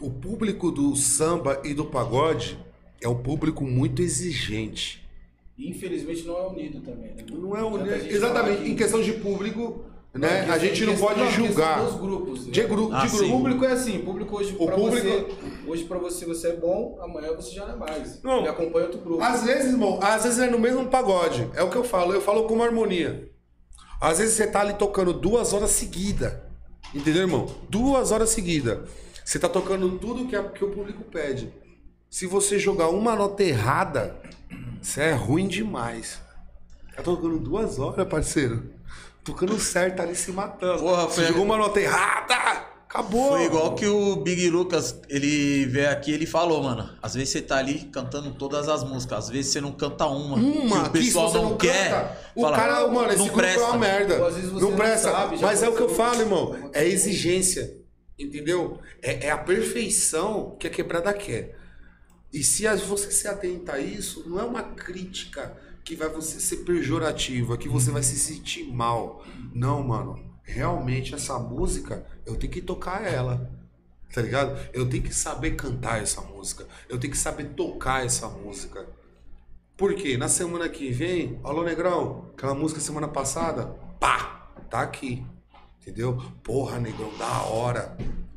[0.00, 2.58] O público do samba e do pagode
[3.00, 5.03] é um público muito exigente.
[5.56, 7.24] E infelizmente não é unido também, né?
[7.30, 7.92] Não é unido.
[7.92, 8.62] Exatamente.
[8.62, 10.44] que- Em questão de público, né?
[10.46, 11.84] Não, a gente não pode julgar.
[11.84, 12.46] Dos grupos.
[12.50, 13.14] De, gru Ah, de.
[13.14, 13.32] O grupo.
[13.32, 16.56] público é assim, o público hoje O pra público- você, hoje para você você é
[16.56, 18.20] bom, amanhã você já não é mais.
[18.22, 18.38] Não.
[18.40, 19.22] Ele acompanha outro grupo.
[19.22, 21.48] Às vezes, irmão, às vezes é no mesmo pagode.
[21.54, 23.30] É o que eu falo, eu falo com uma harmonia.
[24.00, 26.32] Às vezes você tá ali tocando duas horas seguidas.
[26.94, 27.46] Entendeu, irmão?
[27.70, 28.88] Duas horas seguidas.
[29.24, 31.52] Você tá tocando tudo que, a- que o público pede.
[32.10, 34.20] Se você jogar uma nota errada,
[34.84, 36.20] você é ruim demais.
[36.94, 38.70] Tá tocando duas horas, parceiro.
[39.24, 40.80] Tocando certo ali se matando.
[40.80, 42.34] Porra, foi- jogou uma nota errada,
[42.88, 43.30] acabou.
[43.30, 46.90] Foi igual que o Big Lucas, ele veio aqui ele falou, mano.
[47.02, 50.36] Às vezes você tá ali cantando todas as músicas, às vezes você não canta uma.
[50.36, 51.90] Uma, que o pessoal que você não, quer.
[51.90, 53.60] canta, o fala, cara, mano, esse não grupo presta.
[53.60, 54.18] é uma merda.
[54.20, 55.10] Ou às vezes você não não presta.
[55.10, 56.70] sabe, mas é o que eu falo, irmão.
[56.74, 57.74] É exigência.
[58.18, 58.78] Entendeu?
[59.02, 61.56] É, é a perfeição que a quebrada quer.
[62.34, 66.64] E se você se atenta a isso, não é uma crítica que vai você ser
[66.64, 69.24] pejorativa, que você vai se sentir mal.
[69.54, 70.18] Não, mano.
[70.42, 73.48] Realmente essa música, eu tenho que tocar ela.
[74.12, 74.58] Tá ligado?
[74.72, 76.66] Eu tenho que saber cantar essa música.
[76.88, 78.84] Eu tenho que saber tocar essa música.
[79.76, 80.16] Por quê?
[80.16, 83.66] Na semana que vem, alô Negrão, aquela música semana passada,
[84.00, 85.24] pá, tá aqui.
[85.80, 86.20] Entendeu?
[86.42, 87.96] Porra, Negrão, da hora.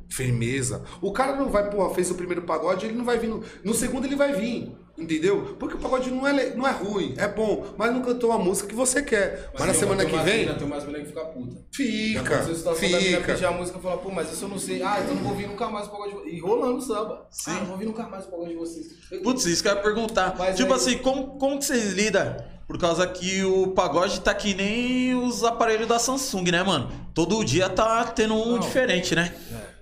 [0.10, 0.84] Firmeza.
[1.02, 3.28] O cara não vai, porra, fez o primeiro pagode, ele não vai vir.
[3.28, 4.72] No, no segundo ele vai vir.
[4.98, 5.56] Entendeu?
[5.60, 8.68] Porque o pagode não é, não é ruim, é bom, mas não cantou a música
[8.68, 9.52] que você quer.
[9.54, 11.56] Mas, na tem- semana tem que vem, mina- Tem umas meninas que ficam puta.
[11.56, 13.48] Já fica, aconteceu a situação da mina pedir fica.
[13.48, 14.82] a música e falar, pô, mas isso eu não sei.
[14.82, 16.34] Ah, então não vou ouvir nunca mais o pagode de vocês.
[16.34, 17.28] E rolando samba.
[17.30, 17.52] Sim.
[17.52, 18.88] Ah, não vou ouvir nunca mais o pagode de vocês.
[19.22, 20.34] Putz, isso que eu ia perguntar.
[20.36, 22.36] Mas tipo aí- assim, como, como que vocês lidam?
[22.68, 26.90] Por causa que o pagode tá que nem os aparelhos da Samsung, né, mano?
[27.14, 28.60] Todo dia tá tendo um Não.
[28.60, 29.32] diferente, né?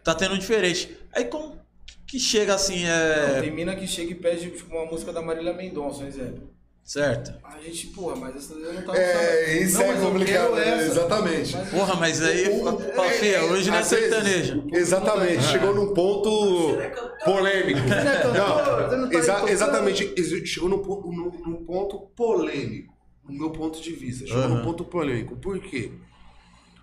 [0.05, 0.95] Tá tendo diferente.
[1.11, 1.59] Aí como
[2.07, 3.41] que chega assim, Não, é.
[3.41, 6.49] Tem mina que chega e pede tipo, uma música da Marília Mendonça, um exemplo.
[6.83, 7.33] Certo.
[7.43, 10.53] A gente, porra, mas essa daí não tá no É, isso Não, é eu complicado,
[10.53, 10.85] quero essa.
[10.85, 11.57] exatamente.
[11.57, 14.63] Mas- Porra, mas aí, fala, é, filha, hoje não é sertanejo.
[14.71, 16.77] Exatamente, chegou num ponto
[17.25, 17.79] polêmico.
[17.79, 22.93] Não é você não tá exa- exatamente, ex- chegou num, num- num ponto polêmico,
[23.27, 24.27] no meu ponto de vista.
[24.27, 24.55] Chegou Aham.
[24.57, 25.35] num ponto polêmico.
[25.37, 25.91] Por quê?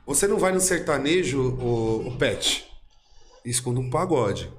[0.04, 2.66] Você não vai no sertanejo, o, o pet,
[3.44, 4.52] esconde um pagode.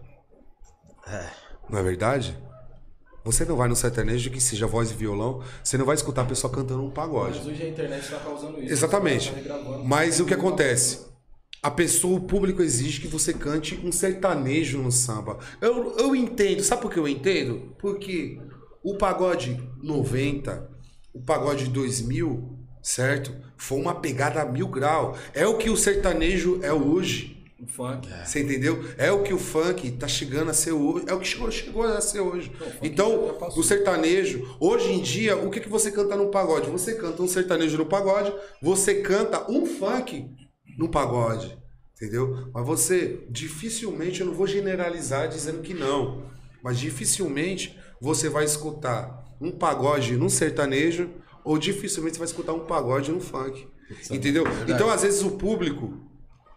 [1.69, 2.37] Não é verdade?
[3.23, 6.25] Você não vai no sertanejo que seja voz e violão, você não vai escutar a
[6.25, 7.39] pessoa cantando um pagode.
[7.39, 8.73] Mas hoje a internet tá causando isso.
[8.73, 9.31] Exatamente.
[9.31, 9.57] Tá.
[9.85, 11.13] Mas o que acontece?
[11.61, 15.39] A pessoa, o público exige que você cante um sertanejo no samba.
[15.61, 16.61] Eu, eu entendo.
[16.61, 17.73] Sabe por que eu entendo?
[17.79, 18.41] Porque
[18.83, 20.69] o pagode 90,
[21.13, 23.33] o pagode 2000, certo?
[23.55, 25.17] Foi uma pegada a mil grau.
[25.33, 27.32] É o que o sertanejo é hoje.
[27.63, 28.09] O funk.
[28.25, 28.83] Você entendeu?
[28.97, 31.05] É o que o funk tá chegando a ser hoje.
[31.07, 32.51] É o que chegou, chegou a ser hoje.
[32.81, 33.59] Então, já passou.
[33.61, 36.69] o sertanejo, hoje em dia, o que, que você canta no pagode?
[36.69, 40.29] Você canta um sertanejo no pagode, você canta um funk
[40.77, 41.57] no pagode.
[41.95, 42.49] Entendeu?
[42.53, 46.25] Mas você, dificilmente, eu não vou generalizar dizendo que não,
[46.61, 51.09] mas dificilmente você vai escutar um pagode num sertanejo
[51.45, 53.65] ou dificilmente você vai escutar um pagode num funk.
[54.11, 54.43] Entendeu?
[54.67, 56.11] Então, às vezes, o público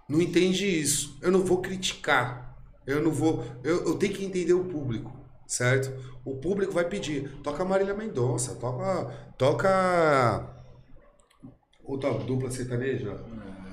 [0.09, 1.19] não entende isso.
[1.23, 2.57] Eu não vou criticar.
[2.87, 3.45] Eu não vou.
[3.65, 5.13] Eu, eu tenho que entender o público,
[5.47, 5.93] certo?
[6.25, 7.31] O público vai pedir.
[7.43, 9.13] Toca Marília Mendonça, toca.
[9.37, 10.55] Toca.
[11.85, 13.21] Outra dupla sertaneja.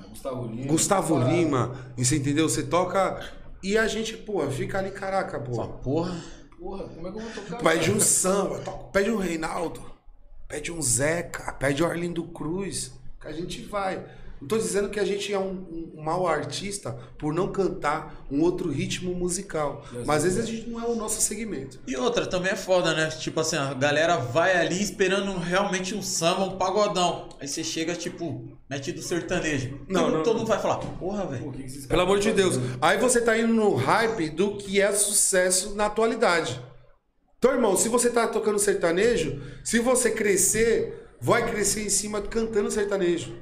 [0.04, 0.68] É, Gustavo Lima.
[0.68, 1.20] Gustavo.
[1.20, 1.94] Lima.
[1.98, 2.50] Você entendeu?
[2.50, 3.20] Você toca.
[3.62, 5.82] E a gente, pô, fica ali, caraca, Fala, pô.
[5.82, 6.22] porra.
[6.60, 7.58] Porra, como é que eu vou tocar?
[7.62, 8.60] Pede um samba,
[8.94, 9.82] pede um Reinaldo,
[10.48, 14.06] pede um Zeca, pede o Arlindo Cruz, que a gente vai.
[14.44, 18.42] Não tô dizendo que a gente é um, um mau artista por não cantar um
[18.42, 19.86] outro ritmo musical.
[20.06, 21.80] Mas às vezes a gente não é o nosso segmento.
[21.88, 23.08] E outra, também é foda, né?
[23.08, 27.30] Tipo assim, a galera vai ali esperando realmente um samba, um pagodão.
[27.40, 29.80] Aí você chega, tipo, mete do sertanejo.
[29.88, 30.24] Não, todo, não.
[30.24, 31.54] todo mundo vai falar, porra, velho.
[31.88, 32.60] Pelo amor de Deus.
[32.82, 36.62] Aí você tá indo no hype do que é sucesso na atualidade.
[37.38, 42.70] Então, irmão, se você tá tocando sertanejo, se você crescer, vai crescer em cima cantando
[42.70, 43.34] sertanejo.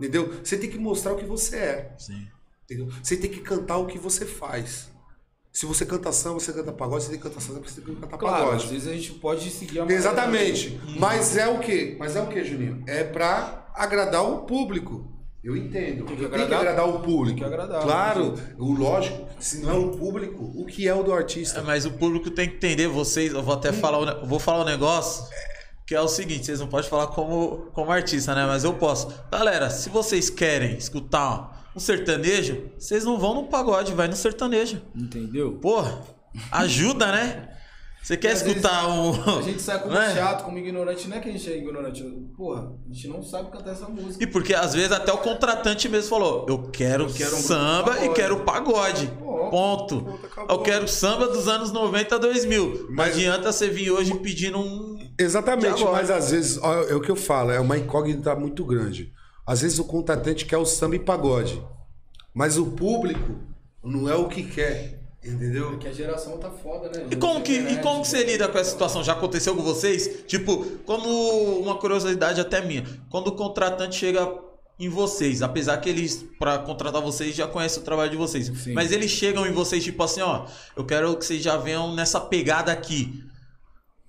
[0.00, 0.32] Entendeu?
[0.42, 1.94] Você tem que mostrar o que você é.
[1.98, 2.26] Sim.
[2.64, 2.88] Entendeu?
[3.02, 4.88] Você tem que cantar o que você faz.
[5.52, 8.00] Se você canta samba, você canta pagode, você tem que cantar samba, você tem que
[8.00, 8.64] cantar Claro, pagode.
[8.64, 10.80] às vezes a gente pode seguir a Exatamente.
[10.98, 11.96] Mas é o quê?
[11.98, 12.82] Mas é o quê, Juninho?
[12.86, 15.06] É pra agradar o público.
[15.42, 16.04] Eu entendo.
[16.04, 17.26] Tem que Eu tenho que agradar- agradar o público.
[17.26, 20.94] tem que agradar, Claro, né, o lógico, se não é o público, o que é
[20.94, 21.62] o do É, artista?
[21.62, 24.60] mas o público tem que entender, vocês, eu vou até falar, ne- eu vou falar
[24.62, 25.24] um negócio
[25.90, 28.46] que é o seguinte, vocês não podem falar como, como artista, né?
[28.46, 29.08] Mas eu posso.
[29.28, 34.80] Galera, se vocês querem escutar um sertanejo, vocês não vão no pagode, vai no sertanejo.
[34.94, 35.54] Entendeu?
[35.54, 36.00] Porra,
[36.52, 37.48] ajuda, né?
[38.04, 39.38] Você quer Às escutar um.
[39.38, 40.14] A gente sai como né?
[40.14, 41.08] chato, como ignorante.
[41.08, 42.02] Não é que a gente é ignorante.
[42.36, 44.22] Porra, a gente não sabe cantar essa música.
[44.22, 47.90] E porque às vezes até o contratante mesmo falou: Eu quero, Eu quero um samba
[47.90, 49.06] e pagode." quero pagode.
[49.50, 50.18] Ponto.
[50.24, 50.56] acabou.
[50.56, 52.86] Eu quero samba dos anos 90 a 2000.
[52.88, 54.89] Não Mas- adianta você vir hoje pedindo um.
[55.22, 59.12] Exatamente, mas às vezes, ó, é o que eu falo, é uma incógnita muito grande.
[59.46, 61.62] Às vezes o contratante quer o samba e pagode,
[62.32, 63.38] mas o público
[63.82, 65.70] não é o que quer, entendeu?
[65.70, 67.06] Porque a geração tá foda, né?
[67.10, 69.02] E como, que, e como que você lida com essa situação?
[69.02, 70.24] Já aconteceu com vocês?
[70.26, 71.08] Tipo, quando.
[71.60, 72.84] Uma curiosidade até minha.
[73.10, 74.26] Quando o contratante chega
[74.78, 78.46] em vocês, apesar que eles, pra contratar vocês, já conhecem o trabalho de vocês.
[78.46, 78.72] Sim.
[78.72, 82.18] Mas eles chegam em vocês, tipo assim, ó, eu quero que vocês já venham nessa
[82.18, 83.22] pegada aqui.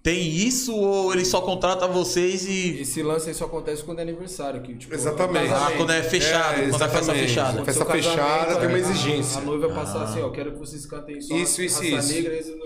[0.03, 2.81] Tem isso ou ele só contrata vocês e.
[2.81, 4.61] Esse lance aí só acontece quando é aniversário.
[4.61, 5.53] Que, tipo, Exatamente.
[5.53, 7.53] Ah, quando é fechado, É, quando é festa fechada.
[7.57, 9.37] Quando Festa fechada tem uma a- exigência.
[9.39, 12.13] A, noiva passar assim, ó, quero que vocês cantem só Isso, isso, raça isso.
[12.13, 12.35] negra.
[12.39, 12.57] isso-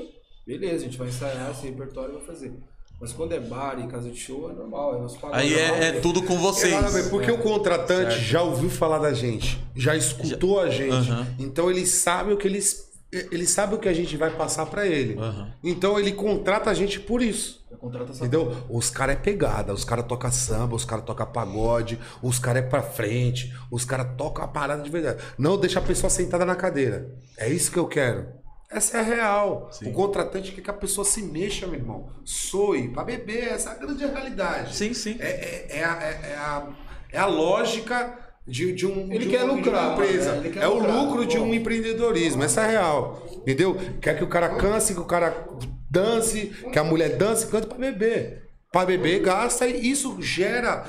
[0.47, 2.53] Beleza, a gente vai ensaiar esse repertório e vai fazer.
[3.01, 5.41] Mas quando é bar e casa de show, é normal, é nosso pagode.
[5.41, 6.73] Aí é, é tudo com vocês.
[6.73, 10.93] Exatamente, porque o contratante já ouviu falar da gente, já escutou a gente.
[11.11, 11.27] Aham.
[11.37, 12.84] Então ele sabe o que ele, es- e-
[13.31, 15.17] ele sabe o que a gente vai passar pra ele.
[15.19, 15.51] Aham.
[15.63, 17.65] Então ele contrata a gente por isso.
[17.69, 18.55] Já contrata essa Entendeu?
[18.69, 22.67] Os caras é pegada, os caras tocam samba, os caras tocam pagode, os caras é
[22.67, 25.21] pra frente, os caras tocam a parada de verdade.
[25.37, 27.09] Não deixa a pessoa sentada na cadeira.
[27.37, 28.27] É isso que eu quero.
[28.69, 29.69] Essa é a real.
[29.85, 32.09] O contratante quer que a pessoa se mexa, meu irmão.
[32.25, 34.75] Soe, pra beber, essa é a grande realidade.
[34.75, 35.15] Sim, sim.
[35.19, 36.67] É, é- é a, é- é a-
[37.13, 40.33] é a lógica de, de um, Ele de quer um- lucrar, empresa.
[40.35, 40.49] né?
[40.49, 40.95] Quer é o lucrar.
[40.95, 42.43] lucro de um empreendedorismo.
[42.43, 43.25] Essa é real.
[43.37, 43.75] Entendeu?
[44.01, 45.47] Quer que o cara canse, que o cara
[45.89, 48.43] dance, que a mulher dance, cante pra beber.
[48.71, 50.85] Pra beber, gasta e isso gera.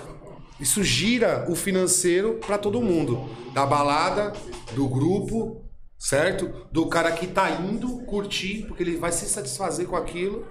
[0.58, 3.28] Isso gira o financeiro pra todo mundo.
[3.52, 4.32] Da balada,
[4.74, 5.62] do grupo,
[5.98, 6.50] certo?
[6.72, 10.46] Do cara que tá indo curtir, porque ele vai se satisfazer com aquilo.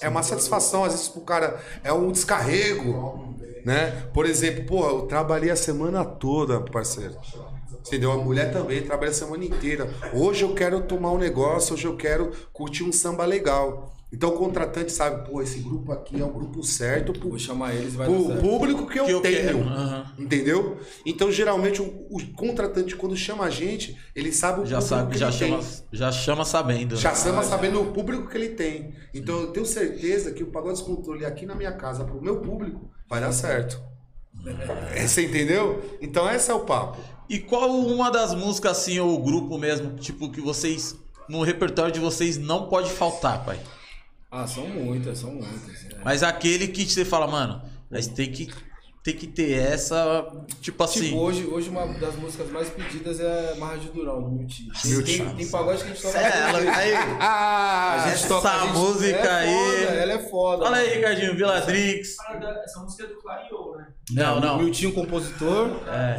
[0.00, 1.60] É uma satisfação, às vezes, pro cara.
[1.84, 3.34] É um descarrego,
[3.64, 4.08] né?
[4.12, 7.16] Por exemplo, pô, eu trabalhei a semana toda, parceiro.
[7.86, 8.12] Entendeu?
[8.12, 9.88] A mulher também trabalha a semana inteira.
[10.12, 13.94] Hoje eu quero tomar um negócio, hoje eu quero curtir um samba legal.
[14.12, 17.74] Então o contratante sabe, pô, esse grupo aqui é o grupo certo pro, Vou chamar
[17.76, 18.40] eles vai pro certo.
[18.40, 19.64] público que eu, Que eu tenho.
[20.18, 20.78] Entendeu?
[21.06, 25.12] Então, geralmente, o, o contratante, quando chama a gente, ele sabe o Já público sabe,
[25.12, 25.68] que já ele chama, tem.
[25.92, 26.96] já chama sabendo.
[26.96, 28.92] Já chama sabendo o público que ele tem.
[29.14, 32.90] Então, eu tenho certeza que o Pagode Descontrole aqui na minha casa, pro meu público,
[33.10, 33.82] vai dar certo.
[34.94, 35.98] É, Você entendeu?
[36.00, 36.98] Então, esse é o papo.
[37.28, 40.96] E qual uma das músicas, assim, ou o grupo mesmo, tipo, que vocês,
[41.28, 43.60] no repertório de vocês, não pode faltar, pai?
[44.30, 45.84] Ah, são muitas, são muitas.
[45.92, 45.98] é.
[46.04, 47.60] Mas aquele que você fala, mano,
[47.90, 48.48] nós tem que,
[49.02, 51.04] tem que ter essa, tipo assim...
[51.04, 54.68] Tipo, hoje, hoje uma das músicas mais pedidas é Marra de Durão, do Milti.
[54.82, 56.18] Tem, tem, tem pagode que a gente toca.
[56.18, 58.04] É, ela, aí, Ah!
[58.04, 59.54] A gente toca, a essa gente- música é aí-
[59.86, 60.64] Foda, ela é foda.
[60.64, 62.16] Fala aí, Ricardinho, Viladrix.
[62.64, 63.86] Essa música é do Clarion, né?
[64.12, 64.58] Não, O não.
[64.58, 65.68] Miltinho, compositor.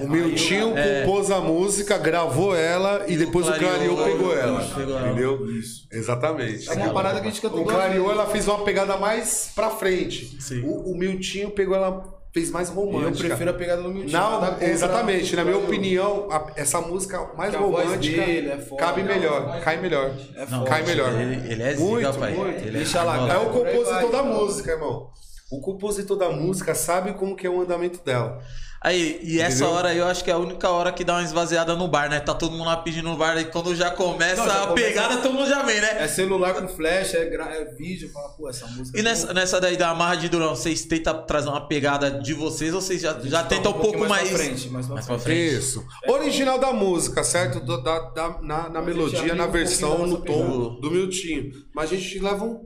[0.02, 1.02] O Miltinho É.
[1.04, 4.66] compôs a música, gravou ela e, o depois o Clarion Clarion pegou ela.
[4.76, 5.08] pegou ela.
[5.10, 5.46] Entendeu?
[5.52, 5.88] Isso.
[5.92, 6.68] Exatamente.
[6.68, 9.70] É uma parada que a gente cantou O Clarion ela fez uma pegada mais pra
[9.70, 10.42] frente.
[10.42, 10.62] Sim.
[10.64, 13.24] O, o Miltinho pegou ela fez mais romântica.
[13.26, 14.12] Eu prefiro a pegada do Miltinho.
[14.18, 15.36] Não, exatamente.
[15.36, 18.82] Na minha opinião, a- essa música mais Que a voz romântica dele é foda.
[18.84, 20.12] cabe melhor, Não, cai melhor.
[20.36, 20.66] É foda.
[20.66, 21.12] Cai melhor.
[21.20, 22.34] Ele, ele é Muito, zica, pai.
[22.34, 22.60] muito.
[22.60, 24.34] Ele é Deixa lá, É o compositor da vai.
[24.34, 25.10] música, irmão.
[25.52, 28.40] O compositor da música sabe como que é o andamento dela.
[28.84, 29.74] Aí, e essa Entendeu?
[29.76, 32.10] hora aí eu acho que é a única hora que dá uma esvaziada no bar,
[32.10, 32.20] né?
[32.20, 34.88] Tá todo mundo lá pedindo no bar, e quando já começa Não, já a começa-
[34.88, 36.04] pegada, todo mundo já vem, né?
[36.04, 37.46] É celular com flash, é, gra...
[37.46, 38.10] é vídeo.
[38.12, 38.98] Fala, pô, essa música.
[39.00, 42.74] E nessa, nessa daí da Amarra de Durão, vocês tentam trazer uma pegada de vocês
[42.74, 44.30] ou vocês já, já tentam um pouco pouquinho mais.
[44.30, 45.50] pra frente, mais pra mais pra frente.
[45.52, 45.60] frente.
[45.64, 45.86] Isso.
[46.08, 47.60] Original da música, certo?
[47.60, 50.82] Do- da, da- na, na melodia, na um versão, no tom pegada.
[50.82, 51.52] do Miltinho.
[51.76, 52.66] Mas a gente leva um,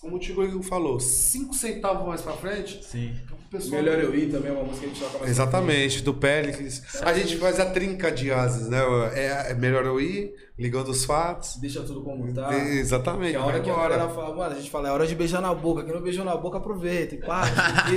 [0.00, 2.84] como o Tigo falou, 5 centavos mais pra frente.
[2.84, 3.14] Sim.
[3.52, 6.14] Pessoal- Melhor Eu Ir também é uma música que a gente toca mais Exatamente, do
[6.14, 6.82] Péricles.
[7.02, 8.78] A gente faz a trinca de asas, né?
[9.14, 10.32] É, é melhor eu ir,
[10.62, 11.56] ligando os fatos.
[11.56, 12.54] Deixa tudo como tá.
[12.54, 13.32] Exatamente.
[13.32, 15.40] Que a hora que a galera fala, mano, a gente fala, é hora de beijar
[15.42, 15.82] na boca.
[15.82, 17.14] Quem não beijou na boca, aproveita.
[17.16, 17.42] E pá.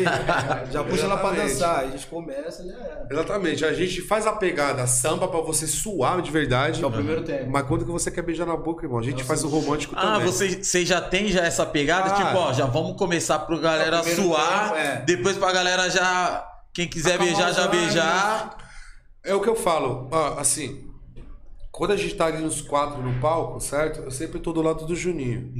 [0.72, 1.80] Já puxa ela pra dançar.
[1.80, 3.08] Aí a gente começa e já era.
[3.10, 6.84] Exatamente, a gente faz a pegada samba pra você suar de verdade.
[6.84, 7.50] É o primeiro tempo.
[7.50, 9.00] Mas quando que você quer beijar na boca, irmão?
[9.00, 10.26] A gente faz o romântico Ah, também.
[10.26, 12.12] vocês vocês já tem já essa pegada?
[12.12, 12.16] Ah.
[12.16, 15.04] tipo, ó, já vamos começar pro galera É suar, tempo, é.
[15.06, 16.46] depois pra galera já.
[16.74, 18.58] Quem quiser Acalmar beijar, já beijar.
[19.24, 20.85] É o que eu falo, ó, assim,
[21.76, 24.00] quando a gente tá ali nos quatro no palco, certo?
[24.00, 25.52] Eu sempre tô do lado do Juninho.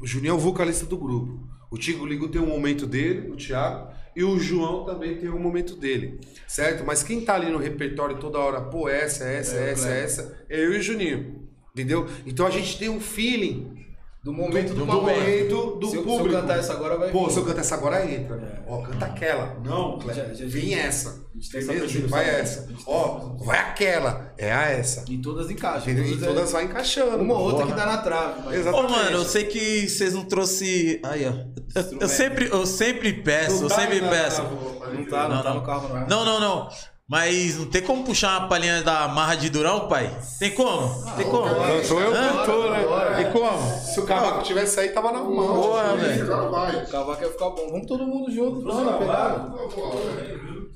[0.00, 1.48] O Juninho é o vocalista do grupo.
[1.68, 5.40] O Tigo Ligo tem um momento dele, o Thiago, e o João também tem um
[5.40, 6.84] momento dele, certo?
[6.84, 10.04] Mas quem tá ali no repertório toda hora, pô, essa, essa, É, essa, Cleber.
[10.04, 11.48] essa, é eu e o Juninho.
[11.72, 12.06] Entendeu?
[12.24, 13.83] Então a gente tem um feeling
[14.24, 15.18] Do momento do, do momento.
[15.20, 16.30] momento do se, público.
[16.30, 17.32] Se eu cantar essa agora, vai Pô, vir.
[17.32, 18.64] se eu cantar essa agora, entra.
[18.66, 19.60] Ó, canta aquela.
[19.62, 21.26] Não, já- vem essa.
[21.34, 22.08] gente tem essa Beleza?
[22.08, 22.68] Vai A essa.
[22.86, 24.32] Ó, vai aquela.
[24.38, 25.04] É a essa.
[25.10, 25.92] E todas encaixam.
[25.92, 26.06] Entendeu?
[26.06, 27.22] E é- todas vai encaixando.
[27.22, 28.40] Uma ou outra que dá na trave.
[28.46, 28.54] Mas...
[28.54, 28.92] Ô, Exatamente.
[28.92, 31.02] mano, eu sei que vocês não trouxe.
[31.04, 31.32] Aí, ó.
[31.78, 34.42] Eu, eu sempre, eu sempre peço, eu Não tá sempre peço.
[34.42, 36.06] Não tá, não, Não, tá no carro, não.
[36.08, 36.68] Não, não, não.
[37.06, 40.10] Mas não tem como puxar uma palhinha da marra de Durão, pai?
[40.38, 40.88] Tem como?
[41.16, 41.46] Tem como?
[41.48, 42.28] Eu, Hã?
[42.38, 42.82] cantou, né?
[43.16, 43.60] Tem como?
[43.78, 45.54] Se o cavaco tivesse aí, tava na mão.
[45.54, 46.24] Porra, velho.
[46.24, 47.70] O cavaco ia ficar bom.
[47.72, 49.52] Vamos todo mundo junto, não, na pegada.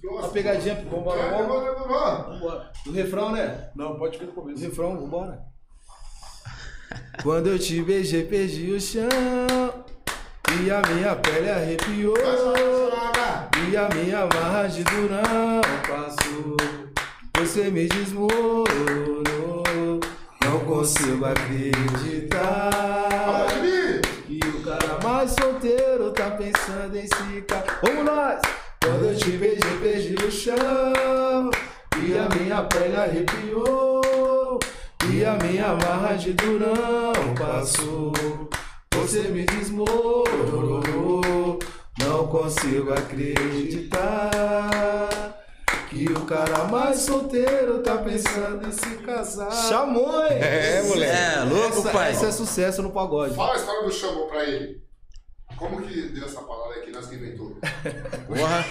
[0.05, 2.23] Uma pegadinha, vambora, vambora.
[2.29, 2.73] Vambora.
[2.85, 3.71] Do refrão, né?
[3.75, 4.63] Não, pode ver no Do começo.
[4.63, 5.41] refrão, vambora.
[7.23, 9.09] Quando eu te beijei, perdi o chão.
[10.57, 12.17] E a minha pele arrepiou.
[13.71, 16.57] E a minha marra de durão passou.
[17.37, 19.63] Você me desmoronou.
[20.45, 22.39] Não consigo acreditar.
[24.29, 27.65] E o cara mais solteiro tá pensando em ficar.
[27.83, 28.41] Vamos nós!
[28.83, 31.51] Quando eu te beijei, perdi o chão.
[32.03, 34.59] E a minha pele arrepiou.
[35.13, 38.13] E E a minha marra de durão passou.
[39.01, 40.25] Você me desmorou.
[41.99, 43.99] Não consigo acreditar.
[45.91, 49.51] Que o cara mais solteiro tá pensando em se casar.
[49.51, 50.39] Chamou, hein?
[50.39, 51.13] É, moleque.
[51.13, 52.11] É, louco, essa, pai.
[52.11, 53.35] essa é sucesso no pagode.
[53.35, 54.83] Fala a história do chamou pra ele.
[55.57, 57.57] Como que deu essa palavra aí que nós que inventou?
[58.27, 58.65] Porra.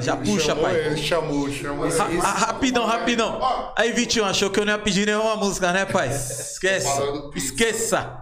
[0.00, 0.76] Já puxa, chamou pai.
[0.76, 1.88] ele, chamou, chamou.
[1.90, 3.40] Ra- ra- rapidão, rapidão.
[3.76, 6.08] Aí, Vitinho, achou que eu não ia pedir nenhuma música, né, pai?
[6.10, 6.88] Esquece.
[7.34, 8.18] Esqueça.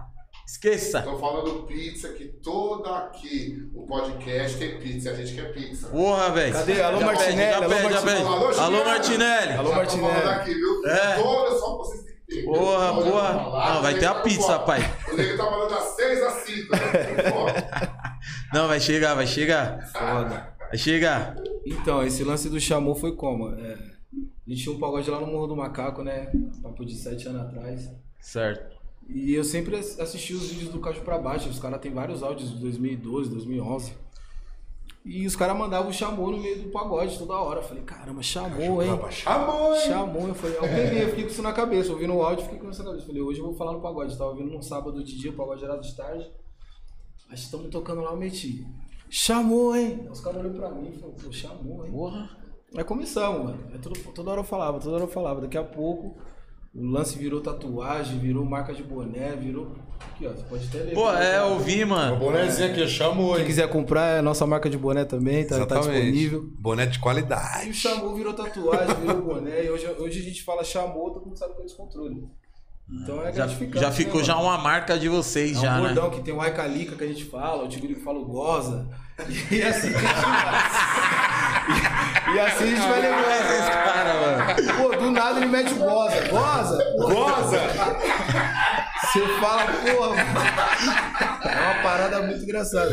[0.51, 1.03] Esqueça.
[1.03, 5.87] Tô falando pizza, que toda aqui o podcast tem pizza, a gente quer pizza.
[5.89, 6.53] Porra, velho.
[6.53, 6.81] Cadê?
[6.81, 8.17] Alô, Já Martinelli, alô, pede, já Martinelli.
[8.17, 8.27] pede.
[8.33, 8.83] Alô, Alô.
[8.85, 9.53] Martinelli.
[9.53, 10.13] Alô, Já tô Martinelli.
[10.21, 10.85] falando aqui, viu?
[10.87, 11.15] É.
[11.21, 12.41] Toda só vocês têm que ter.
[12.41, 12.51] viu?
[12.51, 12.93] Porra, porra.
[12.93, 14.79] vamos falar, Não, vai ter a nego pizza, tá- pai.
[15.11, 16.71] O nego tá falando das 6 às 5.
[16.71, 16.79] Né?
[17.31, 19.87] Pô, Não, vai chegar, vai chegar.
[19.91, 20.55] Foda.
[20.67, 21.35] Vai chegar.
[21.63, 23.49] Então, esse lance do chamou foi como?
[23.53, 26.31] É, a gente tinha um pagode lá no Morro do Macaco, né?
[26.63, 27.87] Papo de sete anos atrás.
[28.19, 28.78] Certo.
[29.09, 31.49] E eu sempre ass- assisti os vídeos do Cacho pra Baixo.
[31.49, 33.93] Os caras têm vários áudios de 2012, 2011.
[35.05, 37.59] E os caras mandavam o chamou no meio do pagode toda hora.
[37.61, 38.89] Eu falei, caramba, chamou, hein?
[39.11, 39.81] Chamou, hein?
[39.81, 42.59] Chamou, eu falei, eu peguei, eu fiquei com isso na cabeça, ouvindo o áudio, fiquei
[42.59, 43.07] com isso na cabeça.
[43.07, 44.15] Falei, hoje eu vou falar no pagode.
[44.17, 46.29] Tava ouvindo num sábado de dia, o pagode era de tarde.
[47.29, 48.65] Mas estamos tocando lá, eu meti.
[49.09, 50.01] Chamou, hein?
[50.03, 51.91] Aí Os caras olham pra mim e falaram, pô, chamou, hein?
[51.91, 52.29] Porra.
[52.75, 53.67] Aí começamos, mano.
[53.71, 55.41] Aí tudo- toda hora eu falava, toda hora eu falava.
[55.41, 56.17] Daqui a pouco,
[56.73, 59.75] o lance virou tatuagem, virou marca de boné, virou.
[60.13, 60.93] Aqui, ó, você pode até ler.
[60.93, 62.15] Pô, é, eu vi, O mano.
[62.17, 63.47] bonézinho aqui, chamou, Quem hein?
[63.47, 66.45] quiser comprar, é a nossa marca de boné também, tá, tá disponível.
[66.57, 67.73] Boné de Aí o qualidade.
[67.73, 69.65] chamou virou tatuagem, virou boné.
[69.65, 72.27] E hoje, hoje a gente fala chamou, todo mundo sabe que é descontrole.
[73.03, 73.79] Então é Já, gratificante.
[73.79, 75.81] já ficou né, já uma marca de vocês, É um já, né?
[75.93, 78.87] bordão que tem o Aicalica que a gente fala, o Tigre que fala o goza.
[79.51, 80.59] E assim a gente vai.
[82.35, 83.19] E assim a gente vai levando.
[85.29, 86.27] Nada ele mete o goza.
[86.27, 86.93] Goza?
[86.97, 87.59] Goza!
[89.01, 90.39] Você fala, porra, mano.
[91.43, 92.89] É uma parada muito engraçada.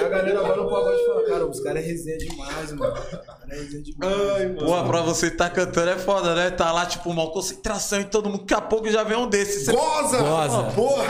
[0.00, 2.92] A galera vai no pagode e fala, cara, os caras é resenha demais, mano.
[2.92, 4.14] Os caras é resenha demais.
[4.36, 4.66] Ai, mano.
[4.66, 6.50] Pô, pra você tá cantando é foda, né?
[6.50, 8.42] Tá lá, tipo, uma concentração e todo mundo.
[8.42, 9.64] Daqui a pouco já vem um desses.
[9.64, 10.18] Você- Goza!
[10.18, 10.62] Goza.
[10.74, 11.04] Porra!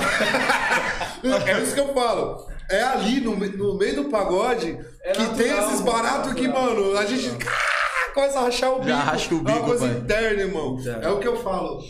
[1.47, 2.47] é isso que eu falo.
[2.71, 6.75] É ali, no, no meio do pagode, É que natural, tem esses baratos que, natural.
[6.75, 7.73] mano, a gente ah,
[8.13, 8.89] começa a rachar o bico.
[8.89, 9.97] Já racha o É bico, uma coisa pai.
[9.99, 10.79] interna, irmão.
[11.03, 11.83] É o que eu falo.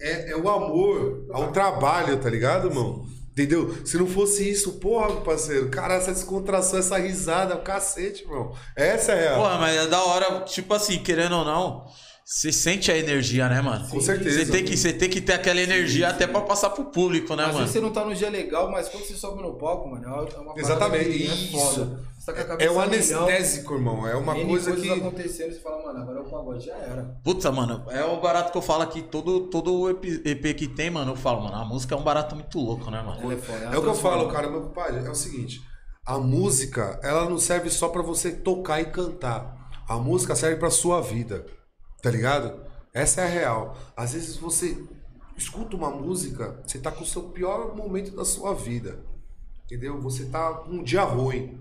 [0.00, 3.04] É, é o amor ao trabalho, tá ligado, irmão?
[3.32, 3.74] Entendeu?
[3.84, 8.54] Se não fosse isso, porra, meu parceiro, cara, essa descontração, essa risada, o cacete, irmão.
[8.74, 9.42] Essa é a real.
[9.42, 11.84] Porra, mas é da hora, tipo assim, querendo ou não,
[12.24, 13.86] você sente a energia, né, mano?
[13.88, 14.42] Com certeza.
[14.44, 17.42] Você tem que, você tem que ter aquela energia até pra passar pro público, né,
[17.44, 17.58] Às mano?
[17.60, 20.08] vezes você não tá no dia legal, mas quando você sobe no palco, mano, é
[20.08, 21.56] uma parada Exatamente, que isso.
[21.56, 22.00] É foda.
[22.26, 24.06] Você tá com a É cabeça um a milhão, anestésico, irmão.
[24.06, 24.90] É uma N coisa que.
[24.90, 27.04] acontecendo, você fala, mano, agora é o pagode, já era.
[27.22, 30.90] Puta, mano, é o barato que eu falo aqui, todo, todo EP EP que tem,
[30.90, 33.32] mano, eu falo, mano, a música é um barato muito louco, né, mano?
[33.32, 33.64] É foda.
[33.66, 35.60] É o que eu falo, cara, meu pai, é o seguinte,
[36.04, 39.54] a música, ela não serve só pra você tocar e cantar.
[39.88, 41.46] A música serve pra sua vida.
[42.02, 42.60] Tá ligado?
[42.92, 43.76] Essa é a real.
[43.96, 44.76] Às vezes você
[45.36, 48.98] escuta uma música, você tá com o seu pior momento da sua vida.
[49.64, 50.00] Entendeu?
[50.00, 51.58] Você tá com um dia ruim.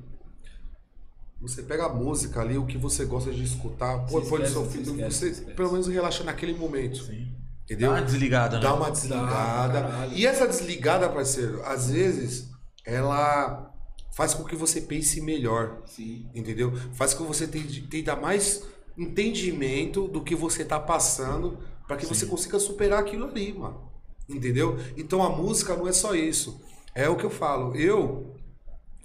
[1.41, 4.47] Você pega a música ali, o que você gosta de escutar, põe, Se põe no
[4.47, 5.55] seu se filho, esquece, você esquece.
[5.55, 6.97] pelo menos relaxa naquele momento.
[7.03, 7.27] Sim.
[7.65, 7.91] Entendeu?
[7.91, 8.61] Dá uma desligada, né?
[8.61, 10.07] Dá uma desligada.
[10.13, 12.49] e essa desligada, parceiro, às vezes,
[12.85, 13.71] ela
[14.15, 15.81] faz com que você pense melhor.
[15.85, 16.29] Sim.
[16.33, 16.73] Entendeu?
[16.93, 18.63] Faz com que você tenha, mais
[18.97, 21.57] entendimento do que você tá passando
[21.87, 23.91] para que você consiga superar aquilo ali, mano.
[24.27, 24.77] Entendeu?
[24.97, 26.61] Então a música não é só isso.
[26.93, 27.75] É o que eu falo.
[27.75, 28.35] Eu,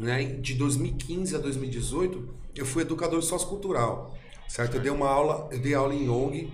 [0.01, 4.17] né, de 2015 a 2018, eu fui educador sociocultural.
[4.49, 4.77] Certo?
[4.77, 6.51] Eu dei uma aula, eu dei aula em Young,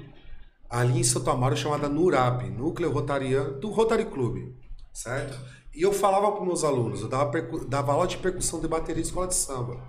[0.68, 4.52] ali em Santo Amaro, chamada NURAP, Núcleo Rotariano, do Rotary Club.
[4.92, 5.38] Certo?
[5.72, 7.30] E eu falava para meus alunos, eu dava,
[7.68, 9.80] dava aula de percussão de bateria em escola de samba.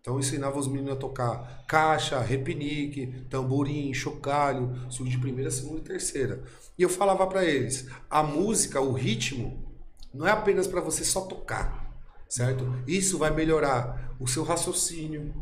[0.00, 5.80] Então eu ensinava os meninos a tocar caixa, repinique, tamborim, chocalho, suco de primeira, segunda
[5.80, 6.44] e terceira.
[6.78, 9.64] E eu falava para eles, a música, o ritmo,
[10.12, 11.85] não é apenas para você só tocar,
[12.28, 12.64] certo?
[12.86, 15.34] Isso vai melhorar o seu raciocínio,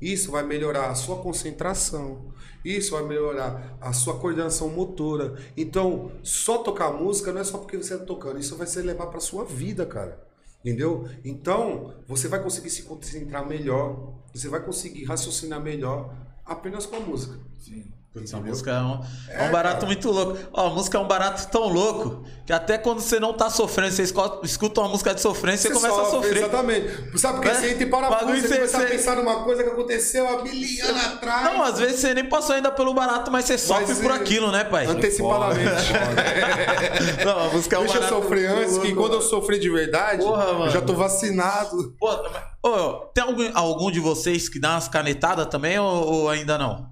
[0.00, 2.32] isso vai melhorar a sua concentração,
[2.64, 5.36] isso vai melhorar a sua coordenação motora.
[5.56, 9.06] Então, só tocar música não é só porque você está tocando, isso vai ser levar
[9.06, 10.26] para sua vida, cara.
[10.60, 11.08] Entendeu?
[11.24, 16.14] Então, você vai conseguir se concentrar melhor, você vai conseguir raciocinar melhor
[16.44, 17.38] apenas com a música.
[17.58, 17.99] Sim.
[18.12, 20.36] Putz, a música é um, é um barato muito louco.
[20.52, 23.92] Ó, a música é um barato tão louco que até quando você não tá sofrendo,
[23.94, 24.02] você
[24.42, 26.36] escuta uma música de sofrência, você, começa a sofre, sofrer.
[26.38, 27.18] Exatamente.
[27.20, 27.54] Sabe por que É?
[27.54, 30.26] você entra em parafuso, Bagulho você cê- começa a cê- pensar numa coisa que aconteceu
[30.28, 31.44] há mil anos atrás.
[31.44, 34.14] Não, às vezes você nem passou ainda pelo barato, mas você sofre Mas, por é,
[34.14, 34.86] aquilo, né, pai?
[34.86, 35.70] Antecipadamente.
[37.24, 39.00] Não, a música é um Deixa eu barato sofrer muito antes, que louco.
[39.02, 41.94] quando eu sofrer de verdade, Porra, eu já tô vacinado.
[42.02, 42.20] Mas-
[42.60, 46.88] ô, tem algum, algum de vocês que dá umas canetadas também ou, ou ainda não?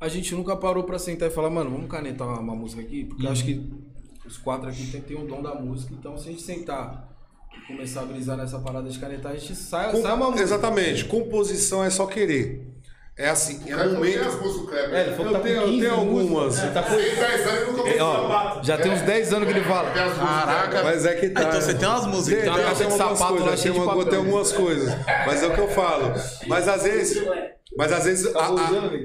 [0.00, 3.04] A gente nunca parou pra sentar e falar, mano, vamos canetar uma, uma música aqui?
[3.04, 3.68] Porque eu acho que
[4.26, 7.08] os quatro aqui tem, tem um dom da música, então se a gente sentar
[7.56, 10.42] e começar a brisar nessa parada de canetar, a gente sai, Com- sai uma música.
[10.42, 11.04] Exatamente.
[11.06, 12.74] Composição é só querer.
[13.16, 14.36] É assim, é músicas,
[14.68, 14.94] Kleber.
[14.94, 16.24] É, ele falou que tá Eu com tenho, eu 15 tenho algumas.
[16.30, 16.72] músicas.
[16.74, 19.64] Tá com- Tem 10 anos nunca É, ó, já tem uns 10 anos que ele
[19.64, 19.90] fala.
[19.90, 20.84] Caraca.
[20.84, 21.40] Mas é que tá.
[21.40, 22.40] Ah, então você tem umas músicas.
[22.44, 22.52] Tem, então.
[22.52, 24.06] uma tem, caixa de sapato lá coisas, tem, cheia de uma- papel.
[24.10, 24.94] tem algumas coisas.
[25.26, 26.14] Mas é o que eu falo.
[26.46, 27.20] Mas às vezes.
[27.78, 28.50] Mas às vezes a- a-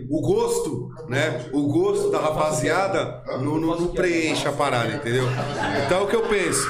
[0.09, 1.45] o gosto, né?
[1.53, 5.25] O gosto da rapaziada não, não- não preenche a parada, entendeu?
[5.85, 6.67] Então é o que eu penso.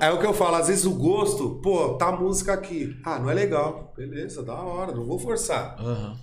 [0.00, 2.96] É, é o que eu falo, às vezes o gosto, pô, tá a música aqui.
[3.04, 3.92] Ah, não é legal.
[3.96, 5.76] Beleza, da hora, não vou forçar.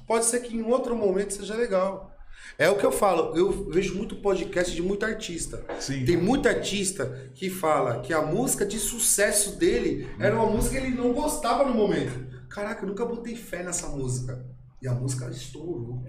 [0.07, 2.11] Pode ser que em outro momento seja legal.
[2.57, 5.65] É o que eu falo, eu vejo muito podcast de muito artista.
[5.79, 6.03] Sim.
[6.03, 10.87] Tem muito artista que fala que a música de sucesso dele era uma música que
[10.87, 12.27] ele não gostava no momento.
[12.49, 14.45] Caraca, eu nunca botei fé nessa música.
[14.81, 16.03] E a música estourou.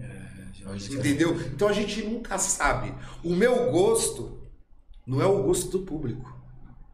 [0.91, 1.39] Entendeu?
[1.53, 2.93] Então a gente nunca sabe.
[3.23, 4.41] O meu gosto
[5.05, 6.41] não é o gosto do público.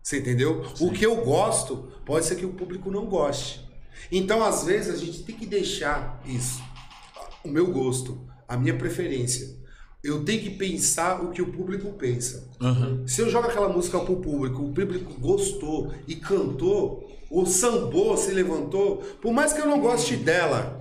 [0.02, 0.66] Você entendeu?
[0.80, 3.68] O que eu gosto pode ser que o público não goste.
[4.12, 6.62] Então, às vezes, a gente tem que deixar isso.
[7.44, 9.56] O meu gosto, a minha preferência.
[10.04, 12.48] Eu tenho que pensar o que o público pensa.
[12.62, 13.04] Aham.
[13.08, 18.32] Se eu jogo aquela música pro público, o público gostou e cantou, ou sambou, se
[18.32, 20.80] levantou, por mais que eu não goste dela,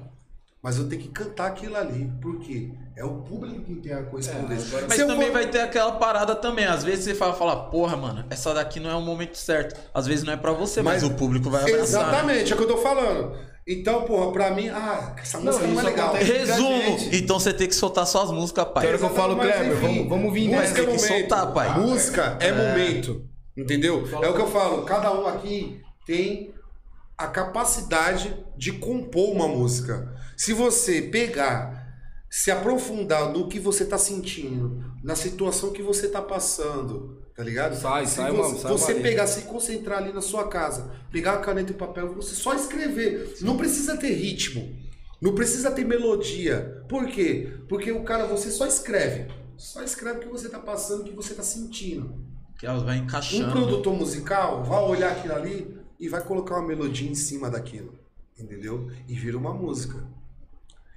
[0.62, 2.10] mas eu tenho que cantar aquilo ali.
[2.20, 2.70] Por quê?
[2.94, 4.80] É o público que tem a correspondência.
[4.86, 6.64] Mas Se eu também for- vai ter aquela parada também.
[6.64, 9.78] Às vezes você fala, fala, porra, mano, essa daqui não é o momento certo.
[9.93, 12.02] Às vezes não é pra você, mas, o público vai abraçar.
[12.02, 12.09] né?
[12.12, 13.36] Exatamente, é o que eu tô falando.
[13.68, 16.14] Então, porra, pra mim, ah, essa música não, isso é legal.
[16.14, 16.98] Resumo.
[17.12, 18.86] Então você tem que soltar suas músicas, pai.
[18.86, 20.72] Hora que eu falo, Kleber, vamos, vamos vir música nessa.
[20.72, 21.20] é tem que momento.
[21.20, 21.80] soltar, pai.
[21.80, 23.28] Música é, momento.
[23.56, 24.09] Entendeu?
[24.22, 24.84] É o que eu falo.
[24.84, 26.55] Cada um aqui tem
[27.18, 30.14] a capacidade de compor uma música.
[30.36, 31.93] Se você pegar,
[32.30, 37.77] se aprofundar no que você tá sentindo, na situação que você tá passando, tá ligado?
[37.77, 41.35] Sai, se sai você, uma- sai você pegar, se concentrar ali na sua casa, pegar
[41.35, 43.37] a caneta e papel, você só escrever.
[43.41, 44.69] Não precisa ter ritmo.
[45.23, 46.83] Não precisa ter melodia.
[46.89, 47.53] Por quê?
[47.69, 49.31] Porque o cara, você só escreve.
[49.57, 52.20] Só escreve o que você tá passando, o que você tá sentindo.
[52.59, 53.53] Que elas vai Um encaixando.
[53.53, 57.95] produtor musical vai olhar aquilo ali e vai colocar uma melodia em cima daquilo.
[58.39, 58.91] Entendeu?
[59.09, 60.05] E vira uma música.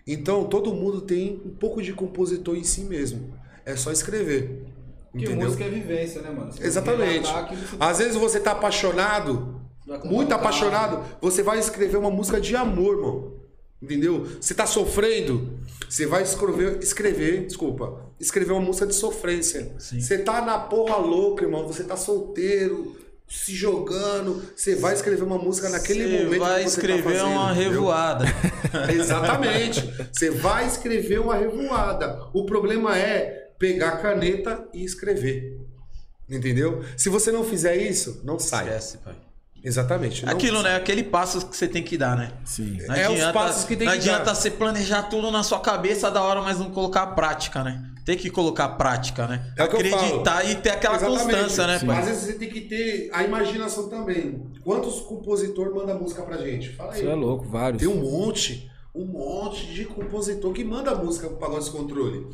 [0.06, 3.34] Então, todo mundo tem um pouco de compositor em si mesmo.
[3.65, 4.65] É só escrever.
[5.11, 5.45] Porque Entendeu?
[5.48, 6.52] música é vivência, né, mano?
[6.52, 7.27] Você Exatamente.
[7.27, 9.60] você- Às vezes você tá apaixonado,
[10.06, 13.40] muito apaixonado, você vai escrever uma música de amor, irmão.
[13.81, 14.27] Entendeu?
[14.40, 15.57] Você tá sofrendo,
[15.90, 19.72] você vai escrever, escrever, desculpa, escrever uma música de sofrência.
[19.80, 19.99] Sim.
[20.02, 25.38] Você tá na porra louca, irmão, você tá solteiro, se jogando, você vai escrever uma
[25.38, 27.72] música naquele Você momento vai que você escrever tá fazendo, uma entendeu?
[27.72, 28.26] revoada.
[28.94, 29.94] Exatamente.
[30.11, 32.19] Você vai escrever uma revoada.
[32.34, 35.60] O problema é pegar a caneta e escrever.
[36.30, 36.84] Entendeu?
[36.95, 38.65] Se você não fizer isso, não sai.
[38.65, 39.15] Esquece, pai.
[39.61, 40.26] Exatamente.
[40.26, 40.76] não Aquilo, né?
[40.76, 42.31] Aquele passo que você tem que dar, né?
[42.45, 42.77] Sim.
[42.88, 44.36] Não É os adianta, passos que tem não que adianta dar.
[44.36, 47.84] você planejar tudo na sua cabeça da hora, mas não colocar a prática, né?
[48.06, 49.53] Tem que colocar a prática, né?
[49.57, 51.23] É Acreditar e ter aquela Exatamente.
[51.26, 51.99] constância, né, pai?
[51.99, 54.41] Às vezes você tem que ter a imaginação também.
[54.64, 56.69] Quantos compositores mandam música pra gente?
[56.69, 57.02] Fala aí.
[57.02, 57.81] Isso é louco, vários.
[57.81, 62.27] Tem um monte, um monte de compositor que manda música pro Pagode Descontrole.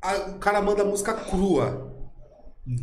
[0.00, 1.86] A- O cara manda música crua.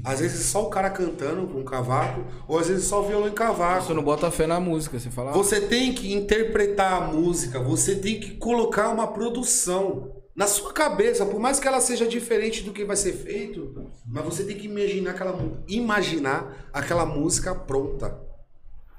[0.04, 3.28] Às vezes só o cara cantando com um cavaco, ou às vezes só o violão
[3.28, 3.86] e cavaco.
[3.86, 5.30] Você não bota fé na música, você fala.
[5.30, 10.74] "Ah, Você tem que interpretar a música, você tem que colocar uma produção na sua
[10.74, 14.58] cabeça, por mais que ela seja diferente do que vai ser feito, mas você tem
[14.58, 18.20] que imaginar aquela, imaginar aquela música pronta.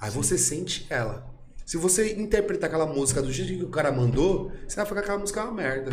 [0.00, 1.26] Aí você sente ela.
[1.64, 5.18] Se você interpretar aquela música do jeito que o cara mandou, você vai ficar aquela
[5.18, 5.90] música uma merda.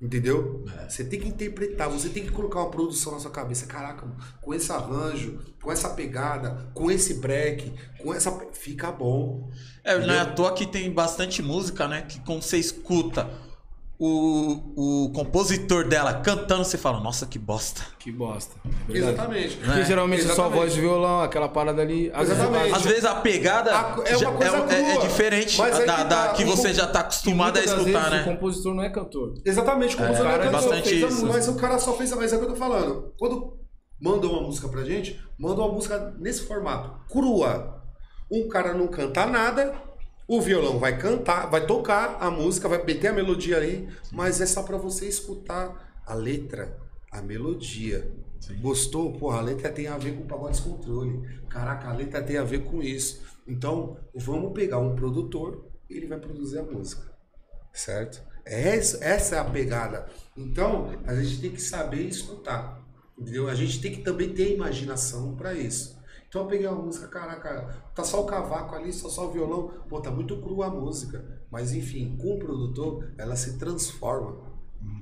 [0.00, 0.64] Entendeu?
[0.86, 3.66] Você tem que interpretar, você tem que colocar uma produção na sua cabeça.
[3.66, 8.30] Caraca, mano, com esse arranjo, com essa pegada, com esse break, com essa.
[8.52, 9.50] Fica bom.
[9.82, 12.02] É, não é à toa que tem bastante música, né?
[12.02, 13.30] Que quando você escuta
[13.98, 17.82] o, o compositor dela cantando, você fala, nossa, que bosta.
[17.98, 18.54] Que bosta.
[18.64, 19.14] É verdade.
[19.14, 19.56] Exatamente.
[19.56, 20.58] Porque geralmente é só Exatamente.
[20.58, 22.10] voz de violão, aquela parada ali.
[22.14, 22.74] às vezes- Exatamente.
[22.74, 25.96] Às vezes a pegada A- é já- coisa é, é crua, diferente mas é da,
[25.96, 28.20] que da tá- que o você já tá E acostumado a escutar, vezes né?
[28.22, 29.34] O compositor não é cantor.
[29.44, 31.26] Exatamente, como É, você cara, cantou, bastante fez isso.
[31.26, 33.12] Mas o cara só fez mas é o que eu tô falando.
[33.18, 33.56] Quando
[34.00, 37.74] manda uma música pra gente, manda uma música nesse formato, crua.
[38.30, 39.72] Um cara não canta nada,
[40.28, 44.46] o violão vai cantar, vai tocar a música, vai meter a melodia aí, mas é
[44.46, 46.76] só pra você escutar a letra,
[47.12, 48.10] a melodia.
[48.60, 49.12] Gostou?
[49.12, 51.20] Porra, a letra tem a ver com o pagode descontrole.
[51.48, 53.22] Caraca, a letra tem a ver com isso.
[53.46, 57.12] Então, vamos pegar um produtor, ele vai produzir a música.
[57.72, 58.22] Certo?
[58.44, 60.06] Essa, essa é a pegada.
[60.36, 62.84] Então, a gente tem que saber escutar.
[63.18, 63.48] Entendeu?
[63.48, 65.95] A gente tem que também ter imaginação para isso.
[66.28, 69.68] Então eu peguei uma música, caraca, tá só o cavaco ali, só, só o violão.
[69.88, 71.24] Pô, tá muito crua a música.
[71.50, 74.56] Mas enfim, com o produtor, ela se transforma.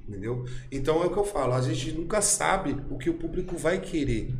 [0.09, 0.45] Entendeu?
[0.71, 3.81] Então é o que eu falo, a gente nunca sabe o que o público vai
[3.81, 4.35] querer.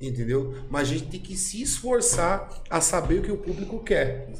[0.00, 0.54] Entendeu?
[0.70, 4.32] Mas a gente tem que se esforçar a saber o que o público quer.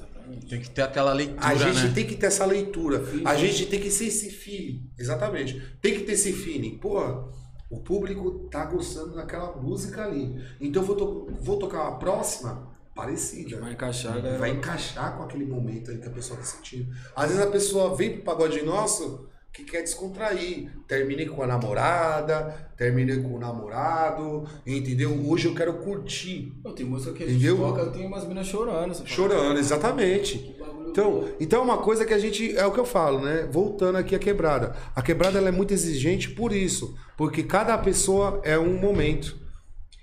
[0.49, 1.93] Tem que ter aquela leitura, A gente né?
[1.95, 3.03] tem que ter essa leitura.
[3.25, 4.89] A gente tem que ser esse feeling.
[4.99, 5.61] Exatamente.
[5.83, 6.79] Tem que ter esse feeling.
[6.79, 7.29] Pô,
[7.71, 10.43] o público tá gostando daquela música ali.
[10.61, 13.61] Então eu vou, to- vou tocar uma próxima parecida.
[13.61, 14.39] Vai encaixar, galera.
[14.39, 16.93] Vai encaixar com aquele momento ali que a pessoa tá sentindo.
[17.15, 20.71] Às vezes a pessoa vem pro pagode nosso que quer descontrair.
[20.87, 25.13] Terminei com a namorada, terminei com o namorado, entendeu?
[25.29, 26.53] Hoje eu quero curtir.
[26.65, 27.57] Não, tem música que a gente Entendeu?
[27.59, 28.95] toca, tem umas minas chorando.
[29.07, 30.57] Chorando, exatamente.
[30.93, 32.57] "Que bagulho Então, louco." então é uma coisa que a gente.
[32.57, 33.49] É o que eu falo, né?
[33.51, 34.75] Voltando aqui à quebrada.
[34.95, 36.95] A quebrada ela é muito exigente por isso.
[37.17, 39.39] Porque cada pessoa é um momento.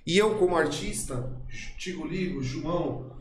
[0.05, 1.31] E eu, como artista,
[1.77, 3.11] Tigo Ligo, João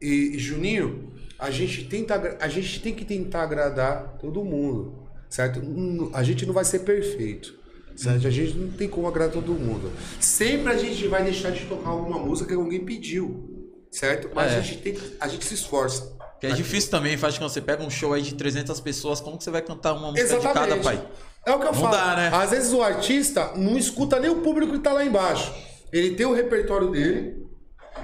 [0.00, 5.04] e, Juninho, a gente, tenta, a gente tem que tentar agradar todo mundo.
[5.30, 5.58] Certo?
[5.60, 7.54] Hum, A gente não vai ser perfeito.
[7.96, 8.26] Certo?
[8.26, 9.90] A gente não tem como agradar todo mundo.
[10.20, 13.50] Sempre a gente vai deixar de tocar alguma música que alguém pediu.
[13.90, 14.28] Certo?
[14.34, 14.56] Mas É.
[14.58, 16.13] a, gente tem, a gente se esforça.
[16.46, 19.38] Que é difícil também, faz quando você pega um show aí de 300 pessoas, como
[19.38, 21.02] que você vai cantar uma música de cada, pai?
[21.46, 21.90] É o que eu Não falo.
[21.96, 22.30] dá, né?
[22.32, 25.52] Às vezes o artista não escuta nem o público que tá lá embaixo.
[25.92, 27.46] Ele tem o repertório dele,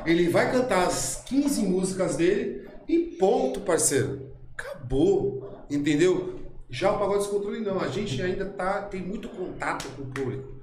[0.05, 4.31] ele vai cantar as 15 músicas dele e ponto, parceiro.
[4.57, 5.65] Acabou.
[5.71, 6.39] Entendeu?
[6.69, 7.81] Já o Pagode Descontrole não.
[7.81, 10.60] A gente ainda tá, tem muito contato com o público.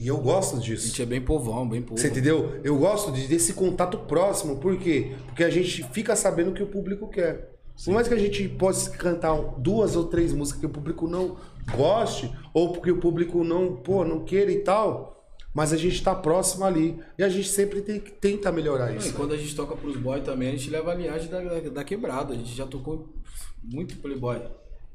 [0.00, 0.86] E eu gosto A disso.
[0.86, 2.00] gente é bem povão, bem povo.
[2.00, 2.58] Você entendeu?
[2.64, 4.56] Eu gosto de- desse contato próximo.
[4.56, 5.12] Por quê?
[5.26, 7.50] Porque a gente fica sabendo o que o público quer.
[7.84, 11.36] Por mais que a gente possa cantar duas ou três músicas que o público não
[11.76, 15.22] goste, ou porque o público não, pô, não queira e tal,
[15.54, 16.98] mas a gente tá próximo ali.
[17.18, 19.14] E a gente sempre tem, que tenta melhorar Não, E isso.
[19.14, 21.84] quando a gente toca pros boys também, a gente leva a linhagem da, da, da
[21.84, 22.32] quebrada.
[22.32, 23.08] A gente já tocou
[23.62, 24.40] muito playboy.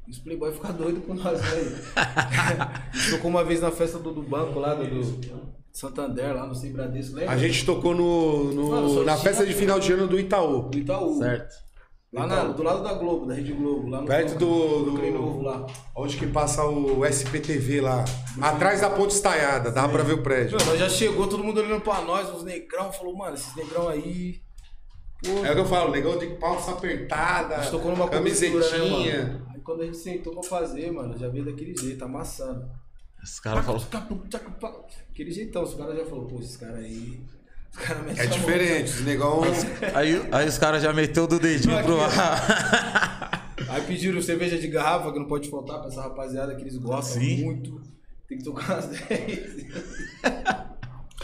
[0.08, 1.82] Os playboy ficam doidos com nós, né?
[1.96, 5.30] a gente tocou uma vez na festa do, do banco lá, do, do
[5.72, 7.32] Santander, lá no Sem Bradesco, lembra?
[7.34, 10.68] A gente tocou no, no- Mano, na festa de final de ano do Itaú.
[10.70, 11.18] Do Itaú.
[11.18, 11.54] Certo.
[12.12, 13.88] Lá na- do lado da Globo, da Rede Globo.
[13.88, 15.66] Lá no Perto do- do do- Clay Novo lá.
[15.94, 18.04] Onde que passa o SPTV lá.
[18.40, 20.56] Atrás da ponte estaiada, dá pra ver o prédio.
[20.56, 23.88] Mano, nós já chegou, todo mundo olhando pra nós, os negrão, falou, mano, esses negrão
[23.88, 24.36] aí.
[25.22, 29.24] Pô, É o que eu falo, negão de calça apertada, a gente tocou numa camisetinha.
[29.24, 29.40] Né?
[29.52, 32.70] Aí quando a gente sentou pra fazer, mano, já veio daquele jeito, amassando.
[33.22, 34.84] Os caras falam.
[35.10, 37.20] Aquele jeitão, os caras já falaram, pô, esses caras aí.
[37.72, 39.42] Os caras metem É diferente, os negão.
[39.92, 43.52] Aí, aí os caras já meteu do dedinho pro ar.
[43.68, 47.20] Aí pediram cerveja de garrafa, que não pode faltar pra essa rapaziada que eles gostam
[47.20, 47.44] Sim.
[47.44, 47.82] muito.
[48.28, 49.66] Tem que tocar umas 10.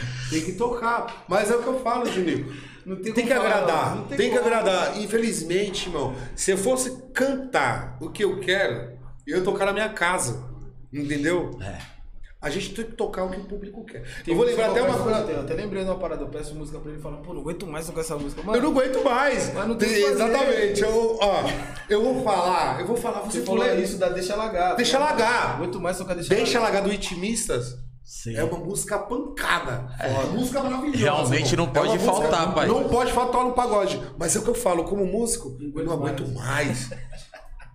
[0.29, 1.25] Tem que tocar.
[1.29, 2.53] Mas é o que eu falo, Juninho.
[2.85, 3.95] Não tem Tem que falar, agradar.
[3.95, 4.97] não Tem, tem que agradar.
[5.01, 9.89] Infelizmente, irmão, se eu fosse cantar o que eu quero, eu ia tocar na minha
[9.89, 10.43] casa.
[10.91, 11.51] Entendeu?
[11.61, 11.93] É.
[12.41, 14.01] A gente tem que tocar o que o público quer.
[14.25, 15.19] Tem eu vou lembrar até uma coisa.
[15.31, 17.39] Eu até lembrei de uma parada, eu peço música pra ele e falo, pô, não
[17.39, 18.43] aguento mais tocar essa música.
[18.43, 19.53] Mano, Eu não aguento mais.
[19.53, 19.89] Mas não tem.
[19.89, 20.81] Exatamente.
[20.81, 21.43] Eu, ó,
[21.89, 24.75] eu vou falar, eu vou falar, você, Você falou isso da Deixa Lagar.
[24.75, 25.55] Deixa Não Lagar.
[25.55, 26.81] aguento mais tocar Deixa, Deixa Lagar.
[26.81, 27.77] Lagar do Itimistas.
[28.05, 28.35] Sim.
[28.35, 29.87] É uma música pancada.
[30.09, 30.97] Uma música maravilhosa.
[30.97, 32.67] Realmente não pode É uma música- faltar, pai.
[32.67, 34.01] Não pode faltar no pagode.
[34.19, 36.89] Mas é o que eu falo, como músico, eu não aguento mais.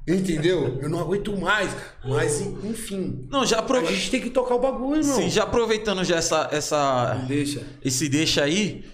[0.07, 0.79] Entendeu?
[0.81, 1.71] Eu não aguento mais.
[2.05, 3.27] Mas, enfim.
[3.31, 3.95] Não, já A aproveita.
[3.95, 5.17] gente tem que tocar o bagulho, irmão.
[5.17, 7.63] Sim, já aproveitando já essa, essa, deixa.
[7.85, 8.85] esse deixa aí,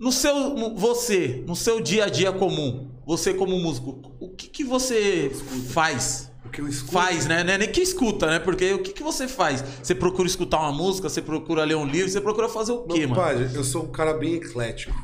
[0.00, 4.48] no seu, no- você, no seu dia a dia comum, você como músico, o que,
[4.48, 5.30] que você
[5.70, 6.27] faz?
[6.48, 6.92] O que eu escuto.
[6.92, 7.44] Faz, né?
[7.44, 8.38] Não é nem que escuta, né?
[8.38, 9.62] Porque o que, que você faz?
[9.82, 13.00] Você procura escutar uma música, você procura ler um livro, você procura fazer o quê,
[13.00, 13.20] Meu mano?
[13.22, 14.94] pai, eu sou um cara bem eclético.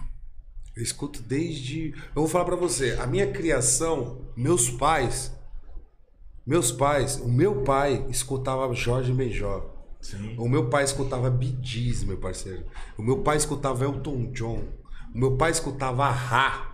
[0.77, 1.91] Eu escuto desde.
[1.93, 5.33] Eu vou falar pra você, a minha criação, meus pais,
[6.47, 9.65] Meus pais, o meu pai escutava Jorge Benjó.
[9.99, 10.35] Sim.
[10.37, 12.65] O meu pai escutava Bee Gees, meu parceiro.
[12.99, 14.63] O meu pai escutava Elton John.
[15.15, 16.74] O meu pai escutava Ra.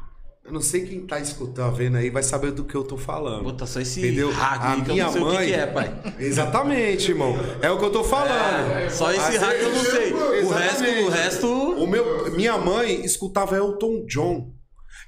[0.50, 3.44] Eu não sei quem tá escutando, vendo aí, vai saber do que eu tô falando.
[3.44, 4.32] Puta, só esse Entendeu?
[4.32, 6.02] hack A que eu minha não sei o que mãe- que é, pai.
[6.18, 7.36] Exatamente, irmão.
[7.62, 8.90] É o que eu tô falando.
[8.90, 10.12] Só esse hack eu não sei.
[10.42, 11.46] O resto, o resto.
[11.46, 14.52] O meu, minha mãe escutava Elton John.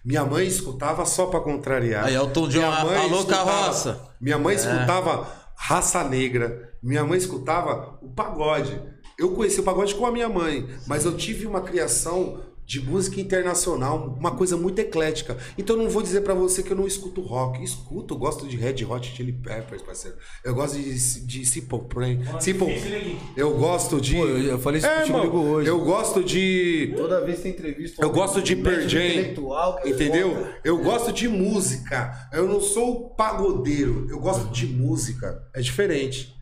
[0.04, 2.04] Minha mãe escutava só pra contrariar.
[2.04, 4.00] Aí, Elton John, Minha mãe alô, escutava- carroça.
[4.20, 6.70] Minha mãe escutava Raça Negra.
[6.80, 8.80] Minha mãe escutava o pagode.
[9.18, 13.20] Eu conheci o pagode com a minha mãe, mas eu tive uma criação de música
[13.20, 15.36] internacional, uma coisa muito eclética.
[15.58, 17.62] Então eu não vou dizer pra você que eu não escuto rock.
[17.62, 20.16] Escuto, eu gosto de Red Hot Chili Peppers, parceiro.
[20.44, 22.18] Eu gosto de, de Simple Plan.
[22.40, 23.18] Simple...
[23.36, 24.14] Eu gosto de...
[24.16, 25.68] Pô, eu- falei isso é, irmão, hoje.
[25.68, 26.94] Eu gosto de...
[26.96, 28.02] Toda vez que tem entrevista.
[28.02, 28.82] Eu gosto de Pearl
[29.84, 30.46] entendeu?
[30.64, 32.28] Eu gosto de música.
[32.32, 34.06] Eu não sou pagodeiro.
[34.08, 35.42] Eu gosto de música.
[35.54, 36.34] É diferente.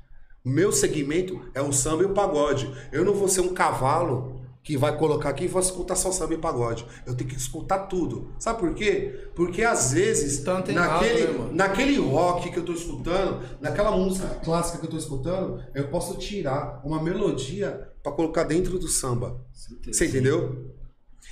[0.44, 2.70] O meu segmento é o samba e o pagode.
[2.92, 6.34] Eu não vou ser um cavalo que vai colocar aqui e vou escutar só samba
[6.34, 6.86] e pagode.
[7.06, 8.32] Eu tenho que escutar tudo.
[8.38, 9.30] Sabe por quê?
[9.34, 11.52] Porque às vezes, antenado, naquele, né, mano?
[11.54, 16.18] naquele rock que eu tô escutando, naquela música clássica que eu tô escutando, eu posso
[16.18, 19.40] tirar uma melodia pra colocar dentro do samba.
[19.86, 20.74] Você entendeu?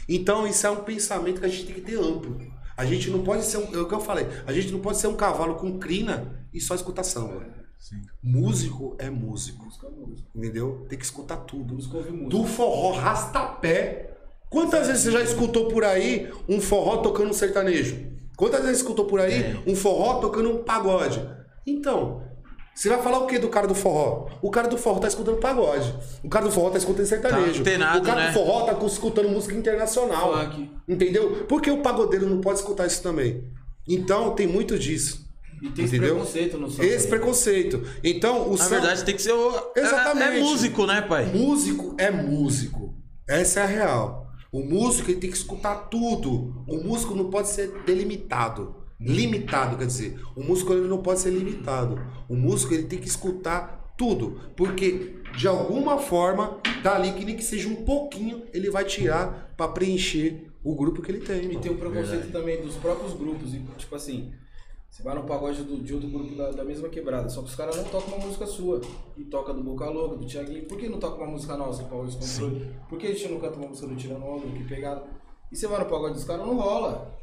[0.09, 2.41] Então, isso é um pensamento que a gente tem que ter amplo.
[2.77, 3.75] A gente não pode ser um.
[3.75, 4.27] É o que eu falei.
[4.47, 7.58] A gente não pode ser um cavalo com crina e só escutar samba.
[8.23, 9.67] Músico é músico.
[10.35, 10.87] Entendeu?
[10.89, 11.77] Tem que escutar tudo.
[12.29, 14.17] Do forró rastapé.
[14.51, 18.07] Quantas vezes você já escutou por aí um forró tocando um sertanejo?
[18.37, 21.23] Quantas vezes escutou por aí um forró tocando um pagode?
[21.67, 22.23] Então,
[22.75, 24.29] você vai falar o que do cara do forró?
[24.41, 25.93] O cara do forró tá escutando pagode.
[26.23, 27.61] O cara do forró tá escutando sertanejo.
[27.61, 28.27] antenado, o cara né?
[28.29, 30.33] do forró tá escutando música internacional.
[30.33, 30.71] Funk.
[30.89, 31.45] Entendeu?
[31.49, 33.45] Porque o pagodeiro não pode escutar isso também.
[33.87, 35.28] Então, tem muito disso.
[35.63, 36.15] E tem esse Entendeu?
[36.17, 36.67] preconceito no.
[36.85, 37.83] Esse preconceito.
[38.05, 39.51] Então, o Na samba- verdade, tem que ser o.
[39.77, 40.37] é- Exatamente.
[40.39, 41.27] É, músico, né, pai?
[41.27, 42.95] Músico é músico.
[43.29, 44.27] Essa é a real.
[44.53, 46.65] O músico ele tem que escutar tudo.
[46.67, 48.77] O músico não pode ser delimitado.
[49.01, 50.19] Limitado, quer dizer.
[50.37, 52.01] O músico ele não pode ser limitado.
[52.29, 54.41] O músico ele tem que escutar tudo.
[54.57, 59.69] Porque, de alguma forma, dali que nem que seja um pouquinho, ele vai tirar pra
[59.69, 61.53] preencher o grupo que ele tem.
[61.53, 63.53] E tem o preconceito também dos próprios grupos.
[63.55, 64.33] e, Tipo assim,
[64.91, 67.55] você vai no pagode do- de outro grupo da, da mesma quebrada, só que os
[67.55, 68.81] caras não tocam uma música sua.
[69.17, 70.67] E toca do Boca Louca, do Thiaguinho.
[70.67, 72.75] Por que não toca uma música nossa, Paulo Controle?
[72.89, 75.05] Por que a gente não canta uma música do Tirando Onda, que pegada?
[75.53, 77.19] E você vai no pagode dos caras, não rola.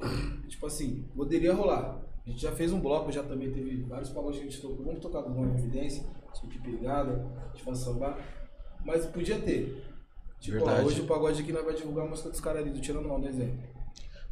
[0.47, 2.01] Tipo assim, poderia rolar.
[2.25, 4.83] A gente já fez um bloco, já também teve vários pagodes que a gente tocou.
[4.85, 6.03] Vamos tocar do Nova Evidência,
[6.49, 7.25] que pegada,
[7.63, 8.17] vai sambar.
[8.85, 9.83] Mas podia ter.
[10.39, 10.87] Tipo, ó, Verdade.
[10.87, 13.27] hoje o pagode aqui nós vai divulgar a música dos caras ali, do Tirando Onda,
[13.27, 13.57] exemplo.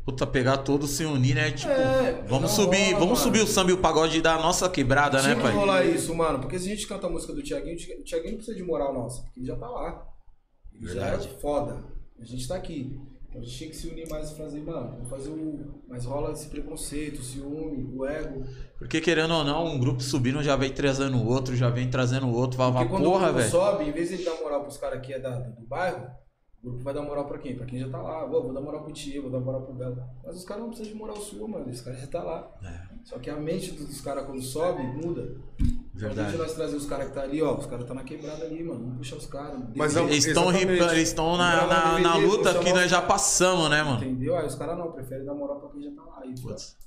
[0.06, 1.52] Puta, pegar todos, se unir, né?
[1.52, 3.16] Tipo, É, vamos subir, rola, vamos mano.
[3.16, 5.52] subir o samba e o pagode da nossa quebrada, né, Tinha que pai?
[5.54, 6.40] rolar isso, mano.
[6.40, 8.94] Porque se a gente canta a música do Thiaguinho, o Thiaguinho não precisa de moral
[8.94, 10.06] nossa, porque ele já tá lá.
[10.76, 11.24] Ele Verdade.
[11.24, 11.84] já é foda.
[12.20, 13.00] A gente tá aqui.
[13.30, 15.82] Então a gente tinha que se unir mais e fazer, mano, vamos fazer o.
[15.88, 18.44] Mas rola esse preconceito, o ciúme, o ego.
[18.78, 22.28] Porque querendo ou não, um grupo subindo já vem trazendo o outro, já vem trazendo
[22.28, 22.58] o outro.
[22.58, 23.50] Vai, Porque vai, quando porra, o grupo velho.
[23.52, 26.06] sobe, em vez de ele dar moral pros caras que é da, do bairro,
[26.64, 27.56] o grupo vai dar moral pra quem?
[27.58, 28.26] Pra quem já tá lá.
[28.26, 30.02] Vou, vou dar moral pro Tio, vou dar moral pro Belo.
[30.24, 31.70] Mas os caras não precisam de moral sua, mano.
[31.70, 32.50] Esse cara já tá lá.
[32.64, 32.94] É.
[33.04, 35.36] Só que a mente dos caras quando sobe, muda.
[35.94, 36.04] Verdade.
[36.04, 38.04] Ao invés de nós trazer os caras que tá ali, ó, os caras tá na
[38.04, 38.80] quebrada ali, mano.
[38.80, 39.60] Vamos puxar os caras.
[39.76, 40.94] Mas é Eles estão Exatamente.
[40.94, 44.02] eles estão na, na, na luta que nós já passamos, né, mano?
[44.02, 44.38] Entendeu?
[44.38, 46.22] Aí os caras não, preferem dar moral pra quem já tá lá.
[46.24, 46.78] Aí, Putz.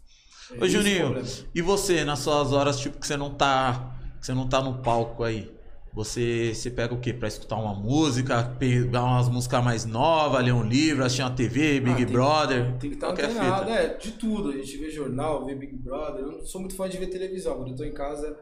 [0.52, 1.22] é Ô Juninho,
[1.54, 3.94] e você, nas suas horas, tipo, que você não tá.
[4.18, 5.54] Que você não tá no palco aí?
[5.96, 7.14] Você, você pega o quê?
[7.14, 11.80] Pra escutar uma música, pegar umas músicas mais novas, ler um livro, assistir uma TV,
[11.80, 12.76] Big Ah, tem- Brother?
[12.78, 14.50] Tem que estar antenado, é, de tudo.
[14.50, 16.20] A gente vê jornal, vê Big Brother.
[16.22, 17.56] Eu não sou muito fã de ver televisão.
[17.56, 18.38] Quando eu tô em casa,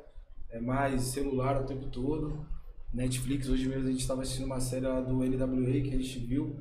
[0.50, 2.44] é mais celular o tempo todo.
[2.92, 6.18] Netflix, hoje mesmo a gente tava assistindo uma série lá do NWA que a gente
[6.18, 6.56] viu.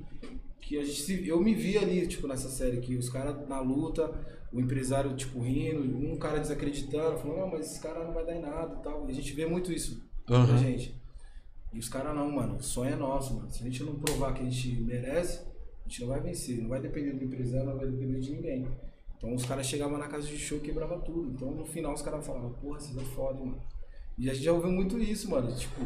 [0.62, 3.60] Que a gente se, eu me vi ali, tipo, nessa série, que os caras na
[3.60, 4.12] luta,
[4.52, 8.36] o empresário, tipo, rindo, um cara desacreditando, falando, não, mas esse cara não vai dar
[8.36, 9.08] em nada e tal.
[9.08, 11.02] E a gente vê muito isso Pra gente.
[11.74, 12.58] E os caras não, mano.
[12.58, 13.52] O sonho é nosso, mano.
[13.52, 15.42] Se a gente não provar que a gente merece,
[15.86, 16.62] a gente não vai vencer.
[16.62, 18.68] Não vai depender do empresário, não vai depender de ninguém.
[19.18, 21.32] Então os caras chegavam na casa de show e quebrava tudo.
[21.32, 23.62] Então no final os caras falavam, porra, vocês é foda, mano.
[24.18, 25.54] E a gente já ouviu muito isso, mano.
[25.56, 25.82] Tipo,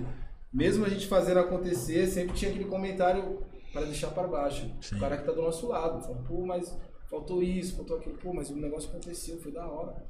[0.51, 4.69] mesmo a gente fazendo acontecer, sempre tinha aquele comentário para deixar para baixo.
[4.81, 4.95] Sim.
[4.95, 6.01] O cara que tá do nosso lado.
[6.01, 6.75] Fala, pô, mas
[7.09, 8.17] faltou isso, faltou aquilo.
[8.17, 10.05] Pô, mas o negócio aconteceu, foi da hora.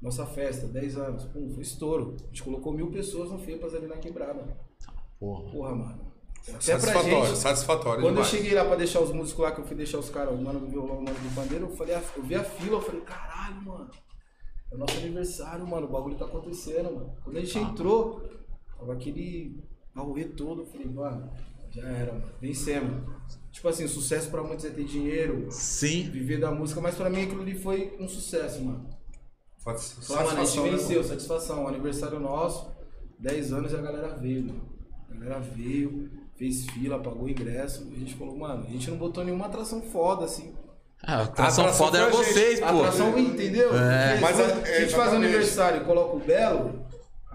[0.00, 2.16] Nossa festa, 10 anos, pum, foi estouro.
[2.22, 4.56] A gente colocou mil pessoas no FEPAS ali na quebrada.
[5.18, 5.50] Porra.
[5.50, 6.06] Porra, mano.
[6.42, 7.38] Até pra Satisfatório, gente.
[7.38, 8.28] satisfatório Quando eu demais.
[8.28, 10.60] cheguei lá pra deixar os músicos lá, que eu fui deixar os caras, o mano
[10.60, 13.62] do violão, o mano do pandeiro, eu falei, eu vi a fila, eu falei, caralho,
[13.62, 13.90] mano.
[14.70, 15.86] é o nosso aniversário, mano.
[15.86, 17.16] O bagulho tá acontecendo, mano.
[17.24, 18.22] Quando a gente entrou,
[18.78, 19.60] tava aquele
[19.94, 20.62] auê todo.
[20.62, 21.32] Eu falei, mano,
[21.70, 22.30] já era, mano.
[22.40, 23.02] Vencemos.
[23.50, 26.10] Tipo assim, sucesso pra muitos é ter dinheiro, Sim.
[26.10, 28.86] viver da música, mas pra mim aquilo ali foi um sucesso, mano.
[29.74, 31.64] Satisfação, mano, a gente né, venceu, satisfação.
[31.64, 32.70] O aniversário nosso,
[33.18, 34.62] 10 anos e a galera veio, mano.
[35.10, 37.86] A galera veio, fez fila, pagou ingresso.
[37.90, 40.54] A gente falou, mano, a gente não botou nenhuma atração foda, assim.
[41.02, 42.78] Ah, a atração A atração foda era a vocês, A pô.
[42.78, 43.76] atração, entendeu?
[43.76, 44.18] É.
[44.20, 45.24] Mas se é- a é, gente faz exatamente.
[45.26, 46.85] aniversário e coloca o Belo,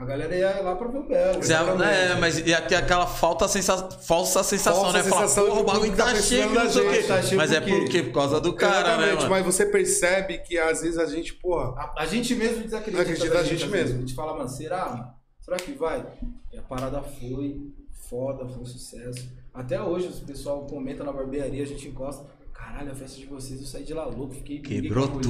[0.02, 1.42] a galera ia lá pra ver o Belo.
[1.44, 5.04] Você- é, mas e aqu- aquela falta sensa- falsa sensação, Falsa né?
[5.04, 7.08] Falar, sensação porra, de o bagulho que tá tá cheio, não sei o gente, quê.
[7.08, 8.04] tá Mas é por quê?
[8.04, 9.30] por causa do cara, né, Exatamente, mano?
[9.30, 13.02] mas você percebe que às vezes a gente, porra, A, a gente mesmo desacredita.
[13.04, 13.72] Acredita da a gente vezes.
[13.72, 13.98] mesmo.
[13.98, 14.90] A gente fala, mano, será?
[14.90, 15.14] mano?
[15.42, 16.06] Será que vai?
[16.54, 17.62] E a parada foi
[18.10, 19.28] foda, foi um sucesso.
[19.54, 22.26] Até hoje, o pessoal comenta na barbearia, a gente encosta.
[22.64, 25.30] Caralho, a festa de vocês, eu saí de lá louco, fiquei Quebrou tudo.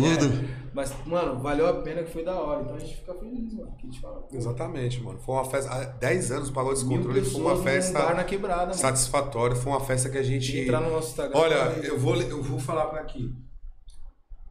[0.74, 2.62] Mas, mano, valeu a pena que foi da hora.
[2.62, 3.74] Então a gente fica feliz, mano.
[3.78, 5.18] Que fala, exatamente, mano.
[5.20, 8.74] Foi uma festa, há 10 anos o Pagode Descontrole foi uma bar na festa quebrada,
[8.74, 11.38] satisfatória, foi uma festa que a gente Entrar no nosso Instagram.
[11.40, 13.34] Olha, vai- eu vou, eu vou falar pra aqui.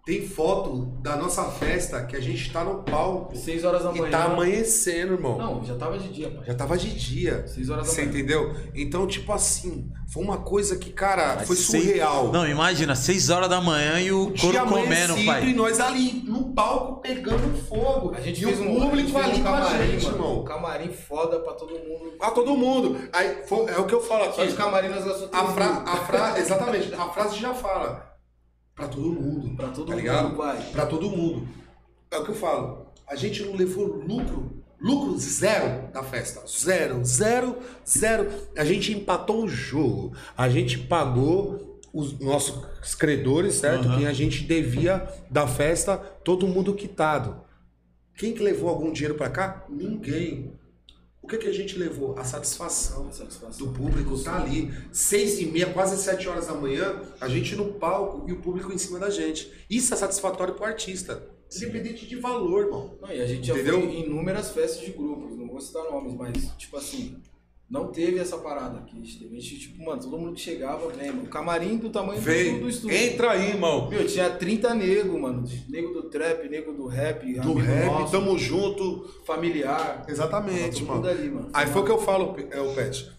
[0.04, 4.08] Tem foto da nossa festa que a gente tá no palco Seis horas da manhã.
[4.08, 5.36] e tá amanhecendo, irmão.
[5.38, 6.42] Não, já tava de dia, pai.
[6.46, 7.44] Já tava de dia.
[7.46, 8.12] Seis horas da Você manhã.
[8.12, 8.54] entendeu?
[8.74, 12.32] Então, tipo assim, foi uma coisa que, cara, Mas foi seis- surreal.
[12.32, 15.44] Não, imagina, 6 horas da manhã e o Dia couro comendo, pai.
[15.48, 18.12] E nós ali no palco pegando fogo.
[18.16, 19.90] A gente e fez o um, a gente público fez ali um com a camarim,
[19.92, 20.16] gente, mano.
[20.16, 20.44] Um irmão.
[20.44, 22.14] camarim foda pra todo mundo.
[22.20, 22.98] A todo mundo.
[23.12, 24.50] Aí, foi- é o que eu falo Só aqui.
[24.50, 28.09] de camarim nós A, fra, a fra, exatamente, a frase já fala.
[28.80, 29.56] Pra todo mundo.
[29.56, 30.72] Pra todo tá mundo, ligado?
[30.72, 31.46] Pra todo mundo.
[32.10, 32.86] É o que eu falo.
[33.06, 34.58] A gente não levou lucro.
[34.80, 36.42] Lucro zero da festa.
[36.48, 38.30] Zero, zero, zero.
[38.56, 40.14] A gente empatou o jogo.
[40.34, 43.86] A gente pagou os nossos credores, certo?
[43.86, 43.98] Aham.
[43.98, 47.42] Quem a gente devia da festa, todo mundo quitado.
[48.16, 49.66] Quem que levou algum dinheiro pra cá?
[49.68, 50.58] Ninguém.
[51.30, 52.18] O que, que a gente levou?
[52.18, 53.64] A satisfação Satisfação.
[53.64, 57.74] do público tá ali, seis e meia, quase sete horas da manhã, a gente no
[57.74, 59.48] palco e o público em cima da gente.
[59.70, 61.22] Isso é satisfatório pro artista.
[61.54, 62.98] Independente de valor, irmão.
[63.00, 63.80] Não, e a gente já Entendeu?
[63.80, 67.16] foi em inúmeras festas de grupos, não vou citar nomes, mas, tipo assim,
[67.70, 68.96] não teve essa parada aqui.
[69.00, 71.28] A gente, teve- a gente, tipo, mano, todo mundo que chegava, vem, mano.
[71.28, 72.96] Camarim do tamanho do, do Vem, estúdio.
[72.96, 73.88] entra aí, irmão.
[73.88, 75.44] Meu, tinha 30 nego, mano.
[75.68, 79.08] Nego do trap, nego do rap, Do amigo rap, nosso, tamo junto.
[79.24, 80.04] familiar.
[80.08, 81.06] Exatamente, mano.
[81.06, 81.48] ali, mano.
[81.52, 83.10] Aí foi o que eu falo, é o Pet.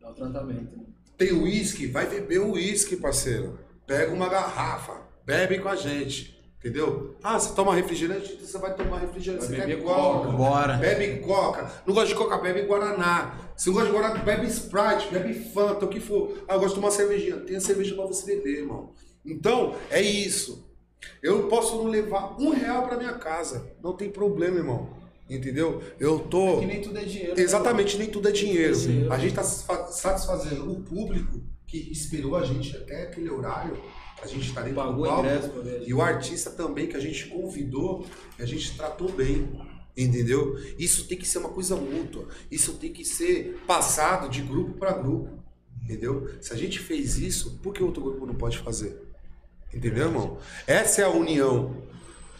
[0.00, 0.78] Dá o tratamento.
[1.16, 3.58] Tem uísque, vai beber o uísque, parceiro.
[3.86, 6.37] Pega uma garrafa, bebe com a gente.
[6.58, 7.14] Entendeu?
[7.22, 9.46] Ah, você toma refrigerante, você vai tomar refrigerante.
[9.46, 10.26] Vai você quer coca.
[10.26, 10.36] coca.
[10.36, 10.76] Bora.
[10.76, 11.70] Bebe coca.
[11.86, 13.38] Não gosta de coca, bebe Guaraná.
[13.56, 16.36] Se não gosta de Guaraná, bebe Sprite, bebe Fanta, o que for.
[16.48, 17.36] Ah, eu gosto de tomar cervejinha.
[17.36, 18.90] Tem a cerveja pra você beber, irmão.
[19.24, 20.66] Então, é isso.
[21.22, 23.70] Eu posso não levar um real pra minha casa.
[23.80, 24.90] Não tem problema, irmão.
[25.30, 25.80] Entendeu?
[26.00, 26.58] Eu tô.
[26.58, 27.36] Que nem tudo é dinheiro.
[27.36, 28.74] né, Exatamente, nem tudo é dinheiro.
[28.76, 29.12] Dinheiro.
[29.12, 33.76] A gente tá satisfa- satisfazendo o público que esperou a gente até aquele horário.
[34.22, 35.26] A gente tá dentro Pagou do palco.
[35.26, 35.52] ingresso.
[35.86, 38.06] E o artista também que a gente convidou,
[38.38, 39.48] a gente tratou bem.
[39.96, 40.56] Entendeu?
[40.78, 42.28] Isso tem que ser uma coisa mútua.
[42.50, 45.38] Isso tem que ser passado de grupo para grupo.
[45.82, 46.28] Entendeu?
[46.40, 49.00] Se a gente fez isso, por que outro grupo não pode fazer?
[49.72, 50.38] Entendeu, irmão?
[50.66, 51.76] Essa é a união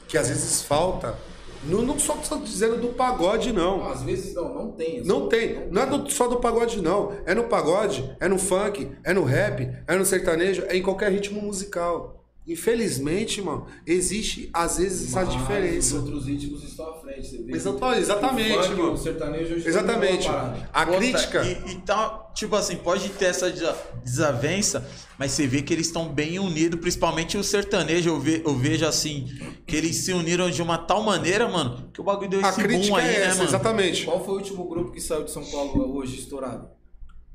[0.07, 1.19] que às vezes falta.
[1.65, 3.79] Não, não só tô dizendo do pagode, não.
[3.79, 5.03] Não, às vezes não, não tem.
[5.05, 5.69] Não tem.
[5.71, 7.13] Não é do- só do pagode, não.
[7.27, 11.11] É no pagode, é no funk, é no rap, é no sertanejo, é em qualquer
[11.11, 12.18] ritmo musical.
[12.49, 15.97] Infelizmente, mano, existe às vezes essa Mas diferença.
[15.97, 17.29] Os outros ritmos estão à frente.
[17.29, 17.53] Você vê
[17.99, 18.93] exatamente, funk, mano.
[18.93, 20.27] O sertanejo hoje Exatamente.
[20.27, 20.71] parada.
[20.73, 21.43] A Pô, crítica.
[21.45, 24.89] E, e tá, tipo assim, pode ter essa desa- desavença,
[25.19, 28.09] mas você vê que eles estão bem unidos, principalmente o sertanejo.
[28.11, 29.27] Eu, ve- eu vejo assim,
[29.67, 32.63] que eles se uniram de uma tal maneira, mano, que o bagulho deu A esse
[32.63, 33.49] crítica boom aí, é né, essa, mano?
[33.51, 34.05] exatamente.
[34.07, 36.69] Qual foi o último grupo que saiu de São Paulo hoje estourado?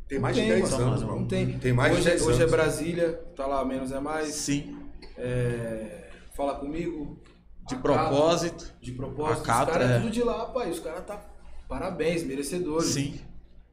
[0.08, 1.20] Tem mais de Tem, 10 mano, anos, não mano.
[1.22, 1.58] Não tem.
[1.60, 2.52] Tem mais hoje, de 10 Hoje é anos.
[2.52, 4.28] Brasília, tá lá, menos é mais.
[4.36, 4.76] Sim,
[5.18, 7.22] É, Fala comigo.
[7.68, 8.74] de propósito.
[8.82, 9.44] De propósito.
[9.44, 9.96] Acato, os caras é.
[9.96, 10.70] é tudo de lá, pai.
[10.70, 11.22] Os caras tá.
[11.68, 12.90] Parabéns, merecedores.
[12.90, 13.20] Sim.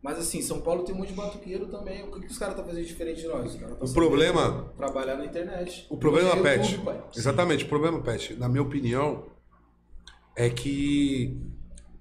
[0.03, 2.03] Mas assim, São Paulo tem um monte de batuqueiro também.
[2.03, 3.55] O que, que os caras estão fazendo diferente de nós?
[3.55, 5.87] Tá O problema, Trabalhar na internet.
[5.91, 7.05] o problema, é Pet, YouTube, pai.
[7.15, 9.27] exatamente, o problema, Pet, na minha opinião,
[10.35, 11.39] é que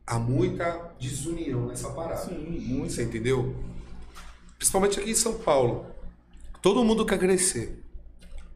[0.07, 2.21] há muita desunião nessa parada.
[2.21, 2.93] Sim, muito.
[2.93, 3.53] Você entendeu?
[4.57, 5.85] Principalmente aqui em São Paulo.
[6.61, 7.78] Todo mundo quer crescer.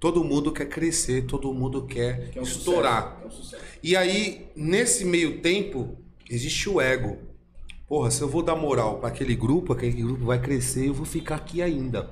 [0.04, 3.04] Todo mundo quer crescer, todo mundo quer Que é um estourar.
[3.04, 3.64] sucesso, que é um sucesso.
[3.82, 5.98] E aí, nesse meio tempo,
[6.30, 7.20] existe o ego.
[7.88, 11.06] Porra, se eu vou dar moral para aquele grupo, aquele grupo vai crescer, eu vou
[11.06, 12.10] ficar aqui ainda.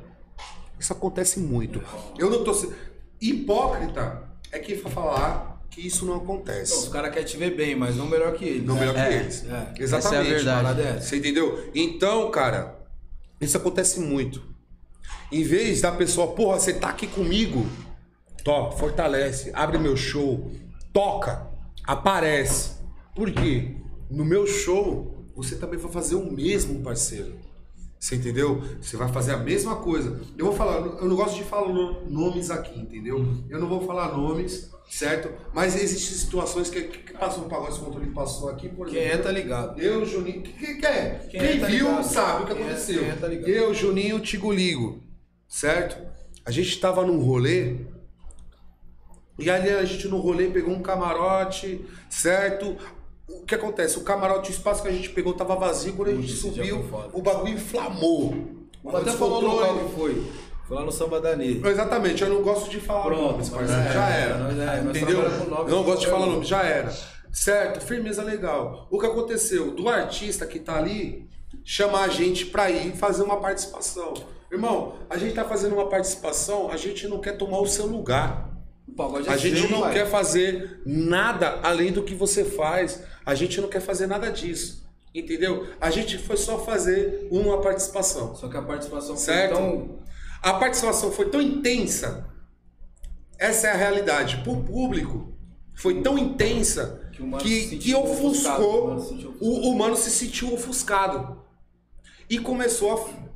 [0.79, 1.81] Isso acontece muito.
[2.17, 2.53] Eu não tô.
[3.19, 4.23] Hipócrita
[4.53, 6.71] é quem vai falar que isso não acontece.
[6.71, 8.65] Então, os caras querem te ver bem, mas não melhor que eles.
[8.65, 9.05] Não melhor É.
[9.09, 9.43] que eles.
[9.43, 9.73] É.
[9.77, 9.83] Exatamente.
[9.83, 10.81] Essa é a verdade.
[10.81, 11.01] É.
[11.01, 11.69] Você entendeu?
[11.75, 12.79] Então, cara,
[13.41, 14.49] isso acontece muito.
[15.31, 17.65] Em vez da pessoa, porra, você tá aqui comigo,
[18.43, 20.51] to, fortalece, abre meu show,
[20.91, 21.47] toca,
[21.85, 22.71] aparece.
[23.15, 23.75] Por quê?
[24.09, 27.33] No meu show, você também vai fazer o mesmo, parceiro.
[27.97, 28.61] Você entendeu?
[28.81, 30.19] Você vai fazer a mesma coisa.
[30.37, 33.23] Eu vou falar, eu não gosto de falar no- nomes aqui, entendeu?
[33.47, 35.29] Eu não vou falar nomes, certo?
[35.53, 39.23] Mas existem situações que, que, um pagode controle passou aqui, por Quem é, exemplo.
[39.25, 39.79] tá ligado.
[39.79, 40.41] Eu, Juninho.
[40.41, 41.27] Quem, quem é?
[41.29, 42.03] Quem Quem, é, tá viu ligado.
[42.03, 42.99] sabe o que Quem é- aconteceu.
[43.01, 43.47] quem é, tá ligado.
[43.49, 44.99] Eu, Juninho, Tigo Ligo.
[45.51, 45.97] Certo?
[46.45, 47.75] A gente tava num rolê.
[49.37, 52.77] E ali a gente no rolê pegou um camarote, certo?
[53.27, 53.97] O que acontece?
[53.97, 55.93] O camarote, o espaço que a gente pegou tava vazio.
[55.93, 58.33] Quando a gente Esse subiu, o bagulho inflamou.
[58.81, 60.31] Vamos até falar o local que foi.
[60.67, 61.33] Foi lá no Samba da.
[61.43, 63.89] Exatamente, eu não gosto de falar Pronto, nomes, mas parceiro.
[63.89, 64.73] é, já era.
[64.73, 65.21] é, entendeu?
[65.49, 66.95] nomes, Eu não gosto de falar nome, já era.
[67.31, 68.87] Certo, firmeza legal.
[68.89, 69.71] O que aconteceu?
[69.71, 71.29] Do artista que tá ali,
[71.63, 74.13] chamar a gente pra ir fazer uma participação.
[74.51, 78.49] Irmão, a gente tá fazendo uma participação, a gente não quer tomar o seu lugar.
[78.85, 83.01] O pagode A gente não quer fazer nada além do que você faz.
[83.25, 84.85] A gente não quer fazer nada disso.
[85.15, 85.67] Entendeu?
[85.79, 88.35] A gente foi só fazer uma participação.
[88.35, 89.55] Só que a participação Certo?
[89.55, 89.99] foi tão...
[90.41, 92.27] A participação foi tão intensa.
[93.37, 94.37] Essa é a realidade.
[94.43, 95.33] Pro público,
[95.73, 98.97] foi tão intensa Que o que, que o ofuscou.
[99.39, 101.41] O o humano se sentiu ofuscado.
[102.29, 103.30] E começou a,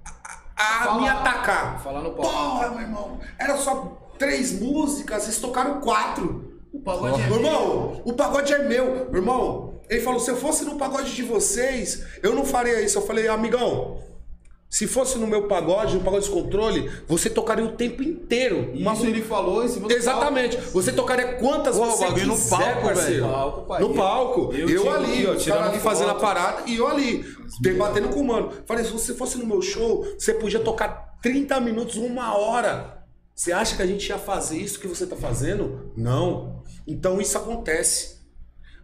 [0.56, 1.84] a- a Falar- me atacar.
[1.84, 2.32] falar no palco.
[2.32, 3.19] Porra, meu irmão.
[3.38, 6.60] Era só três músicas, eles tocaram quatro.
[6.73, 8.60] O pagode é Meu irmão, o pagode é.
[8.60, 12.98] Meu irmão, ele falou: se eu fosse no pagode de vocês, eu não faria isso.
[12.98, 13.99] Eu falei, amigão,
[14.76, 18.73] se fosse no meu pagode, no pagode de controle, você tocaria o tempo inteiro.
[18.76, 20.57] Uma Isso ele falou em cima do Exatamente.
[20.57, 23.22] Você tocaria quantas o você bagulho no quiser, palco, parceiro.
[23.22, 23.34] velho.
[23.34, 23.80] Palco.
[23.80, 24.53] No palco.
[24.53, 27.23] Eu Eu, ali, ó, os caras ali fazendo a parada e eu ali,
[27.61, 28.52] debatendo com o mano.
[28.65, 33.06] Falei, se você fosse no meu show, você podia tocar 30 minutos, uma hora.
[33.34, 35.93] Você acha que a gente ia fazer isso que você tá fazendo?
[35.95, 36.61] Não.
[36.85, 38.18] Então isso acontece.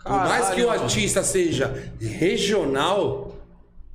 [0.01, 3.35] Por mais que o Caralho, artista seja regional,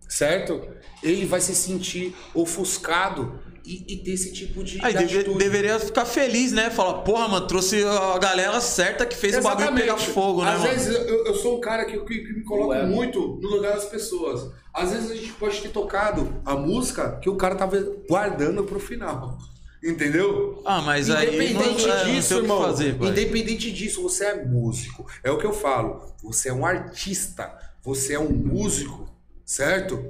[0.06, 0.75] certo?
[1.02, 5.78] Ele vai se sentir ofuscado e, e ter esse tipo de, Aí de deve- deveria
[5.80, 6.70] ficar feliz, né?
[6.70, 10.60] Falar, porra, mano, trouxe a galera certa que fez o bagulho pegar fogo, né, Às
[10.60, 10.72] mano?
[10.72, 12.86] vezes eu, eu sou um cara que, que- que me coloco Ué.
[12.86, 14.50] muito no lugar das pessoas.
[14.72, 17.76] Às vezes a gente pode ter tocado a música que o cara tava
[18.08, 19.36] guardando pro final.
[19.82, 20.62] Entendeu?
[20.64, 22.62] Ah, mas aí Independente não- é, não disso, que irmão.
[22.62, 23.08] fazer, pai.
[23.08, 25.06] independente disso, você é músico.
[25.22, 26.02] É o que eu falo.
[26.22, 27.52] Você é um artista.
[27.84, 29.08] Você é um músico,
[29.44, 30.04] certo?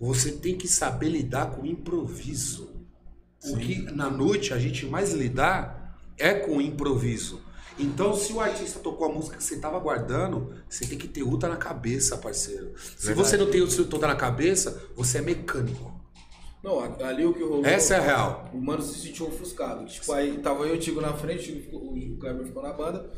[0.00, 2.70] Você tem que saber lidar com o improviso.
[3.44, 7.40] O que na noite a gente mais lidar é com o improviso.
[7.78, 11.22] Então, se o artista tocou a música que você tava guardando, você tem que ter
[11.22, 12.72] outra na cabeça, parceiro.
[12.96, 15.96] Se você não tem outra na cabeça, você é mecânico.
[16.62, 17.64] Não, ali o que rolou...
[17.64, 18.50] Essa é a real.
[18.52, 19.86] O mano se sentiu ofuscado.
[19.86, 22.72] Tipo, aí tava eu e o Tigo na frente, o ficou- o Kleber ficou na
[22.72, 23.08] banda.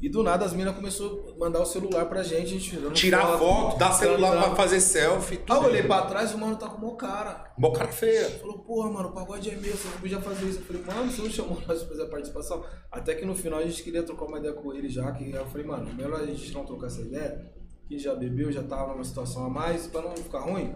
[0.00, 2.92] E do nada as minas começou a mandar o celular pra gente, a gente tirando
[2.94, 5.56] Tirar foto, dar celular pra fazer selfie, Aí tudo.
[5.56, 7.52] eu olhei pra trás e o mano tá com o cara.
[7.58, 8.30] Mó cara feia.
[8.38, 10.60] Falou, porra, mano, o pagode é meu, você não podia fazer isso.
[10.60, 12.64] Eu falei, mano, você não chamou nós pra fazer a participação?
[12.90, 15.46] Até que no final a gente queria trocar uma ideia com ele já, que eu
[15.46, 17.52] falei, mano, melhor a gente não trocar essa ideia,
[17.86, 20.74] que já bebeu, já tava numa situação a mais, pra não ficar ruim.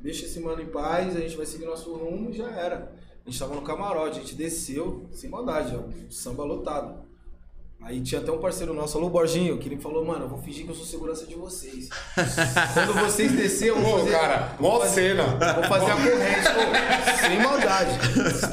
[0.00, 2.94] Deixa esse mano em paz, a gente vai seguir nosso rumo e já era.
[3.26, 7.11] A gente tava no camarote, a gente desceu, sem maldade, ó, o samba lotado.
[7.84, 10.64] Aí tinha até um parceiro nosso, alô Borginho, que ele falou, mano, eu vou fingir
[10.64, 11.88] que eu sou segurança de vocês.
[12.74, 14.10] Quando vocês descer, eu vou fazer...
[14.12, 15.24] cara, vou mó fazer- cena.
[15.54, 17.98] Vou fazer a corrente, pô, sem maldade.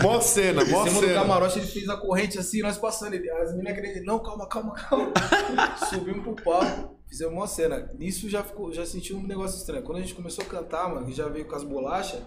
[0.03, 1.21] Mó cena, mó Em cima do cena.
[1.21, 3.13] camarote ele fez a corrente assim, nós passando.
[3.13, 5.13] Ele, as meninas querendo, não, calma, calma, calma.
[5.89, 7.87] Subimos pro palco, fizemos uma cena.
[7.99, 9.83] Nisso já, ficou, já senti um negócio estranho.
[9.83, 12.19] Quando a gente começou a cantar, mano, que já veio com as bolachas,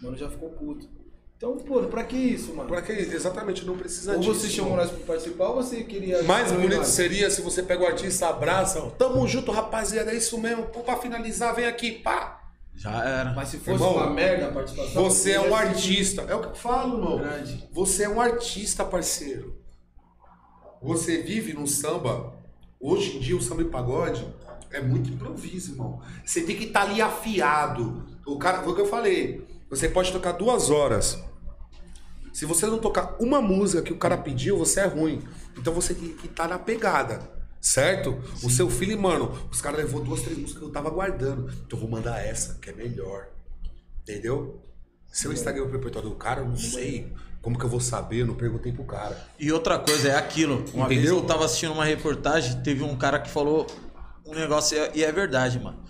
[0.00, 0.88] mano, já ficou puto.
[1.40, 2.68] Então, pô, pra que isso, mano?
[2.68, 4.34] Pra que exatamente não precisa Ou disso.
[4.34, 6.22] você chamou nós pra participar ou você queria.
[6.24, 10.38] Mais bonito seria se você pega o artista, abraça, ó, tamo junto, rapaziada, é isso
[10.38, 10.66] mesmo.
[10.66, 12.42] Pô, pra finalizar, vem aqui, pá.
[12.74, 13.32] Já era.
[13.32, 15.02] Mas se fosse Irmão, uma merda a participação.
[15.02, 16.26] Você é um artista.
[16.28, 17.18] É o que eu falo, irmão.
[17.20, 17.68] Grande.
[17.72, 19.56] Você é um artista, parceiro.
[20.82, 22.34] Você vive num samba.
[22.78, 24.26] Hoje em dia, o samba e pagode
[24.70, 26.02] é muito improviso, irmão.
[26.22, 28.06] Você tem que estar ali afiado.
[28.26, 29.42] O cara, foi o que eu falei.
[29.70, 31.29] Você pode tocar duas horas.
[32.32, 35.22] Se você não tocar uma música que o cara pediu, você é ruim.
[35.58, 37.20] Então você tem que estar na pegada.
[37.60, 38.18] Certo?
[38.42, 41.48] O seu filho, mano, os caras levou duas, três músicas que eu tava guardando.
[41.66, 43.28] Então eu vou mandar essa, que é melhor.
[44.02, 44.62] Entendeu?
[45.12, 47.12] Se eu Instagram o repertório do cara, eu não sei
[47.42, 49.26] como que eu vou saber, eu não perguntei pro cara.
[49.38, 50.64] E outra coisa, é aquilo.
[50.72, 51.18] Uma vez Entendeu?
[51.18, 53.66] eu tava assistindo uma reportagem, teve um cara que falou
[54.24, 55.82] um negócio, e é- e é verdade, mano.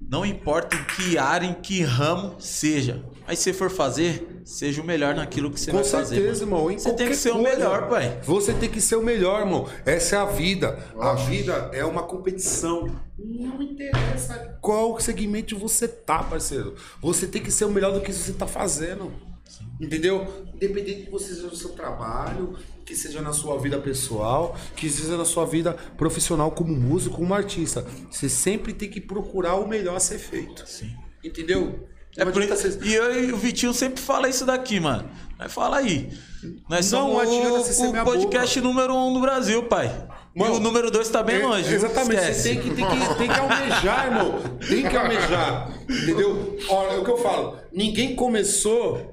[0.00, 3.04] Não importa em que área, em que ramo seja.
[3.26, 6.16] Mas se você for fazer, seja o melhor naquilo que você Com vai fazer.
[6.16, 6.56] certeza, mano.
[6.58, 6.70] irmão.
[6.70, 7.50] Em Você tem que ser o coisa.
[7.50, 8.20] melhor, pai.
[8.22, 9.66] Você tem que ser o melhor, irmão.
[9.86, 10.78] Essa é a vida.
[11.00, 13.00] A vida é uma competição.
[13.18, 16.74] Não interessa qual segmento você tá, parceiro.
[17.00, 19.10] Você tem que ser o melhor do que você tá fazendo.
[19.80, 20.26] Entendeu?
[20.54, 25.16] Independente que você seja no seu trabalho, que seja na sua vida pessoal, que seja
[25.16, 27.84] na sua vida profissional como músico, como artista.
[28.10, 30.64] Você sempre tem que procurar o melhor a ser feito.
[30.68, 30.92] Sim.
[31.24, 31.88] Entendeu?
[32.16, 35.08] É por e eu e o Vitinho sempre fala isso daqui, mano.
[35.38, 36.10] Mas fala aí.
[36.68, 39.90] Nós Não somos o, o podcast número um do Brasil, pai.
[40.34, 41.72] Mano, e o número dois tá bem É, longe.
[41.72, 42.42] Exatamente, Esquece.
[42.42, 44.40] você tem que, tem, que, tem que almejar, irmão.
[44.68, 45.70] Tem que almejar.
[45.88, 46.56] Entendeu?
[46.68, 47.56] Olha, é o que eu falo.
[47.72, 49.12] Ninguém começou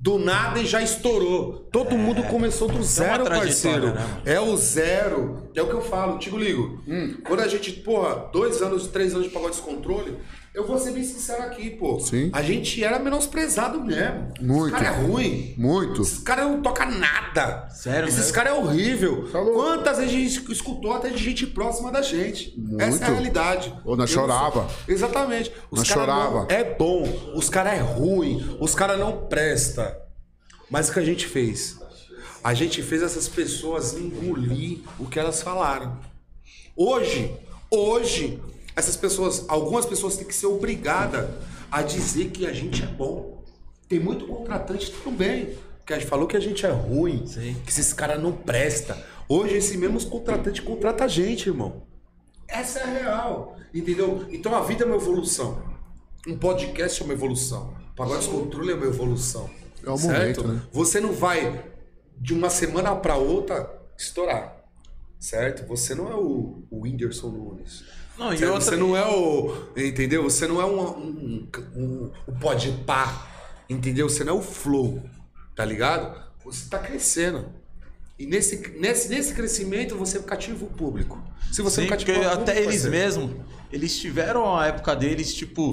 [0.00, 1.66] do nada e já estourou.
[1.70, 3.94] Todo mundo começou do zero, parceiro.
[3.94, 5.48] né, é o zero.
[5.54, 6.82] É o que eu falo, Tigo Ligo.
[6.86, 7.16] Hum.
[7.26, 10.16] Quando a gente, porra, dois anos, três anos de pagode descontrole,
[10.54, 11.98] eu vou ser bem sincero aqui, pô.
[11.98, 12.30] Sim.
[12.32, 14.32] A gente era menosprezado mesmo.
[14.40, 14.74] Muito.
[14.76, 15.54] Esse cara é ruim.
[15.58, 16.02] Muito.
[16.02, 17.68] Esses caras não tocam nada.
[17.70, 18.32] Sério Esses mesmo?
[18.34, 19.28] caras é horrível.
[19.32, 19.52] Louco.
[19.54, 22.54] Quantas vezes a gente escutou até de gente próxima da gente?
[22.56, 22.80] Muito.
[22.80, 23.74] Essa é a realidade.
[23.84, 24.68] Ou nós não chorava.
[24.68, 25.52] sou- Exatamente.
[25.70, 26.38] Os Nós cara chorava.
[26.40, 27.02] não É bom.
[27.34, 28.56] Os caras é ruim.
[28.60, 29.98] Os caras não presta.
[30.70, 31.78] Mas o que a gente fez?
[32.44, 35.98] A gente fez essas pessoas engolir o que elas falaram.
[36.76, 37.32] Hoje,
[37.70, 38.40] hoje,
[38.76, 41.28] essas pessoas, algumas pessoas têm que ser obrigadas
[41.70, 43.42] a dizer que a gente é bom.
[43.88, 45.56] Tem muito contratante, tudo bem.
[45.86, 47.56] Que a gente falou que a gente é ruim, Sim.
[47.64, 48.96] que esses caras não presta.
[49.28, 51.82] Hoje esse mesmo contratante contrata a gente, irmão.
[52.48, 54.26] Essa é a real, entendeu?
[54.30, 55.62] Então a vida é uma evolução.
[56.26, 57.74] Um podcast é uma evolução.
[57.94, 59.48] Pagode Controle é uma evolução.
[59.84, 60.42] É o certo?
[60.42, 60.68] momento, né?
[60.72, 61.64] Você não vai
[62.18, 64.56] de uma semana para outra estourar,
[65.18, 65.66] certo?
[65.68, 67.84] Você não é o, o Whindersson Nunes.
[68.18, 68.52] Não, e Certo?
[68.52, 69.54] outra- Você não é o.
[69.76, 70.22] Entendeu?
[70.22, 73.28] Você não é um, um, um, um pode pá.
[73.68, 74.08] Entendeu?
[74.08, 75.02] Você não é o flow.
[75.56, 76.22] Tá ligado?
[76.44, 77.46] Você tá crescendo.
[78.18, 81.20] E nesse, nesse, nesse crescimento você cativa o público.
[81.52, 83.30] Se você Sim, não cativar o até público, eles parceiro, mesmos,
[83.72, 85.72] eles tiveram a época deles, tipo,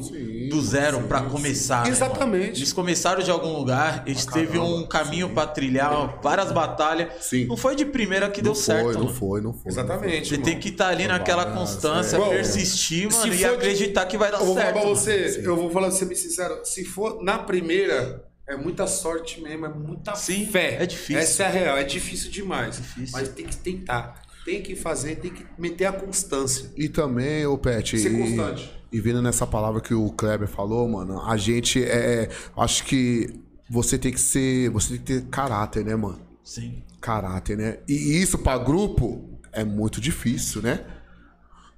[0.49, 1.83] do zero pra começar.
[1.83, 2.41] né, Exatamente.
[2.47, 2.55] mano?
[2.57, 7.09] eles começaram de algum lugar, eles teve um caminho pra trilhar, várias batalhas.
[7.23, 7.45] Sim.
[7.45, 9.13] Não foi de primeira que deu Não certo, foi, não mano.
[9.15, 9.71] foi, não foi.
[9.71, 10.29] Exatamente.
[10.29, 14.17] Você tem que estar ali naquela constância, Bom, persistir, mano, e for de- acreditar que
[14.17, 14.83] vai dar Eu vou falar certo.
[14.83, 14.95] mano.
[14.95, 16.59] você, eu vou falar pra você bem sincero.
[16.65, 20.77] Se for na primeira, é muita sorte mesmo, é muita Sim, fé.
[20.81, 21.17] é difícil.
[21.21, 22.77] Essa é a real, é difícil demais.
[22.77, 23.11] Difícil.
[23.13, 26.69] Mas tem que tentar, tem que fazer, tem que meter a constância.
[26.75, 28.71] E também, ô Pet, Ser e, constante.
[28.91, 32.29] e vindo nessa palavra que o Kleber falou, mano, a gente é.
[32.57, 33.29] Acho que
[33.69, 34.69] você tem que ser.
[34.71, 36.19] Você tem que ter caráter, né, mano?
[36.43, 36.83] Sim.
[36.99, 37.77] Caráter, né?
[37.87, 40.83] E isso pra grupo é muito difícil, né?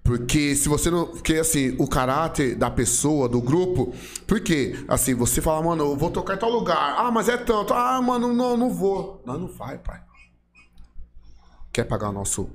[0.04, 1.06] Porque se você não.
[1.08, 3.94] Porque assim, o caráter da pessoa, do grupo.
[4.28, 6.96] Porque, assim, você fala, mano, eu vou tocar em tal lugar.
[6.98, 7.74] Ah, mas é tanto.
[7.74, 9.22] Ah, mano, não, não vou.
[9.26, 10.02] Não, não vai, pai.
[11.74, 12.50] Quer pagar o nosso.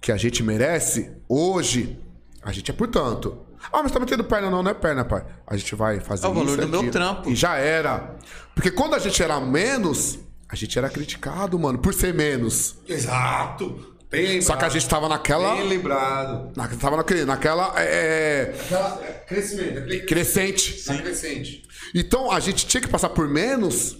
[0.00, 1.10] Que a gente merece?
[1.28, 1.98] Hoje,
[2.42, 3.38] a gente é por tanto.
[3.72, 5.24] Ah, mas tá metendo perna, não, não é perna, pai.
[5.46, 7.30] A gente vai fazer É o valor isso do meu trampo.
[7.30, 8.16] E já era.
[8.54, 10.18] Porque quando a gente era menos,
[10.48, 12.76] a gente era criticado, mano, por ser menos.
[12.88, 13.92] Exato.
[14.10, 14.42] Bem lembrado.
[14.42, 15.54] Só que a gente tava naquela.
[15.56, 16.52] Bem lembrado.
[16.56, 17.72] Na, tava naquele, naquela.
[17.80, 20.84] É, Aquela- é, crescimento, aquele crescente.
[20.88, 21.62] na crescente.
[21.94, 23.96] Então a gente tinha que passar por menos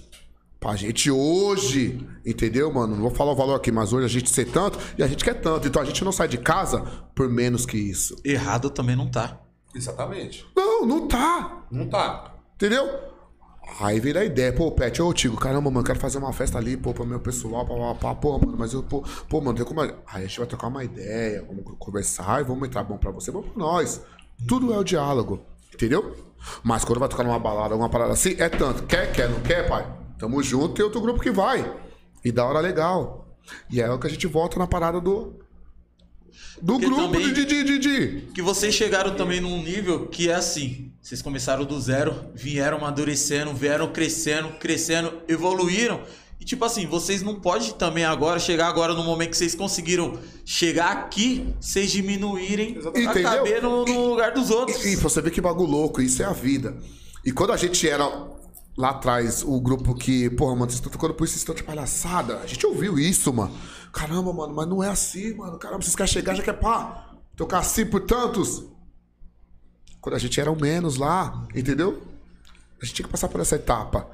[0.63, 2.95] pra gente hoje, entendeu, mano?
[2.95, 5.25] Não vou falar o valor aqui, mas hoje a gente ser tanto e a gente
[5.25, 5.67] quer tanto.
[5.67, 6.81] Então a gente não sai de casa
[7.17, 8.17] por menos que isso.
[8.25, 9.41] Errado também não tá.
[9.75, 10.47] Exatamente.
[10.57, 11.65] Não, não tá.
[11.69, 12.37] Não tá.
[12.55, 12.89] Entendeu?
[13.81, 16.77] Aí vira a ideia, pô, Pet, ô Tigo, caramba, mano, quero fazer uma festa ali,
[16.77, 19.67] pô, pro meu pessoal, pá, pá, pá, pô, mano, mas eu, pô, pô, mano, tem
[19.67, 19.81] como.
[19.81, 23.33] Aí a gente vai trocar uma ideia, vamos conversar e vamos entrar bom pra você,
[23.33, 24.01] bom pra nós.
[24.47, 25.41] Tudo é o diálogo,
[25.75, 26.15] entendeu?
[26.63, 28.85] Mas quando vai tocar numa balada, alguma parada assim, é tanto.
[28.85, 30.02] Quer, quer, não quer, pai?
[30.23, 31.69] Tamo junto, tem outro grupo que vai.
[32.25, 33.27] E da hora legal.
[33.69, 35.35] E é o que a gente volta na parada do.
[36.63, 38.21] Do Porque grupo também- de, de, de, de.
[38.33, 40.93] Que vocês chegaram também num nível que é assim.
[41.03, 46.01] Vocês começaram do zero, vieram amadurecendo, vieram crescendo, crescendo, evoluíram.
[46.39, 50.21] E tipo assim, vocês não podem também agora, chegar agora no momento que vocês conseguiram
[50.45, 53.23] chegar aqui, vocês diminuírem Entendeu?
[53.25, 54.85] caber no, no lugar dos outros.
[54.85, 56.77] E, e você vê que bagulho louco, isso é a vida.
[57.25, 58.05] E quando a gente era
[58.77, 61.63] lá atrás, o grupo que, porra, mano, vocês estão tocando por isso, vocês estão de
[61.63, 62.39] palhaçada.
[62.39, 63.55] A gente ouviu isso, mano.
[63.93, 65.59] Caramba, mano, mas não é assim, mano.
[65.59, 67.11] Caramba, vocês querem chegar, já quer pá.
[67.37, 68.65] Tocar assim por tantos.
[70.01, 72.03] Quando a gente era o menos lá, entendeu?
[72.81, 74.11] A gente tinha que passar por essa etapa.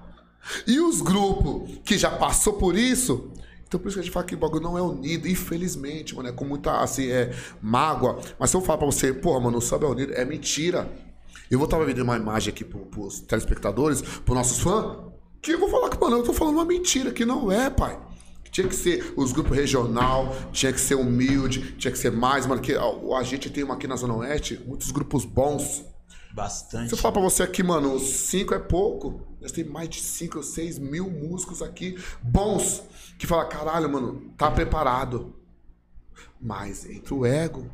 [0.67, 3.31] E os grupos que já passou por isso,
[3.67, 6.29] então por isso que a gente fala que o bagulho não é unido, infelizmente, mano,
[6.29, 8.21] é com muita, assim, é, mágoa.
[8.39, 10.91] Mas se eu falar pra você, porra, mano, o samba é unido, é mentira.
[11.51, 14.99] Eu vou estar vendo uma imagem aqui pro, pros telespectadores, pros nossos fãs,
[15.41, 17.99] que eu vou falar que, mano, eu tô falando uma mentira, que não é, pai.
[18.51, 22.61] Tinha que ser os grupos regional, tinha que ser humilde, tinha que ser mais, mano,
[22.61, 22.83] que a,
[23.19, 25.85] a gente tem aqui na Zona Oeste muitos grupos bons.
[26.33, 26.89] Bastante.
[26.89, 29.21] Se eu falar pra você aqui, mano, os cinco é pouco.
[29.41, 32.83] Nós temos mais de 5 ou 6 mil músicos aqui bons
[33.19, 35.35] que fala, caralho, mano, tá preparado.
[36.41, 37.71] Mas entre o ego,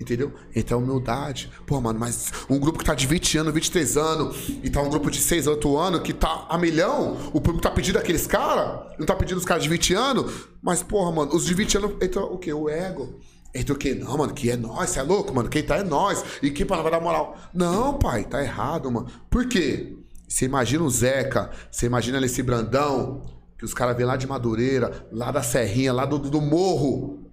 [0.00, 0.32] entendeu?
[0.54, 1.50] Entre a humildade.
[1.66, 4.88] Pô, mano, mas um grupo que tá de 20 anos, 23 anos, e tá um
[4.88, 8.96] grupo de 6, 8 anos que tá a milhão, o público tá pedindo aqueles caras,
[8.98, 11.92] não tá pedindo os caras de 20 anos, mas, porra, mano, os de 20 anos
[12.02, 12.52] entra o quê?
[12.52, 13.18] O ego.
[13.54, 13.94] Entra o quê?
[13.94, 15.48] Não, mano, que é nós, é louco, mano.
[15.48, 16.22] Quem tá é nós.
[16.42, 17.36] E quem para vai dar moral.
[17.52, 19.08] Não, pai, tá errado, mano.
[19.30, 19.96] Por quê?
[20.28, 23.22] Você imagina o Zeca, você imagina esse Brandão,
[23.56, 27.30] que os caras vêm lá de Madureira, lá da Serrinha, lá do, do morro.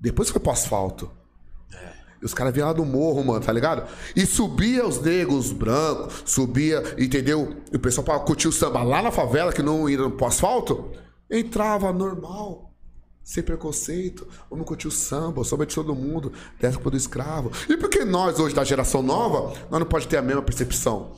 [0.00, 1.10] Depois foi pro asfalto.
[2.22, 3.88] Os caras vinham lá do morro, mano, tá ligado?
[4.14, 7.56] E subia os negros, os brancos, subia, entendeu?
[7.72, 10.90] E o pessoal pra curtir o samba lá na favela, que não ia pro asfalto,
[11.30, 12.71] entrava normal.
[13.24, 17.52] Sem preconceito, vamos curtir o samba, o samba de todo mundo, época do escravo.
[17.68, 21.12] E por que nós, hoje, da geração nova, nós não pode ter a mesma percepção?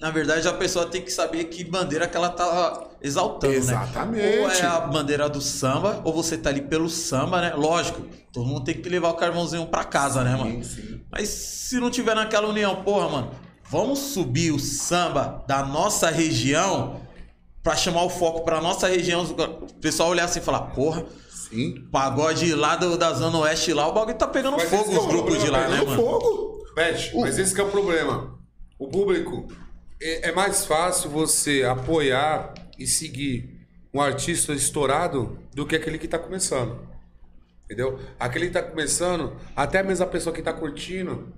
[0.00, 4.22] Na verdade, a pessoa tem que saber que bandeira que ela tá exaltando, Exatamente.
[4.22, 4.40] né?
[4.40, 7.52] Ou é a bandeira do samba, ou você tá ali pelo samba, né?
[7.54, 8.00] Lógico,
[8.32, 10.64] todo mundo tem que levar o carvãozinho pra casa, né, mano?
[10.64, 11.02] sim.
[11.12, 13.30] Mas se não tiver naquela união, porra, mano,
[13.68, 17.02] vamos subir o samba da nossa região
[17.62, 21.04] pra chamar o foco pra nossa região, o pessoal olhar assim e falar, porra,
[21.50, 21.86] Sim.
[21.90, 25.04] pagode lá do, da Zona Oeste lá, o bagulho tá pegando Mas fogo é os
[25.04, 26.02] o grupos de lá, né, Pegando mano?
[26.02, 26.64] fogo.
[26.74, 28.38] Pet, mas esse que é o problema.
[28.78, 29.48] O público
[30.00, 36.06] é, é mais fácil você apoiar e seguir um artista estourado do que aquele que
[36.06, 36.78] tá começando.
[37.64, 37.98] Entendeu?
[38.18, 41.32] Aquele que tá começando, até mesmo a pessoa que tá curtindo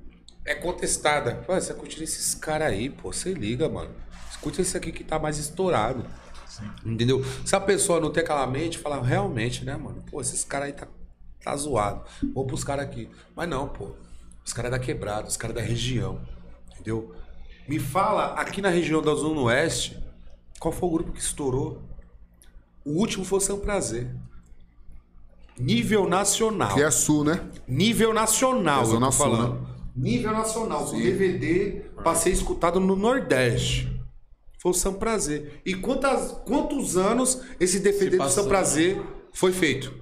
[0.44, 1.42] é contestada.
[1.46, 3.90] Pô, você tá curtindo esses caras aí, pô, você liga, mano.
[4.30, 6.04] Escuta esse aqui que tá mais estourado.
[6.84, 7.24] Entendeu?
[7.44, 10.02] Se a pessoa não tem aquela mente, fala, realmente, né, mano?
[10.10, 10.86] Pô, esses caras aí tá,
[11.42, 12.02] tá zoado.
[12.34, 13.08] Vou pros caras aqui.
[13.34, 13.90] Mas não, pô.
[14.44, 16.20] Os caras da quebrada, os caras da região.
[16.72, 17.14] Entendeu?
[17.68, 19.96] Me fala, aqui na região da Zona Oeste,
[20.58, 21.80] qual foi o grupo que estourou?
[22.84, 24.10] O último foi o São Prazer.
[25.58, 26.74] Nível nacional.
[26.74, 27.40] Que é sul, né?
[27.68, 29.54] Nível nacional, É eu tô Sul, falando.
[29.60, 29.66] né?
[29.94, 30.86] Nível nacional.
[30.86, 33.88] Com DVD, passei escutado no Nordeste.
[34.62, 35.60] Foi o São Prazer.
[35.66, 39.02] E quantas, quantos anos esse DVD do São Prazer
[39.32, 39.92] foi feito?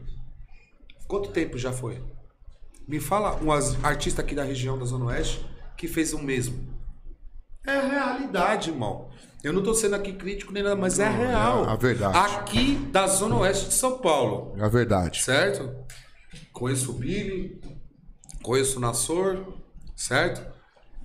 [1.09, 2.05] Quanto tempo já foi?
[2.87, 3.51] Me fala um
[3.83, 6.79] artista aqui da região da Zona Oeste que fez o mesmo.
[7.67, 9.09] É a realidade, irmão.
[9.43, 11.65] Eu não tô sendo aqui crítico nem nada, mas é real.
[11.65, 12.19] é a verdade.
[12.19, 14.55] Aqui da Zona Oeste de São Paulo.
[14.59, 15.23] É a verdade.
[15.23, 15.75] Certo?
[16.53, 17.59] Conheço o Billy,
[18.43, 19.55] conheço o Nassor,
[19.97, 20.47] certo?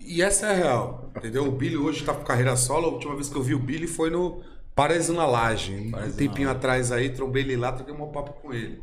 [0.05, 1.47] E essa é a real, entendeu?
[1.47, 2.87] O Billy hoje tá com carreira solo.
[2.87, 4.41] A última vez que eu vi o Billy foi no
[4.75, 5.73] Paraíso na Laje.
[5.73, 8.81] Um tempinho atrás aí, trombei ele lá, troquei um papo com ele.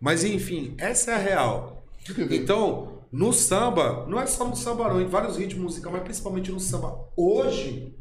[0.00, 1.84] Mas enfim, essa é a real.
[2.30, 6.50] Então, no samba, não é só no samba, não, em vários ritmos musicais, mas principalmente
[6.50, 7.08] no samba.
[7.16, 7.94] Hoje,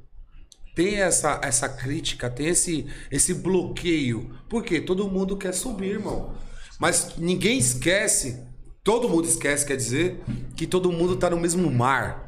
[0.76, 4.38] tem essa, essa crítica, tem esse, esse bloqueio.
[4.50, 4.82] Por quê?
[4.82, 6.34] Todo mundo quer subir, irmão.
[6.80, 8.46] Mas ninguém esquece,
[8.84, 10.22] todo mundo esquece, quer dizer,
[10.56, 12.27] que todo mundo tá no mesmo mar.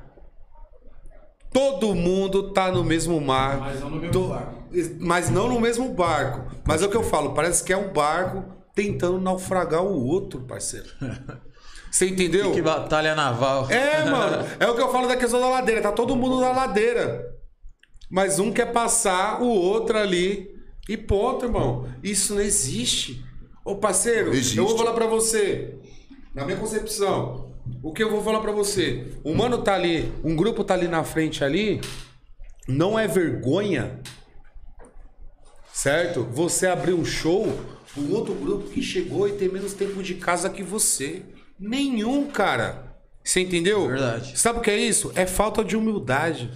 [1.52, 3.60] Todo mundo tá no mesmo mar.
[3.60, 4.64] Mas não no mesmo To- barco.
[5.00, 6.56] Mas não no mesmo barco.
[6.66, 8.44] Mas é o que eu falo, parece que é um barco
[8.76, 10.88] tentando naufragar o outro, parceiro.
[11.92, 12.52] Você entendeu?
[12.52, 13.68] Que batalha naval.
[13.72, 14.46] É, mano.
[14.60, 15.82] É o que eu falo da questão da ladeira.
[15.82, 17.26] Tá todo mundo na ladeira.
[18.12, 20.48] Mas um quer passar o outro ali.
[20.88, 21.88] E ponto, irmão.
[22.04, 23.26] Isso não existe.
[23.66, 24.58] Ô, parceiro, Existe.
[24.60, 25.80] eu vou falar pra você.
[26.36, 27.54] Na minha concepção.
[27.82, 29.14] O que eu vou falar pra você?
[29.24, 31.82] O mano tá ali, um grupo tá ali na frente ali.
[32.68, 34.00] Não é vergonha.
[35.74, 36.24] Certo?
[36.26, 37.48] Você abrir um show,
[37.98, 41.24] um outro grupo que chegou e tem menos tempo de casa que você.
[41.60, 42.96] Nenhum, cara.
[43.24, 43.88] Você entendeu?
[43.88, 44.38] Verdade.
[44.38, 45.12] Sabe o que é isso?
[45.16, 46.52] É falta de humildade.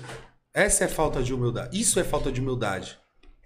[0.53, 1.79] Essa é falta de humildade.
[1.79, 2.97] Isso é falta de humildade.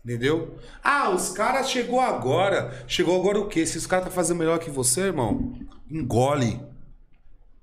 [0.03, 0.55] Entendeu?
[0.83, 2.83] Ah, os caras chegou agora.
[2.87, 3.65] Chegou agora o quê?
[3.65, 5.53] Se os caras tá fazendo melhor que você, irmão,
[5.91, 6.59] engole.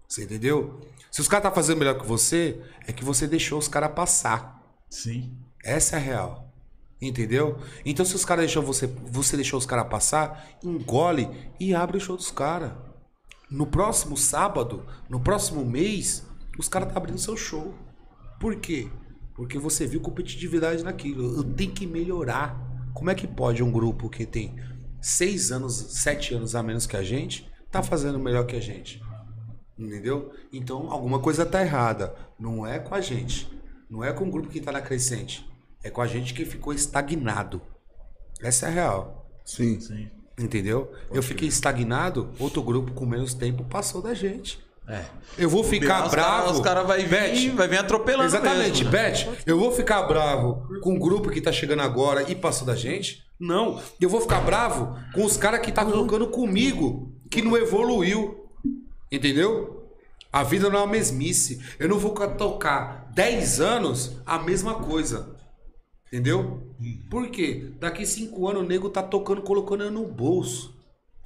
[0.09, 0.81] Você entendeu?
[1.11, 4.61] Se os caras tá fazendo melhor que você, é que você deixou os caras passar.
[4.91, 5.37] Sim.
[5.63, 6.55] Essa é a real.
[7.01, 7.59] Entendeu?
[7.85, 11.29] Então se os caras deixou você, você deixou os caras passar, engole
[11.61, 12.73] e abre o show dos caras.
[13.51, 16.25] No próximo sábado, no próximo mês,
[16.59, 17.75] os caras tá abrindo seu show.
[18.41, 18.89] Por quê?
[19.35, 21.37] Porque você viu competitividade naquilo.
[21.37, 22.59] Eu tenho que melhorar.
[22.95, 24.55] Como é que pode um grupo que tem
[25.01, 29.04] seis anos, sete anos a menos que a gente, tá fazendo melhor que a gente?
[29.79, 30.33] Entendeu?
[30.53, 32.15] Então, alguma coisa tá errada.
[32.39, 33.49] Não é com a gente.
[33.91, 35.49] Não é com o grupo que tá na crescente.
[35.83, 37.61] É com a gente que ficou estagnado.
[38.41, 39.27] Essa é a real.
[39.45, 39.81] Sim.
[39.81, 40.09] Sim.
[40.39, 40.93] Entendeu?
[41.13, 44.59] Eu fiquei estagnado, outro grupo com menos tempo passou da gente.
[44.87, 45.03] É.
[45.39, 46.39] Eu vou ficar Os bravo.
[46.39, 49.11] caras cara vai Beth, vir, vai vir atropelando Exatamente, mesmo, né?
[49.11, 52.77] Beth, eu vou ficar bravo com o grupo que tá chegando agora e passou da
[52.77, 53.25] gente?
[53.41, 53.81] Não.
[54.01, 58.44] Eu vou ficar bravo com os caras que tá colocando comigo, que não evoluiu.
[59.15, 59.89] Entendeu?
[60.33, 61.65] A vida não é uma mesmice.
[61.79, 65.37] Eu não vou tocar 10 anos a mesma coisa.
[66.09, 66.75] Entendeu?
[67.11, 67.73] Por quê?
[67.79, 70.75] Daqui 5 anos o nego tá tocando, colocando eu no bolso.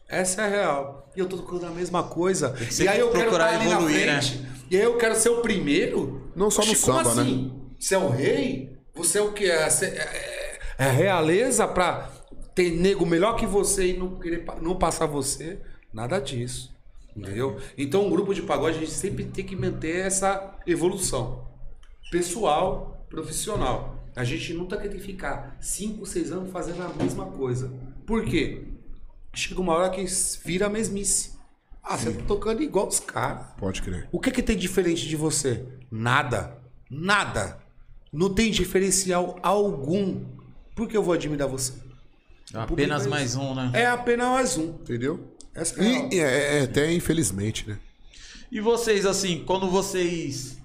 [0.09, 1.11] Essa é a real.
[1.17, 2.55] E eu tô tocando a mesma coisa.
[2.81, 4.23] E aí eu quero procurar estar ali evoluir, na né?
[4.23, 4.47] frente.
[4.71, 6.31] E aí eu quero ser o primeiro.
[6.35, 7.23] Não só no Oxi, como samba, né?
[7.23, 7.53] assim?
[7.79, 8.79] Você é o rei?
[8.95, 9.51] Você é o que?
[9.51, 12.11] É, é, é a realeza pra
[12.55, 15.61] ter nego melhor que você e não querer não passar você?
[15.93, 16.77] Nada disso.
[17.19, 17.61] Entendeu?
[17.77, 21.49] Então, um grupo de pagode, a gente sempre tem que manter essa evolução.
[22.11, 23.97] Pessoal, profissional.
[24.15, 27.73] A gente nunca tem que ficar 5, 6 anos fazendo a mesma coisa.
[28.07, 28.69] Por quê?
[29.35, 30.05] Chega uma hora que
[30.45, 31.37] vira a mesmice.
[31.83, 33.47] Ah, você tá tocando igual os caras.
[33.57, 34.09] Pode crer.
[34.13, 35.67] O que que tem diferente de você?
[35.91, 36.59] Nada.
[36.91, 37.59] Nada.
[38.13, 40.25] Não tem diferencial algum.
[40.75, 41.73] Por que eu vou admirar você?
[42.55, 43.71] Apenas mais um, né?
[43.75, 44.69] É apenas mais um.
[44.69, 45.37] Entendeu?
[45.61, 46.09] Essa é.
[46.13, 47.77] E é, é até infelizmente, né?
[48.51, 50.57] E vocês, assim, quando vocês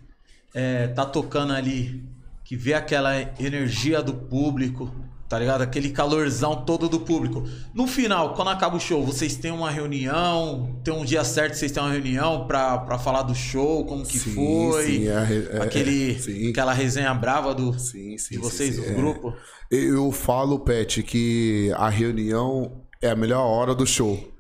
[0.54, 2.02] é, tá tocando ali,
[2.46, 4.90] que vê aquela energia do público,
[5.28, 5.62] tá ligado?
[5.64, 7.44] Aquele calorzão todo do público.
[7.74, 11.72] No final, quando acaba o show, vocês têm uma reunião, tem um dia certo, vocês
[11.72, 15.62] têm uma reunião pra, pra falar do show, como que Sim, foi, sim, é é-
[15.62, 16.50] aquele, é, sim.
[16.52, 18.36] aquela resenha brava do, Sim, sim.
[18.36, 18.94] de vocês, sim, do é.
[18.94, 19.34] grupo.
[19.72, 24.32] Eu falo, Pet, que a reunião é a melhor hora do show.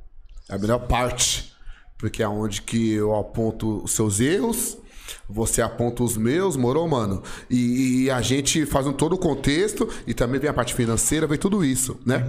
[0.49, 1.53] É a melhor parte.
[1.97, 4.77] Porque é onde que eu aponto os seus erros,
[5.29, 7.23] você aponta os meus, morou, mano?
[7.49, 11.27] E, e a gente faz um todo o contexto e também vem a parte financeira,
[11.27, 12.25] vem tudo isso, né?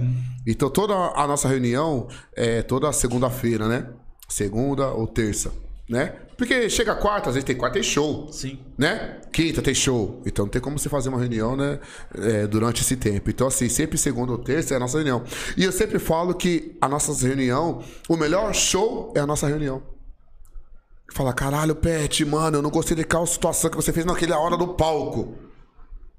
[0.47, 3.89] Então toda a nossa reunião é toda segunda-feira, né?
[4.29, 5.51] Segunda ou terça,
[5.87, 6.15] né?
[6.37, 8.59] Porque chega quarta, às vezes tem quarta tem show Sim.
[8.77, 9.21] né?
[9.31, 10.21] Quinta tem show.
[10.25, 11.79] Então não tem como você fazer uma reunião, né?
[12.17, 13.29] é, durante esse tempo.
[13.29, 15.23] Então, assim, sempre segunda ou terça é a nossa reunião.
[15.55, 19.81] E eu sempre falo que a nossa reunião, o melhor show é a nossa reunião.
[21.13, 24.69] Fala, caralho, Pet, mano, eu não gostei daquela situação que você fez naquela hora do
[24.69, 25.35] palco.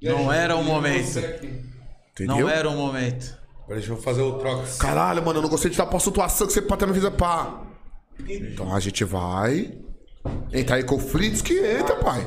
[0.01, 1.19] Não era o momento.
[2.13, 2.37] Entendeu?
[2.39, 3.37] Não era o momento.
[3.65, 4.65] Agora deixa eu fazer o troca.
[4.79, 7.05] Caralho, mano, eu não gostei de tal situação que você pode ter me fez
[8.29, 9.73] Então a gente vai
[10.53, 12.27] entrar em conflitos que entra, pai.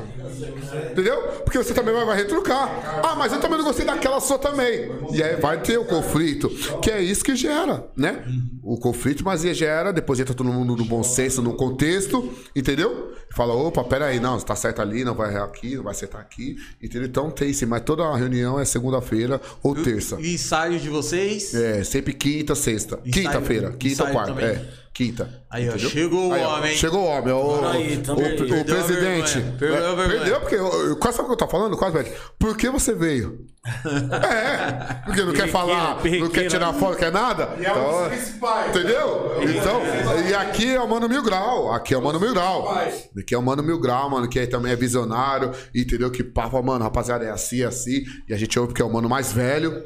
[0.90, 1.20] Entendeu?
[1.44, 3.02] Porque você também vai, vai retrucar.
[3.04, 4.90] Ah, mas eu também não gostei daquela sua também.
[5.12, 6.48] E aí vai ter o conflito.
[6.80, 8.24] Que é isso que gera, né?
[8.62, 13.12] O conflito, mas gera, depois entra todo mundo no bom senso, no contexto, entendeu?
[13.36, 16.56] Fala, opa, peraí, não, você tá certo ali, não vai aqui, não vai acertar aqui.
[16.82, 17.06] Entendeu?
[17.06, 20.16] Então tem sim, mas toda reunião é segunda-feira ou terça.
[20.20, 21.54] E ensaios de vocês?
[21.54, 22.98] É, sempre quinta, sexta.
[23.04, 24.42] Ensaio- Quinta-feira, quinta ou ensaio quarta.
[24.42, 25.42] É, quinta.
[25.50, 26.76] Aí, ó, chegou o Aí, ó, homem.
[26.76, 27.32] Chegou o homem.
[27.32, 28.24] O, Aí, o, também.
[28.24, 29.38] o a presidente.
[29.38, 30.08] vergonha, perdeu a É, vergonha.
[30.20, 30.54] Perdeu, porque.
[30.56, 31.76] eu- Quase sabe o que eu tô falando?
[31.76, 32.12] Quase, velho.
[32.38, 33.46] Por que você veio?
[33.64, 37.56] é, porque não quer falar, não quer tirar foto, quer nada.
[37.60, 38.70] E é um dos Então, principais.
[38.70, 39.36] Entendeu?
[39.42, 39.82] Então,
[40.28, 41.72] e aqui é o Mano Mil Grau.
[41.72, 42.70] Aqui é o Mano Mil Grau.
[43.18, 46.10] Aqui é o Mano Mil Grau, mano, que aí também é visionário, entendeu?
[46.10, 48.02] Que papa, mano, rapaziada, é assim, é assim.
[48.28, 49.84] E a gente ouve porque é o mano mais velho.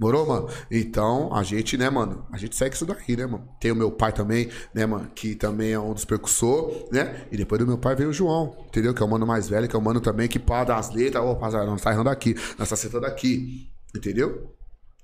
[0.00, 0.48] Morou, mano?
[0.70, 2.26] Então, a gente, né, mano?
[2.32, 3.48] A gente segue isso daí, né, mano?
[3.60, 5.10] Tem o meu pai também, né, mano?
[5.14, 7.26] Que também é um dos percussores, né?
[7.30, 8.94] E depois do meu pai veio o João, entendeu?
[8.94, 11.22] Que é o mano mais velho, que é o mano também que pá das letras.
[11.22, 14.54] Ô, rapaziada, nós tá errando aqui, nós tá acertando aqui, entendeu?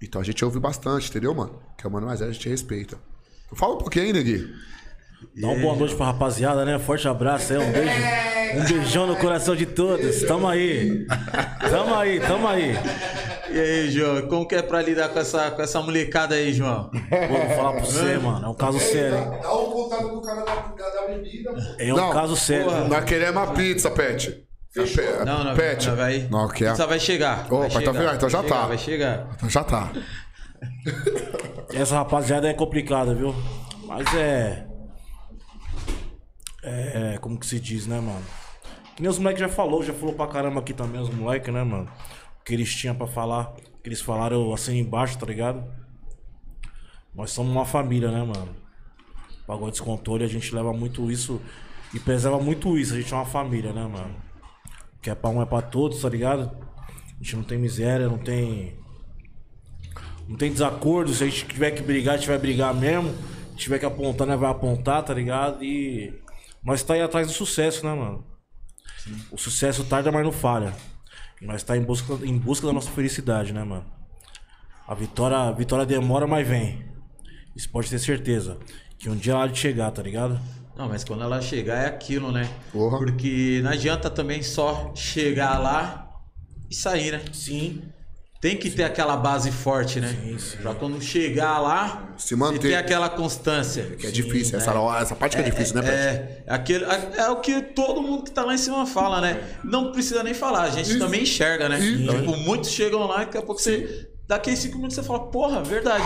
[0.02, 1.60] Então a gente ouve bastante, entendeu, mano?
[1.76, 2.96] Que é o mano mais velho, a gente respeita.
[3.54, 4.52] Fala um pouquinho aí, Negui.
[5.40, 6.78] Dá uma boa noite pra rapaziada, né?
[6.78, 7.92] Forte abraço aí, um beijo.
[8.56, 10.22] Um beijão no coração de todos.
[10.22, 11.06] Tamo aí.
[11.60, 12.74] Tamo aí, tamo aí.
[13.54, 16.90] E aí, João, como que é pra lidar com essa, com essa molecada aí, João?
[16.90, 16.98] Pô,
[17.46, 18.46] vou falar pra você, mano.
[18.46, 19.38] É um caso sério, hein?
[19.40, 21.60] Dá o contato do cara da, da, da bebida, pô.
[21.78, 22.64] É um Não, caso sério.
[22.64, 22.88] porra.
[22.88, 24.44] Nós queremos uma pizza, Pet.
[24.74, 25.86] Pe- Não, não, Pet.
[25.88, 26.28] não vai.
[26.28, 26.70] Não, quer.
[26.72, 27.46] Pizza vai chegar.
[27.52, 28.14] Ô, vai tá chegar, vendo?
[28.16, 28.54] Então já vai tá.
[28.56, 29.28] chegar, Vai chegar.
[29.36, 29.92] Então já tá.
[31.72, 33.32] Essa rapaziada é complicada, viu?
[33.86, 34.66] Mas é.
[36.62, 37.18] É.
[37.20, 38.22] Como que se diz, né, mano?
[38.96, 41.62] Que nem os moleques já falou, já falou pra caramba aqui também, os moleques, né,
[41.62, 41.88] mano?
[42.44, 43.54] O que eles tinham pra falar.
[43.54, 45.64] O que eles falaram assim embaixo, tá ligado?
[47.14, 48.54] Nós somos uma família, né, mano?
[49.46, 51.40] Pagode descontrole, a gente leva muito isso
[51.94, 52.92] e preserva muito isso.
[52.92, 54.14] A gente é uma família, né, mano?
[55.00, 56.54] Que é pra um é pra todos, tá ligado?
[57.18, 58.76] A gente não tem miséria, não tem.
[60.28, 61.14] Não tem desacordo.
[61.14, 63.10] Se a gente tiver que brigar, a gente vai brigar mesmo.
[63.52, 65.64] Se tiver que apontar, nós vai apontar, tá ligado?
[65.64, 66.12] E
[66.62, 68.22] nós tá aí atrás do sucesso, né, mano?
[69.30, 70.74] O sucesso tarda, mas não falha.
[71.40, 73.84] Nós tá em busca, em busca da nossa felicidade, né, mano?
[74.86, 76.84] A vitória, a vitória demora, mas vem.
[77.56, 78.58] Isso pode ter certeza.
[78.98, 80.40] Que um dia ela há de chegar, tá ligado?
[80.76, 82.48] Não, mas quando ela chegar é aquilo, né?
[82.72, 82.98] Porra.
[82.98, 86.10] Porque não adianta também só chegar lá
[86.70, 87.24] e sair, né?
[87.32, 87.82] Sim.
[88.44, 90.14] Tem que ter aquela base forte, né?
[90.22, 90.56] Sim, sim.
[90.58, 92.58] Pra quando chegar lá, Se manter.
[92.58, 93.84] ter aquela constância.
[93.98, 95.94] Que é difícil, essa, essa parte que é, difícil, né, Pet?
[95.94, 99.18] É, é, aquele, é, é o que todo mundo que tá lá em cima fala,
[99.22, 99.42] né?
[99.64, 101.78] Não precisa nem falar, a gente também enxerga, né?
[101.80, 104.10] Tipo, muitos chegam lá e daqui a pouco você.
[104.28, 106.04] Daqui a cinco minutos você fala, porra, verdade.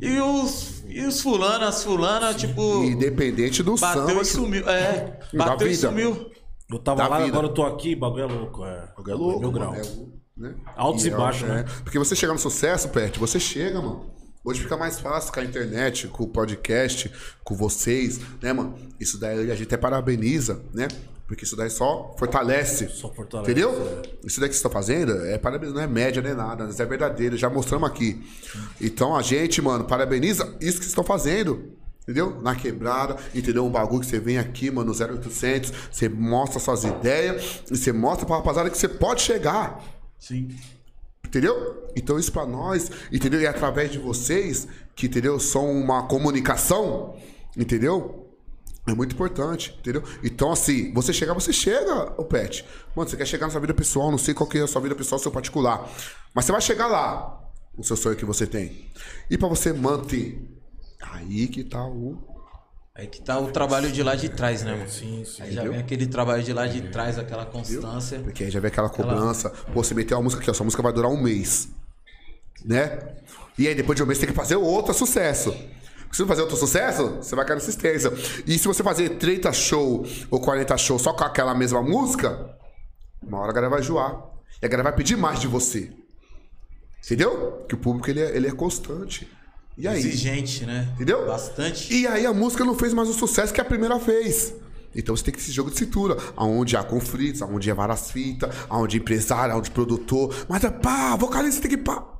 [0.00, 2.82] E os, e os fulano, as fulana, tipo.
[2.82, 4.22] Independente do Bateu samba.
[4.22, 4.66] e sumiu.
[4.70, 6.30] É, bateu e sumiu.
[6.72, 7.28] Eu tava Da lá, vida.
[7.30, 8.64] agora eu tô aqui, bagulho é louco.
[8.64, 9.74] É, É louco, Mil grau.
[9.74, 10.54] é o- né?
[10.76, 11.64] Altos e é o- baixos, né?
[11.84, 14.10] Porque você chegar no sucesso, Pet, você chega, mano.
[14.44, 17.10] Hoje fica mais fácil com a internet, com o podcast,
[17.44, 18.78] com vocês, né, mano?
[18.98, 20.88] Isso daí a gente até parabeniza, né?
[21.26, 22.88] Porque isso daí só fortalece.
[22.88, 24.00] Só fortalece, Entendeu?
[24.24, 26.86] Isso daí que você tá fazendo é parabéns, não é média, nem nada, mas é
[26.86, 28.24] verdadeiro, já mostramos aqui.
[28.80, 31.72] Então a gente, mano, parabeniza isso que vocês estão fazendo.
[32.04, 32.40] Entendeu?
[32.40, 33.66] Na quebrada, entendeu?
[33.66, 37.92] Um bagulho que você vem aqui, mano, no 0800, você mostra suas ideias e você
[37.92, 39.84] mostra pra rapaziada que você pode chegar.
[40.18, 40.48] Sim.
[41.24, 41.88] Entendeu?
[41.94, 43.40] Então isso pra nós, entendeu?
[43.40, 45.38] E é através de vocês, que, entendeu?
[45.38, 47.16] São uma comunicação,
[47.56, 48.26] entendeu?
[48.86, 50.02] É muito importante, entendeu?
[50.24, 52.64] Então, assim, você chegar, você chega, o pet.
[52.96, 54.80] Mano, você quer chegar na sua vida pessoal, não sei qual que é a sua
[54.80, 55.86] vida pessoal, seu particular.
[56.34, 57.38] Mas você vai chegar lá,
[57.76, 58.90] o seu sonho que você tem.
[59.30, 60.42] E pra você manter,
[61.02, 62.37] aí que tá o.
[62.98, 64.90] Aí que tá o trabalho de lá de trás, né, mano?
[64.90, 65.40] Sim, sim.
[65.40, 68.18] Aí já vem aquele trabalho de lá de trás, aquela constância.
[68.18, 69.50] Porque aí já vem aquela cobrança.
[69.72, 71.68] Pô, você meteu uma música aqui, ó, sua música vai durar um mês.
[72.64, 72.98] Né?
[73.56, 75.52] E aí depois de um mês você tem que fazer outro sucesso.
[75.52, 78.10] Porque Se não fazer outro sucesso, você vai cair na assistência.
[78.44, 82.52] E se você fazer 30 show ou 40 show só com aquela mesma música,
[83.22, 84.24] uma hora a galera vai enjoar.
[84.60, 85.92] E a galera vai pedir mais de você.
[87.04, 87.64] Entendeu?
[87.68, 89.30] Que o público ele é, ele é constante.
[89.78, 90.00] E aí?
[90.00, 90.88] Exigente, né?
[90.94, 91.24] Entendeu?
[91.24, 91.94] Bastante.
[91.94, 94.52] E aí a música não fez mais o sucesso que a primeira fez.
[94.92, 98.52] Então você tem que esse jogo de cintura, aonde há conflitos, aonde há várias fitas,
[98.68, 102.18] aonde empresário, aonde produtor, mas é pá, vocalista tem que pá.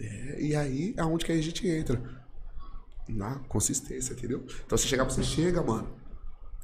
[0.00, 2.02] É, e aí é onde que a gente entra.
[3.08, 4.44] Na consistência, entendeu?
[4.66, 5.88] Então você chegar, você chega, mano.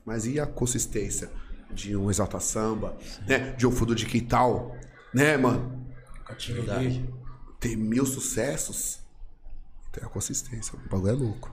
[0.05, 1.31] Mas e a consistência
[1.73, 2.97] de um exalta samba,
[3.27, 3.53] né?
[3.53, 4.77] De um fundo de quintal,
[5.13, 5.87] né, mano?
[6.49, 7.05] Verdade.
[7.61, 9.06] Ter mil sucessos.
[9.97, 10.75] Tem a consistência.
[10.79, 11.51] O bagulho é louco.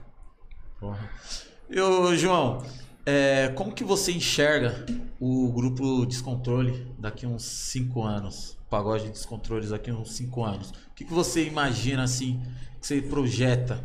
[1.70, 2.62] E ô, João,
[3.06, 4.84] é, como que você enxerga
[5.18, 8.58] o grupo Descontrole daqui a uns 5 anos?
[8.66, 10.70] O pagode Descontroles daqui a uns 5 anos.
[10.90, 12.42] O que, que você imagina assim,
[12.78, 13.82] que você projeta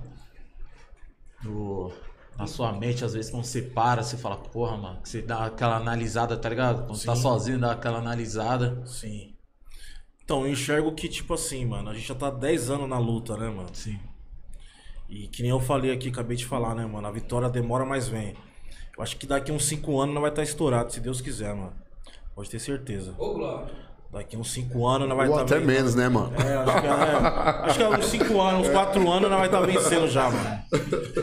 [1.42, 1.94] no-
[2.38, 5.46] na sua mente, às vezes quando você para, você fala, porra, mano, que você dá
[5.46, 6.86] aquela analisada, tá ligado?
[6.86, 7.22] Quando tá Sim.
[7.22, 8.86] sozinho, dá aquela analisada.
[8.86, 9.34] Sim.
[10.24, 13.36] Então, eu enxergo que, tipo assim, mano, a gente já tá 10 anos na luta,
[13.36, 13.70] né, mano?
[13.74, 14.00] Sim.
[15.10, 17.08] E que nem eu falei aqui, acabei de falar, né, mano?
[17.08, 18.36] A vitória demora, mas vem.
[18.96, 21.74] Eu acho que daqui uns 5 anos não vai estar estourado, se Deus quiser, mano.
[22.36, 23.14] Pode ter certeza.
[23.18, 23.68] Ô, Glória.
[24.12, 26.34] Daqui uns 5 anos não vai Ou estar até menos, né, mano?
[26.36, 29.46] É, acho que, é, acho que é uns 5 anos, uns 4 anos nós vai
[29.48, 30.60] estar vencendo já, mano.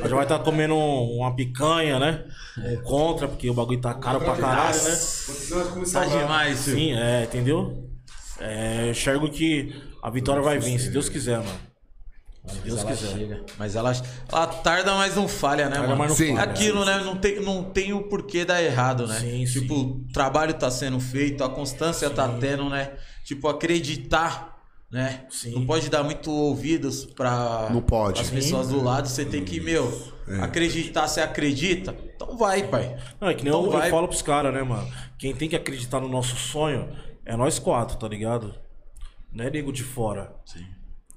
[0.01, 2.25] Nós já vai estar comendo um- uma picanha, né?
[2.59, 4.89] Um contra, porque o bagulho tá caro pra caralho, né?
[4.91, 6.59] Nós Tá demais.
[6.59, 7.91] Sim, é, entendeu?
[8.39, 11.59] É, eu enxergo que a vitória vai vir, se Deus quiser, mano.
[12.47, 13.13] Se Deus ela quiser.
[13.13, 13.45] chega.
[13.59, 13.93] Mas ela,
[14.31, 15.99] ela tarda, mas não falha, né, Tarda, mano?
[15.99, 16.37] mas não Sim.
[16.37, 16.51] falha.
[16.51, 16.99] Aquilo, né?
[17.05, 19.19] Não tem, não tem o porquê dar errado, né?
[19.19, 22.93] Sim, tipo, o trabalho tá sendo feito, a constância tá tendo, né?
[23.25, 24.57] Tipo, acreditar,
[24.91, 25.25] né?
[25.31, 25.53] Sim.
[25.55, 28.21] Não pode dar muito ouvidos pra Não pode.
[28.21, 28.37] as Sim.
[28.37, 29.09] pessoas do lado.
[29.09, 31.97] Você tem que, meu, acreditar, você acredita?
[32.15, 32.97] Então vai, pai.
[33.21, 33.91] Não, é que nem Então eu, eu vai.
[33.91, 34.89] falo pros caras, né, mano?
[35.19, 36.89] Quem tem que acreditar no nosso sonho
[37.25, 38.55] é nós quatro, tá ligado?
[39.33, 40.33] Não é nego de fora.
[40.45, 40.65] Sim.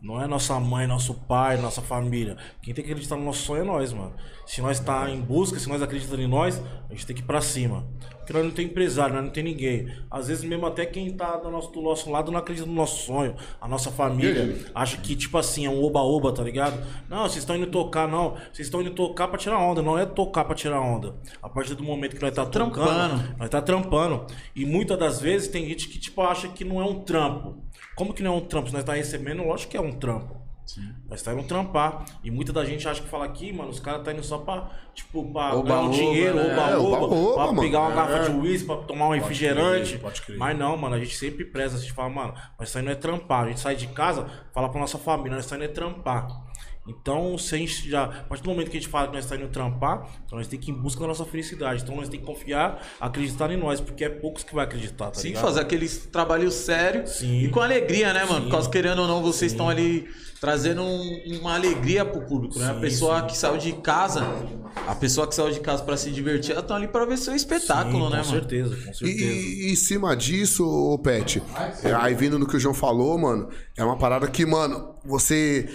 [0.02, 2.38] Não é nossa mãe, nosso pai, nossa família.
[2.62, 4.14] Quem tem que acreditar no nosso sonho é nós, mano.
[4.46, 7.26] Se nós tá em busca, se nós acreditamos em nós, a gente tem que ir
[7.26, 7.86] pra cima.
[8.30, 9.92] Porque nós não tem empresário, nós não tem ninguém.
[10.12, 13.08] Às vezes mesmo até quem tá do nosso, do nosso lado não acredita no nosso
[13.08, 13.36] sonho.
[13.60, 16.80] A nossa família acha que, tipo assim, é um oba-oba, tá ligado?
[17.10, 18.36] Não, vocês estão indo tocar, não.
[18.54, 19.82] Vocês estão indo tocar pra tirar onda.
[19.82, 21.16] Não é tocar pra tirar onda.
[21.42, 23.36] A partir do momento que nós tá tocando, Trampando.
[23.40, 24.28] nós tá trampando.
[24.56, 27.58] E muitas das vezes tem gente que, tipo, acha que não é um trampo.
[27.96, 28.68] Como que não é um trampo?
[28.68, 30.36] Se nós tá recebendo, lógico que é um trampo.
[31.10, 32.06] Nós tá indo trampar.
[32.24, 34.70] E muita da gente acha que fala aqui, mano, os caras tá indo só pra,
[34.94, 36.54] tipo, pra Oba, ganhar um oba, dinheiro, né?
[36.54, 37.96] oba, É, oba, oba, oba, pra pegar uma É.
[37.96, 39.90] garrafa de uísque, pra tomar um refrigerante.
[39.92, 40.38] crer, pode crer.
[40.38, 42.96] Mas não, mano, a gente sempre preza, a gente fala, mano, nós tá indo é
[42.96, 43.46] trampar.
[43.46, 46.28] A gente sai de casa, fala pra nossa família, nós tá indo é trampar.
[46.88, 48.06] Então, se a gente já.
[48.06, 50.48] A partir do momento que a gente fala que nós está indo trampar, então nós
[50.48, 51.84] temos que ir em busca da nossa felicidade.
[51.84, 55.20] Então nós temos que confiar, acreditar em nós, porque é poucos que vai acreditar, tá
[55.20, 55.42] Sim, ligado?
[55.44, 57.44] fazer aquele trabalho sério Sim.
[57.44, 58.38] e com alegria, né, mano?
[58.40, 58.44] Sim.
[58.46, 60.08] Por causa, querendo ou não, vocês estão ali
[60.42, 62.72] trazendo um- uma alegria pro público, né?
[62.72, 63.28] a Sim, pessoa sim.
[63.28, 64.24] que saiu de casa,
[64.88, 67.36] a pessoa que saiu de casa pra se divertir, ela tá ali pra ver seu
[67.36, 68.40] espetáculo, Sim, né, com mano?
[68.40, 69.24] certeza, com certeza.
[69.24, 71.44] E, e em cima disso, ô Pet,
[71.84, 75.70] é, aí vindo no que o João falou, mano, é uma parada que, mano, você.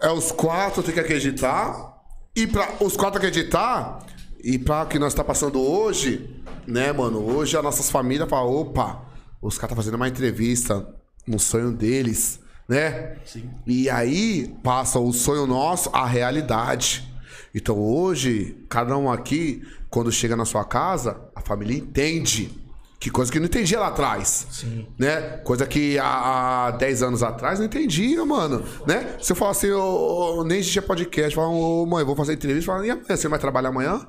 [0.00, 1.94] É os quatro tem que acreditar.
[2.34, 4.04] E pra os quatro acreditar,
[4.44, 7.18] e pra o que nós tá passando hoje, né, mano?
[7.18, 9.02] Hoje as nossas famílias falam, opa,
[9.40, 10.86] os caras tá fazendo uma entrevista
[11.26, 13.16] no sonho deles, né?
[13.24, 13.48] Sim.
[13.66, 17.10] E aí passa o sonho nosso à realidade.
[17.54, 22.65] Então hoje, cada um aqui, quando chega na sua casa, a família entende.
[23.06, 24.48] Que coisa que não entendia lá atrás.
[24.50, 24.84] Sim.
[24.98, 25.20] Né?
[25.44, 28.64] Coisa que há, há 10 anos atrás não entendia, mano.
[28.84, 29.14] Né?
[29.22, 32.32] Se eu falar assim, ô, ô, nem existia podcast, falar, ô mãe, eu vou fazer
[32.32, 33.00] entrevista, e amanhã?
[33.08, 34.08] Você vai trabalhar amanhã?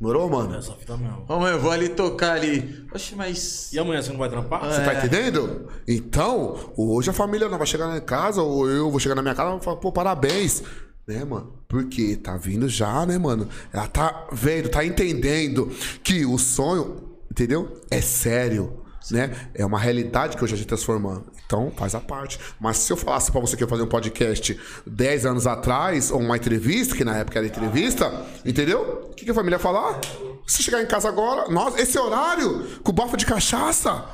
[0.00, 0.54] Morou, mano?
[0.54, 1.24] Essa fita mesmo.
[1.28, 2.86] Ô, mãe, eu vou ali tocar ali.
[2.94, 3.72] Oxe, mas.
[3.72, 4.66] E amanhã você não vai trampar?
[4.66, 5.68] Você tá entendendo?
[5.88, 9.34] Então, hoje a família não vai chegar em casa, ou eu vou chegar na minha
[9.34, 10.62] casa e vou falar, pô, parabéns.
[11.08, 11.54] Né, mano?
[11.66, 13.48] Porque tá vindo já, né, mano?
[13.72, 15.68] Ela tá vendo, tá entendendo
[16.04, 17.80] que o sonho, entendeu?
[17.90, 18.84] É sério.
[19.10, 19.34] Né?
[19.54, 21.32] É uma realidade que hoje a gente tá transformando.
[21.46, 22.38] Então, faz a parte.
[22.60, 26.10] Mas se eu falasse pra você que eu ia fazer um podcast 10 anos atrás,
[26.10, 29.08] ou uma entrevista, que na época era entrevista, entendeu?
[29.10, 30.00] O que, que a família ia falar?
[30.46, 34.04] Se chegar em casa agora, nossa, esse horário, com bafo de cachaça.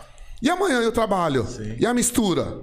[0.40, 1.46] E amanhã eu trabalho?
[1.78, 2.62] E a mistura?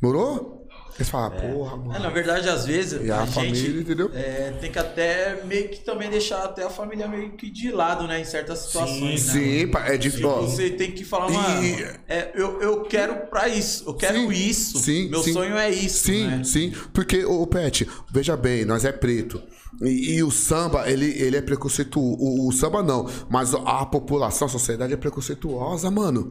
[0.00, 0.53] Morou?
[0.96, 1.98] Eles falam, porra, É, mano.
[1.98, 4.10] na verdade, às vezes, E a a, família, gente entendeu?
[4.14, 8.06] é, tem que até meio que também deixar até a família meio que de lado,
[8.06, 8.20] né?
[8.20, 9.32] Em certas situações, né?
[9.32, 10.28] Sim, é difícil.
[10.28, 10.42] ó.
[10.42, 14.30] Você tem que falar, E- mano, é, eu, eu quero pra isso, eu quero Sim,
[14.32, 14.78] isso.
[14.78, 15.32] sim, Meu sim.
[15.32, 16.04] sonho é isso.
[16.06, 16.44] Sim, né?
[16.44, 16.72] sim.
[16.92, 19.42] Porque, ô Pet, veja bem, nós é preto.
[19.82, 22.16] E, e o samba, ele, ele é preconceituoso.
[22.20, 26.30] O, o samba não, mas a população, a sociedade é preconceituosa, mano.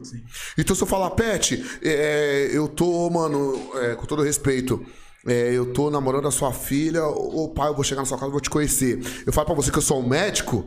[0.58, 4.84] Então se eu falar, Pet, é, eu tô, mano, é, com todo respeito.
[5.26, 8.30] é, eu tô namorando a sua filha, ô pai, eu vou chegar na sua casa,
[8.30, 9.00] vou te conhecer.
[9.26, 10.64] Eu falo pra você que eu sou um médico.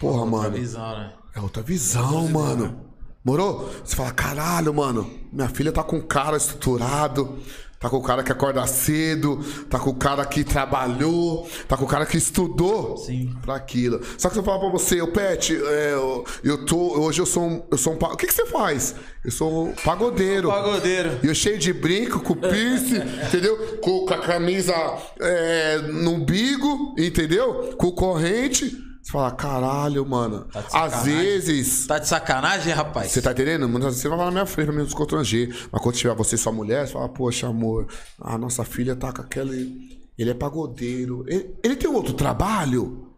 [0.00, 0.56] Porra, Outra mano.
[0.56, 1.12] visão, né?
[1.34, 2.80] É outra visão, mano.
[3.24, 3.68] Morou?
[3.84, 7.38] Você fala, caralho, mano, minha filha tá com um cara estruturado,
[7.86, 9.38] tá com o cara que acorda cedo,
[9.70, 13.32] tá com o cara que trabalhou, tá com o cara que estudou Sim.
[13.42, 14.00] pra aquilo.
[14.18, 16.98] Só que se eu falar pra você, ô Pet, é, eu, eu tô.
[17.00, 17.62] Hoje eu sou um.
[17.70, 18.96] Eu sou um o que, que você faz?
[19.24, 20.48] Eu sou um pagodeiro.
[20.48, 21.20] Pagodeiro.
[21.22, 23.78] E eu cheio de brinco, com piercing, entendeu?
[23.80, 24.74] Com, com a camisa
[25.20, 27.76] é, no umbigo, entendeu?
[27.78, 28.85] Com corrente.
[29.06, 30.48] Você fala, caralho, mano.
[30.52, 31.86] Tá Às vezes.
[31.86, 33.12] Tá de sacanagem, rapaz?
[33.12, 33.68] Você tá entendendo?
[33.68, 35.68] Muitas vezes você vai lá na minha frente pra me desconstranger.
[35.70, 37.86] Mas quando tiver você e sua mulher, você fala, poxa, amor,
[38.20, 39.96] a nossa filha tá com aquele.
[40.18, 41.24] Ele é pagodeiro.
[41.28, 43.12] Ele, ele tem outro trabalho?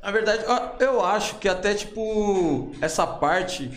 [0.00, 0.44] Na verdade,
[0.78, 3.72] eu acho que até, tipo, essa parte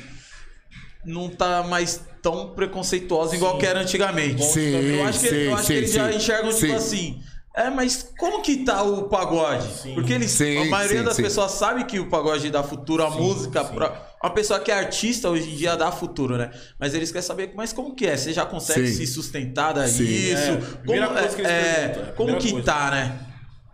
[1.03, 4.43] não tá mais tão preconceituosa igual que era antigamente.
[4.43, 6.17] Sim, eu acho que, sim, eu acho sim, que eles já sim.
[6.17, 6.75] enxergam, tipo Sim.
[6.75, 7.23] assim.
[7.55, 9.67] É, mas como que tá o pagode?
[9.93, 11.23] Porque eles, Sim, a maioria sim, das sim.
[11.23, 15.29] pessoas sabe que o pagode dá futuro, a música, pra, uma pessoa que é artista
[15.29, 16.51] hoje em dia dá futuro, né?
[16.77, 18.17] Mas eles querem saber, mas como que é?
[18.17, 18.95] Você já consegue Sim.
[18.95, 19.89] se sustentar daí?
[19.89, 20.03] Sim.
[20.03, 20.51] Isso?
[20.51, 22.65] É, como, coisa que eles é, é como que coisa.
[22.65, 23.19] tá, né?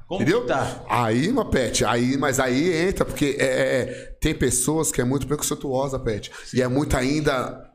[0.07, 0.41] Como Entendeu?
[0.41, 0.83] que tá?
[0.89, 3.85] Aí, uma pet, aí, mas aí entra, porque é, é,
[4.19, 6.29] tem pessoas que é muito preconceituosa, pet.
[6.53, 7.70] E é muito ainda.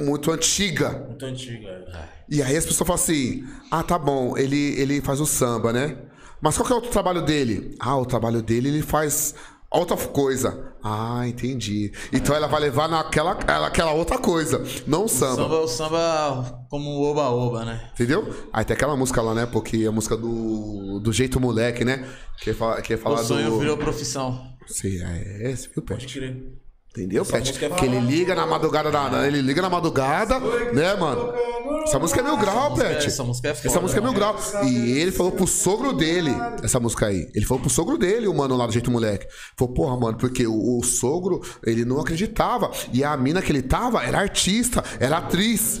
[0.00, 1.04] Muito antiga.
[1.08, 1.68] Muito antiga.
[1.68, 2.20] é.
[2.28, 5.96] E aí as pessoas falam assim: ah, tá bom, ele, ele faz o samba, né?
[6.40, 7.74] Mas qual que é o outro trabalho dele?
[7.80, 9.34] Ah, o trabalho dele ele faz
[9.70, 10.72] outra coisa.
[10.82, 11.92] Ah, entendi.
[12.12, 15.36] Então ela vai levar naquela ela- aquela outra coisa, não o samba.
[15.42, 17.90] Samba, o samba como oba-oba, né?
[17.92, 18.32] Entendeu?
[18.52, 19.44] Aí tem aquela música lá, né?
[19.44, 22.08] Porque a música do, do jeito moleque, né?
[22.38, 23.58] Que fala, que O falar sonho do.
[23.58, 24.40] virou profissão.
[24.66, 26.14] Sim, é esse, viu, Pode Pet?
[26.18, 26.36] crer.
[26.90, 27.64] Entendeu, Pet?
[27.64, 29.26] é Que ele liga na madrugada da.
[29.26, 30.40] Ele liga na madrugada,
[30.72, 31.32] né, mano?
[31.84, 33.06] Essa música é mil grau, Pet.
[33.06, 33.68] Essa música é foda.
[33.68, 34.36] Essa música é mil grau.
[34.64, 36.32] E ele falou pro sogro dele,
[36.64, 37.30] essa música aí.
[37.32, 39.26] Ele falou pro sogro dele, o mano lá do jeito moleque.
[39.56, 42.72] Falou, porra, mano, porque o, o sogro, ele não acreditava.
[42.92, 45.80] E a mina que ele tava era artista, era atriz.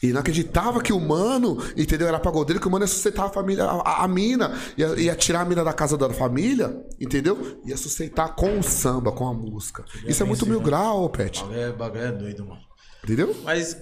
[0.00, 2.06] E não acreditava que o mano, entendeu?
[2.06, 5.40] Era pagodeiro, que o mano ia sustentar a família, a, a- mina, ia, ia tirar
[5.40, 7.60] a mina da casa da família, entendeu?
[7.64, 9.84] Ia sustentar com o samba, com a música.
[10.06, 11.44] Isso é muito mil grau, Pet.
[11.52, 12.60] É, bagulho é doido, mano.
[13.02, 13.34] Entendeu?
[13.42, 13.76] Mas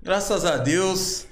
[0.00, 1.26] graças a Deus,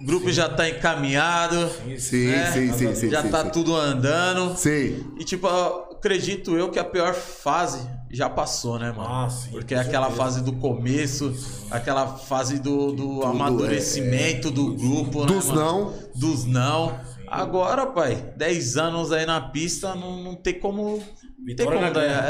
[0.00, 1.70] o grupo já tá encaminhado.
[1.98, 2.52] Sim, né?
[2.52, 3.10] sim, sim, sim.
[3.10, 3.50] Já sim, tá sim.
[3.50, 4.56] tudo andando.
[4.56, 5.12] Sim.
[5.18, 9.08] E tipo, acredito eu que a pior fase já passou, né, mano?
[9.08, 11.34] Ah, sim, Porque é aquela fase do começo,
[11.70, 15.60] aquela fase do, do amadurecimento do grupo, né, Dos mano?
[15.60, 15.94] não.
[16.14, 16.98] Dos não.
[17.26, 21.02] Agora, pai, 10 anos aí na pista, não, não tem como.
[21.38, 22.00] Não tem Vitória como na dar.
[22.00, 22.28] guerra.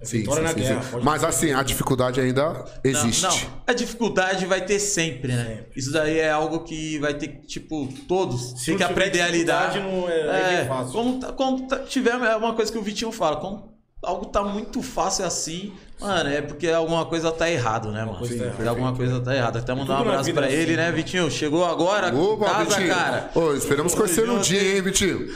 [0.00, 0.04] É.
[0.04, 0.98] Sim, Vitória sim, na sim, guerra, sim.
[1.04, 3.22] Mas assim, a dificuldade ainda existe.
[3.22, 5.64] Não, não, a dificuldade vai ter sempre, né?
[5.76, 9.28] Isso daí é algo que vai ter que, tipo, todos Se tem que aprender a
[9.28, 9.70] lidar.
[9.70, 10.92] dificuldade, não é- é bem fácil.
[10.92, 13.71] Como, tá- como tá- tiver, é uma coisa que o Vitinho fala, como
[14.02, 18.18] algo tá muito fácil assim, mano, é porque alguma coisa tá errado, né, mano?
[18.18, 19.60] tá Porque alguma coisa tá errada.
[19.60, 21.30] Até mandar um abraço pra é ele, assim, né, Vitinho?
[21.30, 22.88] Chegou agora, Opa, casa, Vitinho.
[22.88, 23.30] cara.
[23.34, 25.28] Ô, esperamos conhecer um dia, hein, Vitinho?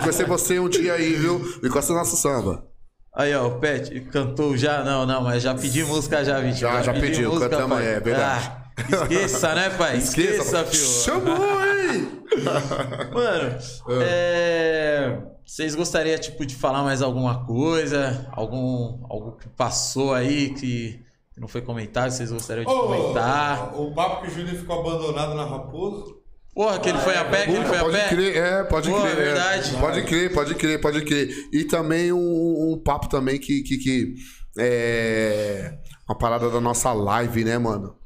[0.00, 1.40] Conhecer você um dia aí, viu?
[1.62, 2.64] Me consta nosso samba.
[3.14, 4.84] Aí, ó, o Pet cantou já?
[4.84, 6.70] Não, não, mas já pedi música já, Vitinho.
[6.70, 7.86] Já, já pedi pediu, música, cantamos, pai.
[7.86, 8.52] é verdade.
[8.52, 9.96] Ah, esqueça, né, pai?
[9.98, 10.84] Esqueça, filho.
[10.84, 12.08] Chamou, hein?
[13.12, 13.58] Mano,
[14.02, 15.18] é...
[15.48, 18.28] vocês gostariam, tipo, de falar mais alguma coisa?
[18.32, 19.02] Algum...
[19.08, 21.00] Algo que passou aí que
[21.38, 23.74] não foi comentado, vocês gostariam de comentar?
[23.74, 26.18] o papo que o Júnior ficou abandonado na Raposo.
[26.54, 28.08] Porra, que ele foi a pé, que ele foi a pode pé?
[28.08, 29.12] crer, é, pode Pô, crer.
[29.12, 29.76] é verdade.
[29.78, 31.48] Pode crer, pode crer, pode crer.
[31.50, 34.14] E também um, um papo também que, que, que
[34.58, 37.96] é uma parada da nossa live, né, mano?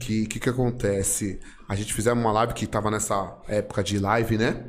[0.00, 1.38] Que que que acontece?
[1.68, 4.64] A gente fizemos uma live que tava nessa época de live, né?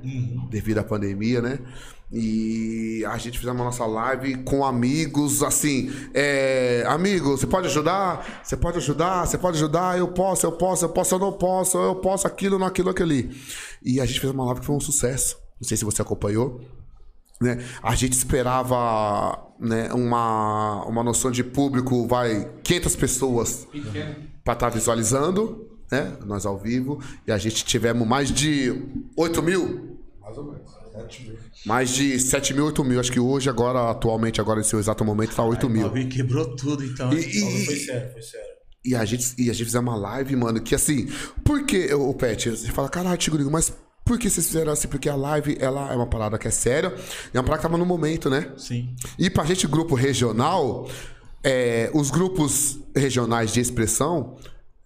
[0.49, 1.59] Devido à pandemia, né?
[2.11, 8.41] E a gente fizemos a nossa live com amigos, assim, é, amigo, você pode ajudar?
[8.43, 9.27] Você pode ajudar?
[9.27, 9.97] Você pode ajudar?
[9.97, 13.11] Eu posso, eu posso, eu posso, eu não posso, eu posso aquilo, não aquilo, aquilo
[13.11, 13.37] ali.
[13.83, 15.37] E a gente fez uma live que foi um sucesso.
[15.61, 16.61] Não sei se você acompanhou
[17.41, 17.63] né?
[17.81, 23.67] A gente esperava né, uma, uma noção de público, vai, 500 pessoas
[24.43, 26.17] para estar visualizando, né?
[26.25, 27.01] Nós ao vivo.
[27.25, 28.83] E a gente tivemos mais de
[29.15, 29.97] 8 mil.
[30.21, 30.78] Mais ou menos.
[31.65, 32.99] Mais de 7 mil, 8 mil.
[32.99, 35.91] Acho que hoje, agora, atualmente, agora nesse exato momento, tá 8 O mil.
[36.09, 37.11] quebrou tudo, então.
[37.13, 38.47] E, e- Foi sério, foi sério.
[38.85, 41.07] E a gente, e a gente fizemos uma live, mano, que assim,
[41.43, 43.73] por que, o Pet, você fala, caralho, Tigrinho, mas
[44.05, 44.87] por que vocês fizeram assim?
[44.87, 46.93] Porque a live, ela é uma parada que é séria,
[47.33, 48.51] e é uma parada que tava no momento, né?
[48.57, 48.95] Sim.
[49.19, 50.89] E pra gente, grupo regional,
[51.43, 54.37] é, os grupos regionais de expressão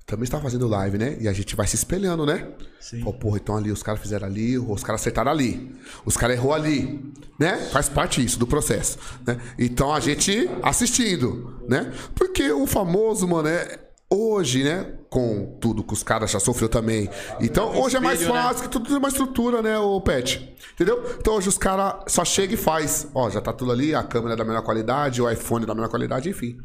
[0.05, 1.17] também estão fazendo live, né?
[1.19, 2.47] E a gente vai se espelhando, né?
[2.79, 3.01] Sim.
[3.01, 5.73] Pô, porra, então ali os caras fizeram ali, os caras acertaram ali,
[6.05, 7.57] os caras errou ali, né?
[7.71, 9.39] Faz parte isso do processo, né?
[9.57, 11.91] Então a gente assistindo, né?
[12.13, 14.93] Porque o famoso, mano, é hoje, né?
[15.09, 17.09] Com tudo que os caras já sofreu também.
[17.39, 18.27] Então hoje é mais né?
[18.27, 20.53] fácil, que tudo tem uma estrutura, né, o Pet?
[20.73, 21.03] Entendeu?
[21.17, 23.07] Então hoje os caras só chegam e faz.
[23.15, 25.73] Ó, já tá tudo ali, a câmera é da melhor qualidade, o iPhone é da
[25.73, 26.57] melhor qualidade, enfim.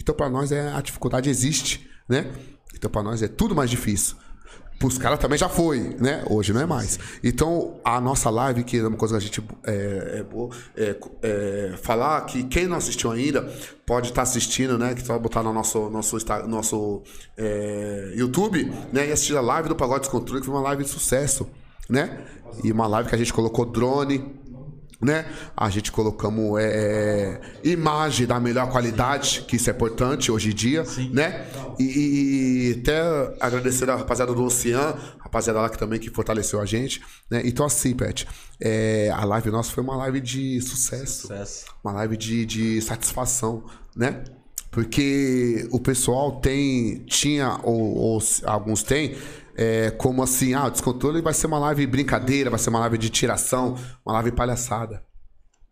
[0.00, 2.30] Então pra nós é a dificuldade existe, né?
[2.76, 4.16] Então pra nós é tudo mais difícil.
[4.78, 6.22] Pros caras também já foi, né?
[6.28, 6.98] Hoje não é mais.
[7.24, 10.22] Então, a nossa live, que é uma coisa que a gente é,
[10.76, 13.50] é, é, é, falar que quem não assistiu ainda
[13.86, 14.94] pode estar assistindo, né?
[14.94, 17.02] Que só botar no nosso, nosso, nosso
[17.38, 19.08] é, YouTube, né?
[19.08, 21.48] E assistir a live do Pagode Descontrole, que foi uma live de sucesso,
[21.88, 22.26] né?
[22.62, 24.30] E uma live que a gente colocou drone,
[25.00, 25.26] né?
[25.56, 30.54] A gente colocamos é, é, imagem da melhor qualidade, que isso é importante hoje em
[30.54, 31.46] dia, né?
[31.78, 33.00] E, e- até
[33.40, 37.42] agradecer a rapaziada do Ocean, rapaziada lá que também que fortaleceu a gente, né?
[37.44, 38.26] Então assim, Pet,
[38.60, 41.66] é, a live nossa foi uma live de sucesso, Sucesso.
[41.84, 44.24] uma live de, de satisfação, né?
[44.70, 49.16] Porque o pessoal tem, tinha, ou, ou alguns têm,
[49.56, 52.98] é, como assim, ah, o descontrole vai ser uma live brincadeira, vai ser uma live
[52.98, 55.02] de tiração, uma live palhaçada,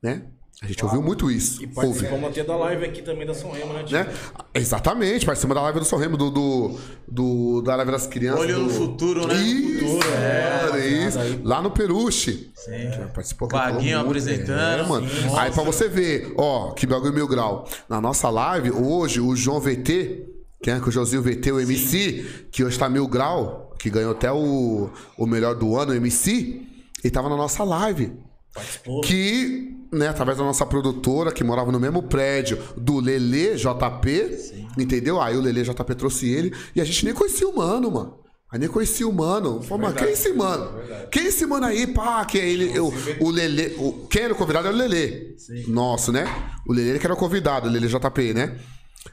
[0.02, 0.22] né?
[0.62, 1.60] A gente ouviu muito isso.
[1.62, 1.74] E Ouve.
[1.74, 3.84] participamos até da live aqui também da São Remo, né?
[3.90, 4.06] Né?
[4.54, 8.40] Exatamente, participamos da live do São Remo, do, do, do- da live das crianças.
[8.40, 9.34] Olho no do- futuro, né?
[9.42, 11.18] Isso, Futuro, é, é, isso.
[11.42, 12.52] Lá no Peruche.
[12.54, 12.90] Sim.
[13.12, 15.08] Participou que Vaguinho apresentando, É, mano.
[15.08, 17.68] sim, Aí pra você ver, ó, que bagulho mil grau.
[17.88, 20.24] Na nossa live, hoje, o João VT,
[20.62, 24.12] que é com o Josinho VT, o MC, que hoje tá mil grau, que ganhou
[24.12, 24.88] até o,
[25.18, 26.62] o melhor do ano, o MC,
[27.04, 28.14] ele tava na nossa live.
[28.54, 29.02] Participou.
[29.02, 35.20] Que, né, através da nossa produtora, que morava no mesmo prédio do Lele JP, entendeu?
[35.20, 38.18] Aí o Lele JP trouxe ele e a gente nem conhecia o mano, mano.
[38.50, 39.62] Aí nem conhecia o mano.
[39.62, 40.80] Falei, mano, quem é esse mano?
[41.10, 42.24] Quem é esse mano aí, pá?
[42.24, 42.90] Que é ele, o,
[43.20, 43.76] o Lele.
[43.78, 45.36] O, quem era o convidado era o Lele.
[45.68, 46.24] Nosso, né?
[46.66, 48.58] O Lele que era o convidado, o Lele JP, né?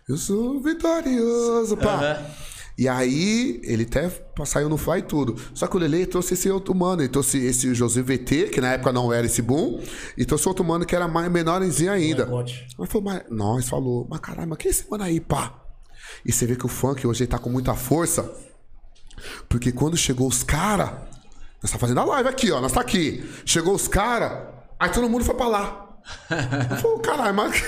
[0.07, 1.95] Eu sou vitorioso, pá.
[1.95, 2.50] Aham.
[2.77, 4.09] E aí, ele até
[4.45, 5.35] saiu no Fly e tudo.
[5.53, 7.01] Só que o Lele trouxe esse outro mano.
[7.01, 9.81] Ele trouxe esse José VT, que na época não era esse boom.
[10.17, 12.25] E trouxe outro mano que era mais menorzinho ainda.
[12.77, 15.61] Mas falou, mas, nós falou, mas caralho, mas quem é esse mano aí, pá?
[16.25, 18.31] E você vê que o funk hoje ele tá com muita força.
[19.47, 20.91] Porque quando chegou os caras,
[21.61, 23.23] nós tá fazendo a live aqui, ó, nós tá aqui.
[23.45, 24.47] Chegou os caras,
[24.79, 25.87] aí todo mundo foi pra lá.
[26.81, 27.63] Falei, caralho, mas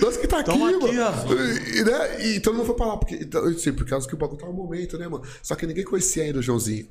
[0.00, 0.84] nós que tá aqui, mano.
[0.86, 1.12] aqui, ó.
[1.34, 4.18] E, né, e todo mundo foi pra lá, porque, então, assim, por causa que o
[4.18, 5.24] bagulho tava no momento, né, mano?
[5.42, 6.86] Só que ninguém conhecia ainda o Joãozinho.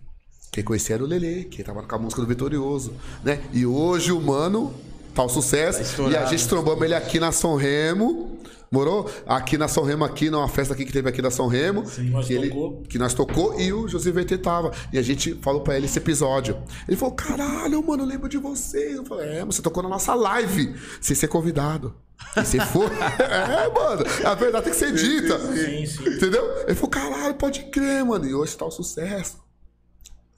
[0.52, 3.42] Quem conhecia era o Lele, que tava com a música do Vitorioso, né?
[3.54, 4.74] E hoje o mano
[5.14, 5.80] tá um sucesso.
[6.04, 8.38] Tá e a gente trombamos ele aqui na São Remo.
[8.72, 9.10] Morou?
[9.26, 11.84] Aqui na São Remo, aqui, numa festa aqui que teve aqui na São Remo.
[12.12, 12.82] nós que, ele- tocou.
[12.90, 14.72] que nós tocou e o José VT tava.
[14.92, 16.58] E a gente falou pra ele esse episódio.
[16.88, 18.96] Ele falou: caralho, mano, eu lembro de vocês.
[18.98, 21.94] Eu falei, é, você tocou na nossa live, sem ser convidado.
[22.36, 22.88] E você foi.
[23.20, 25.40] é, mano, a verdade tem que ser dita.
[25.40, 26.10] Sim, sim.
[26.10, 26.64] Entendeu?
[26.64, 28.26] Ele falou, caralho, pode crer, mano.
[28.26, 29.38] E hoje tá o sucesso.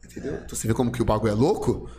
[0.03, 0.35] Entendeu?
[0.35, 1.89] Então você vê como que o bagulho é louco?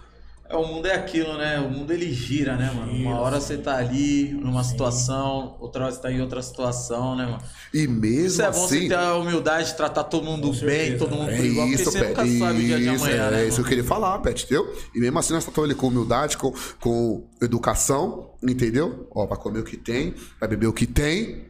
[0.50, 1.60] É, o mundo é aquilo, né?
[1.60, 2.92] O mundo ele gira, né, mano?
[2.92, 7.24] Uma hora você tá ali numa situação, outra hora você tá em outra situação, né,
[7.24, 7.38] mano?
[7.72, 8.80] E mesmo Isso é bom assim.
[8.80, 11.98] você ter a humildade de tratar todo mundo bem, todo mundo É igual, isso, porque
[11.98, 12.08] você Pet.
[12.08, 13.46] nunca sabe o dia de Isso, amanhã, é, né?
[13.46, 14.74] isso que eu queria falar, Pet, entendeu?
[14.92, 19.06] E mesmo assim nós tratamos ele com humildade, com, com educação, entendeu?
[19.14, 21.48] Ó, vai comer o que tem, vai beber o que tem.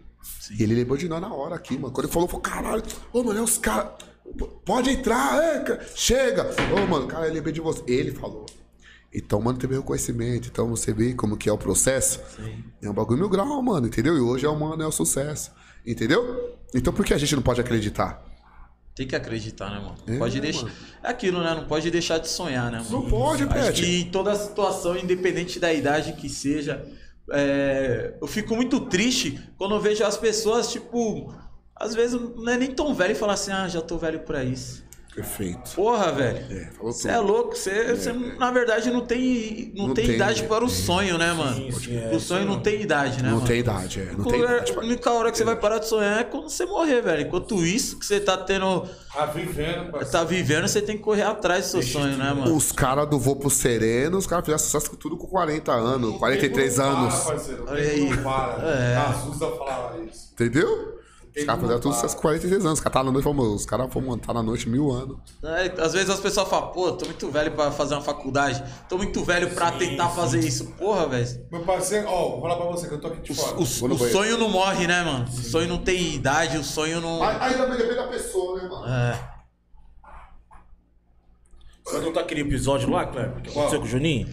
[0.58, 1.90] E ele lembrou de nós na hora aqui, mano.
[1.94, 2.82] Quando ele falou, falou, caralho,
[3.14, 3.92] ô, mano, é os caras.
[4.64, 6.50] Pode entrar, é, chega.
[6.76, 7.82] Ô, mano, cara, eu lembrei de você.
[7.86, 8.44] Ele falou.
[9.12, 10.48] Então, mano, teve reconhecimento.
[10.48, 12.20] Então, você vê como que é o processo.
[12.80, 14.16] É um bagulho mil grau, mano, entendeu?
[14.16, 15.50] E hoje é o mano, é o sucesso.
[15.84, 16.58] Entendeu?
[16.74, 18.24] Então, por que a gente não pode acreditar?
[18.94, 19.96] Tem que acreditar, né, mano?
[20.06, 20.64] É, pode deixar.
[20.64, 20.74] mano.
[21.02, 21.54] É aquilo, né?
[21.54, 22.90] Não pode deixar de sonhar, né, mano?
[22.90, 23.82] Não pode, Acho Pet.
[23.82, 26.84] que em toda situação, independente da idade que seja,
[27.32, 31.32] é, eu fico muito triste quando eu vejo as pessoas, tipo,
[31.74, 34.44] às vezes não é nem tão velho e falar assim, ah, já tô velho pra
[34.44, 34.84] isso.
[35.14, 35.72] Perfeito.
[35.74, 36.38] Porra, velho.
[36.50, 37.10] É, Você tudo.
[37.16, 40.68] é louco, você, você, na verdade não tem, não Não tem, tem, idade para o
[40.68, 41.56] sonho, né, mano?
[41.56, 43.46] Sim, sim, é, o isso sonho não tem idade, né, Não mano?
[43.46, 44.12] tem idade, é.
[44.16, 44.72] Não tem é, idade.
[44.72, 47.22] A única hora que você vai parar de sonhar é quando você morrer, velho.
[47.26, 50.12] Enquanto isso que você tá tendo, Tá vivendo, parceiro.
[50.12, 52.54] tá vivendo, você tem que correr atrás do seu sonho, né, mano?
[52.54, 56.16] Os caras do Voo pro Sereno, os caras fizeram sucesso com tudo com 40 anos,
[56.18, 57.14] 43 Não para, anos.
[57.24, 57.64] parceiro.
[57.68, 58.10] Olha aí.
[58.10, 58.62] Não para.
[58.68, 58.96] É.
[58.96, 60.30] A Suza falava isso.
[60.32, 60.99] Entendeu?
[61.36, 62.78] Os caras fizeram tudo com 43 anos.
[62.78, 65.16] Os caras tá na noite, falam, os caras foram montar na noite mil anos.
[65.42, 68.98] É, às vezes as pessoas falam, pô, tô muito velho pra fazer uma faculdade, tô
[68.98, 70.66] muito velho pra tentar fazer isso.
[70.72, 71.46] Porra, velho.
[71.52, 73.56] Meu parceiro, ó, vou falar pra você que eu tô aqui de O, fora.
[73.56, 74.10] o- o banheiro.
[74.12, 75.24] sonho não morre, né, mano?
[75.24, 77.22] O sonho não tem idade, o sonho não.
[77.22, 78.86] Aí também depende da pessoa, né, mano?
[78.86, 79.30] É.
[81.92, 83.40] Vai contar aquele episódio lá, Cleber?
[83.42, 84.28] Que aconteceu com o Juninho?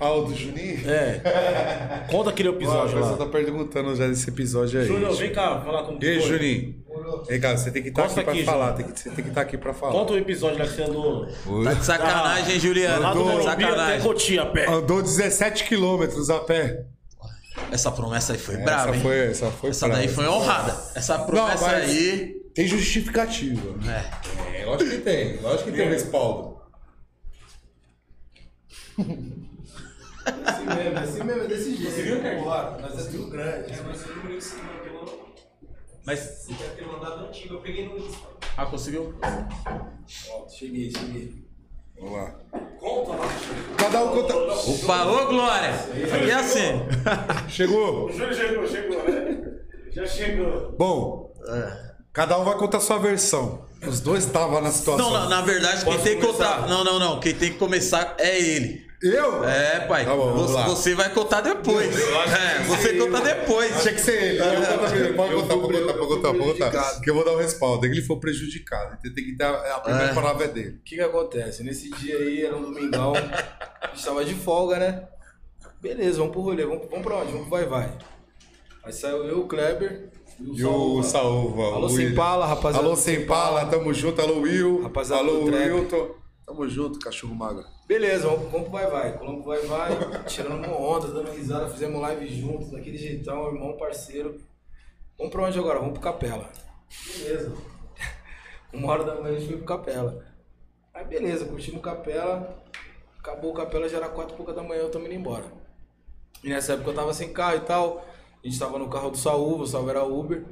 [0.00, 0.80] Ah, o do Juninho?
[0.90, 2.06] É.
[2.10, 3.16] Conta aquele episódio pessoa lá.
[3.18, 4.86] tá perguntando já desse episódio aí.
[4.86, 6.20] Júnior, vem cá, falar como E aí.
[6.20, 6.74] Juninho?
[7.28, 8.70] Vem cá, você tem que estar Costa aqui pra aqui, falar.
[8.70, 8.84] Júnior.
[8.84, 9.92] Tem que, você tem que estar aqui pra falar.
[9.92, 11.26] Conta o episódio lá que você andou.
[11.64, 12.96] Tá de sacanagem, hein, Juliano?
[12.96, 14.00] Do Tá de Morumbi até sacanagem.
[14.02, 14.66] Cotia, a pé.
[14.70, 16.84] Andou 17 quilômetros a pé.
[17.70, 19.02] Essa promessa aí foi braba, essa hein?
[19.02, 20.00] foi, essa foi Essa brava.
[20.02, 20.76] daí foi honrada.
[20.94, 22.40] Essa promessa mas- aí.
[22.54, 23.74] Tem justificativa.
[23.86, 24.62] É.
[24.62, 25.36] É, lógico que tem.
[25.42, 26.58] Lógico que tem um respaldo.
[30.50, 31.92] Assim mesmo, assim mesmo, é desse jeito.
[31.94, 33.72] Você viu, Porra, nós é tudo grande.
[36.04, 36.18] Mas.
[36.20, 38.26] Você quer ter mandado antigo, eu peguei no Insta.
[38.56, 39.14] Ah, conseguiu?
[39.22, 41.44] Ó, cheguei, cheguei.
[41.98, 42.34] Vamos lá.
[42.78, 43.28] Conta lá.
[43.76, 44.36] Cada um conta.
[44.36, 45.70] Opa, ô Glória!
[46.26, 46.80] E assim?
[47.48, 48.06] Chegou?
[48.06, 49.60] O Júlio chegou, chegou, né?
[49.90, 50.72] Já chegou.
[50.78, 51.34] Bom,
[52.12, 53.66] cada um vai contar sua versão.
[53.86, 55.10] Os dois estavam na situação.
[55.10, 56.56] Não, na, na verdade, quem Posso tem que começar?
[56.56, 56.68] contar.
[56.68, 57.20] Não, não, não.
[57.20, 58.89] Quem tem que começar é ele.
[59.02, 59.44] Eu?
[59.44, 60.04] É, pai.
[60.04, 61.96] Tá bom, você, você vai contar depois.
[61.98, 63.80] É, você conta depois.
[63.80, 64.38] Tinha que ser ele.
[64.40, 65.16] Eu conto.
[65.16, 67.00] Pode Eu contar, pode contar, pode contar, eu pode contar.
[67.00, 67.86] Que eu vou dar o respaldo.
[67.86, 68.98] Ele foi prejudicado.
[69.00, 70.14] Então tem que dar a primeira É.
[70.14, 70.76] palavra é dele.
[70.80, 71.62] O que que acontece?
[71.62, 75.04] Nesse dia aí, era um domingão, a gente tava de folga, né?
[75.80, 77.32] Beleza, vamos pro rolê, vamos, vamos pra onde?
[77.32, 77.92] Vamos pro Vai Vai.
[78.84, 81.62] Aí saiu eu, o Kleber E o Saúva.
[81.74, 82.14] Alô, o Sem.
[82.14, 82.86] Pala, rapaziada.
[82.86, 84.20] Alô, Sem Pala, tamo junto.
[84.20, 84.82] Alô, Will.
[84.82, 85.44] Rapaziada Alô.
[85.44, 86.20] Wilton.
[86.50, 87.64] Tamo junto, cachorro magro.
[87.86, 89.16] Beleza, vamos, pro Vai Vai.
[89.16, 93.76] Colamos pro Vai Vai, tirando uma onda, dando risada, fizemos live juntos, daquele jeitão, irmão,
[93.76, 94.40] parceiro.
[95.16, 95.78] Vamos pra onde agora?
[95.78, 96.50] Vamos pro Capela.
[97.06, 97.52] Beleza.
[98.74, 100.26] Uma hora da manhã a gente foi pro Capela.
[100.92, 102.64] Aí beleza, curtimos o Capela.
[103.20, 105.44] Acabou o Capela, já era quatro e pouca da manhã, eu tamo indo embora.
[106.42, 108.04] E nessa época eu tava sem carro e tal.
[108.42, 110.44] A gente tava no carro do Saúva, o Salva era Uber.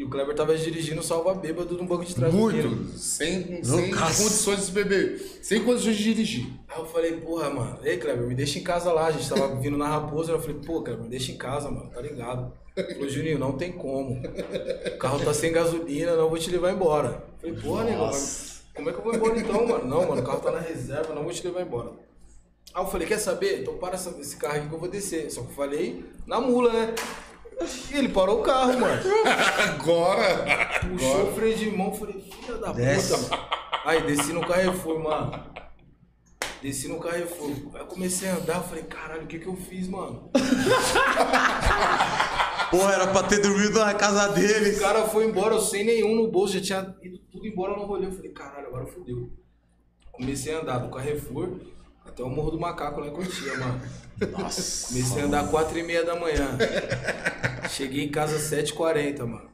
[0.00, 2.32] E o Kleber tava dirigindo Salva bêbado no banco de trás.
[2.32, 2.96] Muito.
[2.96, 5.20] Sem, sem condições de beber.
[5.42, 6.46] Sem condições de dirigir.
[6.68, 9.08] Aí eu falei, porra, mano, ei, Kleber, me deixa em casa lá.
[9.08, 10.32] A gente tava vindo na Raposa.
[10.32, 12.50] Eu falei, pô, Kleber, me deixa em casa, mano, tá ligado?
[12.74, 14.22] Ele falou, Juninho, não tem como.
[14.86, 17.22] O carro tá sem gasolina, não vou te levar embora.
[17.42, 19.86] Eu falei, porra, mas como é que eu vou embora então, mano?
[19.86, 21.90] Não, mano, o carro tá na reserva, não vou te levar embora.
[22.72, 23.60] Aí eu falei, quer saber?
[23.60, 25.30] Então para esse carro aqui que eu vou descer.
[25.30, 26.94] Só que eu falei na mula, né?
[27.92, 29.02] Ele parou o carro, mano.
[29.68, 30.80] Agora.
[30.80, 33.14] Puxou o freio de mão, falei, filha da Desce.
[33.16, 33.48] puta, mano.
[33.84, 35.44] Aí desci no Carrefour, mano.
[36.62, 37.50] Desci no Carrefour.
[37.74, 40.30] Aí eu comecei a andar, falei, caralho, o que que eu fiz, mano?
[42.70, 44.78] Porra, era pra ter dormido na casa O deles.
[44.78, 47.86] cara foi embora, eu sem nenhum no bolso, já tinha ido tudo embora, eu não
[47.86, 48.08] rolei.
[48.08, 49.30] Eu falei, caralho, agora fodeu.
[50.12, 51.58] Comecei a andar do Carrefour
[52.10, 53.80] até o Morro do Macaco lá em Cotia, mano.
[54.38, 54.88] Nossa.
[54.88, 56.56] Comecei a andar 4 e meia da manhã.
[57.70, 59.50] Cheguei em casa às 7h40, mano.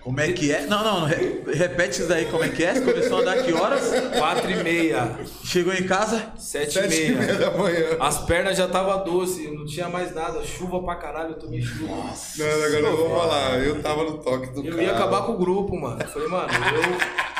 [0.00, 0.66] Como é que é?
[0.66, 2.74] Não, não, re- repete isso daí, como é que é?
[2.74, 3.88] Você começou a andar que horas?
[4.18, 6.32] 4 e meia, Chegou em casa?
[6.36, 7.34] 7 e Sete e meia meia.
[7.38, 7.86] da manhã.
[8.00, 10.44] As pernas já tava doce, não tinha mais nada.
[10.44, 11.86] Chuva pra caralho, eu tomei chuva.
[11.86, 13.58] Não, agora eu vou falar.
[13.60, 14.82] Eu tava no toque do Eu cara.
[14.82, 16.02] ia acabar com o grupo, mano.
[16.02, 17.39] Eu falei, mano, eu.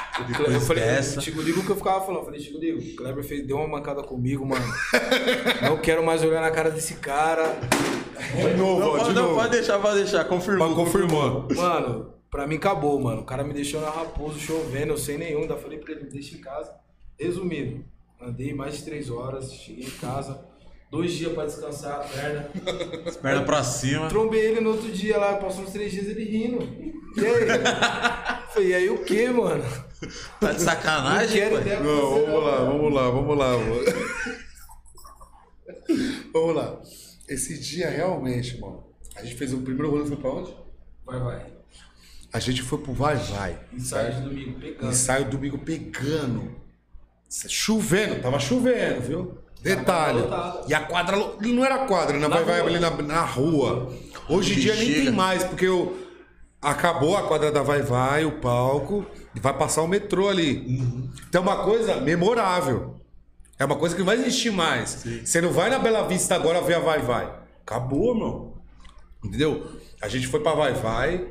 [0.53, 1.21] Eu falei, dessa.
[1.21, 3.69] Chico Ligo que eu ficava falando, eu falei, Chico Ligo, o Kleber fez, deu uma
[3.69, 4.65] mancada comigo, mano.
[5.63, 7.57] Não quero mais olhar na cara desse cara.
[8.37, 9.35] De novo, Não, ó, de pode, não, novo.
[9.37, 10.25] pode deixar, pode deixar.
[10.25, 10.67] Confirmou.
[10.69, 11.49] Mas confirmou.
[11.55, 13.23] Mano, pra mim acabou, mano.
[13.23, 15.43] O cara me deixou na Raposo chovendo, eu sem nenhum.
[15.43, 16.73] Ainda falei pra ele, me deixa em casa.
[17.19, 17.85] Resumindo,
[18.21, 20.39] andei mais de três horas, cheguei em casa.
[20.91, 22.51] Dois dias pra descansar a perna.
[23.23, 24.09] Perna pra cima.
[24.09, 26.59] Trombei ele no outro dia lá, passou uns três dias ele rindo.
[27.17, 27.47] E aí?
[28.53, 29.63] Falei, e aí o que, mano?
[30.41, 33.57] Tá de sacanagem, Não quero Não, vamos lá, vamos lá, vamos lá.
[33.57, 33.85] Vamos,
[36.33, 36.81] vamos lá.
[37.29, 38.85] Esse dia realmente, mano.
[39.17, 40.55] A gente fez o primeiro rolê foi pra onde?
[41.05, 41.47] Vai, vai.
[42.33, 43.59] A gente foi pro Vai Vai.
[43.73, 44.91] Ensaio de domingo, pegando.
[44.91, 46.57] Ensaio domingo pegando.
[47.49, 49.39] Chovendo, tava chovendo, viu?
[49.61, 50.21] Detalhe.
[50.67, 51.17] E a quadra.
[51.17, 52.71] Não era quadra, na Vai Vai rua.
[52.71, 53.93] ali na, na rua.
[54.29, 56.00] Hoje em dia nem tem mais, porque eu,
[56.61, 60.81] acabou a quadra da Vai Vai, o palco, e vai passar o metrô ali.
[61.29, 62.97] Então é uma coisa memorável.
[63.59, 65.05] É uma coisa que não vai existir mais.
[65.25, 67.33] Você não vai na Bela Vista agora ver a Vai Vai.
[67.63, 68.57] Acabou, meu.
[69.25, 69.71] Entendeu?
[70.01, 71.27] A gente foi pra Vai Vai.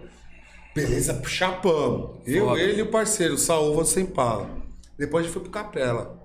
[0.76, 2.20] Beleza, chapamos.
[2.26, 2.62] Eu, Foda.
[2.62, 4.48] ele e o parceiro, Saúva sem pala.
[4.98, 6.20] Depois a gente foi pro Capela.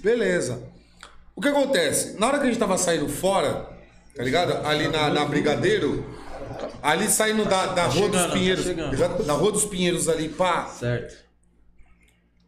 [0.00, 0.62] Beleza.
[1.34, 2.18] O que acontece?
[2.18, 3.68] Na hora que a gente tava saindo fora,
[4.14, 4.66] tá ligado?
[4.66, 6.04] Ali na, na Brigadeiro,
[6.82, 10.28] ali saindo da, da Rua chegando, dos tá Pinheiros, exato, na Rua dos Pinheiros ali,
[10.28, 11.14] pá, Certo.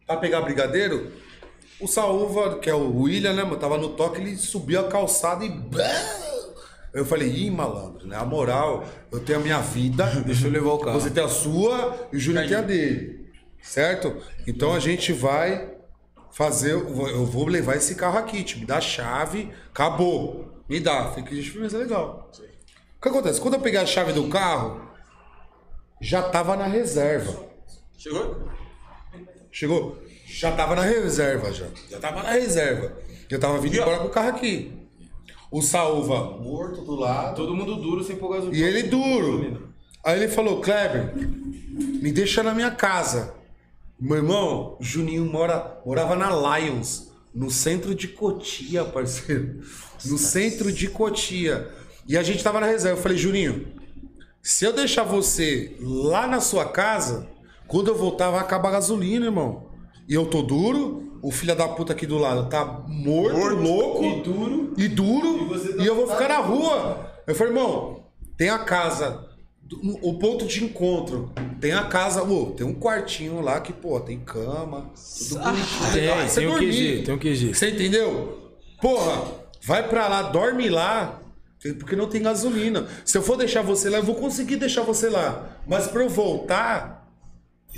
[0.06, 1.12] pra pegar Brigadeiro,
[1.80, 5.44] o Saúva, que é o William, né, mano, tava no toque, ele subiu a calçada
[5.44, 5.52] e.
[6.92, 8.16] Eu falei, ih, malandro, né?
[8.16, 10.06] A moral, eu tenho a minha vida.
[10.24, 10.98] Deixa eu levar o carro.
[10.98, 13.30] Você tem a sua e o Júnior tem a dele.
[13.62, 14.16] Certo?
[14.46, 15.70] Então a gente vai
[16.32, 16.72] fazer.
[16.72, 20.62] Eu vou- levar esse carro aqui, te me dá a chave, acabou.
[20.68, 21.08] Me dá.
[21.10, 22.30] Falei que a gente mas é legal.
[22.98, 23.40] O que acontece?
[23.40, 24.80] Quando eu peguei a chave do carro,
[26.00, 27.46] já tava na reserva.
[27.96, 28.48] Chegou?
[29.52, 30.02] Chegou?
[30.26, 31.66] Já tava na reserva, já.
[31.88, 32.92] Já tava na reserva.
[33.30, 34.72] Eu tava vindo embora com o carro aqui.
[35.50, 37.36] O Saúva morto do lado.
[37.36, 38.56] Todo mundo duro sem pôr gasolina.
[38.56, 39.72] E ele duro.
[40.04, 43.34] Aí ele falou, Kleber, me deixa na minha casa.
[43.98, 49.60] Meu irmão, o Juninho mora, morava na Lions, no centro de Cotia, parceiro.
[50.04, 51.77] No centro de Cotia.
[52.08, 52.98] E a gente tava na reserva.
[52.98, 53.68] Eu falei, Juninho,
[54.42, 57.28] se eu deixar você lá na sua casa,
[57.66, 59.66] quando eu voltar vai acabar a gasolina, irmão.
[60.08, 64.04] E eu tô duro, o filho da puta aqui do lado tá morto, louco.
[64.04, 64.74] E duro.
[64.78, 65.54] E duro.
[65.54, 67.12] E, tá- eu vou ficar na rua.
[67.26, 68.04] Eu falei, irmão,
[68.38, 69.28] tem a casa,
[70.02, 71.30] o ponto de encontro.
[71.60, 74.90] Tem a casa, ô, tem um quartinho lá que, pô, tem cama,
[75.28, 75.92] tudo bonitinho.
[75.92, 76.08] Tem.
[76.10, 76.58] Aí tem um.
[76.58, 77.54] QG, tem um QG.
[77.54, 78.52] Você entendeu?
[78.80, 79.24] Porra,
[79.62, 81.20] vai pra lá, dorme lá.
[81.78, 82.86] Porque não tem gasolina.
[83.04, 85.58] Se eu for deixar você lá, eu vou conseguir deixar você lá.
[85.66, 87.08] Mas pra eu voltar,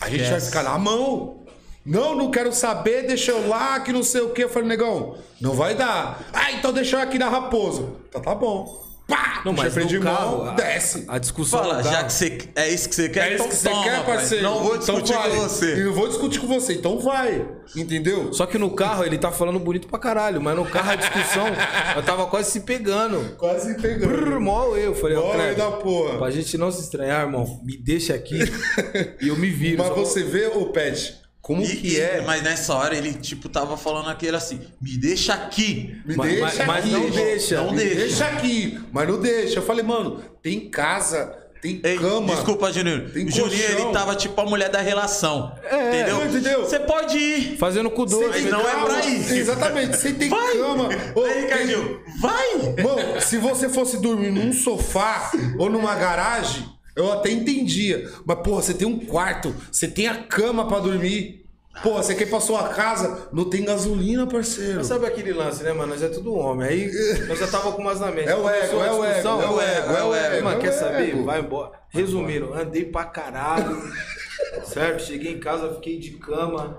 [0.00, 1.44] a gente vai ficar na mão.
[1.84, 4.44] Não, não quero saber, deixa eu lá, que não sei o que.
[4.44, 6.23] Eu falei, negão, não vai dar.
[6.33, 7.97] Ah, então deixa eu aqui na Raposo.
[8.10, 8.89] Tá, tá bom.
[9.10, 9.42] Pá!
[9.44, 11.05] Não, mas freio no de mão, carro, a- desce.
[11.08, 13.55] A discussão Fala, já que você, é isso que você quer, É isso então que
[13.56, 14.16] você toma, quer, pai.
[14.16, 14.44] parceiro.
[14.44, 15.30] Não vou Então discutir vai.
[15.30, 15.82] com você.
[15.86, 17.47] Eu vou discutir com você, então vai.
[17.76, 18.32] Entendeu?
[18.32, 21.47] Só que no carro ele tá falando bonito pra caralho, mas no carro a discussão,
[21.97, 23.36] eu tava quase se pegando.
[23.36, 24.08] Quase pegando.
[24.08, 24.94] Brrr, mó eu.
[24.94, 26.18] Falei, ó, Kleber, da porra.
[26.18, 28.39] pra gente não se estranhar, irmão, me deixa aqui
[29.22, 29.82] e eu me viro.
[29.82, 32.22] Mas você vê, ô Pet, como E- que e- é?
[32.26, 36.00] Mas nessa hora ele, tipo, tava falando aquele assim, me deixa aqui.
[36.04, 36.90] Me Mas- deixa mas- mas aqui.
[36.92, 37.56] não deixa.
[37.62, 37.94] Não Me deixa.
[37.96, 38.80] deixa aqui.
[38.92, 39.58] Mas não deixa.
[39.58, 42.34] Eu falei, mano, tem casa, tem Ei, cama.
[42.34, 43.10] desculpa, Juninho.
[43.10, 43.84] Tem O Juninho, colchão.
[43.86, 45.54] ele tava tipo a mulher da relação.
[45.64, 46.24] entendeu?
[46.26, 46.60] entendeu?
[46.64, 47.56] Você pode ir.
[47.58, 48.32] Fazendo com Você dois.
[48.36, 48.86] tem não é cama.
[48.86, 49.34] pra isso.
[49.34, 49.96] Exatamente.
[49.96, 50.56] Você tem Vai.
[50.56, 50.88] cama.
[51.14, 52.54] Ô, Aí, tem- Ricardinho, vai!
[52.82, 56.66] Mano, se você fosse dormir num sofá ou numa garagem,
[57.06, 58.08] eu até entendia.
[58.24, 61.40] Mas, porra, você tem um quarto, você tem a cama pra dormir.
[61.82, 64.76] Porra, você quer ir pra sua casa, não tem gasolina, parceiro.
[64.78, 65.92] Mas sabe aquele lance, né, mano?
[65.92, 66.68] Nós é tudo homem.
[66.68, 66.90] Aí
[67.26, 68.28] nós já tava com umas na mente.
[68.28, 70.58] É o Começou ego, a é o ego, é o ego, é o ego, Mano,
[70.58, 71.08] é quer o saber?
[71.10, 71.24] ego.
[71.24, 71.72] Vai embora.
[71.88, 73.80] Resumindo, andei pra caralho.
[74.64, 75.02] Certo?
[75.02, 76.78] Cheguei em casa, fiquei de cama.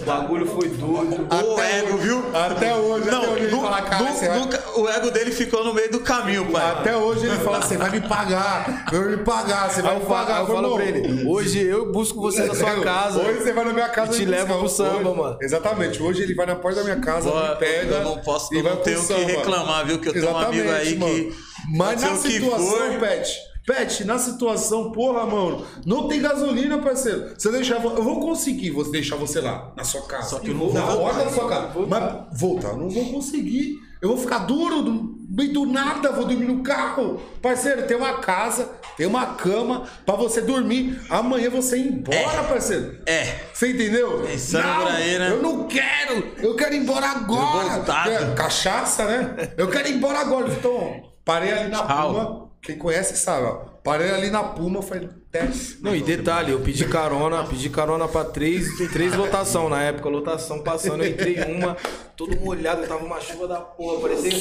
[0.00, 1.26] O bagulho foi doido.
[1.30, 2.24] O ego, viu?
[2.34, 5.64] Até hoje, Não, até hoje nu- fala, cara, nu- vai- nunca- o ego dele ficou
[5.64, 6.70] no meio do caminho, pai.
[6.72, 10.02] Até hoje ele fala, você vai me pagar, eu vou me pagar, você vai me
[10.02, 10.40] eu falo, pagar.
[10.40, 13.20] eu falo pra ele, hoje eu busco você na sua casa.
[13.20, 15.38] Hoje você vai na minha casa E te leva pro samba, Hoje- mano.
[15.40, 17.94] Exatamente, hoje ele vai na porta da minha casa, Pô, me pega.
[17.96, 19.24] eu não posso, e eu vai não tenho o que samba.
[19.26, 19.98] reclamar, viu?
[19.98, 21.48] Que eu tenho um amigo aí que.
[21.76, 22.98] Mas na situação, for.
[23.00, 23.36] Pet,
[23.68, 27.34] Pet, na situação, porra, mano, não tem gasolina, parceiro.
[27.36, 27.84] Você deixar.
[27.84, 30.30] Eu vou conseguir você deixar você lá, na sua casa.
[30.30, 31.72] Só que eu não na porta da sua casa.
[31.86, 33.76] Mas voltar, eu não vou conseguir.
[34.00, 37.20] Eu vou ficar duro, do meio do nada, vou dormir no carro.
[37.42, 40.98] Parceiro, tem uma casa, tem uma cama pra você dormir.
[41.10, 42.96] Amanhã você ir embora, parceiro.
[43.04, 43.40] É.
[43.52, 44.22] Você entendeu?
[44.26, 45.30] Pensando não, por aí, né?
[45.30, 46.24] Eu não quero!
[46.38, 47.84] Eu quero ir embora agora!
[48.08, 49.52] É, cachaça, né?
[49.58, 50.48] Eu quero ir embora agora.
[50.48, 52.14] Então, parei ali na Tchau.
[52.14, 52.47] Puma.
[52.62, 53.78] Quem conhece sabe, ó.
[53.82, 55.78] Parei ali na Puma, falei, desce.
[55.80, 60.62] Não, e detalhe, eu pedi carona, pedi carona pra três, três lotação na época, lotação
[60.62, 61.76] passando, eu entrei uma,
[62.16, 64.32] todo molhado, tava uma chuva da porra, parecia,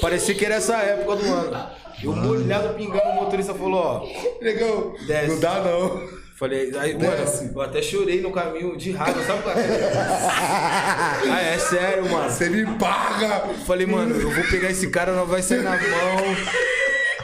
[0.00, 1.70] parecia que era essa época do ano.
[2.02, 4.06] Eu molhado, pingando, o motorista falou, ó,
[4.42, 5.28] Negão, Desce.
[5.28, 6.08] não dá não.
[6.36, 7.44] falei, aí, Desce.
[7.44, 9.58] mano, eu até chorei no caminho de raiva, sabe qual é?
[11.30, 12.30] Ah, é sério, mano.
[12.30, 13.48] Você me paga!
[13.66, 15.78] Falei, mano, eu vou pegar esse cara, não vai sair na mão.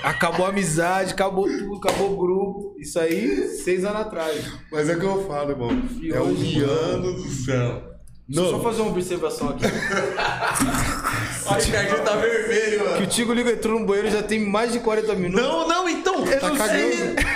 [0.05, 2.77] Acabou a amizade, acabou tudo, acabou o grupo.
[2.79, 4.45] Isso aí, seis anos atrás.
[4.71, 5.71] Mas é o que eu falo, irmão.
[6.01, 7.83] E é hoje, um ano do céu.
[8.29, 9.65] Deixa eu só fazer uma observação aqui.
[11.47, 12.97] O Ricardinho tá vermelho, mano.
[12.97, 15.45] Que o Tigo Liga entrou no banheiro já tem mais de 40 minutos.
[15.47, 16.25] Não, não, então.
[16.25, 16.67] Eu Tá não sei.
[16.97, 17.29] cagando.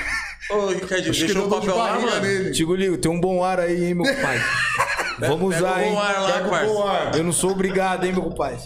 [0.51, 2.51] Ô, que deixa deu o papel lá, mano.
[2.53, 4.43] Tigo Ligo, tem um bom ar aí, hein, meu pai.
[5.19, 5.93] Vamos Pega usar, hein.
[5.93, 7.15] bom ar lá, Pega bom ar.
[7.19, 8.59] Eu não sou obrigado, hein, meu compadre.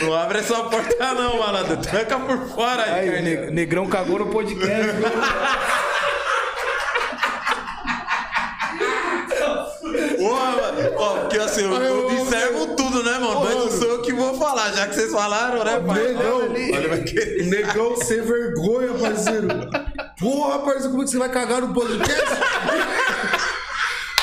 [0.00, 1.76] Não abre essa porta não, malandro.
[1.78, 3.40] Tranca por fora, Aí, Ricardinho.
[3.46, 4.86] ne- Negrão cagou no podcast.
[4.92, 5.08] viu?
[10.18, 10.90] Porra, mano.
[10.96, 13.40] Ó, porque assim, eu, eu observo tudo, né, mano?
[13.44, 16.02] Mas não sou eu que vou falar, já que vocês falaram, né, pai?
[16.08, 17.44] Negão, Olha, vai querer.
[17.46, 19.48] negão sem vergonha, parceiro.
[20.18, 22.24] Porra, parceiro, como é que você vai cagar no podcast?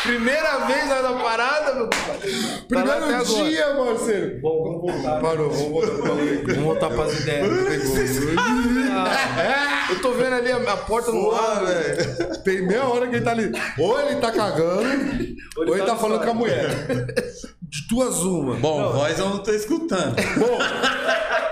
[0.05, 2.31] Primeira vez na parada, meu compadre.
[2.31, 3.23] Tá lá Primeiro agora.
[3.49, 4.41] dia, parceiro.
[4.41, 5.19] Bom, vamos voltar.
[5.21, 6.07] Parou, vamos voltar.
[6.07, 7.49] Vamos voltar pras ideias.
[8.37, 12.43] Ah, eu tô vendo ali a, a porta no ar, Porra, velho.
[12.43, 13.51] Tem meia hora que ele tá ali.
[13.77, 16.69] Ou ele tá cagando, ou ele tá, no falando com a mulher.
[17.61, 18.55] De duas uma.
[18.55, 20.15] Bom, voz eu não tô escutando.
[20.37, 20.57] Bom,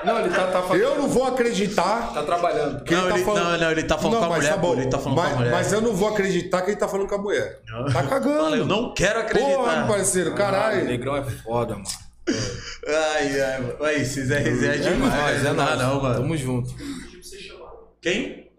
[0.05, 2.83] Não, ele tá, tá, fa- eu não vou acreditar tá trabalhando.
[2.83, 3.51] que Não, ele ele- tá falando.
[3.51, 5.23] não, não, ele tá falando com a mas mulher, pô, ele tá falando com a
[5.29, 5.51] mas, mulher.
[5.51, 7.59] Mas eu não vou acreditar que ele tá falando com a mulher.
[7.93, 8.42] Tá cagando.
[8.43, 9.55] Fala, eu não quero acreditar.
[9.55, 10.83] Porra, parceiro, O caralho.
[10.83, 11.87] Negrão é foda, mano.
[12.85, 13.83] Ai, ai, mano.
[13.85, 15.45] Aí, vocês é resenha demais.
[15.45, 15.79] É não dá nóis.
[15.79, 16.15] não, mano.
[16.15, 16.75] Tamo junto.
[18.01, 18.51] Quem?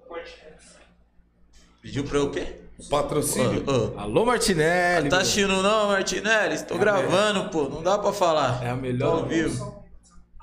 [1.83, 2.61] Pediu pra eu o quê?
[2.89, 3.63] Patrocínio.
[3.99, 5.11] Alô, Martinelli.
[5.11, 5.23] Tá meu.
[5.23, 6.55] assistindo não, Martinelli?
[6.55, 7.69] Estou gravando, pô.
[7.69, 8.65] Não dá pra falar.
[8.65, 9.74] É a melhor Tô ao vivo.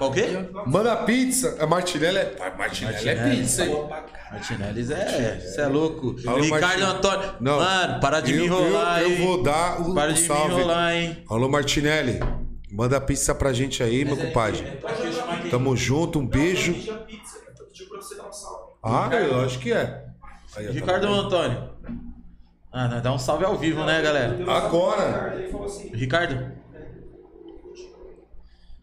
[0.01, 0.27] Pra o quê?
[0.65, 1.57] Manda pizza.
[1.59, 2.25] A Martinelli é.
[2.25, 3.41] Pai, Martinelli é Martinelli.
[3.41, 3.89] pizza, hein?
[4.31, 5.39] Martinelli é.
[5.39, 6.15] Você é louco.
[6.25, 6.83] Alô, Ricardo Martinelli.
[6.91, 7.33] Antônio.
[7.39, 7.59] Não.
[7.59, 9.19] Mano, para de eu, me enrolar, eu, hein?
[9.19, 10.53] eu vou dar o, Para o de me salve.
[10.55, 11.23] enrolar, hein?
[11.30, 12.19] Alô, Martinelli.
[12.71, 14.63] Manda pizza pra gente aí, meu compadre.
[15.51, 16.73] Tamo junto, um beijo.
[16.73, 18.71] Dar um salve.
[18.81, 20.05] Ah, eu acho que é.
[20.55, 21.19] Aí, tá Ricardo vendo?
[21.19, 21.69] Antônio.
[22.71, 24.35] Ah, nós dá um salve ao vivo, né, galera?
[24.51, 25.35] Agora.
[25.63, 26.59] Assim: Ricardo?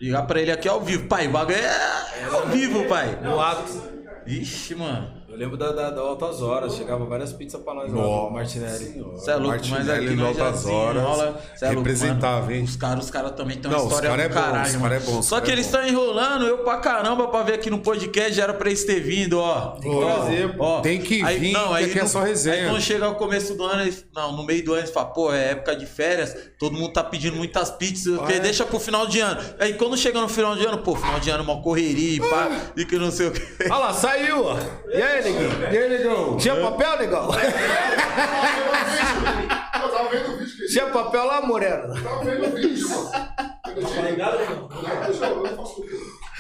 [0.01, 1.09] Ligar pra ele aqui ao vivo.
[1.09, 3.19] Pai, o bagulho é ao vivo, pai.
[3.21, 3.83] No ato.
[4.27, 5.18] Ixi, mano.
[5.31, 6.75] Eu lembro da, da, da Altas Horas.
[6.75, 9.03] Chegava várias pizzas pra nós lá, Nossa Martinelli.
[9.13, 11.41] Você é louco, mas Martinelli aqui no nós já Altas Horas, desenrola.
[11.55, 12.53] Cê é louco, mano.
[12.53, 12.65] hein?
[12.65, 14.67] Os caras os cara também têm uma Não, os história cara é do bom, caralho,
[14.67, 14.83] os mano.
[14.85, 15.79] cara é bom, Só cara que é eles bom.
[15.79, 18.33] estão enrolando eu pra caramba pra ver aqui no podcast.
[18.33, 19.73] Já era pra eles ter vindo, ó.
[19.73, 20.81] Tem que trazer, ó.
[20.81, 22.57] Tem que vir, porque aqui é só resenha.
[22.57, 25.13] Aí quando chega o começo do ano, eles, não, no meio do ano eles falam,
[25.13, 28.17] pô, é época de férias, todo mundo tá pedindo muitas pizzas, é.
[28.17, 29.41] porque deixa pro final de ano.
[29.59, 32.49] Aí quando chega no final de ano, pô, final de ano, uma correria e pá,
[32.75, 33.43] e que não sei o quê.
[33.65, 34.57] Olha lá, saiu, ó.
[34.91, 35.73] E aí, neguinho?
[35.73, 36.37] E aí, negão?
[36.37, 37.29] Tinha papel, negão?
[39.83, 41.95] Eu tava vendo o vídeo, que Tinha papel lá, Moreno?
[42.03, 43.11] tava vendo o vídeo, mano.
[43.11, 44.69] Tá ligado, irmão?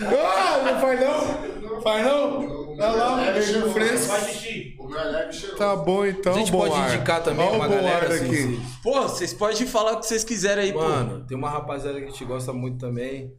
[0.00, 1.80] Ah, não faz não?
[1.82, 2.68] Faz não?
[2.78, 4.12] Olha lá, beijo fresco.
[5.56, 6.94] Tá bom então, A gente pode ar.
[6.94, 8.36] indicar também Olha uma galera assim, daqui.
[8.36, 10.80] se- Pô, vocês podem falar o que vocês quiserem aí, pô.
[10.80, 13.32] Mano, tem uma rapaziada que a gente gosta muito também.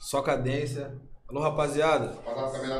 [0.00, 0.92] Só cadência.
[1.28, 2.12] Alô, rapaziada.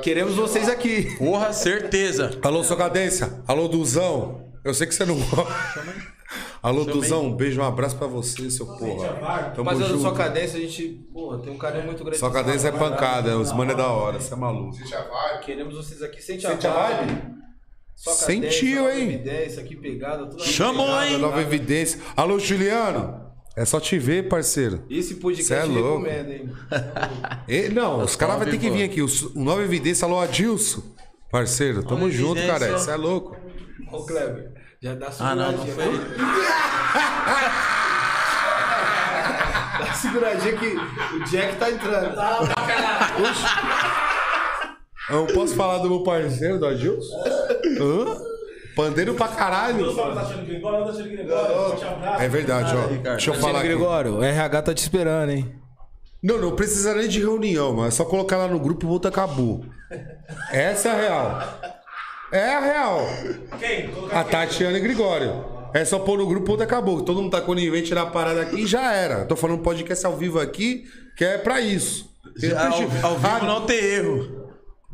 [0.02, 1.16] Queremos vocês aqui.
[1.16, 2.38] Porra, certeza.
[2.42, 3.42] Alô, sua cadência.
[3.46, 4.52] Alô, Duzão.
[4.64, 6.06] Eu sei que você não gosta.
[6.62, 9.08] Alô, Duzão, um beijo, um abraço pra você, seu porra.
[9.54, 10.02] Tamo Rapaziada, junto.
[10.02, 12.18] só cadência, a gente, porra, tem um carinho muito grande.
[12.18, 14.76] Sua cadência é pancada, os mano é da hora, você é maluco.
[15.44, 16.20] Queremos vocês aqui.
[16.20, 17.06] Sente, Sente a a vibe.
[17.12, 17.36] vibe?
[17.94, 19.08] Só Sentiu, cadência, hein?
[19.14, 21.06] Evidência, aqui pegada, tudo Chamou, pegada.
[21.06, 21.18] hein?
[21.18, 22.00] Nova evidência.
[22.16, 23.25] Alô, Juliano.
[23.56, 24.84] É só te ver, parceiro.
[24.90, 26.04] Esse podcast Cê é eu louco.
[26.04, 26.50] recomendo, hein?
[27.48, 29.00] E- não, os caras vão ter que vir aqui.
[29.00, 30.82] O, o Nova Evidência, alô, Adilson.
[31.30, 32.66] Parceiro, tamo Nova junto, Evidência.
[32.66, 32.76] cara.
[32.78, 33.36] Isso é louco.
[33.90, 34.52] Ô, Kleber,
[34.82, 36.00] já dá Ah, não, não seguradinha.
[36.06, 36.16] foi.
[39.78, 40.66] Dá seguradinha que
[41.16, 42.16] o Jack tá entrando.
[45.10, 47.24] Eu posso falar do meu parceiro, do Adilson?
[47.80, 48.35] Hã?
[48.76, 49.86] Pandeiro pra caralho.
[52.20, 52.86] É verdade, ó.
[53.12, 53.68] Deixa eu falar aqui.
[53.68, 55.50] Gregório, o RH tá te esperando, hein?
[56.22, 59.08] Não, não precisa nem de reunião, mas é só colocar lá no grupo e volta
[59.08, 59.64] acabou.
[60.52, 61.60] Essa é a real.
[62.32, 63.06] É a real.
[64.12, 65.56] A Tatiana e Gregório.
[65.72, 67.00] É só pôr no grupo e acabou.
[67.02, 69.24] Todo mundo tá conivente tirar a parada aqui e já era.
[69.24, 70.84] Tô falando podcast ao vivo aqui,
[71.16, 72.10] que é pra isso.
[72.36, 74.45] Já ao, ao vivo Ah, não tem erro.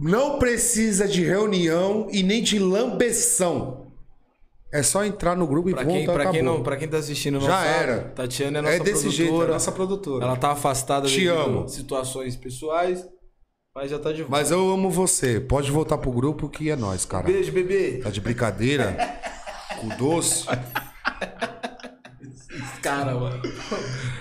[0.03, 3.87] Não precisa de reunião e nem de lambeção.
[4.73, 6.33] É só entrar no grupo e Pra volta quem, pra, acabou.
[6.33, 7.99] quem não, pra quem tá assistindo, não Já sabe, era.
[8.15, 9.13] Tatiana é nossa É desse produtora.
[9.29, 10.25] jeito, é nossa produtora.
[10.25, 11.65] Ela tá afastada Te devido amo.
[11.65, 13.07] a situações pessoais,
[13.75, 14.31] mas já tá de volta.
[14.31, 15.39] Mas eu amo você.
[15.39, 17.27] Pode voltar pro grupo que é nós, cara.
[17.27, 17.99] Beijo, bebê.
[18.03, 18.97] Tá de brincadeira?
[19.79, 20.47] Com doce?
[22.83, 23.41] Cara, mano.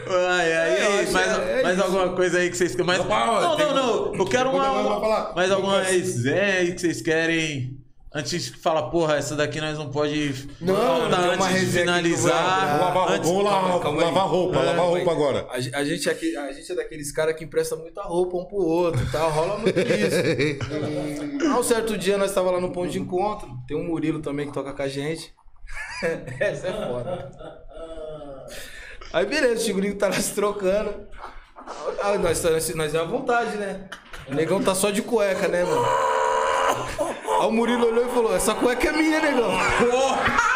[0.08, 2.86] Ai, ai, É, ai, mais, que é mais alguma coisa aí que vocês querem?
[2.88, 3.00] Mais...
[3.00, 4.16] Não, Não, não, não.
[4.16, 5.34] Eu quero uma.
[5.34, 7.78] Mais alguma resenha aí que vocês querem.
[8.14, 11.72] Antes que fala, porra, essa daqui nós não pode Não, faltar antes de que vou
[11.80, 12.68] finalizar.
[12.68, 15.48] Vamos lavar, Antes- vamos lavar, calma lavar roupa, É, lavar roupa agora.
[15.50, 18.44] A, a gente é aqui- a gente é daqueles caras que empresta muita roupa um
[18.44, 19.24] pro outro, tá?
[19.30, 21.48] Rola muito isso.
[21.50, 23.48] Ah, um certo dia nós tava lá no ponto de encontro.
[23.66, 25.34] Tem um Murilo também que toca com a gente.
[26.38, 27.32] Essa é foda.
[29.14, 31.08] Aí beleza, o Chico tá se trocando.
[32.02, 33.90] Ah, nós, nós, nós é à vontade, né?
[34.28, 35.86] O negão tá só de cueca, né, mano?
[37.42, 39.52] Aí o Murilo olhou e falou: Essa cueca é minha, negão.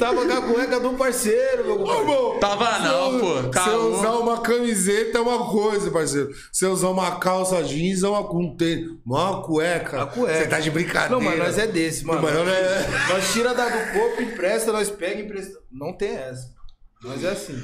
[0.00, 2.40] tava com a cueca do parceiro, meu compadre.
[2.40, 3.60] Tava não, pô.
[3.62, 6.30] Se eu usar uma camiseta é uma coisa, parceiro.
[6.52, 8.88] Se eu usar uma calça jeans é uma com tênis.
[9.06, 10.02] Uma cueca.
[10.02, 10.38] A cueca.
[10.38, 11.10] Você tá de brincadeira.
[11.10, 12.22] Não, mas nós é desse, mano.
[12.22, 15.58] Mas não é- Nós tira da do corpo, empresta, nós pega e empresta.
[15.70, 16.58] Não tem essa.
[17.02, 17.54] Nós é assim.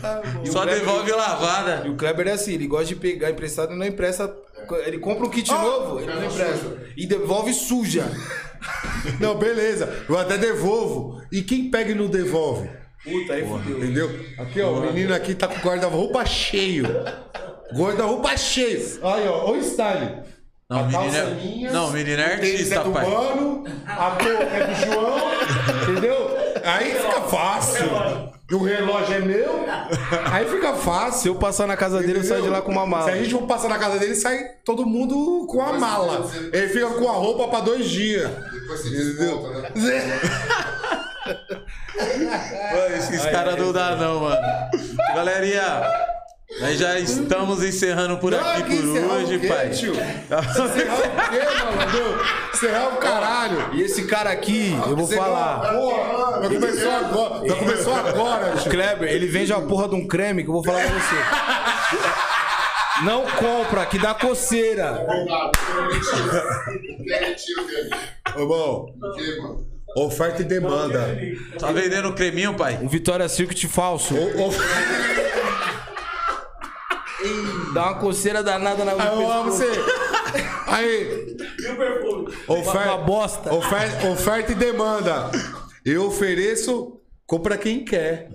[0.43, 1.83] O Só Kleber- devolve lavada.
[1.87, 4.35] E o Kleber é assim, ele gosta de pegar emprestado e não empresta.
[4.87, 6.79] Ele compra um kit novo, ele não empresta.
[6.97, 8.11] E devolve suja.
[9.21, 10.05] Não, beleza.
[10.09, 11.23] Eu até devolvo.
[11.31, 12.69] E quem pega e não devolve?
[13.05, 13.79] Puta, aí fudeu.
[13.79, 14.11] Entendeu?
[14.39, 16.85] Aqui, ó, o menino aqui tá com guarda-roupa cheio.
[17.75, 18.81] Guarda-roupa cheio.
[19.03, 20.25] Aí, ó, o style.
[20.69, 23.07] Não, A calça é- minha, não, o menino é o tênis artista, é do pai.
[23.09, 26.46] mano, a cor é do João, entendeu?
[26.67, 27.87] Aí fica fácil.
[28.53, 29.65] O relógio é meu,
[30.33, 31.33] aí fica Se fácil.
[31.33, 33.05] eu passar na casa dele, eu saio de lá com uma mala.
[33.05, 36.31] Se a gente for passar na casa dele, sai todo mundo com a mala.
[36.53, 38.31] Ele fica com a roupa pra dois dias.
[38.53, 39.71] Depois você desmonta, né?
[42.73, 44.47] Mano, esses caras não dá não, mano.
[45.15, 45.91] Galerinha,
[46.61, 49.71] nós já estamos encerrando por aqui que por hoje, quê, pai.
[49.71, 49.93] tio?
[49.93, 52.21] Encerrar o quê, malandro?
[52.55, 53.75] Encerrar o caralho.
[53.75, 55.73] E esse cara aqui, eu vou falar.
[55.73, 57.49] não- Porra, já começou agora.
[57.49, 58.71] Já começou agora, tio.
[58.71, 61.17] Kleber, ele vende a porra de um creme que eu vou falar pra você.
[63.05, 65.05] Não compra, que dá coceira.
[68.35, 68.41] É?
[68.41, 69.67] Ô, bom, O que, mano?
[69.97, 71.19] oferta e demanda.
[71.59, 72.79] Tá vendendo creminho, pai?
[72.81, 74.15] Um Vitória Circuit falso.
[74.15, 74.51] O- o-
[77.73, 79.71] Dá uma coceira danada na Ah, Eu amo você.
[80.67, 81.37] Aí.
[82.49, 83.55] Oferta, Uma bosta.
[83.55, 85.31] Oferta, oferta e demanda.
[85.85, 86.96] Eu ofereço,
[87.27, 88.29] compra quem quer.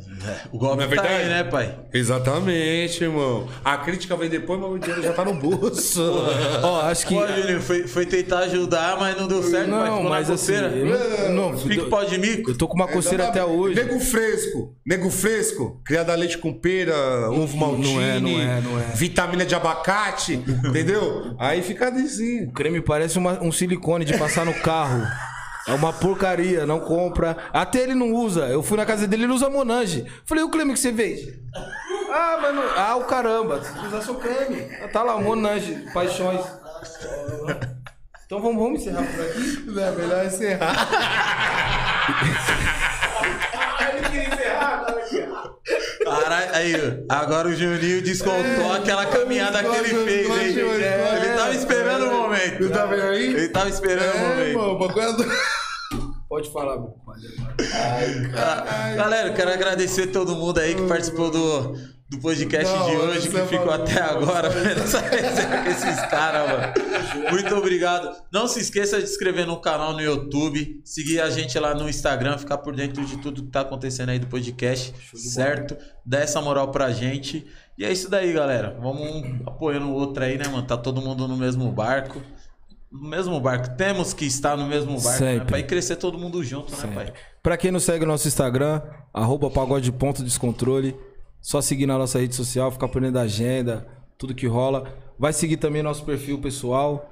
[0.51, 1.29] O golpe é tá aí, verdade?
[1.29, 1.79] né, pai?
[1.93, 3.47] Exatamente, irmão.
[3.63, 6.01] A crítica vem depois, mas o dinheiro já tá no bolso.
[6.61, 7.15] Ó, acho que.
[7.15, 9.69] Pô, Juninho, foi, foi tentar ajudar, mas não deu certo.
[9.69, 10.53] Não, mas assim.
[10.53, 12.51] eu não- Não, eu- pó de mico.
[12.51, 13.75] eu tô com uma coceira até hoje.
[13.75, 14.75] Nego fresco.
[14.85, 15.81] Nego fresco.
[15.85, 17.93] Criado a leite com pera, ovo maltine.
[17.95, 18.83] Não é, não é, não é.
[18.93, 20.33] Vitamina de abacate.
[20.33, 21.35] entendeu?
[21.39, 22.45] Aí fica assim.
[22.45, 25.01] O creme parece uma- um silicone de passar no carro.
[25.67, 27.37] É uma porcaria, não compra.
[27.53, 28.47] Até ele não usa.
[28.47, 30.05] Eu fui na casa dele, ele usa Monange.
[30.25, 31.39] Falei, o creme que você vende?
[32.11, 32.61] Ah, mano.
[32.75, 33.57] Ah, o caramba.
[33.59, 34.67] Você precisa usar seu creme.
[34.83, 36.41] Ah, Tá lá, Monange, paixões.
[38.25, 39.79] Então vamos, vamos encerrar por aqui.
[39.79, 40.87] É melhor encerrar.
[46.19, 50.53] Caralho, aí, agora o Juninho descontou aquela caminhada que ele fez, hein?
[50.53, 51.15] desconto, desconto.
[51.25, 52.69] Ele tava esperando o momento.
[52.69, 53.25] Tá vendo aí?
[53.27, 54.99] Ele tava esperando o É, momento.
[54.99, 55.61] é do-
[56.29, 56.93] Pode falar, meu.
[58.37, 61.75] Ah, Galera, eu quero agradecer todo mundo aí que participou do,
[62.11, 66.01] do podcast Não, de hoje que é ficou maluco, até agora essa resenha com esses
[66.07, 67.31] caras, mano.
[67.31, 68.13] Muito obrigado.
[68.29, 71.87] Não se esqueça de se inscrever no canal no YouTube, seguir a gente lá no
[71.87, 75.77] Instagram, ficar por dentro de tudo que tá acontecendo aí do podcast, certo?
[76.05, 77.47] Dá essa moral pra gente.
[77.77, 78.77] E é isso daí, galera.
[78.81, 80.67] Vamos um apoiando o outro aí, né, mano?
[80.67, 82.21] Tá todo mundo no mesmo barco.
[82.91, 83.77] No mesmo barco.
[83.77, 85.31] Temos que estar no mesmo barco, né?
[85.31, 85.47] Sempre.
[85.47, 87.13] Pra ir crescer todo mundo junto, né, pai?
[87.41, 88.81] Pra quem não segue o nosso Instagram,
[89.13, 90.93] arroba pagode ponto descontrole,
[91.41, 93.87] só seguir na nossa rede social, ficar por dentro da agenda,
[94.17, 94.93] tudo que rola.
[95.17, 97.09] Vai seguir também nosso perfil pessoal.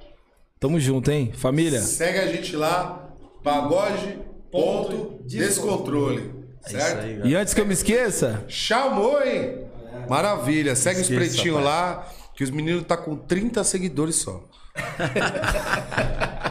[0.58, 1.32] Tamo junto, hein?
[1.34, 1.80] Família?
[1.80, 3.08] Segue a gente lá,
[3.42, 6.34] pagode.descontrole.
[6.64, 7.00] É Certo?
[7.04, 7.28] aí, galera.
[7.28, 9.64] E antes que eu me esqueça, Chamou, hein?
[10.08, 10.76] Maravilha.
[10.76, 11.64] Segue os Esqueça, pretinhos pai.
[11.64, 14.44] lá, que os meninos tá com 30 seguidores só.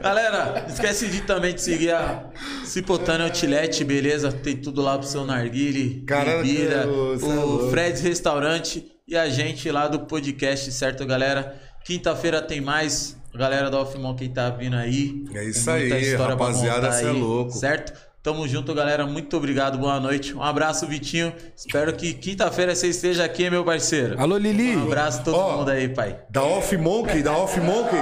[0.00, 2.24] Galera, esquece de também de seguir a
[2.64, 4.32] Cipotânea Outlet, beleza?
[4.32, 7.70] Tem tudo lá pro seu narguile, bebida, é o louco.
[7.70, 11.56] Fred's Restaurante e a gente lá do podcast, certo, galera?
[11.84, 13.16] Quinta-feira tem mais.
[13.34, 15.24] A galera da Off Monkey tá vindo aí.
[15.34, 17.52] É isso aí, história pra rapaziada, contar cê é aí, louco.
[17.52, 18.08] Certo?
[18.22, 19.06] Tamo junto, galera.
[19.06, 20.34] Muito obrigado, boa noite.
[20.34, 21.32] Um abraço, Vitinho.
[21.56, 24.20] Espero que quinta-feira você esteja aqui, meu parceiro.
[24.20, 24.76] alô Lili.
[24.76, 26.18] Um abraço a todo Ó, mundo aí, pai.
[26.28, 27.98] Da Off Monkey, da Off Monkey.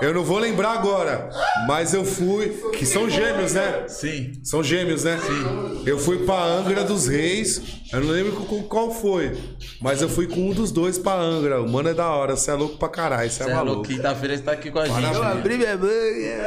[0.00, 1.30] Eu não vou lembrar agora,
[1.66, 2.48] mas eu fui.
[2.76, 3.84] Que são gêmeos, né?
[3.88, 4.32] Sim.
[4.44, 5.18] São gêmeos, né?
[5.18, 5.82] Sim.
[5.86, 7.62] Eu fui pra Angra dos Reis.
[7.90, 9.38] Eu não lembro com qual foi.
[9.80, 11.62] Mas eu fui com um dos dois pra Angra.
[11.62, 12.36] O mano é da hora.
[12.36, 13.30] Você é louco pra caralho.
[13.30, 13.88] Você é é louco, maluco.
[13.88, 15.00] Quinta-feira você tá aqui com a gente.
[15.00, 15.26] Né?
[15.26, 16.46] Abri minha banha.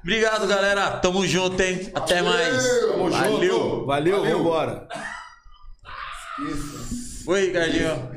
[0.00, 0.90] Obrigado, galera.
[0.92, 1.90] Tamo junto, hein?
[1.92, 2.68] Até mais.
[2.80, 3.52] Tamo Valeu.
[3.52, 3.86] junto.
[3.86, 4.86] Valeu, vambora.
[7.26, 8.10] Oi, Ricardinho.